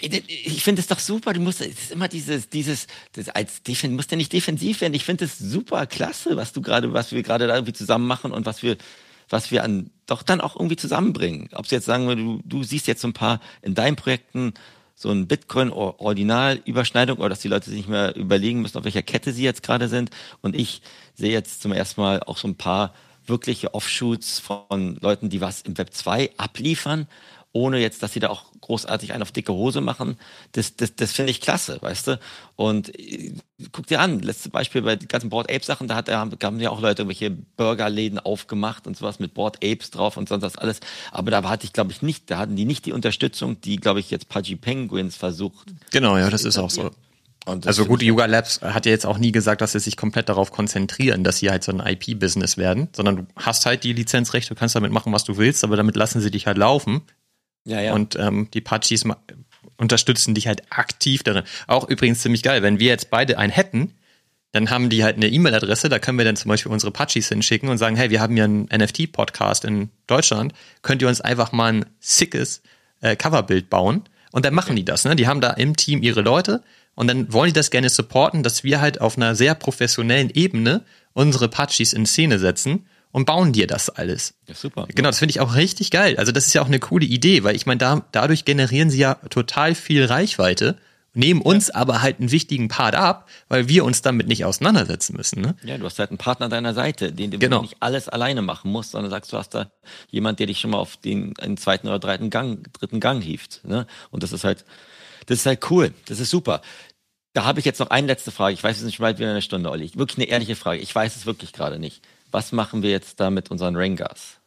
ich 0.00 0.62
finde 0.62 0.80
es 0.80 0.86
doch 0.86 0.98
super. 0.98 1.32
Du 1.32 1.40
musst, 1.40 1.60
es 1.60 1.68
ist 1.68 1.92
immer 1.92 2.08
dieses, 2.08 2.48
dieses, 2.48 2.86
das 3.12 3.28
als 3.28 3.62
Defen, 3.62 3.94
musst 3.96 4.10
ja 4.10 4.16
nicht 4.16 4.32
defensiv 4.32 4.80
werden. 4.80 4.94
Ich 4.94 5.04
finde 5.04 5.24
es 5.24 5.38
super 5.38 5.86
klasse, 5.86 6.36
was 6.36 6.52
du 6.52 6.62
gerade, 6.62 6.92
was 6.92 7.12
wir 7.12 7.22
gerade 7.22 7.46
da 7.46 7.54
irgendwie 7.54 7.72
zusammen 7.72 8.06
machen 8.06 8.32
und 8.32 8.46
was 8.46 8.62
wir, 8.62 8.76
was 9.28 9.50
wir 9.50 9.64
an, 9.64 9.90
doch 10.06 10.22
dann 10.22 10.40
auch 10.40 10.56
irgendwie 10.56 10.76
zusammenbringen. 10.76 11.48
Ob 11.52 11.66
sie 11.66 11.74
jetzt 11.74 11.86
sagen, 11.86 12.06
du, 12.16 12.40
du 12.44 12.62
siehst 12.62 12.86
jetzt 12.86 13.02
so 13.02 13.08
ein 13.08 13.12
paar 13.12 13.40
in 13.62 13.74
deinen 13.74 13.96
Projekten 13.96 14.54
so 15.00 15.10
ein 15.10 15.26
Bitcoin-Ordinal-Überschneidung 15.26 17.18
oder 17.18 17.30
dass 17.30 17.40
die 17.40 17.48
Leute 17.48 17.70
sich 17.70 17.78
nicht 17.78 17.88
mehr 17.88 18.14
überlegen 18.16 18.60
müssen, 18.60 18.76
auf 18.76 18.84
welcher 18.84 19.02
Kette 19.02 19.32
sie 19.32 19.42
jetzt 19.42 19.62
gerade 19.62 19.88
sind. 19.88 20.10
Und 20.42 20.54
ich 20.54 20.82
sehe 21.14 21.32
jetzt 21.32 21.62
zum 21.62 21.72
ersten 21.72 22.02
Mal 22.02 22.22
auch 22.22 22.36
so 22.36 22.46
ein 22.46 22.56
paar 22.56 22.92
wirkliche 23.26 23.72
Offshoots 23.72 24.40
von 24.40 24.98
Leuten, 25.00 25.30
die 25.30 25.40
was 25.40 25.62
im 25.62 25.78
Web 25.78 25.94
2 25.94 26.32
abliefern 26.36 27.06
ohne 27.52 27.78
jetzt, 27.78 28.02
dass 28.02 28.12
sie 28.12 28.20
da 28.20 28.28
auch 28.28 28.44
großartig 28.60 29.12
einen 29.12 29.22
auf 29.22 29.32
dicke 29.32 29.52
Hose 29.52 29.80
machen. 29.80 30.16
Das, 30.52 30.76
das, 30.76 30.94
das 30.94 31.12
finde 31.12 31.32
ich 31.32 31.40
klasse, 31.40 31.78
weißt 31.80 32.06
du? 32.06 32.20
Und 32.54 32.96
äh, 32.96 33.34
guck 33.72 33.86
dir 33.86 34.00
an, 34.00 34.20
letztes 34.20 34.52
Beispiel 34.52 34.82
bei 34.82 34.96
den 34.96 35.08
ganzen 35.08 35.30
Board 35.30 35.50
Ape 35.50 35.64
Sachen, 35.64 35.88
da 35.88 35.96
hat, 35.96 36.08
da 36.08 36.20
haben 36.20 36.60
ja 36.60 36.70
auch 36.70 36.80
Leute 36.80 37.02
irgendwelche 37.02 37.30
Burgerläden 37.30 38.20
aufgemacht 38.20 38.86
und 38.86 38.96
sowas 38.96 39.18
mit 39.18 39.34
Board 39.34 39.56
Apes 39.64 39.90
drauf 39.90 40.16
und 40.16 40.28
sonst 40.28 40.42
was 40.42 40.56
alles. 40.56 40.80
Aber 41.10 41.30
da 41.30 41.42
hatte 41.42 41.64
ich, 41.64 41.72
glaube 41.72 41.90
ich, 41.90 42.02
nicht, 42.02 42.30
da 42.30 42.38
hatten 42.38 42.54
die 42.54 42.64
nicht 42.64 42.86
die 42.86 42.92
Unterstützung, 42.92 43.60
die, 43.60 43.76
glaube 43.76 43.98
ich, 43.98 44.10
jetzt 44.10 44.28
Pudgy 44.28 44.54
Penguins 44.54 45.16
versucht. 45.16 45.74
Genau, 45.90 46.16
ja, 46.16 46.30
das 46.30 46.44
ist 46.44 46.58
auch 46.58 46.70
so. 46.70 46.92
also 47.46 47.84
gut, 47.86 48.02
Yuga 48.02 48.26
Labs 48.26 48.60
hat 48.60 48.86
ja 48.86 48.92
jetzt 48.92 49.06
auch 49.06 49.18
nie 49.18 49.32
gesagt, 49.32 49.60
dass 49.60 49.72
sie 49.72 49.80
sich 49.80 49.96
komplett 49.96 50.28
darauf 50.28 50.52
konzentrieren, 50.52 51.24
dass 51.24 51.38
sie 51.38 51.50
halt 51.50 51.64
so 51.64 51.72
ein 51.72 51.80
IP-Business 51.80 52.56
werden, 52.56 52.88
sondern 52.92 53.16
du 53.16 53.26
hast 53.34 53.66
halt 53.66 53.82
die 53.82 53.92
Lizenzrechte, 53.92 54.54
du 54.54 54.58
kannst 54.58 54.76
damit 54.76 54.92
machen, 54.92 55.12
was 55.12 55.24
du 55.24 55.36
willst, 55.36 55.64
aber 55.64 55.76
damit 55.76 55.96
lassen 55.96 56.20
sie 56.20 56.30
dich 56.30 56.46
halt 56.46 56.58
laufen. 56.58 57.02
Ja, 57.64 57.80
ja. 57.80 57.92
Und 57.92 58.16
ähm, 58.16 58.48
die 58.52 58.60
Pachis 58.60 59.04
unterstützen 59.76 60.34
dich 60.34 60.46
halt 60.46 60.62
aktiv 60.70 61.22
darin. 61.22 61.44
Auch 61.66 61.88
übrigens 61.88 62.20
ziemlich 62.20 62.42
geil, 62.42 62.62
wenn 62.62 62.78
wir 62.78 62.88
jetzt 62.88 63.10
beide 63.10 63.38
einen 63.38 63.52
hätten, 63.52 63.94
dann 64.52 64.70
haben 64.70 64.90
die 64.90 65.04
halt 65.04 65.16
eine 65.16 65.28
E-Mail-Adresse, 65.28 65.88
da 65.88 65.98
können 65.98 66.18
wir 66.18 66.24
dann 66.24 66.36
zum 66.36 66.48
Beispiel 66.48 66.72
unsere 66.72 66.90
Pachis 66.90 67.28
hinschicken 67.28 67.68
und 67.68 67.78
sagen, 67.78 67.96
hey, 67.96 68.10
wir 68.10 68.20
haben 68.20 68.36
ja 68.36 68.44
einen 68.44 68.64
NFT-Podcast 68.64 69.64
in 69.64 69.90
Deutschland, 70.06 70.52
könnt 70.82 71.02
ihr 71.02 71.08
uns 71.08 71.20
einfach 71.20 71.52
mal 71.52 71.72
ein 71.72 71.86
sickes 72.00 72.62
äh, 73.00 73.14
Coverbild 73.16 73.70
bauen 73.70 74.04
Und 74.32 74.44
dann 74.44 74.54
machen 74.54 74.76
die 74.76 74.84
das, 74.84 75.04
ne? 75.04 75.14
Die 75.14 75.28
haben 75.28 75.40
da 75.40 75.50
im 75.50 75.76
Team 75.76 76.02
ihre 76.02 76.20
Leute 76.20 76.62
und 76.94 77.06
dann 77.06 77.32
wollen 77.32 77.48
die 77.48 77.58
das 77.58 77.70
gerne 77.70 77.88
supporten, 77.88 78.42
dass 78.42 78.64
wir 78.64 78.80
halt 78.80 79.00
auf 79.00 79.16
einer 79.16 79.34
sehr 79.34 79.54
professionellen 79.54 80.30
Ebene 80.30 80.84
unsere 81.12 81.48
Patchis 81.48 81.92
in 81.92 82.06
Szene 82.06 82.38
setzen 82.38 82.86
und 83.12 83.24
bauen 83.24 83.52
dir 83.52 83.66
das 83.66 83.90
alles. 83.90 84.34
Ja, 84.46 84.54
super. 84.54 84.86
Genau, 84.88 85.08
das 85.08 85.18
finde 85.18 85.30
ich 85.30 85.40
auch 85.40 85.54
richtig 85.54 85.90
geil. 85.90 86.16
Also 86.16 86.32
das 86.32 86.46
ist 86.46 86.54
ja 86.54 86.62
auch 86.62 86.66
eine 86.66 86.78
coole 86.78 87.06
Idee, 87.06 87.42
weil 87.44 87.56
ich 87.56 87.66
meine, 87.66 87.78
da, 87.78 88.04
dadurch 88.12 88.44
generieren 88.44 88.90
sie 88.90 88.98
ja 88.98 89.14
total 89.14 89.74
viel 89.74 90.04
Reichweite, 90.04 90.78
nehmen 91.12 91.42
uns 91.42 91.68
ja. 91.68 91.74
aber 91.74 92.02
halt 92.02 92.20
einen 92.20 92.30
wichtigen 92.30 92.68
Part 92.68 92.94
ab, 92.94 93.28
weil 93.48 93.68
wir 93.68 93.84
uns 93.84 94.02
damit 94.02 94.28
nicht 94.28 94.44
auseinandersetzen 94.44 95.16
müssen. 95.16 95.40
Ne? 95.40 95.56
Ja, 95.64 95.76
du 95.76 95.84
hast 95.84 95.98
halt 95.98 96.10
einen 96.10 96.18
Partner 96.18 96.44
an 96.44 96.50
deiner 96.50 96.74
Seite, 96.74 97.12
den 97.12 97.32
du 97.32 97.38
genau. 97.38 97.62
nicht 97.62 97.76
alles 97.80 98.08
alleine 98.08 98.42
machen 98.42 98.70
musst, 98.70 98.92
sondern 98.92 99.10
sagst, 99.10 99.32
du 99.32 99.36
hast 99.36 99.50
da 99.50 99.70
jemand, 100.08 100.38
der 100.38 100.46
dich 100.46 100.60
schon 100.60 100.70
mal 100.70 100.78
auf 100.78 100.96
den, 100.96 101.34
den 101.34 101.56
zweiten 101.56 101.88
oder 101.88 101.98
dritten 101.98 102.30
Gang, 102.30 102.72
dritten 102.72 103.00
Gang 103.00 103.22
hieft. 103.22 103.62
Ne? 103.64 103.86
Und 104.10 104.22
das 104.22 104.32
ist 104.32 104.44
halt, 104.44 104.64
das 105.26 105.38
ist 105.38 105.46
halt 105.46 105.68
cool. 105.70 105.92
Das 106.06 106.20
ist 106.20 106.30
super. 106.30 106.62
Da 107.32 107.44
habe 107.44 107.60
ich 107.60 107.64
jetzt 107.66 107.78
noch 107.78 107.90
eine 107.90 108.08
letzte 108.08 108.30
Frage. 108.30 108.54
Ich 108.54 108.62
weiß, 108.62 108.76
es 108.76 108.82
ist 108.82 108.86
nicht 108.86 108.98
bald 108.98 109.18
wieder 109.18 109.30
eine 109.30 109.42
Stunde, 109.42 109.70
Olli. 109.70 109.90
Wirklich 109.94 110.18
eine 110.18 110.26
ehrliche 110.26 110.56
Frage. 110.56 110.80
Ich 110.80 110.94
weiß 110.94 111.14
es 111.16 111.26
wirklich 111.26 111.52
gerade 111.52 111.78
nicht. 111.78 112.02
Was 112.30 112.52
machen 112.52 112.82
wir 112.82 112.90
jetzt 112.90 113.20
da 113.20 113.30
mit 113.30 113.50
unseren 113.50 113.76
Rangers? 113.76 114.38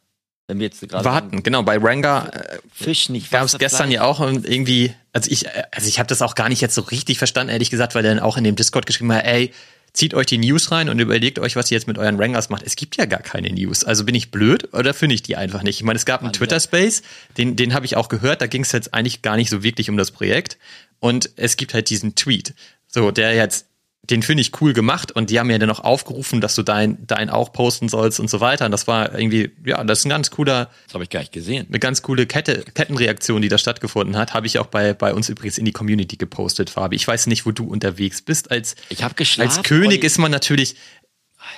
Wenn 0.46 0.58
wir 0.58 0.66
jetzt 0.66 0.80
gerade 0.86 1.04
warten, 1.04 1.42
genau 1.42 1.62
bei 1.62 1.78
Rengar 1.78 2.34
äh, 2.34 2.58
Fisch 2.70 3.08
nicht. 3.08 3.30
Gab 3.30 3.44
es 3.44 3.56
gestern 3.56 3.90
ja 3.90 4.02
auch 4.02 4.20
irgendwie, 4.20 4.94
also 5.12 5.30
ich, 5.30 5.46
also 5.74 5.88
ich 5.88 5.98
habe 5.98 6.06
das 6.06 6.20
auch 6.20 6.34
gar 6.34 6.50
nicht 6.50 6.60
jetzt 6.60 6.74
so 6.74 6.82
richtig 6.82 7.16
verstanden, 7.16 7.50
ehrlich 7.50 7.70
gesagt, 7.70 7.94
weil 7.94 8.04
er 8.04 8.14
dann 8.14 8.22
auch 8.22 8.36
in 8.36 8.44
dem 8.44 8.54
Discord 8.54 8.84
geschrieben 8.84 9.12
hat, 9.12 9.24
ey, 9.24 9.52
zieht 9.94 10.12
euch 10.12 10.26
die 10.26 10.38
News 10.38 10.70
rein 10.70 10.90
und 10.90 10.98
überlegt 10.98 11.38
euch, 11.38 11.56
was 11.56 11.70
ihr 11.70 11.76
jetzt 11.76 11.86
mit 11.86 11.96
euren 11.96 12.20
Rangers 12.20 12.50
macht. 12.50 12.62
Es 12.64 12.76
gibt 12.76 12.96
ja 12.96 13.06
gar 13.06 13.20
keine 13.20 13.50
News. 13.50 13.84
Also 13.84 14.04
bin 14.04 14.14
ich 14.14 14.30
blöd 14.30 14.74
oder 14.74 14.92
finde 14.92 15.14
ich 15.14 15.22
die 15.22 15.36
einfach 15.36 15.62
nicht? 15.62 15.78
Ich 15.78 15.84
meine, 15.84 15.96
es 15.96 16.04
gab 16.04 16.22
einen 16.22 16.32
Twitter-Space, 16.32 17.02
den, 17.38 17.56
den 17.56 17.72
habe 17.72 17.86
ich 17.86 17.96
auch 17.96 18.08
gehört, 18.08 18.42
da 18.42 18.46
ging 18.46 18.62
es 18.62 18.72
jetzt 18.72 18.92
eigentlich 18.92 19.22
gar 19.22 19.36
nicht 19.36 19.48
so 19.48 19.62
wirklich 19.62 19.88
um 19.88 19.96
das 19.96 20.10
Projekt. 20.10 20.58
Und 20.98 21.30
es 21.36 21.56
gibt 21.56 21.74
halt 21.74 21.88
diesen 21.88 22.16
Tweet. 22.16 22.54
So, 22.88 23.12
der 23.12 23.34
jetzt, 23.34 23.66
den 24.10 24.22
finde 24.22 24.42
ich 24.42 24.60
cool 24.60 24.72
gemacht 24.72 25.12
und 25.12 25.30
die 25.30 25.38
haben 25.38 25.50
ja 25.50 25.58
dann 25.58 25.68
noch 25.68 25.80
aufgerufen, 25.80 26.40
dass 26.40 26.54
du 26.54 26.62
dein, 26.62 26.98
dein 27.06 27.30
auch 27.30 27.52
posten 27.52 27.88
sollst 27.88 28.20
und 28.20 28.28
so 28.28 28.40
weiter. 28.40 28.66
Und 28.66 28.70
das 28.70 28.86
war 28.86 29.18
irgendwie, 29.18 29.50
ja, 29.64 29.82
das 29.84 30.00
ist 30.00 30.04
ein 30.04 30.10
ganz 30.10 30.30
cooler. 30.30 30.70
Das 30.86 30.94
habe 30.94 31.04
ich 31.04 31.10
gar 31.10 31.20
nicht 31.20 31.32
gesehen. 31.32 31.66
Eine 31.68 31.78
ganz 31.78 32.02
coole 32.02 32.26
Kette, 32.26 32.64
Kettenreaktion, 32.74 33.40
die 33.40 33.48
da 33.48 33.56
stattgefunden 33.56 34.16
hat. 34.16 34.34
Habe 34.34 34.46
ich 34.46 34.58
auch 34.58 34.66
bei, 34.66 34.92
bei 34.92 35.14
uns 35.14 35.28
übrigens 35.28 35.58
in 35.58 35.64
die 35.64 35.72
Community 35.72 36.16
gepostet, 36.16 36.70
Fabi. 36.70 36.96
Ich 36.96 37.08
weiß 37.08 37.26
nicht, 37.28 37.46
wo 37.46 37.50
du 37.50 37.64
unterwegs 37.64 38.20
bist. 38.20 38.50
Als, 38.50 38.76
ich 38.90 39.02
habe 39.02 39.14
geschlafen. 39.14 39.58
Als 39.58 39.62
König 39.66 40.04
ist 40.04 40.18
man 40.18 40.30
natürlich 40.30 40.76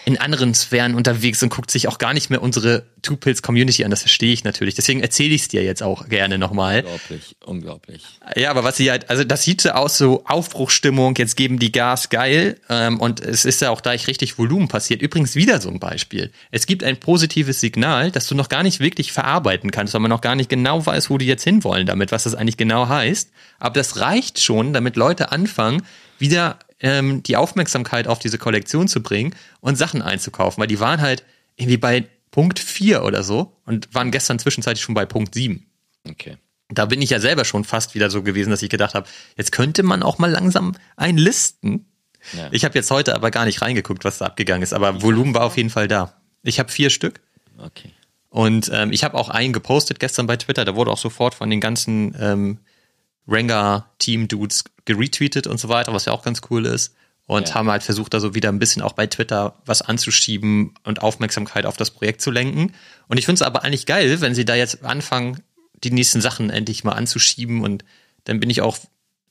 in 0.05 0.19
anderen 0.19 0.55
Sphären 0.55 0.95
unterwegs 0.95 1.43
und 1.43 1.49
guckt 1.49 1.71
sich 1.71 1.89
auch 1.89 1.99
gar 1.99 2.15
nicht 2.15 2.31
mehr 2.31 2.43
unsere 2.43 2.87
Two 3.03 3.17
Pills 3.17 3.43
Community 3.43 3.85
an. 3.85 3.91
Das 3.91 4.01
verstehe 4.01 4.33
ich 4.33 4.45
natürlich. 4.45 4.75
Deswegen 4.75 5.01
erzähle 5.01 5.35
ich 5.35 5.43
es 5.43 5.49
dir 5.49 5.65
jetzt 5.65 5.83
auch 5.83 6.09
gerne 6.09 6.39
nochmal. 6.39 6.81
Unglaublich, 6.81 7.37
unglaublich. 7.45 8.03
Ja, 8.37 8.51
aber 8.51 8.65
was 8.65 8.77
sie 8.77 8.91
halt, 8.91 9.11
also 9.11 9.25
das 9.25 9.43
sieht 9.43 9.61
so 9.61 9.71
aus, 9.71 9.99
so 9.99 10.25
Aufbruchstimmung, 10.25 11.15
jetzt 11.17 11.37
geben 11.37 11.59
die 11.59 11.73
Gas 11.73 12.09
geil. 12.09 12.61
Ähm, 12.69 13.01
und 13.01 13.21
es 13.21 13.45
ist 13.45 13.61
ja 13.61 13.71
auch 13.71 13.81
da 13.81 13.91
richtig 13.91 14.39
Volumen 14.39 14.69
passiert. 14.69 15.03
Übrigens 15.03 15.35
wieder 15.35 15.61
so 15.61 15.71
ein 15.71 15.81
Beispiel. 15.81 16.31
Es 16.51 16.67
gibt 16.67 16.85
ein 16.85 16.99
positives 16.99 17.61
Signal, 17.61 18.11
das 18.11 18.27
du 18.27 18.35
noch 18.35 18.49
gar 18.49 18.63
nicht 18.63 18.81
wirklich 18.81 19.13
verarbeiten 19.13 19.71
kannst, 19.71 19.95
weil 19.95 20.01
man 20.01 20.11
noch 20.11 20.21
gar 20.21 20.37
nicht 20.37 20.51
genau 20.51 20.85
weiß, 20.85 21.11
wo 21.11 21.19
die 21.19 21.27
jetzt 21.27 21.45
hinwollen 21.45 21.87
damit, 21.87 22.13
was 22.13 22.25
das 22.25 22.35
eigentlich 22.35 22.57
genau 22.57 22.89
heißt. 22.89 23.31
Aber 23.59 23.75
das 23.75 23.99
reicht 23.99 24.41
schon, 24.41 24.73
damit 24.73 24.97
Leute 24.97 25.33
anfangen, 25.33 25.83
wieder 26.19 26.59
ähm, 26.81 27.23
die 27.23 27.37
Aufmerksamkeit 27.37 28.07
auf 28.07 28.19
diese 28.19 28.39
Kollektion 28.39 28.89
zu 28.89 29.03
bringen 29.03 29.35
und 29.61 29.77
Sachen 29.77 30.03
einzukaufen, 30.03 30.61
weil 30.61 30.69
die 30.69 30.81
waren 30.81 31.01
halt 31.01 31.25
irgendwie 31.57 31.79
bei 31.79 32.05
Punkt 32.31 32.59
4 32.59 33.03
oder 33.05 33.23
so 33.23 33.57
und 33.65 33.95
waren 33.95 34.11
gestern 34.11 34.39
zwischenzeitlich 34.39 34.83
schon 34.83 34.95
bei 34.95 35.07
Punkt 35.07 35.35
7. 35.35 35.65
Okay. 36.09 36.37
Da 36.69 36.87
bin 36.87 37.01
ich 37.01 37.11
ja 37.11 37.21
selber 37.21 37.45
schon 37.45 37.65
fast 37.65 37.95
wieder 37.95 38.11
so 38.11 38.23
gewesen, 38.23 38.51
dass 38.51 38.63
ich 38.63 38.71
gedacht 38.71 38.95
habe, 38.95 39.09
jetzt 39.37 39.53
könnte 39.53 39.83
man 39.83 40.03
auch 40.03 40.19
mal 40.19 40.31
langsam 40.31 40.75
einlisten. 40.97 41.87
Ja. 42.33 42.49
Ich 42.51 42.65
habe 42.65 42.75
jetzt 42.75 42.91
heute 42.91 43.15
aber 43.15 43.31
gar 43.31 43.45
nicht 43.45 43.63
reingeguckt, 43.63 44.05
was 44.05 44.19
da 44.19 44.27
abgegangen 44.27 44.63
ist, 44.63 44.73
aber 44.73 45.01
Volumen 45.01 45.33
war 45.35 45.45
auf 45.45 45.57
jeden 45.57 45.71
Fall 45.71 45.87
da. 45.87 46.21
Ich 46.43 46.59
habe 46.59 46.71
vier 46.71 46.91
Stück. 46.91 47.21
Okay. 47.59 47.93
Und 48.29 48.71
ähm, 48.75 48.93
ich 48.93 49.05
habe 49.05 49.17
auch 49.17 49.29
einen 49.29 49.53
gepostet 49.53 50.01
gestern 50.01 50.27
bei 50.27 50.37
Twitter, 50.37 50.65
da 50.65 50.75
wurde 50.75 50.91
auch 50.91 50.99
sofort 50.99 51.35
von 51.35 51.49
den 51.49 51.61
ganzen 51.61 52.15
ähm, 52.21 52.59
Rengar-Team-Dudes 53.29 54.65
geretweetet 54.85 55.47
und 55.47 55.59
so 55.59 55.69
weiter, 55.69 55.93
was 55.93 56.05
ja 56.05 56.13
auch 56.13 56.23
ganz 56.23 56.41
cool 56.51 56.67
ist. 56.67 56.95
Und 57.27 57.49
ja. 57.49 57.55
haben 57.57 57.69
halt 57.69 57.83
versucht, 57.83 58.15
da 58.15 58.21
so 58.21 58.35
wieder 58.37 58.51
ein 58.51 58.61
bisschen 58.61 58.83
auch 58.83 58.93
bei 58.93 59.09
Twitter 59.09 59.57
was 59.67 59.83
anzuschieben 59.83 60.75
und 60.85 61.03
Aufmerksamkeit 61.03 61.67
auf 61.67 61.77
das 61.77 61.91
Projekt 61.91 62.21
zu 62.21 62.31
lenken. 62.31 62.73
Und 63.09 63.19
ich 63.19 63.25
finde 63.25 63.41
es 63.41 63.43
aber 63.43 63.65
eigentlich 63.65 63.87
geil, 63.87 64.21
wenn 64.21 64.35
sie 64.35 64.45
da 64.45 64.55
jetzt 64.55 64.85
anfangen, 64.85 65.43
die 65.83 65.91
nächsten 65.91 66.21
Sachen 66.21 66.51
endlich 66.51 66.85
mal 66.85 66.93
anzuschieben. 66.93 67.63
Und 67.63 67.85
dann 68.25 68.39
bin 68.39 68.49
ich 68.49 68.63
auch 68.63 68.79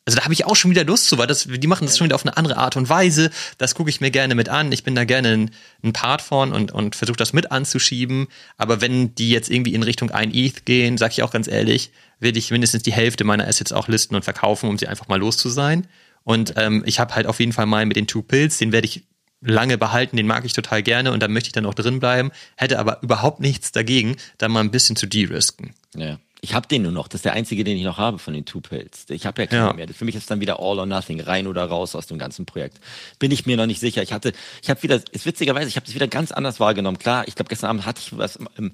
also 0.06 0.18
da 0.18 0.24
habe 0.24 0.34
ich 0.34 0.46
auch 0.46 0.56
schon 0.56 0.70
wieder 0.70 0.84
Lust 0.84 1.08
zu, 1.08 1.18
weil 1.18 1.26
das, 1.26 1.48
die 1.50 1.68
machen 1.68 1.88
das 1.88 1.98
schon 1.98 2.06
wieder 2.06 2.16
auf 2.16 2.26
eine 2.26 2.38
andere 2.38 2.58
Art 2.58 2.78
und 2.78 2.89
Weise. 2.89 3.32
Das 3.58 3.74
gucke 3.74 3.89
ich 3.89 4.02
mir 4.02 4.12
gerne 4.12 4.36
mit 4.36 4.50
an. 4.50 4.72
Ich 4.72 4.84
bin 4.84 4.93
da 4.93 5.04
gerne 5.04 5.30
ein, 5.30 5.52
ein 5.84 5.93
Part 5.93 6.22
von 6.22 6.54
und, 6.54 6.72
und 6.72 6.96
versuche 6.96 7.18
das 7.18 7.34
mit 7.34 7.52
anzuschieben. 7.52 8.28
Aber 8.56 8.82
wenn 8.82 9.16
die 9.16 9.32
jetzt 9.32 9.50
irgendwie 9.50 9.74
in 9.74 9.82
Richtung 9.82 10.12
ein 10.12 10.32
ETH 10.32 10.64
gehen, 10.66 11.00
sage 11.00 11.14
ich 11.14 11.24
auch 11.24 11.32
ganz 11.32 11.48
ehrlich, 11.48 11.91
werde 12.20 12.39
ich 12.39 12.51
mindestens 12.51 12.84
die 12.84 12.93
Hälfte 12.93 13.24
meiner 13.24 13.47
Assets 13.47 13.72
auch 13.72 13.88
listen 13.88 14.16
und 14.16 14.24
verkaufen, 14.24 14.70
um 14.70 14.78
sie 14.78 14.88
einfach 14.88 15.07
mal 15.07 15.20
los 15.20 15.38
zu 15.38 15.49
sein. 15.49 15.88
Und 16.24 16.53
ähm, 16.57 16.84
ich 16.86 16.99
habe 16.99 17.16
halt 17.16 17.28
auf 17.28 17.39
jeden 17.39 17.53
Fall 17.53 17.66
mal 17.66 17.86
mit 17.86 17.97
den 17.97 18.07
Two 18.07 18.22
Pills, 18.22 18.57
den 18.57 18.72
werde 18.72 18.86
ich 18.86 19.03
lange 19.41 19.78
behalten, 19.78 20.18
den 20.18 20.28
mag 20.28 20.43
ich 20.45 20.53
total 20.53 20.82
gerne 20.82 21.11
und 21.11 21.22
da 21.22 21.28
möchte 21.28 21.47
ich 21.47 21.53
dann 21.53 21.66
auch 21.66 21.74
drin 21.74 21.99
bleiben, 21.99 22.32
hätte 22.55 22.80
aber 22.80 23.01
überhaupt 23.03 23.39
nichts 23.39 23.72
dagegen, 23.72 24.16
da 24.38 24.47
mal 24.47 24.61
ein 24.61 24.72
bisschen 24.72 24.95
zu 24.95 25.05
de-risken. 25.05 25.74
Ja. 25.95 26.18
Ich 26.41 26.53
habe 26.53 26.68
den 26.68 26.84
nur 26.84 26.91
noch. 26.91 27.07
Das 27.07 27.20
ist 27.20 27.26
der 27.26 27.34
einzige, 27.34 27.63
den 27.63 27.76
ich 27.76 27.84
noch 27.84 27.97
habe 27.97 28.20
von 28.20 28.34
den 28.36 28.45
Two 28.45 28.61
Pills. 28.61 29.05
Ich 29.09 29.26
habe 29.26 29.41
ja 29.41 29.47
keine 29.47 29.66
ja. 29.66 29.74
mehr. 29.74 29.88
Für 29.88 30.05
mich 30.05 30.13
ist 30.13 30.30
dann 30.30 30.41
wieder 30.41 30.59
All 30.59 30.78
or 30.78 30.86
Nothing, 30.86 31.20
rein 31.20 31.47
oder 31.47 31.66
raus 31.66 31.95
aus 31.95 32.05
dem 32.05 32.20
ganzen 32.20 32.45
Projekt. 32.45 32.80
Bin 33.18 33.32
ich 33.32 33.47
mir 33.47 33.57
noch 33.57 33.66
nicht 33.66 33.80
sicher. 33.80 34.03
Ich 34.03 34.13
hatte, 34.13 34.32
ich 34.61 34.70
habe 34.70 34.84
wieder, 34.84 35.01
ist 35.11 35.26
witzigerweise, 35.26 35.70
ich 35.70 35.76
habe 35.76 35.88
das 35.88 35.95
wieder 35.95 36.07
ganz 36.07 36.32
anders 36.32 36.59
wahrgenommen. 36.59 36.99
Klar, 36.99 37.28
ich 37.28 37.34
glaube, 37.34 37.49
gestern 37.49 37.72
Abend 37.72 37.86
hatte 37.88 38.01
ich 38.05 38.16
was 38.16 38.36
im, 38.36 38.47
im 38.57 38.74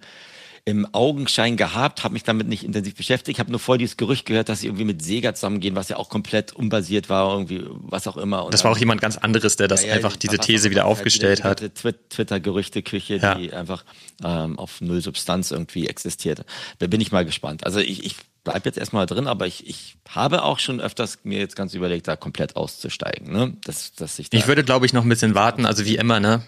Augenschein 0.92 1.58
gehabt, 1.58 2.04
habe 2.04 2.14
mich 2.14 2.24
damit 2.24 2.48
nicht 2.48 2.64
intensiv 2.64 2.96
beschäftigt. 2.96 3.38
Ich 3.38 3.40
habe 3.40 3.50
nur 3.50 3.60
voll 3.60 3.78
dieses 3.78 3.98
Gerücht 3.98 4.26
gehört, 4.26 4.48
dass 4.48 4.60
sie 4.60 4.68
irgendwie 4.68 4.86
mit 4.86 5.02
Sega 5.02 5.34
zusammengehen, 5.34 5.76
was 5.76 5.90
ja 5.90 5.98
auch 5.98 6.10
komplett 6.10 6.54
unbasiert 6.54 7.10
war, 7.10 7.34
irgendwie 7.34 7.64
was 7.68 8.08
auch 8.08 8.18
immer. 8.18 8.46
Und 8.46 8.54
das 8.54 8.64
war 8.64 8.72
auch 8.72 8.78
jemand 8.78 9.02
ganz 9.02 9.18
anderes, 9.18 9.56
der 9.56 9.68
das 9.68 9.82
ja, 9.82 9.90
ja, 9.90 9.96
einfach 9.96 10.16
diese 10.16 10.38
These 10.38 10.70
wieder 10.70 10.86
aufgestellt 10.86 11.44
halt 11.44 11.62
hat. 11.62 11.96
Twitter-Gerüchteküche, 12.10 13.18
ja. 13.18 13.36
die 13.36 13.54
einfach 13.54 13.84
ähm, 14.24 14.60
auf 14.60 14.82
null 14.82 15.02
Substanz 15.02 15.52
irgendwie 15.52 15.88
existierte. 15.88 16.46
Da 16.80 16.88
bin 16.88 17.02
ich 17.02 17.12
mal 17.12 17.26
gespannt. 17.26 17.66
Also 17.66 17.80
ich, 17.80 18.06
ich 18.06 18.16
bleib 18.44 18.66
jetzt 18.66 18.78
erstmal 18.78 19.06
drin, 19.06 19.28
aber 19.28 19.48
ich, 19.48 19.68
ich 19.68 19.98
habe 20.10 20.44
auch 20.44 20.60
schon 20.60 20.80
öfters 20.80 21.20
mir 21.24 21.40
jetzt 21.40 21.56
ganz 21.56 21.74
überlegt, 21.74 22.08
da 22.08 22.16
komplett 22.16 22.56
auszusteigen. 22.56 23.32
Ne? 23.32 23.58
Dass, 23.64 23.94
dass 23.94 24.20
ich, 24.20 24.30
da 24.30 24.38
ich 24.38 24.48
würde, 24.48 24.64
glaube 24.64 24.86
ich, 24.86 24.94
noch 24.94 25.04
ein 25.04 25.10
bisschen 25.10 25.36
warten, 25.36 25.66
also 25.66 25.86
wie 25.86 25.96
immer, 25.96 26.20
ne? 26.20 26.44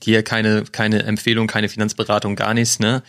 Hier 0.00 0.22
keine, 0.22 0.62
keine 0.62 1.02
Empfehlung, 1.02 1.48
keine 1.48 1.68
Finanzberatung, 1.68 2.36
gar 2.36 2.54
nichts, 2.54 2.78
ne? 2.78 3.02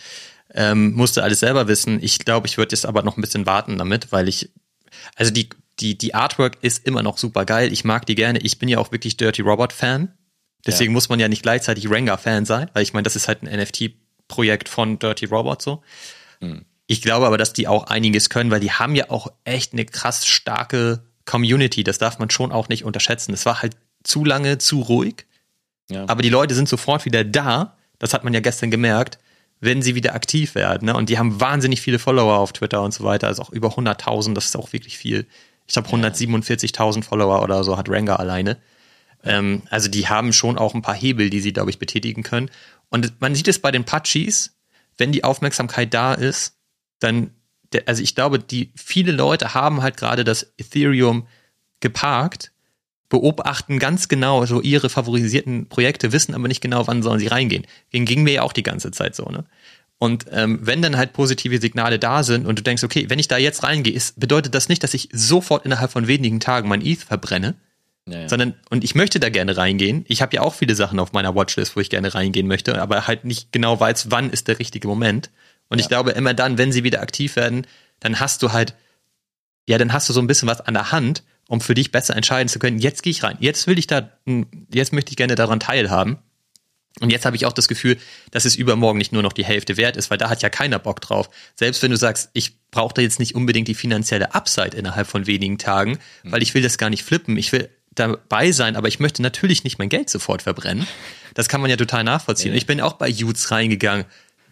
Ähm, 0.54 0.92
musste 0.92 1.22
alles 1.22 1.40
selber 1.40 1.68
wissen. 1.68 2.02
Ich 2.02 2.18
glaube, 2.18 2.46
ich 2.46 2.58
würde 2.58 2.74
jetzt 2.74 2.86
aber 2.86 3.02
noch 3.02 3.16
ein 3.16 3.20
bisschen 3.20 3.46
warten 3.46 3.78
damit, 3.78 4.12
weil 4.12 4.28
ich, 4.28 4.50
also 5.14 5.32
die, 5.32 5.48
die, 5.78 5.96
die 5.96 6.14
Artwork 6.14 6.58
ist 6.62 6.86
immer 6.86 7.02
noch 7.02 7.18
super 7.18 7.44
geil. 7.44 7.72
Ich 7.72 7.84
mag 7.84 8.06
die 8.06 8.14
gerne. 8.14 8.40
Ich 8.40 8.58
bin 8.58 8.68
ja 8.68 8.78
auch 8.78 8.92
wirklich 8.92 9.16
Dirty 9.16 9.42
Robot 9.42 9.72
Fan. 9.72 10.12
Deswegen 10.66 10.92
ja. 10.92 10.94
muss 10.94 11.08
man 11.08 11.20
ja 11.20 11.28
nicht 11.28 11.42
gleichzeitig 11.42 11.90
Rengar 11.90 12.18
Fan 12.18 12.44
sein, 12.44 12.70
weil 12.74 12.82
ich 12.82 12.92
meine, 12.92 13.04
das 13.04 13.16
ist 13.16 13.28
halt 13.28 13.42
ein 13.42 13.60
NFT-Projekt 13.60 14.68
von 14.68 14.98
Dirty 14.98 15.26
Robot 15.26 15.62
so. 15.62 15.82
Mhm. 16.40 16.64
Ich 16.86 17.02
glaube 17.02 17.26
aber, 17.26 17.38
dass 17.38 17.52
die 17.52 17.68
auch 17.68 17.84
einiges 17.84 18.30
können, 18.30 18.50
weil 18.50 18.60
die 18.60 18.72
haben 18.72 18.96
ja 18.96 19.10
auch 19.10 19.28
echt 19.44 19.72
eine 19.72 19.84
krass 19.84 20.26
starke 20.26 21.04
Community. 21.24 21.84
Das 21.84 21.98
darf 21.98 22.18
man 22.18 22.30
schon 22.30 22.50
auch 22.50 22.68
nicht 22.68 22.84
unterschätzen. 22.84 23.32
Es 23.32 23.46
war 23.46 23.62
halt 23.62 23.76
zu 24.02 24.24
lange, 24.24 24.58
zu 24.58 24.80
ruhig. 24.80 25.26
Ja. 25.88 26.04
Aber 26.08 26.22
die 26.22 26.28
Leute 26.28 26.54
sind 26.54 26.68
sofort 26.68 27.04
wieder 27.04 27.24
da. 27.24 27.76
Das 27.98 28.12
hat 28.12 28.24
man 28.24 28.34
ja 28.34 28.40
gestern 28.40 28.70
gemerkt 28.70 29.18
wenn 29.60 29.82
sie 29.82 29.94
wieder 29.94 30.14
aktiv 30.14 30.54
werden. 30.54 30.86
Ne? 30.86 30.96
Und 30.96 31.08
die 31.08 31.18
haben 31.18 31.40
wahnsinnig 31.40 31.80
viele 31.80 31.98
Follower 31.98 32.38
auf 32.38 32.52
Twitter 32.52 32.82
und 32.82 32.92
so 32.92 33.04
weiter, 33.04 33.26
also 33.26 33.42
auch 33.42 33.50
über 33.50 33.68
100.000, 33.68 34.34
das 34.34 34.46
ist 34.46 34.56
auch 34.56 34.72
wirklich 34.72 34.96
viel. 34.96 35.26
Ich 35.66 35.74
glaube 35.74 35.88
147.000 35.88 37.04
Follower 37.04 37.42
oder 37.42 37.62
so 37.62 37.76
hat 37.76 37.88
Ranga 37.88 38.16
alleine. 38.16 38.56
Ähm, 39.22 39.62
also 39.70 39.88
die 39.88 40.08
haben 40.08 40.32
schon 40.32 40.58
auch 40.58 40.74
ein 40.74 40.82
paar 40.82 40.94
Hebel, 40.94 41.30
die 41.30 41.40
sie, 41.40 41.52
glaube 41.52 41.70
ich, 41.70 41.78
betätigen 41.78 42.22
können. 42.22 42.50
Und 42.88 43.20
man 43.20 43.34
sieht 43.34 43.48
es 43.48 43.58
bei 43.58 43.70
den 43.70 43.84
Patchis, 43.84 44.56
wenn 44.98 45.12
die 45.12 45.24
Aufmerksamkeit 45.24 45.92
da 45.94 46.14
ist, 46.14 46.56
dann, 46.98 47.30
also 47.86 48.02
ich 48.02 48.14
glaube, 48.14 48.38
die 48.38 48.72
viele 48.74 49.12
Leute 49.12 49.54
haben 49.54 49.82
halt 49.82 49.96
gerade 49.96 50.24
das 50.24 50.52
Ethereum 50.58 51.26
geparkt 51.80 52.52
beobachten 53.10 53.78
ganz 53.78 54.08
genau 54.08 54.46
so 54.46 54.62
ihre 54.62 54.88
favorisierten 54.88 55.68
Projekte, 55.68 56.12
wissen 56.12 56.34
aber 56.34 56.48
nicht 56.48 56.62
genau, 56.62 56.86
wann 56.86 57.02
sollen 57.02 57.20
sie 57.20 57.26
reingehen. 57.26 57.66
Den 57.92 58.06
ging 58.06 58.22
mir 58.22 58.32
ja 58.32 58.42
auch 58.42 58.54
die 58.54 58.62
ganze 58.62 58.90
Zeit 58.90 59.14
so, 59.14 59.26
ne? 59.26 59.44
Und 59.98 60.24
ähm, 60.30 60.60
wenn 60.62 60.80
dann 60.80 60.96
halt 60.96 61.12
positive 61.12 61.60
Signale 61.60 61.98
da 61.98 62.22
sind 62.22 62.46
und 62.46 62.58
du 62.58 62.62
denkst, 62.62 62.84
okay, 62.84 63.10
wenn 63.10 63.18
ich 63.18 63.28
da 63.28 63.36
jetzt 63.36 63.62
reingehe, 63.64 63.92
ist, 63.92 64.18
bedeutet 64.18 64.54
das 64.54 64.70
nicht, 64.70 64.82
dass 64.82 64.94
ich 64.94 65.10
sofort 65.12 65.66
innerhalb 65.66 65.92
von 65.92 66.06
wenigen 66.06 66.40
Tagen 66.40 66.70
mein 66.70 66.80
ETH 66.80 67.02
verbrenne, 67.02 67.56
ja, 68.08 68.20
ja. 68.20 68.28
sondern 68.28 68.54
und 68.70 68.82
ich 68.82 68.94
möchte 68.94 69.20
da 69.20 69.28
gerne 69.28 69.58
reingehen. 69.58 70.06
Ich 70.08 70.22
habe 70.22 70.34
ja 70.34 70.40
auch 70.40 70.54
viele 70.54 70.74
Sachen 70.74 70.98
auf 71.00 71.12
meiner 71.12 71.34
Watchlist, 71.34 71.76
wo 71.76 71.80
ich 71.80 71.90
gerne 71.90 72.14
reingehen 72.14 72.46
möchte, 72.46 72.80
aber 72.80 73.06
halt 73.06 73.26
nicht 73.26 73.52
genau 73.52 73.78
weiß, 73.78 74.10
wann 74.10 74.30
ist 74.30 74.48
der 74.48 74.58
richtige 74.58 74.88
Moment. 74.88 75.28
Und 75.68 75.78
ja. 75.78 75.82
ich 75.82 75.88
glaube, 75.88 76.12
immer 76.12 76.32
dann, 76.32 76.56
wenn 76.56 76.72
sie 76.72 76.82
wieder 76.82 77.02
aktiv 77.02 77.36
werden, 77.36 77.66
dann 77.98 78.20
hast 78.20 78.42
du 78.42 78.52
halt 78.52 78.74
ja, 79.70 79.78
dann 79.78 79.92
hast 79.92 80.08
du 80.08 80.12
so 80.12 80.20
ein 80.20 80.26
bisschen 80.26 80.48
was 80.48 80.60
an 80.60 80.74
der 80.74 80.90
Hand, 80.90 81.22
um 81.50 81.60
für 81.60 81.74
dich 81.74 81.90
besser 81.90 82.14
entscheiden 82.14 82.48
zu 82.48 82.60
können, 82.60 82.78
jetzt 82.78 83.02
gehe 83.02 83.10
ich 83.10 83.24
rein, 83.24 83.36
jetzt 83.40 83.66
will 83.66 83.76
ich 83.76 83.88
da, 83.88 84.08
jetzt 84.72 84.92
möchte 84.92 85.10
ich 85.10 85.16
gerne 85.16 85.34
daran 85.34 85.58
teilhaben. 85.58 86.18
Und 87.00 87.10
jetzt 87.10 87.24
habe 87.26 87.34
ich 87.34 87.44
auch 87.44 87.52
das 87.52 87.66
Gefühl, 87.66 87.96
dass 88.30 88.44
es 88.44 88.54
übermorgen 88.54 88.98
nicht 88.98 89.12
nur 89.12 89.22
noch 89.22 89.32
die 89.32 89.44
Hälfte 89.44 89.76
wert 89.76 89.96
ist, 89.96 90.10
weil 90.10 90.18
da 90.18 90.30
hat 90.30 90.42
ja 90.42 90.48
keiner 90.48 90.78
Bock 90.78 91.00
drauf. 91.00 91.28
Selbst 91.56 91.82
wenn 91.82 91.90
du 91.90 91.96
sagst, 91.96 92.30
ich 92.34 92.56
brauche 92.70 92.94
da 92.94 93.02
jetzt 93.02 93.18
nicht 93.18 93.34
unbedingt 93.34 93.66
die 93.66 93.74
finanzielle 93.74 94.32
Upside 94.32 94.76
innerhalb 94.76 95.08
von 95.08 95.26
wenigen 95.26 95.58
Tagen, 95.58 95.98
mhm. 96.22 96.32
weil 96.32 96.42
ich 96.42 96.54
will 96.54 96.62
das 96.62 96.78
gar 96.78 96.90
nicht 96.90 97.02
flippen. 97.02 97.36
Ich 97.36 97.50
will 97.50 97.68
dabei 97.92 98.52
sein, 98.52 98.76
aber 98.76 98.86
ich 98.86 99.00
möchte 99.00 99.20
natürlich 99.20 99.64
nicht 99.64 99.78
mein 99.78 99.88
Geld 99.88 100.08
sofort 100.08 100.42
verbrennen. 100.42 100.86
Das 101.34 101.48
kann 101.48 101.60
man 101.60 101.70
ja 101.70 101.76
total 101.76 102.04
nachvollziehen. 102.04 102.52
Ja. 102.52 102.58
Ich 102.58 102.66
bin 102.66 102.80
auch 102.80 102.92
bei 102.92 103.12
Utes 103.12 103.50
reingegangen, 103.50 104.04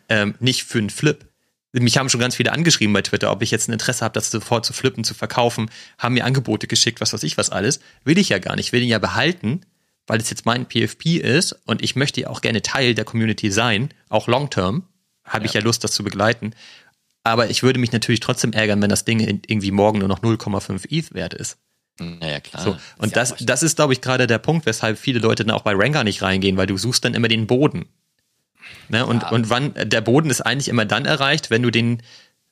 ähm, 0.09 0.35
nicht 0.41 0.65
für 0.65 0.79
einen 0.79 0.91
Flip. 0.91 1.28
Mich 1.73 1.99
haben 1.99 2.09
schon 2.09 2.21
ganz 2.21 2.37
viele 2.37 2.53
angeschrieben 2.53 2.95
bei 2.95 3.03
Twitter, 3.03 3.31
ob 3.31 3.43
ich 3.43 3.51
jetzt 3.51 3.69
ein 3.69 3.73
Interesse 3.73 4.05
habe, 4.05 4.15
das 4.15 4.31
sofort 4.31 4.65
zu 4.65 4.73
flippen, 4.73 5.05
zu 5.05 5.15
verkaufen, 5.15 5.71
haben 5.99 6.15
mir 6.15 6.25
Angebote 6.25 6.67
geschickt, 6.67 7.01
was 7.01 7.13
weiß 7.13 7.23
ich 7.25 7.37
was 7.37 7.51
alles. 7.51 7.81
Will 8.05 8.17
ich 8.17 8.31
ja 8.31 8.39
gar 8.39 8.57
nicht. 8.57 8.73
Will 8.73 8.83
ihn 8.83 8.89
ja 8.89 8.99
behalten, 8.99 9.61
weil 10.07 10.19
es 10.19 10.31
jetzt 10.31 10.47
mein 10.47 10.67
PFP 10.67 11.19
ist 11.19 11.53
und 11.67 11.83
ich 11.83 11.95
möchte 11.95 12.23
ja 12.23 12.31
auch 12.31 12.41
gerne 12.41 12.63
Teil 12.63 12.95
der 12.95 13.05
Community 13.05 13.51
sein, 13.51 13.91
auch 14.09 14.29
long 14.29 14.49
term, 14.49 14.85
habe 15.25 15.45
ja. 15.45 15.49
ich 15.49 15.55
ja 15.55 15.61
Lust, 15.61 15.85
das 15.85 15.93
zu 15.93 16.03
begleiten. 16.03 16.55
Aber 17.23 17.51
ich 17.51 17.63
würde 17.63 17.79
mich 17.79 17.93
natürlich 17.93 18.21
trotzdem 18.21 18.55
ärgern, 18.55 18.81
wenn 18.81 18.89
das 18.89 19.05
Ding 19.05 19.21
irgendwie 19.21 19.71
morgen 19.71 19.99
nur 19.99 20.09
noch 20.09 20.21
0,5 20.21 20.87
ETH 20.91 21.13
wert 21.13 21.35
ist. 21.35 21.59
Naja, 22.01 22.41
klar. 22.41 22.63
So. 22.63 22.79
Und 22.97 23.17
das, 23.17 23.31
das, 23.31 23.45
das 23.45 23.63
ist, 23.63 23.77
glaube 23.77 23.93
ich, 23.93 24.01
gerade 24.01 24.27
der 24.27 24.39
Punkt, 24.39 24.67
weshalb 24.67 24.99
viele 24.99 25.19
Leute 25.19 25.45
dann 25.45 25.55
auch 25.55 25.63
bei 25.63 25.75
Ranker 25.75 26.05
nicht 26.05 26.23
reingehen, 26.23 26.57
weil 26.57 26.67
du 26.67 26.79
suchst 26.79 27.05
dann 27.05 27.15
immer 27.15 27.29
den 27.29 27.47
Boden. 27.47 27.87
Ne? 28.89 29.05
Und, 29.05 29.23
ja. 29.23 29.31
und 29.31 29.51
wann, 29.51 29.75
der 29.75 30.01
Boden 30.01 30.31
ist 30.31 30.41
eigentlich 30.41 30.69
immer 30.69 30.85
dann 30.85 31.05
erreicht, 31.05 31.51
wenn 31.51 31.63
du 31.63 31.71
den, 31.71 32.03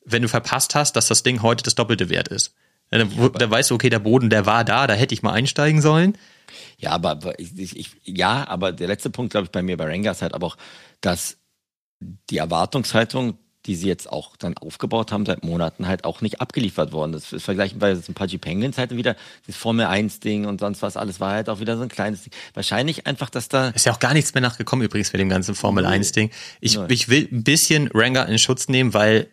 wenn 0.04 0.22
du 0.22 0.28
verpasst 0.28 0.74
hast, 0.74 0.96
dass 0.96 1.08
das 1.08 1.22
Ding 1.22 1.42
heute 1.42 1.64
das 1.64 1.74
Doppelte 1.74 2.08
wert 2.08 2.28
ist. 2.28 2.54
Da, 2.90 2.98
ja, 2.98 3.28
da 3.30 3.50
weißt 3.50 3.70
du, 3.70 3.74
okay, 3.74 3.90
der 3.90 3.98
Boden, 3.98 4.30
der 4.30 4.46
war 4.46 4.64
da, 4.64 4.86
da 4.86 4.94
hätte 4.94 5.14
ich 5.14 5.22
mal 5.22 5.32
einsteigen 5.32 5.82
sollen. 5.82 6.16
Ja, 6.78 6.90
aber 6.90 7.38
ich, 7.38 7.76
ich, 7.76 7.90
ja, 8.04 8.46
aber 8.46 8.72
der 8.72 8.86
letzte 8.86 9.10
Punkt, 9.10 9.32
glaube 9.32 9.46
ich, 9.46 9.50
bei 9.50 9.62
mir 9.62 9.76
bei 9.76 9.86
Renga 9.86 10.12
ist 10.12 10.22
halt 10.22 10.34
aber 10.34 10.46
auch, 10.46 10.56
dass 11.00 11.38
die 12.30 12.38
Erwartungshaltung, 12.38 13.38
die 13.66 13.74
sie 13.74 13.88
jetzt 13.88 14.10
auch 14.10 14.36
dann 14.36 14.56
aufgebaut 14.56 15.12
haben 15.12 15.26
seit 15.26 15.44
Monaten, 15.44 15.86
halt 15.86 16.04
auch 16.04 16.20
nicht 16.20 16.40
abgeliefert 16.40 16.92
worden. 16.92 17.12
Das 17.12 17.32
ist 17.32 17.44
vergleichen 17.44 17.78
bei 17.78 17.92
ein 17.92 18.14
paar 18.14 18.28
Penguins 18.28 18.78
halt 18.78 18.96
wieder 18.96 19.16
das 19.46 19.56
Formel 19.56 19.86
1 19.86 20.20
Ding 20.20 20.46
und 20.46 20.60
sonst 20.60 20.82
was 20.82 20.96
alles 20.96 21.20
war 21.20 21.32
halt 21.32 21.48
auch 21.48 21.60
wieder 21.60 21.76
so 21.76 21.82
ein 21.82 21.88
kleines 21.88 22.22
Ding. 22.22 22.32
Wahrscheinlich 22.54 23.06
einfach, 23.06 23.30
dass 23.30 23.48
da 23.48 23.68
ist 23.68 23.86
ja 23.86 23.92
auch 23.92 23.98
gar 23.98 24.14
nichts 24.14 24.34
mehr 24.34 24.40
nachgekommen 24.40 24.84
übrigens 24.84 25.12
mit 25.12 25.20
dem 25.20 25.28
ganzen 25.28 25.54
Formel 25.54 25.84
1 25.84 26.12
Ding. 26.12 26.30
Ich, 26.60 26.78
ich 26.88 27.08
will 27.08 27.28
ein 27.30 27.44
bisschen 27.44 27.90
Ranger 27.92 28.26
in 28.28 28.38
Schutz 28.38 28.68
nehmen, 28.68 28.94
weil 28.94 29.28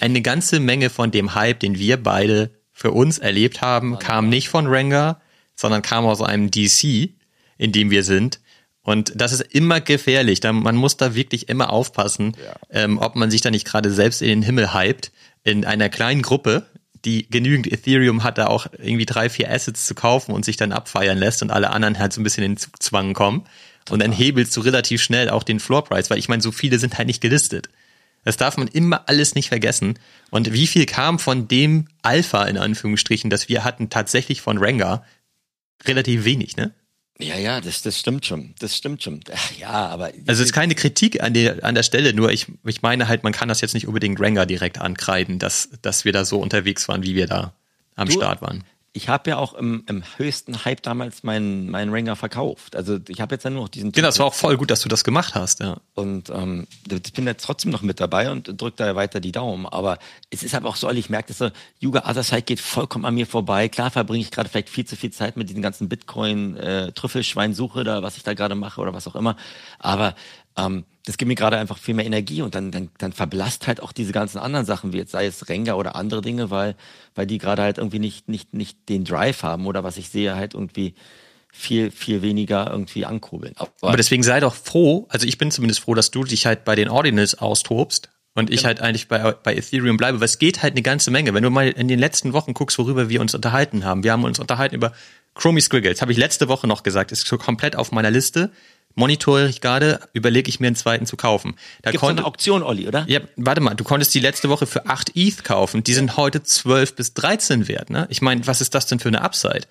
eine 0.00 0.22
ganze 0.22 0.60
Menge 0.60 0.90
von 0.90 1.10
dem 1.10 1.34
Hype, 1.34 1.60
den 1.60 1.78
wir 1.78 2.02
beide 2.02 2.50
für 2.72 2.92
uns 2.92 3.18
erlebt 3.18 3.60
haben, 3.60 3.98
kam 3.98 4.28
nicht 4.28 4.48
von 4.48 4.66
Ranger, 4.66 5.20
sondern 5.54 5.82
kam 5.82 6.06
aus 6.06 6.22
einem 6.22 6.50
DC, 6.50 7.10
in 7.58 7.72
dem 7.72 7.90
wir 7.90 8.04
sind. 8.04 8.40
Und 8.82 9.12
das 9.16 9.32
ist 9.32 9.42
immer 9.42 9.80
gefährlich. 9.80 10.42
Man 10.42 10.76
muss 10.76 10.96
da 10.96 11.14
wirklich 11.14 11.48
immer 11.48 11.70
aufpassen, 11.70 12.36
ja. 12.42 12.56
ähm, 12.70 12.98
ob 12.98 13.16
man 13.16 13.30
sich 13.30 13.40
da 13.40 13.50
nicht 13.50 13.66
gerade 13.66 13.90
selbst 13.90 14.22
in 14.22 14.28
den 14.28 14.42
Himmel 14.42 14.72
hypt. 14.74 15.12
In 15.44 15.64
einer 15.64 15.88
kleinen 15.88 16.22
Gruppe, 16.22 16.66
die 17.04 17.28
genügend 17.28 17.70
Ethereum 17.70 18.24
hat, 18.24 18.38
da 18.38 18.46
auch 18.46 18.66
irgendwie 18.78 19.06
drei, 19.06 19.28
vier 19.28 19.50
Assets 19.50 19.86
zu 19.86 19.94
kaufen 19.94 20.32
und 20.32 20.44
sich 20.44 20.56
dann 20.56 20.72
abfeiern 20.72 21.18
lässt 21.18 21.42
und 21.42 21.50
alle 21.50 21.70
anderen 21.70 21.98
halt 21.98 22.12
so 22.12 22.20
ein 22.20 22.24
bisschen 22.24 22.44
in 22.44 22.52
den 22.52 22.58
Zugzwang 22.58 23.14
kommen. 23.14 23.46
Und 23.90 24.02
dann 24.02 24.12
hebelst 24.12 24.56
du 24.56 24.60
relativ 24.60 25.02
schnell 25.02 25.30
auch 25.30 25.42
den 25.42 25.60
Floorprice, 25.60 26.10
weil 26.10 26.18
ich 26.18 26.28
meine, 26.28 26.42
so 26.42 26.52
viele 26.52 26.78
sind 26.78 26.98
halt 26.98 27.06
nicht 27.06 27.20
gelistet. 27.20 27.68
Das 28.24 28.36
darf 28.36 28.56
man 28.56 28.68
immer 28.68 29.08
alles 29.08 29.34
nicht 29.34 29.48
vergessen. 29.48 29.98
Und 30.30 30.52
wie 30.52 30.66
viel 30.66 30.84
kam 30.86 31.18
von 31.18 31.48
dem 31.48 31.88
Alpha 32.02 32.44
in 32.44 32.58
Anführungsstrichen, 32.58 33.30
das 33.30 33.48
wir 33.48 33.64
hatten, 33.64 33.90
tatsächlich 33.90 34.42
von 34.42 34.58
Rengar? 34.58 35.04
relativ 35.84 36.24
wenig, 36.24 36.56
ne? 36.56 36.72
Ja, 37.20 37.36
ja, 37.36 37.60
das, 37.60 37.82
das 37.82 37.98
stimmt 37.98 38.26
schon. 38.26 38.54
Das 38.60 38.76
stimmt 38.76 39.02
schon. 39.02 39.20
Ja, 39.58 39.88
aber. 39.88 40.12
Also 40.26 40.42
es 40.42 40.48
ist 40.48 40.52
keine 40.52 40.74
Kritik 40.74 41.22
an 41.22 41.34
der, 41.34 41.64
an 41.64 41.74
der 41.74 41.82
Stelle, 41.82 42.14
nur 42.14 42.30
ich, 42.30 42.46
ich 42.64 42.82
meine 42.82 43.08
halt, 43.08 43.24
man 43.24 43.32
kann 43.32 43.48
das 43.48 43.60
jetzt 43.60 43.74
nicht 43.74 43.88
unbedingt 43.88 44.20
Ranger 44.20 44.46
direkt 44.46 44.80
ankreiden, 44.80 45.38
dass, 45.38 45.68
dass 45.82 46.04
wir 46.04 46.12
da 46.12 46.24
so 46.24 46.38
unterwegs 46.38 46.88
waren, 46.88 47.02
wie 47.02 47.16
wir 47.16 47.26
da 47.26 47.52
am 47.96 48.06
du, 48.06 48.14
Start 48.14 48.40
waren 48.40 48.64
ich 48.92 49.08
habe 49.08 49.30
ja 49.30 49.36
auch 49.36 49.54
im, 49.54 49.84
im, 49.86 50.02
höchsten 50.16 50.64
Hype 50.64 50.82
damals 50.82 51.22
meinen 51.22 51.70
mein 51.70 51.90
Ringer 51.90 52.16
verkauft. 52.16 52.74
Also 52.74 52.98
ich 53.08 53.20
habe 53.20 53.34
jetzt 53.34 53.44
ja 53.44 53.50
nur 53.50 53.62
noch 53.62 53.68
diesen. 53.68 53.92
Genau, 53.92 54.08
das 54.08 54.18
war 54.18 54.26
auch 54.26 54.34
voll 54.34 54.56
gut, 54.56 54.70
dass 54.70 54.80
du 54.80 54.88
das 54.88 55.04
gemacht 55.04 55.34
hast, 55.34 55.60
ja. 55.60 55.76
Und 55.94 56.30
ähm, 56.30 56.66
ich 56.90 57.12
bin 57.12 57.26
jetzt 57.26 57.44
trotzdem 57.44 57.70
noch 57.70 57.82
mit 57.82 58.00
dabei 58.00 58.30
und 58.30 58.60
drücke 58.60 58.76
da 58.76 58.96
weiter 58.96 59.20
die 59.20 59.32
Daumen. 59.32 59.66
Aber 59.66 59.98
es 60.30 60.42
ist 60.42 60.54
aber 60.54 60.68
auch 60.68 60.76
so, 60.76 60.90
ich 60.90 61.10
merke, 61.10 61.28
dass 61.28 61.38
so, 61.38 61.50
Yuga 61.80 62.08
Otherside 62.08 62.42
geht 62.42 62.60
vollkommen 62.60 63.04
an 63.04 63.14
mir 63.14 63.26
vorbei. 63.26 63.68
Klar 63.68 63.90
verbringe 63.90 64.22
ich 64.22 64.30
gerade 64.30 64.48
vielleicht 64.48 64.70
viel 64.70 64.86
zu 64.86 64.96
viel 64.96 65.10
Zeit 65.10 65.36
mit 65.36 65.48
diesen 65.48 65.62
ganzen 65.62 65.88
Bitcoin-Trüffelschweinsuche 65.88 67.82
äh, 67.82 67.84
da, 67.84 68.02
was 68.02 68.16
ich 68.16 68.22
da 68.22 68.34
gerade 68.34 68.54
mache 68.54 68.80
oder 68.80 68.94
was 68.94 69.06
auch 69.06 69.16
immer. 69.16 69.36
Aber 69.78 70.14
ähm, 70.58 70.84
das 71.06 71.16
gibt 71.16 71.28
mir 71.28 71.36
gerade 71.36 71.56
einfach 71.56 71.78
viel 71.78 71.94
mehr 71.94 72.04
Energie 72.04 72.42
und 72.42 72.54
dann, 72.54 72.70
dann, 72.70 72.90
dann 72.98 73.12
verblasst 73.12 73.66
halt 73.66 73.82
auch 73.82 73.92
diese 73.92 74.12
ganzen 74.12 74.38
anderen 74.38 74.66
Sachen, 74.66 74.92
wie 74.92 74.98
jetzt 74.98 75.12
sei 75.12 75.24
es 75.24 75.48
Renga 75.48 75.72
oder 75.74 75.96
andere 75.96 76.20
Dinge, 76.20 76.50
weil, 76.50 76.76
weil 77.14 77.26
die 77.26 77.38
gerade 77.38 77.62
halt 77.62 77.78
irgendwie 77.78 77.98
nicht, 77.98 78.28
nicht, 78.28 78.52
nicht 78.52 78.88
den 78.90 79.04
Drive 79.04 79.42
haben 79.42 79.66
oder 79.66 79.84
was 79.84 79.96
ich 79.96 80.10
sehe, 80.10 80.34
halt 80.34 80.52
irgendwie 80.52 80.94
viel, 81.50 81.90
viel 81.90 82.20
weniger 82.20 82.70
irgendwie 82.70 83.06
ankurbeln. 83.06 83.54
Aber, 83.56 83.70
Aber 83.80 83.96
deswegen 83.96 84.22
sei 84.22 84.40
doch 84.40 84.54
froh, 84.54 85.06
also 85.08 85.26
ich 85.26 85.38
bin 85.38 85.50
zumindest 85.50 85.80
froh, 85.80 85.94
dass 85.94 86.10
du 86.10 86.24
dich 86.24 86.44
halt 86.44 86.64
bei 86.64 86.74
den 86.74 86.90
Ordinals 86.90 87.36
austobst 87.36 88.10
und 88.34 88.50
ich 88.50 88.58
genau. 88.58 88.68
halt 88.68 88.80
eigentlich 88.82 89.08
bei, 89.08 89.32
bei 89.32 89.56
Ethereum 89.56 89.96
bleibe, 89.96 90.20
weil 90.20 90.26
es 90.26 90.38
geht 90.38 90.62
halt 90.62 90.74
eine 90.74 90.82
ganze 90.82 91.10
Menge. 91.10 91.32
Wenn 91.32 91.42
du 91.42 91.48
mal 91.48 91.68
in 91.68 91.88
den 91.88 91.98
letzten 91.98 92.34
Wochen 92.34 92.52
guckst, 92.52 92.78
worüber 92.78 93.08
wir 93.08 93.22
uns 93.22 93.34
unterhalten 93.34 93.84
haben, 93.86 94.04
wir 94.04 94.12
haben 94.12 94.24
uns 94.24 94.38
unterhalten 94.38 94.74
über 94.74 94.92
Chromie 95.34 95.62
Squiggles, 95.62 96.02
habe 96.02 96.12
ich 96.12 96.18
letzte 96.18 96.48
Woche 96.48 96.66
noch 96.66 96.82
gesagt, 96.82 97.12
ist 97.12 97.26
so 97.26 97.38
komplett 97.38 97.76
auf 97.76 97.92
meiner 97.92 98.10
Liste 98.10 98.50
monitore 98.98 99.48
ich 99.48 99.60
gerade, 99.60 100.00
überlege 100.12 100.48
ich 100.48 100.60
mir 100.60 100.66
einen 100.66 100.76
zweiten 100.76 101.06
zu 101.06 101.16
kaufen. 101.16 101.54
Da 101.82 101.90
Gibt's 101.90 102.00
konnte, 102.00 102.22
eine 102.22 102.26
Auktion, 102.26 102.62
Olli, 102.62 102.86
oder? 102.86 103.04
Ja, 103.08 103.20
warte 103.36 103.60
mal, 103.60 103.74
du 103.74 103.84
konntest 103.84 104.12
die 104.14 104.20
letzte 104.20 104.48
Woche 104.48 104.66
für 104.66 104.86
8 104.86 105.12
ETH 105.14 105.44
kaufen. 105.44 105.84
Die 105.84 105.94
sind 105.94 106.16
heute 106.16 106.42
12 106.42 106.96
bis 106.96 107.14
13 107.14 107.68
wert, 107.68 107.90
ne? 107.90 108.06
Ich 108.10 108.20
meine, 108.20 108.46
was 108.46 108.60
ist 108.60 108.74
das 108.74 108.86
denn 108.86 108.98
für 108.98 109.08
eine 109.08 109.22
Upside? 109.22 109.62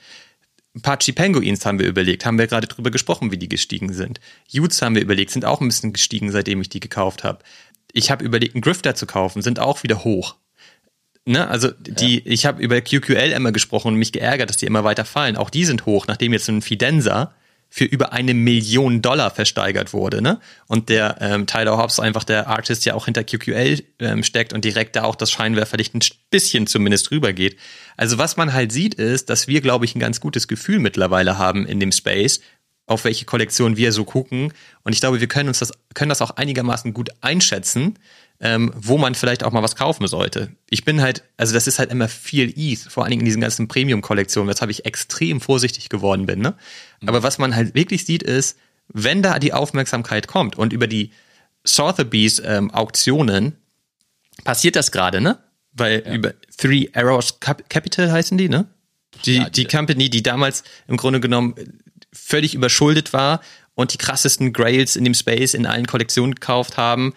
Apache 0.77 1.11
Penguins 1.11 1.65
haben 1.65 1.79
wir 1.79 1.87
überlegt, 1.87 2.25
haben 2.25 2.37
wir 2.37 2.47
gerade 2.47 2.67
drüber 2.67 2.91
gesprochen, 2.91 3.31
wie 3.31 3.37
die 3.37 3.49
gestiegen 3.49 3.91
sind. 3.93 4.19
Utes 4.53 4.81
haben 4.81 4.95
wir 4.95 5.01
überlegt, 5.01 5.31
sind 5.31 5.43
auch 5.43 5.59
ein 5.59 5.67
bisschen 5.67 5.93
gestiegen, 5.93 6.31
seitdem 6.31 6.61
ich 6.61 6.69
die 6.69 6.79
gekauft 6.79 7.23
habe. 7.23 7.39
Ich 7.91 8.11
habe 8.11 8.23
überlegt, 8.23 8.55
einen 8.55 8.61
Grifter 8.61 8.95
zu 8.95 9.07
kaufen, 9.07 9.41
sind 9.41 9.59
auch 9.59 9.83
wieder 9.83 10.03
hoch. 10.03 10.35
Ne, 11.25 11.47
also 11.49 11.71
die, 11.71 12.19
ja. 12.19 12.21
ich 12.25 12.45
habe 12.45 12.61
über 12.61 12.79
QQL 12.79 13.33
immer 13.35 13.51
gesprochen 13.51 13.89
und 13.89 13.95
mich 13.95 14.13
geärgert, 14.13 14.49
dass 14.49 14.57
die 14.57 14.65
immer 14.65 14.85
weiter 14.85 15.03
fallen. 15.03 15.35
Auch 15.35 15.49
die 15.49 15.65
sind 15.65 15.85
hoch, 15.85 16.07
nachdem 16.07 16.31
jetzt 16.31 16.47
ein 16.47 16.61
Fidenza 16.61 17.33
für 17.69 17.85
über 17.85 18.13
eine 18.13 18.33
Million 18.33 19.01
Dollar 19.01 19.29
versteigert 19.29 19.93
wurde, 19.93 20.21
ne? 20.21 20.39
Und 20.67 20.89
der 20.89 21.17
ähm, 21.19 21.47
Tyler 21.47 21.77
Hobbs 21.77 21.99
einfach 21.99 22.23
der 22.23 22.47
Artist 22.47 22.85
ja 22.85 22.93
auch 22.93 23.05
hinter 23.05 23.23
QQL 23.23 23.83
ähm, 23.99 24.23
steckt 24.23 24.53
und 24.53 24.63
direkt 24.63 24.95
da 24.95 25.03
auch 25.03 25.15
das 25.15 25.31
Scheinwerferlicht 25.31 25.93
ein 25.93 25.99
bisschen 26.29 26.67
zumindest 26.67 27.11
rübergeht. 27.11 27.57
Also 27.97 28.17
was 28.17 28.37
man 28.37 28.53
halt 28.53 28.71
sieht 28.71 28.95
ist, 28.95 29.29
dass 29.29 29.47
wir, 29.47 29.61
glaube 29.61 29.85
ich, 29.85 29.95
ein 29.95 29.99
ganz 29.99 30.19
gutes 30.21 30.47
Gefühl 30.47 30.79
mittlerweile 30.79 31.37
haben 31.37 31.65
in 31.65 31.79
dem 31.79 31.91
Space, 31.91 32.41
auf 32.85 33.03
welche 33.03 33.25
Kollektion 33.25 33.75
wir 33.75 33.91
so 33.91 34.05
gucken. 34.05 34.53
Und 34.83 34.93
ich 34.93 35.01
glaube, 35.01 35.19
wir 35.19 35.27
können 35.27 35.49
uns 35.49 35.59
das, 35.59 35.73
können 35.93 36.09
das 36.09 36.21
auch 36.21 36.31
einigermaßen 36.31 36.93
gut 36.93 37.09
einschätzen, 37.21 37.99
ähm, 38.39 38.71
wo 38.75 38.97
man 38.97 39.15
vielleicht 39.15 39.43
auch 39.43 39.51
mal 39.51 39.63
was 39.63 39.75
kaufen 39.75 40.07
sollte. 40.07 40.51
Ich 40.69 40.85
bin 40.85 41.01
halt, 41.01 41.23
also 41.37 41.53
das 41.53 41.67
ist 41.67 41.79
halt 41.79 41.91
immer 41.91 42.07
viel 42.07 42.53
ETH, 42.55 42.79
vor 42.79 43.03
allen 43.03 43.11
Dingen 43.11 43.21
in 43.21 43.25
diesen 43.25 43.41
ganzen 43.41 43.67
Premium-Kollektionen, 43.67 44.49
weshalb 44.49 44.69
ich 44.69 44.85
extrem 44.85 45.41
vorsichtig 45.41 45.89
geworden 45.89 46.25
bin. 46.25 46.39
Ne? 46.39 46.55
Mhm. 47.01 47.09
Aber 47.09 47.23
was 47.23 47.39
man 47.39 47.55
halt 47.55 47.73
wirklich 47.73 48.05
sieht, 48.05 48.23
ist, 48.23 48.57
wenn 48.89 49.23
da 49.23 49.39
die 49.39 49.53
Aufmerksamkeit 49.53 50.27
kommt 50.27 50.57
und 50.57 50.71
über 50.71 50.87
die 50.87 51.11
Sotheby's 51.63 52.41
ähm, 52.45 52.71
Auktionen 52.71 53.57
passiert 54.43 54.75
das 54.75 54.91
gerade, 54.91 55.19
ne? 55.19 55.39
Weil 55.73 56.03
ja. 56.05 56.13
über 56.13 56.33
Three 56.57 56.87
Arrows 56.93 57.39
Capital 57.39 58.11
heißen 58.11 58.37
die, 58.37 58.49
ne? 58.49 58.67
Die, 59.25 59.35
ja, 59.35 59.49
die, 59.49 59.63
die 59.63 59.67
Company, 59.67 60.09
die 60.09 60.23
damals 60.23 60.63
im 60.87 60.95
Grunde 60.95 61.19
genommen 61.19 61.55
völlig 62.13 62.53
überschuldet 62.53 63.13
war 63.13 63.41
und 63.75 63.93
die 63.93 63.97
krassesten 63.97 64.53
Grails 64.53 64.95
in 64.95 65.03
dem 65.03 65.13
Space 65.13 65.53
in 65.53 65.65
allen 65.65 65.87
Kollektionen 65.87 66.35
gekauft 66.35 66.77
haben, 66.77 67.13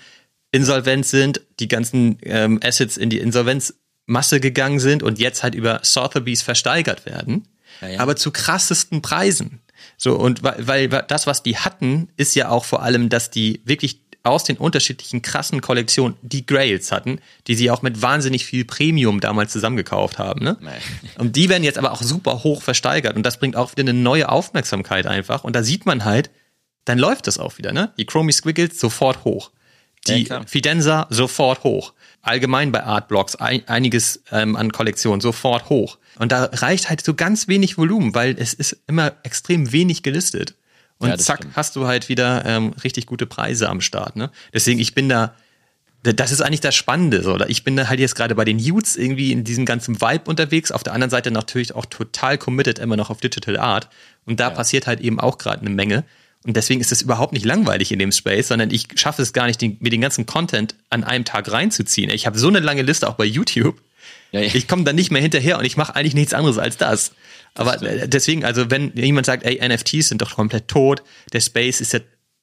insolvent 0.52 1.06
sind, 1.06 1.40
die 1.58 1.68
ganzen 1.68 2.18
ähm, 2.22 2.60
Assets 2.62 2.96
in 2.96 3.10
die 3.10 3.18
Insolvenzmasse 3.18 4.40
gegangen 4.40 4.80
sind 4.80 5.02
und 5.02 5.18
jetzt 5.18 5.42
halt 5.42 5.54
über 5.54 5.80
Sotheby's 5.82 6.42
versteigert 6.42 7.06
werden, 7.06 7.48
ja, 7.80 7.88
ja. 7.88 8.00
aber 8.00 8.16
zu 8.16 8.30
krassesten 8.30 9.02
Preisen. 9.02 9.60
So, 9.96 10.16
und 10.16 10.42
weil, 10.42 10.66
weil 10.66 11.04
das, 11.08 11.26
was 11.26 11.42
die 11.42 11.56
hatten, 11.56 12.08
ist 12.16 12.34
ja 12.34 12.48
auch 12.48 12.64
vor 12.64 12.82
allem, 12.82 13.08
dass 13.08 13.30
die 13.30 13.60
wirklich 13.64 14.00
aus 14.22 14.44
den 14.44 14.58
unterschiedlichen 14.58 15.22
krassen 15.22 15.60
Kollektionen 15.60 16.16
die 16.22 16.44
Grails 16.44 16.92
hatten, 16.92 17.20
die 17.46 17.54
sie 17.54 17.70
auch 17.70 17.82
mit 17.82 18.02
wahnsinnig 18.02 18.44
viel 18.44 18.64
Premium 18.64 19.20
damals 19.20 19.52
zusammengekauft 19.52 20.18
haben. 20.18 20.44
Ne? 20.44 20.58
Und 21.16 21.36
die 21.36 21.48
werden 21.48 21.64
jetzt 21.64 21.78
aber 21.78 21.92
auch 21.92 22.02
super 22.02 22.42
hoch 22.42 22.62
versteigert 22.62 23.16
und 23.16 23.24
das 23.24 23.38
bringt 23.38 23.56
auch 23.56 23.72
wieder 23.72 23.80
eine 23.80 23.94
neue 23.94 24.28
Aufmerksamkeit 24.28 25.06
einfach. 25.06 25.44
Und 25.44 25.56
da 25.56 25.62
sieht 25.62 25.86
man 25.86 26.04
halt, 26.04 26.30
dann 26.84 26.98
läuft 26.98 27.26
das 27.26 27.38
auch 27.38 27.56
wieder. 27.58 27.72
Ne? 27.72 27.92
Die 27.96 28.04
Chromie 28.04 28.32
Squiggles 28.32 28.78
sofort 28.78 29.24
hoch. 29.24 29.52
Die 30.08 30.24
Ja. 30.24 30.42
Fidenza 30.46 31.06
sofort 31.10 31.62
hoch. 31.64 31.92
Allgemein 32.22 32.72
bei 32.72 32.82
Artblocks 32.84 33.36
ein, 33.36 33.66
einiges 33.68 34.22
ähm, 34.30 34.56
an 34.56 34.72
Kollektionen 34.72 35.20
sofort 35.20 35.68
hoch. 35.68 35.98
Und 36.18 36.32
da 36.32 36.44
reicht 36.52 36.88
halt 36.90 37.02
so 37.04 37.14
ganz 37.14 37.48
wenig 37.48 37.78
Volumen, 37.78 38.14
weil 38.14 38.36
es 38.38 38.52
ist 38.54 38.76
immer 38.86 39.12
extrem 39.22 39.72
wenig 39.72 40.02
gelistet. 40.02 40.54
Und 40.98 41.08
Ja, 41.08 41.16
zack, 41.18 41.38
stimmt. 41.38 41.56
hast 41.56 41.76
du 41.76 41.86
halt 41.86 42.08
wieder 42.10 42.44
ähm, 42.44 42.74
richtig 42.84 43.06
gute 43.06 43.24
Preise 43.26 43.68
am 43.70 43.80
Start. 43.80 44.16
Ne? 44.16 44.30
Deswegen, 44.52 44.78
ich 44.80 44.94
bin 44.94 45.08
da, 45.08 45.34
das 46.02 46.30
ist 46.30 46.42
eigentlich 46.42 46.60
das 46.60 46.74
Spannende. 46.74 47.22
So. 47.22 47.32
Oder 47.34 47.48
Ich 47.48 47.64
bin 47.64 47.76
da 47.76 47.88
halt 47.88 48.00
jetzt 48.00 48.14
gerade 48.16 48.34
bei 48.34 48.44
den 48.44 48.58
Youths 48.58 48.96
irgendwie 48.96 49.32
in 49.32 49.44
diesem 49.44 49.64
ganzen 49.64 50.00
Vibe 50.00 50.24
unterwegs. 50.28 50.72
Auf 50.72 50.82
der 50.82 50.92
anderen 50.92 51.10
Seite 51.10 51.30
natürlich 51.30 51.74
auch 51.74 51.86
total 51.86 52.36
committed 52.36 52.78
immer 52.78 52.96
noch 52.96 53.08
auf 53.08 53.20
Digital 53.20 53.58
Art. 53.58 53.88
Und 54.26 54.40
da 54.40 54.50
passiert 54.50 54.86
halt 54.86 55.00
eben 55.00 55.18
auch 55.20 55.38
gerade 55.38 55.60
eine 55.62 55.70
Menge. 55.70 56.04
Und 56.44 56.56
deswegen 56.56 56.80
ist 56.80 56.90
es 56.90 57.02
überhaupt 57.02 57.32
nicht 57.32 57.44
langweilig 57.44 57.92
in 57.92 57.98
dem 57.98 58.12
Space, 58.12 58.48
sondern 58.48 58.70
ich 58.70 58.86
schaffe 58.94 59.20
es 59.20 59.32
gar 59.32 59.46
nicht, 59.46 59.60
den, 59.60 59.76
mir 59.80 59.90
den 59.90 60.00
ganzen 60.00 60.24
Content 60.24 60.74
an 60.88 61.04
einem 61.04 61.24
Tag 61.24 61.52
reinzuziehen. 61.52 62.10
Ich 62.10 62.26
habe 62.26 62.38
so 62.38 62.48
eine 62.48 62.60
lange 62.60 62.82
Liste 62.82 63.08
auch 63.08 63.14
bei 63.14 63.26
YouTube. 63.26 63.80
Ja, 64.32 64.40
ja. 64.40 64.54
Ich 64.54 64.66
komme 64.66 64.84
da 64.84 64.92
nicht 64.92 65.10
mehr 65.10 65.20
hinterher 65.20 65.58
und 65.58 65.64
ich 65.64 65.76
mache 65.76 65.94
eigentlich 65.94 66.14
nichts 66.14 66.32
anderes 66.32 66.56
als 66.56 66.78
das. 66.78 67.12
Aber 67.54 67.82
äh, 67.82 68.08
deswegen, 68.08 68.44
also 68.44 68.70
wenn 68.70 68.96
jemand 68.96 69.26
sagt, 69.26 69.44
ey, 69.44 69.60
NFTs 69.66 70.08
sind 70.08 70.22
doch 70.22 70.34
komplett 70.34 70.68
tot, 70.68 71.02
der 71.32 71.40
Space 71.40 71.80
ist 71.80 71.92
ja 71.92 72.00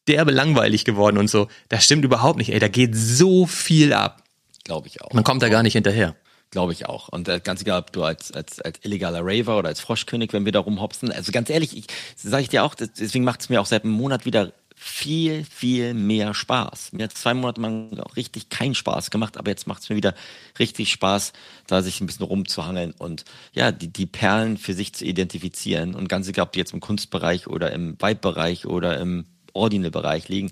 derbe 0.08 0.32
langweilig 0.32 0.86
geworden 0.86 1.18
und 1.18 1.30
so, 1.30 1.48
das 1.70 1.84
stimmt 1.84 2.06
überhaupt 2.06 2.38
nicht. 2.38 2.54
Ey, 2.54 2.60
da 2.60 2.68
geht 2.68 2.96
so 2.96 3.46
viel 3.46 3.94
ab. 3.94 4.24
Glaube 4.64 4.88
ich 4.88 5.02
auch. 5.02 5.12
Man 5.14 5.24
kommt 5.24 5.42
da 5.42 5.50
gar 5.50 5.64
nicht 5.64 5.74
hinterher. 5.74 6.16
Glaube 6.52 6.72
ich 6.72 6.86
auch. 6.86 7.10
Und 7.10 7.28
äh, 7.28 7.42
ganz 7.44 7.62
egal, 7.62 7.80
ob 7.80 7.92
du 7.92 8.04
als, 8.04 8.32
als, 8.32 8.62
als 8.62 8.80
illegaler 8.84 9.20
Raver 9.22 9.58
oder 9.60 9.68
als 9.68 9.82
Froschkönig, 9.82 10.32
wenn 10.32 10.46
wir 10.46 10.54
da 10.54 10.60
rumhopsen. 10.60 11.12
Also 11.12 11.32
ganz 11.32 11.50
ehrlich, 11.50 11.76
ich 11.76 11.88
sage 12.16 12.44
ich 12.44 12.50
dir 12.50 12.64
auch, 12.64 12.74
deswegen 12.74 13.26
macht 13.26 13.42
es 13.42 13.50
mir 13.50 13.60
auch 13.60 13.66
seit 13.66 13.84
einem 13.84 13.94
Monat 13.94 14.26
wieder 14.26 14.54
viel, 14.80 15.44
viel 15.44 15.96
mehr 15.96 16.36
Spaß. 16.36 16.94
Mir 16.94 17.06
hat 17.06 17.18
zwei 17.18 17.34
Monate 17.34 17.60
lang 17.60 18.00
auch 18.00 18.16
richtig 18.16 18.50
keinen 18.50 18.76
Spaß 18.76 19.10
gemacht, 19.10 19.36
aber 19.36 19.50
jetzt 19.50 19.66
macht 19.66 19.82
es 19.82 19.90
mir 19.90 19.96
wieder 19.96 20.14
richtig 20.60 20.92
Spaß, 20.92 21.34
da 21.66 21.82
sich 21.82 22.00
ein 22.00 22.06
bisschen 22.06 22.28
rumzuhangeln 22.28 22.92
und 22.92 23.26
ja, 23.54 23.72
die, 23.72 23.88
die 23.88 24.06
Perlen 24.06 24.58
für 24.58 24.76
sich 24.76 24.94
zu 24.94 25.04
identifizieren. 25.04 25.96
Und 25.96 26.08
ganz 26.10 26.28
egal, 26.28 26.46
ob 26.46 26.52
die 26.52 26.60
jetzt 26.60 26.74
im 26.74 26.80
Kunstbereich 26.80 27.48
oder 27.48 27.72
im 27.72 27.98
Vibe-Bereich 28.00 28.68
oder 28.68 29.00
im 29.00 29.26
Ordinal-Bereich 29.54 30.30
liegen, 30.30 30.52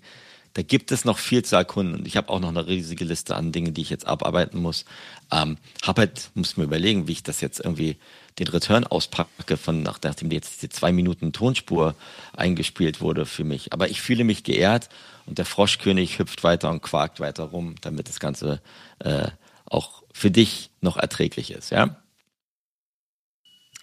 da 0.56 0.64
gibt 0.64 0.92
es 0.92 1.06
noch 1.06 1.20
viel 1.20 1.44
zu 1.44 1.58
erkunden 1.58 1.96
und 1.96 2.08
ich 2.08 2.16
habe 2.16 2.30
auch 2.30 2.40
noch 2.40 2.50
eine 2.50 2.66
riesige 2.66 3.04
Liste 3.04 3.36
an 3.36 3.52
Dingen, 3.52 3.74
die 3.74 3.82
ich 3.82 3.90
jetzt 3.90 4.08
abarbeiten 4.08 4.60
muss. 4.60 4.86
Ähm, 5.32 5.58
hab 5.82 5.98
halt, 5.98 6.30
muss 6.34 6.58
mir 6.58 6.64
überlegen, 6.64 7.08
wie 7.08 7.14
ich 7.14 7.24
das 7.24 7.42
jetzt 7.42 7.60
irgendwie 7.60 7.98
den 8.40 8.48
Return 8.48 8.86
auspacke 8.86 9.58
von 9.58 9.82
nach, 9.82 10.00
nachdem 10.04 10.32
jetzt 10.32 10.62
diese 10.62 10.70
zwei 10.70 10.92
Minuten 10.92 11.32
Tonspur 11.32 11.96
eingespielt 12.34 13.02
wurde 13.02 13.26
für 13.26 13.44
mich. 13.44 13.74
Aber 13.74 13.90
ich 13.90 14.02
fühle 14.02 14.24
mich 14.24 14.44
geehrt 14.44 14.90
und 15.26 15.38
der 15.38 15.46
Froschkönig 15.46 16.20
hüpft 16.20 16.44
weiter 16.44 16.70
und 16.70 16.82
quakt 16.82 17.20
weiter 17.20 17.46
rum, 17.46 17.76
damit 17.82 18.10
das 18.10 18.20
Ganze 18.20 18.62
äh, 19.00 19.30
auch 19.66 20.04
für 20.14 20.32
dich 20.32 20.70
noch 20.82 20.98
erträglich 20.98 21.52
ist, 21.52 21.72
ja? 21.72 21.98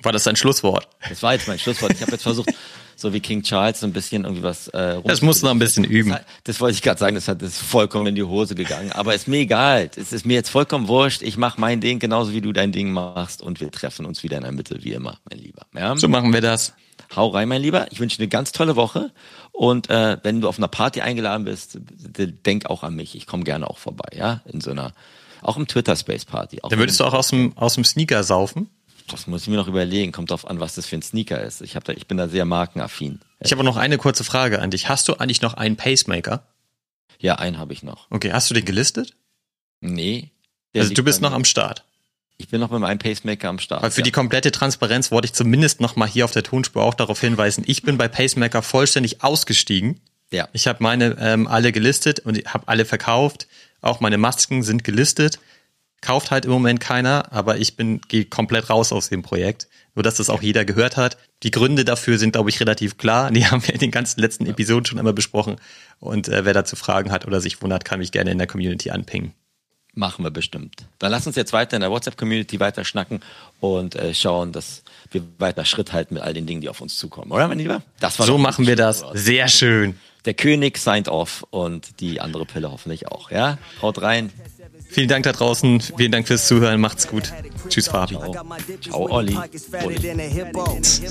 War 0.03 0.13
das 0.13 0.25
dein 0.25 0.37
Schlusswort? 0.37 0.89
Das 1.09 1.23
war 1.23 1.33
jetzt 1.35 1.47
mein 1.47 1.59
Schlusswort. 1.59 1.93
Ich 1.93 2.03
habe 2.03 2.13
jetzt 2.13 2.23
versucht, 2.23 2.51
so 3.03 3.13
wie 3.13 3.21
King 3.21 3.43
Charles, 3.43 3.81
so 3.81 3.87
ein 3.87 3.93
bisschen 3.93 4.25
irgendwie 4.25 4.43
was 4.43 4.69
äh, 4.69 4.93
rum 4.93 5.05
Das 5.07 5.21
musst 5.21 5.43
du 5.43 5.47
noch 5.47 5.53
ein 5.53 5.59
bisschen 5.59 5.85
üben. 5.85 6.17
Das 6.45 6.61
wollte 6.61 6.75
ich 6.75 6.83
gerade 6.83 6.99
sagen, 6.99 7.15
das 7.15 7.29
hat 7.29 7.43
das 7.43 7.51
ist 7.51 7.59
vollkommen 7.61 8.07
in 8.07 8.15
die 8.15 8.23
Hose 8.23 8.55
gegangen. 8.55 8.93
Aber 8.93 9.15
ist 9.15 9.29
mir 9.29 9.39
egal. 9.39 9.91
Es 9.97 10.13
ist 10.13 10.25
mir 10.25 10.35
jetzt 10.35 10.49
vollkommen 10.49 10.89
wurscht. 10.89 11.23
Ich 11.23 11.37
mache 11.37 11.61
mein 11.61 11.81
Ding 11.81 11.99
genauso 11.99 12.33
wie 12.33 12.41
du 12.41 12.53
dein 12.53 12.73
Ding 12.73 12.93
machst 12.93 13.43
und 13.43 13.61
wir 13.61 13.71
treffen 13.71 14.07
uns 14.07 14.23
wieder 14.23 14.39
in 14.39 14.45
der 14.45 14.53
Mitte, 14.53 14.83
wie 14.83 14.93
immer, 14.93 15.19
mein 15.29 15.39
Lieber. 15.39 15.67
Ja? 15.75 15.95
So 15.97 16.09
machen 16.09 16.33
wir 16.33 16.41
das. 16.41 16.73
Hau 17.15 17.29
rein, 17.29 17.49
mein 17.49 17.61
Lieber. 17.61 17.89
Ich 17.91 18.01
wünsche 18.01 18.17
dir 18.17 18.23
eine 18.23 18.29
ganz 18.31 18.53
tolle 18.53 18.77
Woche. 18.77 19.11
Und 19.53 19.91
äh, 19.91 20.17
wenn 20.23 20.41
du 20.41 20.49
auf 20.49 20.59
einer 20.59 20.69
Party 20.69 21.03
eingeladen 21.03 21.45
bist, 21.45 21.79
denk 22.47 22.67
auch 22.67 22.83
an 22.83 22.95
mich. 22.95 23.15
Ich 23.15 23.27
komme 23.27 23.45
gerne 23.45 23.69
auch 23.69 23.79
vorbei, 23.79 24.17
ja? 24.17 24.41
In 24.47 24.61
so 24.61 24.71
einer, 24.71 24.95
auch 25.43 25.57
im 25.57 25.67
Twitter-Space-Party. 25.67 26.61
Dann 26.69 26.79
würdest 26.79 27.01
du 27.01 27.05
auch 27.05 27.15
aus 27.15 27.29
dem, 27.29 27.57
aus 27.57 27.75
dem 27.75 27.85
Sneaker 27.85 28.23
saufen. 28.23 28.71
Das 29.13 29.27
muss 29.27 29.43
ich 29.43 29.49
mir 29.49 29.57
noch 29.57 29.69
überlegen. 29.69 30.13
Kommt 30.13 30.31
drauf 30.31 30.47
an, 30.49 30.61
was 30.61 30.75
das 30.75 30.87
für 30.87 30.97
ein 30.97 31.03
Sneaker 31.03 31.41
ist. 31.41 31.63
Ich, 31.63 31.77
hab 31.77 31.85
da, 31.85 31.93
ich 31.93 32.07
bin 32.07 32.17
da 32.17 32.29
sehr 32.29 32.45
markenaffin. 32.45 33.21
Ich 33.41 33.53
habe 33.53 33.65
noch 33.65 33.77
eine 33.77 33.99
kurze 33.99 34.25
Frage 34.25 34.61
an 34.61 34.71
dich. 34.71 34.89
Hast 34.89 35.09
du 35.09 35.15
eigentlich 35.15 35.43
noch 35.43 35.55
einen 35.55 35.77
Pacemaker? 35.77 36.47
Ja, 37.19 37.37
einen 37.37 37.59
habe 37.59 37.73
ich 37.73 37.83
noch. 37.83 38.07
Okay, 38.11 38.33
hast 38.33 38.51
du 38.51 38.55
den 38.55 38.65
gelistet? 38.65 39.15
Nee. 39.81 40.31
Also 40.75 40.95
du 40.95 41.05
bist 41.05 41.21
noch 41.21 41.33
am 41.33 41.45
Start. 41.45 41.85
Ich 42.39 42.49
bin 42.49 42.61
noch 42.61 42.71
mit 42.71 42.81
meinem 42.81 42.99
Pacemaker 42.99 43.49
am 43.49 43.59
Start. 43.59 43.83
Weil 43.83 43.91
für 43.91 44.01
ja. 44.01 44.05
die 44.05 44.11
komplette 44.11 44.51
Transparenz 44.51 45.11
wollte 45.11 45.27
ich 45.27 45.33
zumindest 45.33 45.81
noch 45.81 45.95
mal 45.97 46.09
hier 46.09 46.25
auf 46.25 46.33
der 46.33 46.43
Tonspur 46.43 46.83
auch 46.83 46.95
darauf 46.95 47.21
hinweisen. 47.21 47.63
Ich 47.67 47.83
bin 47.83 47.99
bei 47.99 48.09
Pacemaker 48.09 48.63
vollständig 48.63 49.23
ausgestiegen. 49.23 50.01
Ja. 50.33 50.49
Ich 50.53 50.67
habe 50.67 50.83
meine 50.83 51.17
ähm, 51.21 51.47
alle 51.47 51.73
gelistet 51.73 52.21
und 52.21 52.39
habe 52.47 52.67
alle 52.67 52.85
verkauft. 52.85 53.47
Auch 53.81 54.01
meine 54.01 54.19
Masken 54.19 54.63
sind 54.63 54.83
gelistet. 54.83 55.39
Kauft 56.03 56.31
halt 56.31 56.45
im 56.45 56.51
Moment 56.51 56.81
keiner, 56.81 57.33
aber 57.33 57.57
ich 57.57 57.77
bin 57.77 58.01
gehe 58.09 58.27
komplett 58.27 58.69
raus 58.69 58.93
aus 58.93 59.09
dem 59.09 59.23
Projekt. 59.23 59.69
Nur 59.95 60.03
dass 60.03 60.17
das 60.17 60.31
auch 60.31 60.43
jeder 60.43 60.65
gehört 60.65 60.97
hat. 60.97 61.17
Die 61.43 61.51
Gründe 61.51 61.85
dafür 61.85 62.19
sind, 62.19 62.33
glaube 62.33 62.51
ich, 62.51 62.61
relativ 62.61 62.99
klar. 62.99 63.31
Die 63.31 63.47
haben 63.51 63.67
wir 63.67 63.75
in 63.75 63.81
den 63.81 63.91
ganzen 63.91 64.21
letzten 64.21 64.47
Episoden 64.47 64.85
schon 64.85 64.99
einmal 64.99 65.13
besprochen. 65.15 65.57
Und 66.01 66.29
äh, 66.29 66.45
wer 66.45 66.55
dazu 66.55 66.77
Fragen 66.77 67.11
hat 67.11 67.27
oder 67.27 67.41
sich 67.41 67.63
wundert, 67.63 67.85
kann 67.85 68.01
mich 68.01 68.13
gerne 68.13 68.31
in 68.31 68.39
der 68.39 68.47
Community 68.47 68.91
anpingen. 68.91 69.33
Machen 69.95 70.25
wir 70.25 70.31
bestimmt. 70.31 70.87
Dann 70.99 71.11
lass 71.11 71.27
uns 71.27 71.37
jetzt 71.37 71.53
weiter 71.53 71.77
in 71.77 71.83
der 71.83 71.91
WhatsApp-Community 71.91 72.59
weiter 72.61 72.83
schnacken 72.83 73.21
und 73.61 73.95
äh, 73.95 74.15
schauen, 74.15 74.51
dass 74.51 74.83
wir 75.11 75.23
weiter 75.39 75.67
Schritt 75.67 75.93
halten 75.93 76.15
mit 76.15 76.23
all 76.23 76.33
den 76.33 76.47
Dingen, 76.47 76.63
die 76.63 76.71
auf 76.71 76.81
uns 76.81 76.97
zukommen. 76.97 77.31
Oder, 77.31 77.47
mein 77.47 77.59
Lieber? 77.59 77.83
Das 78.01 78.19
war 78.19 78.25
So 78.25 78.39
machen 78.39 78.67
wir 78.67 78.75
das. 78.77 79.01
Schlusswort. 79.01 79.19
Sehr 79.19 79.49
schön. 79.49 79.99
Der 80.25 80.35
König 80.35 80.79
signed 80.79 81.09
off 81.09 81.45
und 81.51 82.01
die 82.01 82.23
andere 82.23 82.47
Pille 82.47 82.71
hoffentlich 82.71 83.09
auch. 83.09 83.31
Ja? 83.31 83.59
Haut 83.83 84.01
rein. 84.01 84.33
Vielen 84.93 85.09
Dank 85.09 85.25
da 85.25 85.33
draußen. 85.33 85.81
Vielen 85.97 86.13
Dank 86.13 86.27
fürs 86.27 86.47
Zuhören. 86.47 86.81
Macht's 86.81 87.09
gut. 87.09 87.33
Tschüss, 87.69 87.89
Fabi. 87.89 88.17
Ciao, 88.81 89.09
Olli. 89.09 89.37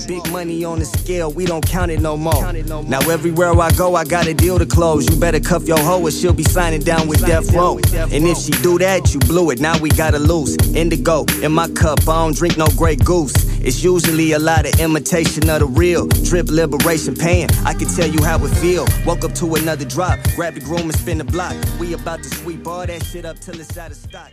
Big 0.06 0.30
money 0.30 0.64
on 0.64 0.78
the 0.78 0.84
scale, 0.84 1.32
we 1.34 1.44
don't 1.44 1.64
count 1.66 1.90
it 1.90 2.00
no 2.00 2.16
more. 2.16 2.52
Now 2.88 3.00
everywhere 3.10 3.52
I 3.52 3.72
go, 3.72 3.96
I 3.96 4.04
got 4.04 4.26
a 4.26 4.34
deal 4.34 4.58
to 4.58 4.66
close. 4.66 5.08
You 5.10 5.16
better 5.18 5.40
cuff 5.40 5.66
your 5.66 5.80
hoe 5.80 6.00
or 6.02 6.10
she'll 6.10 6.32
be 6.32 6.44
signing 6.44 6.82
down 6.82 7.08
with 7.08 7.26
death 7.26 7.52
row. 7.52 7.78
And 8.12 8.26
if 8.26 8.38
she 8.38 8.52
do 8.62 8.78
that, 8.78 9.12
you 9.12 9.20
blew 9.20 9.50
it. 9.50 9.60
Now 9.60 9.78
we 9.80 9.88
gotta 9.90 10.18
lose. 10.18 10.56
Indigo 10.74 11.24
in 11.42 11.52
my 11.52 11.68
cup, 11.68 12.00
I 12.02 12.24
don't 12.24 12.36
drink 12.36 12.56
no 12.56 12.68
Grey 12.76 12.96
Goose. 12.96 13.34
It's 13.64 13.84
usually 13.84 14.32
a 14.32 14.40
lot 14.40 14.66
of 14.66 14.80
imitation 14.80 15.48
of 15.48 15.60
the 15.60 15.66
real. 15.66 16.08
Drip 16.08 16.48
liberation 16.48 17.14
pain. 17.14 17.48
I 17.64 17.74
can 17.74 17.86
tell 17.86 18.08
you 18.08 18.20
how 18.24 18.44
it 18.44 18.48
feel. 18.56 18.86
Woke 19.06 19.24
up 19.24 19.34
to 19.36 19.54
another 19.54 19.84
drop. 19.84 20.18
Grab 20.34 20.54
the 20.54 20.60
groom 20.60 20.82
and 20.82 20.94
spin 20.96 21.18
the 21.18 21.24
block. 21.24 21.54
We 21.78 21.92
about 21.94 22.24
to 22.24 22.28
sweep 22.28 22.66
all 22.66 22.84
that 22.84 23.04
shit 23.04 23.24
up 23.24 23.38
till 23.38 23.60
it's 23.60 23.78
out 23.78 23.92
of 23.92 23.96
stock. 23.96 24.32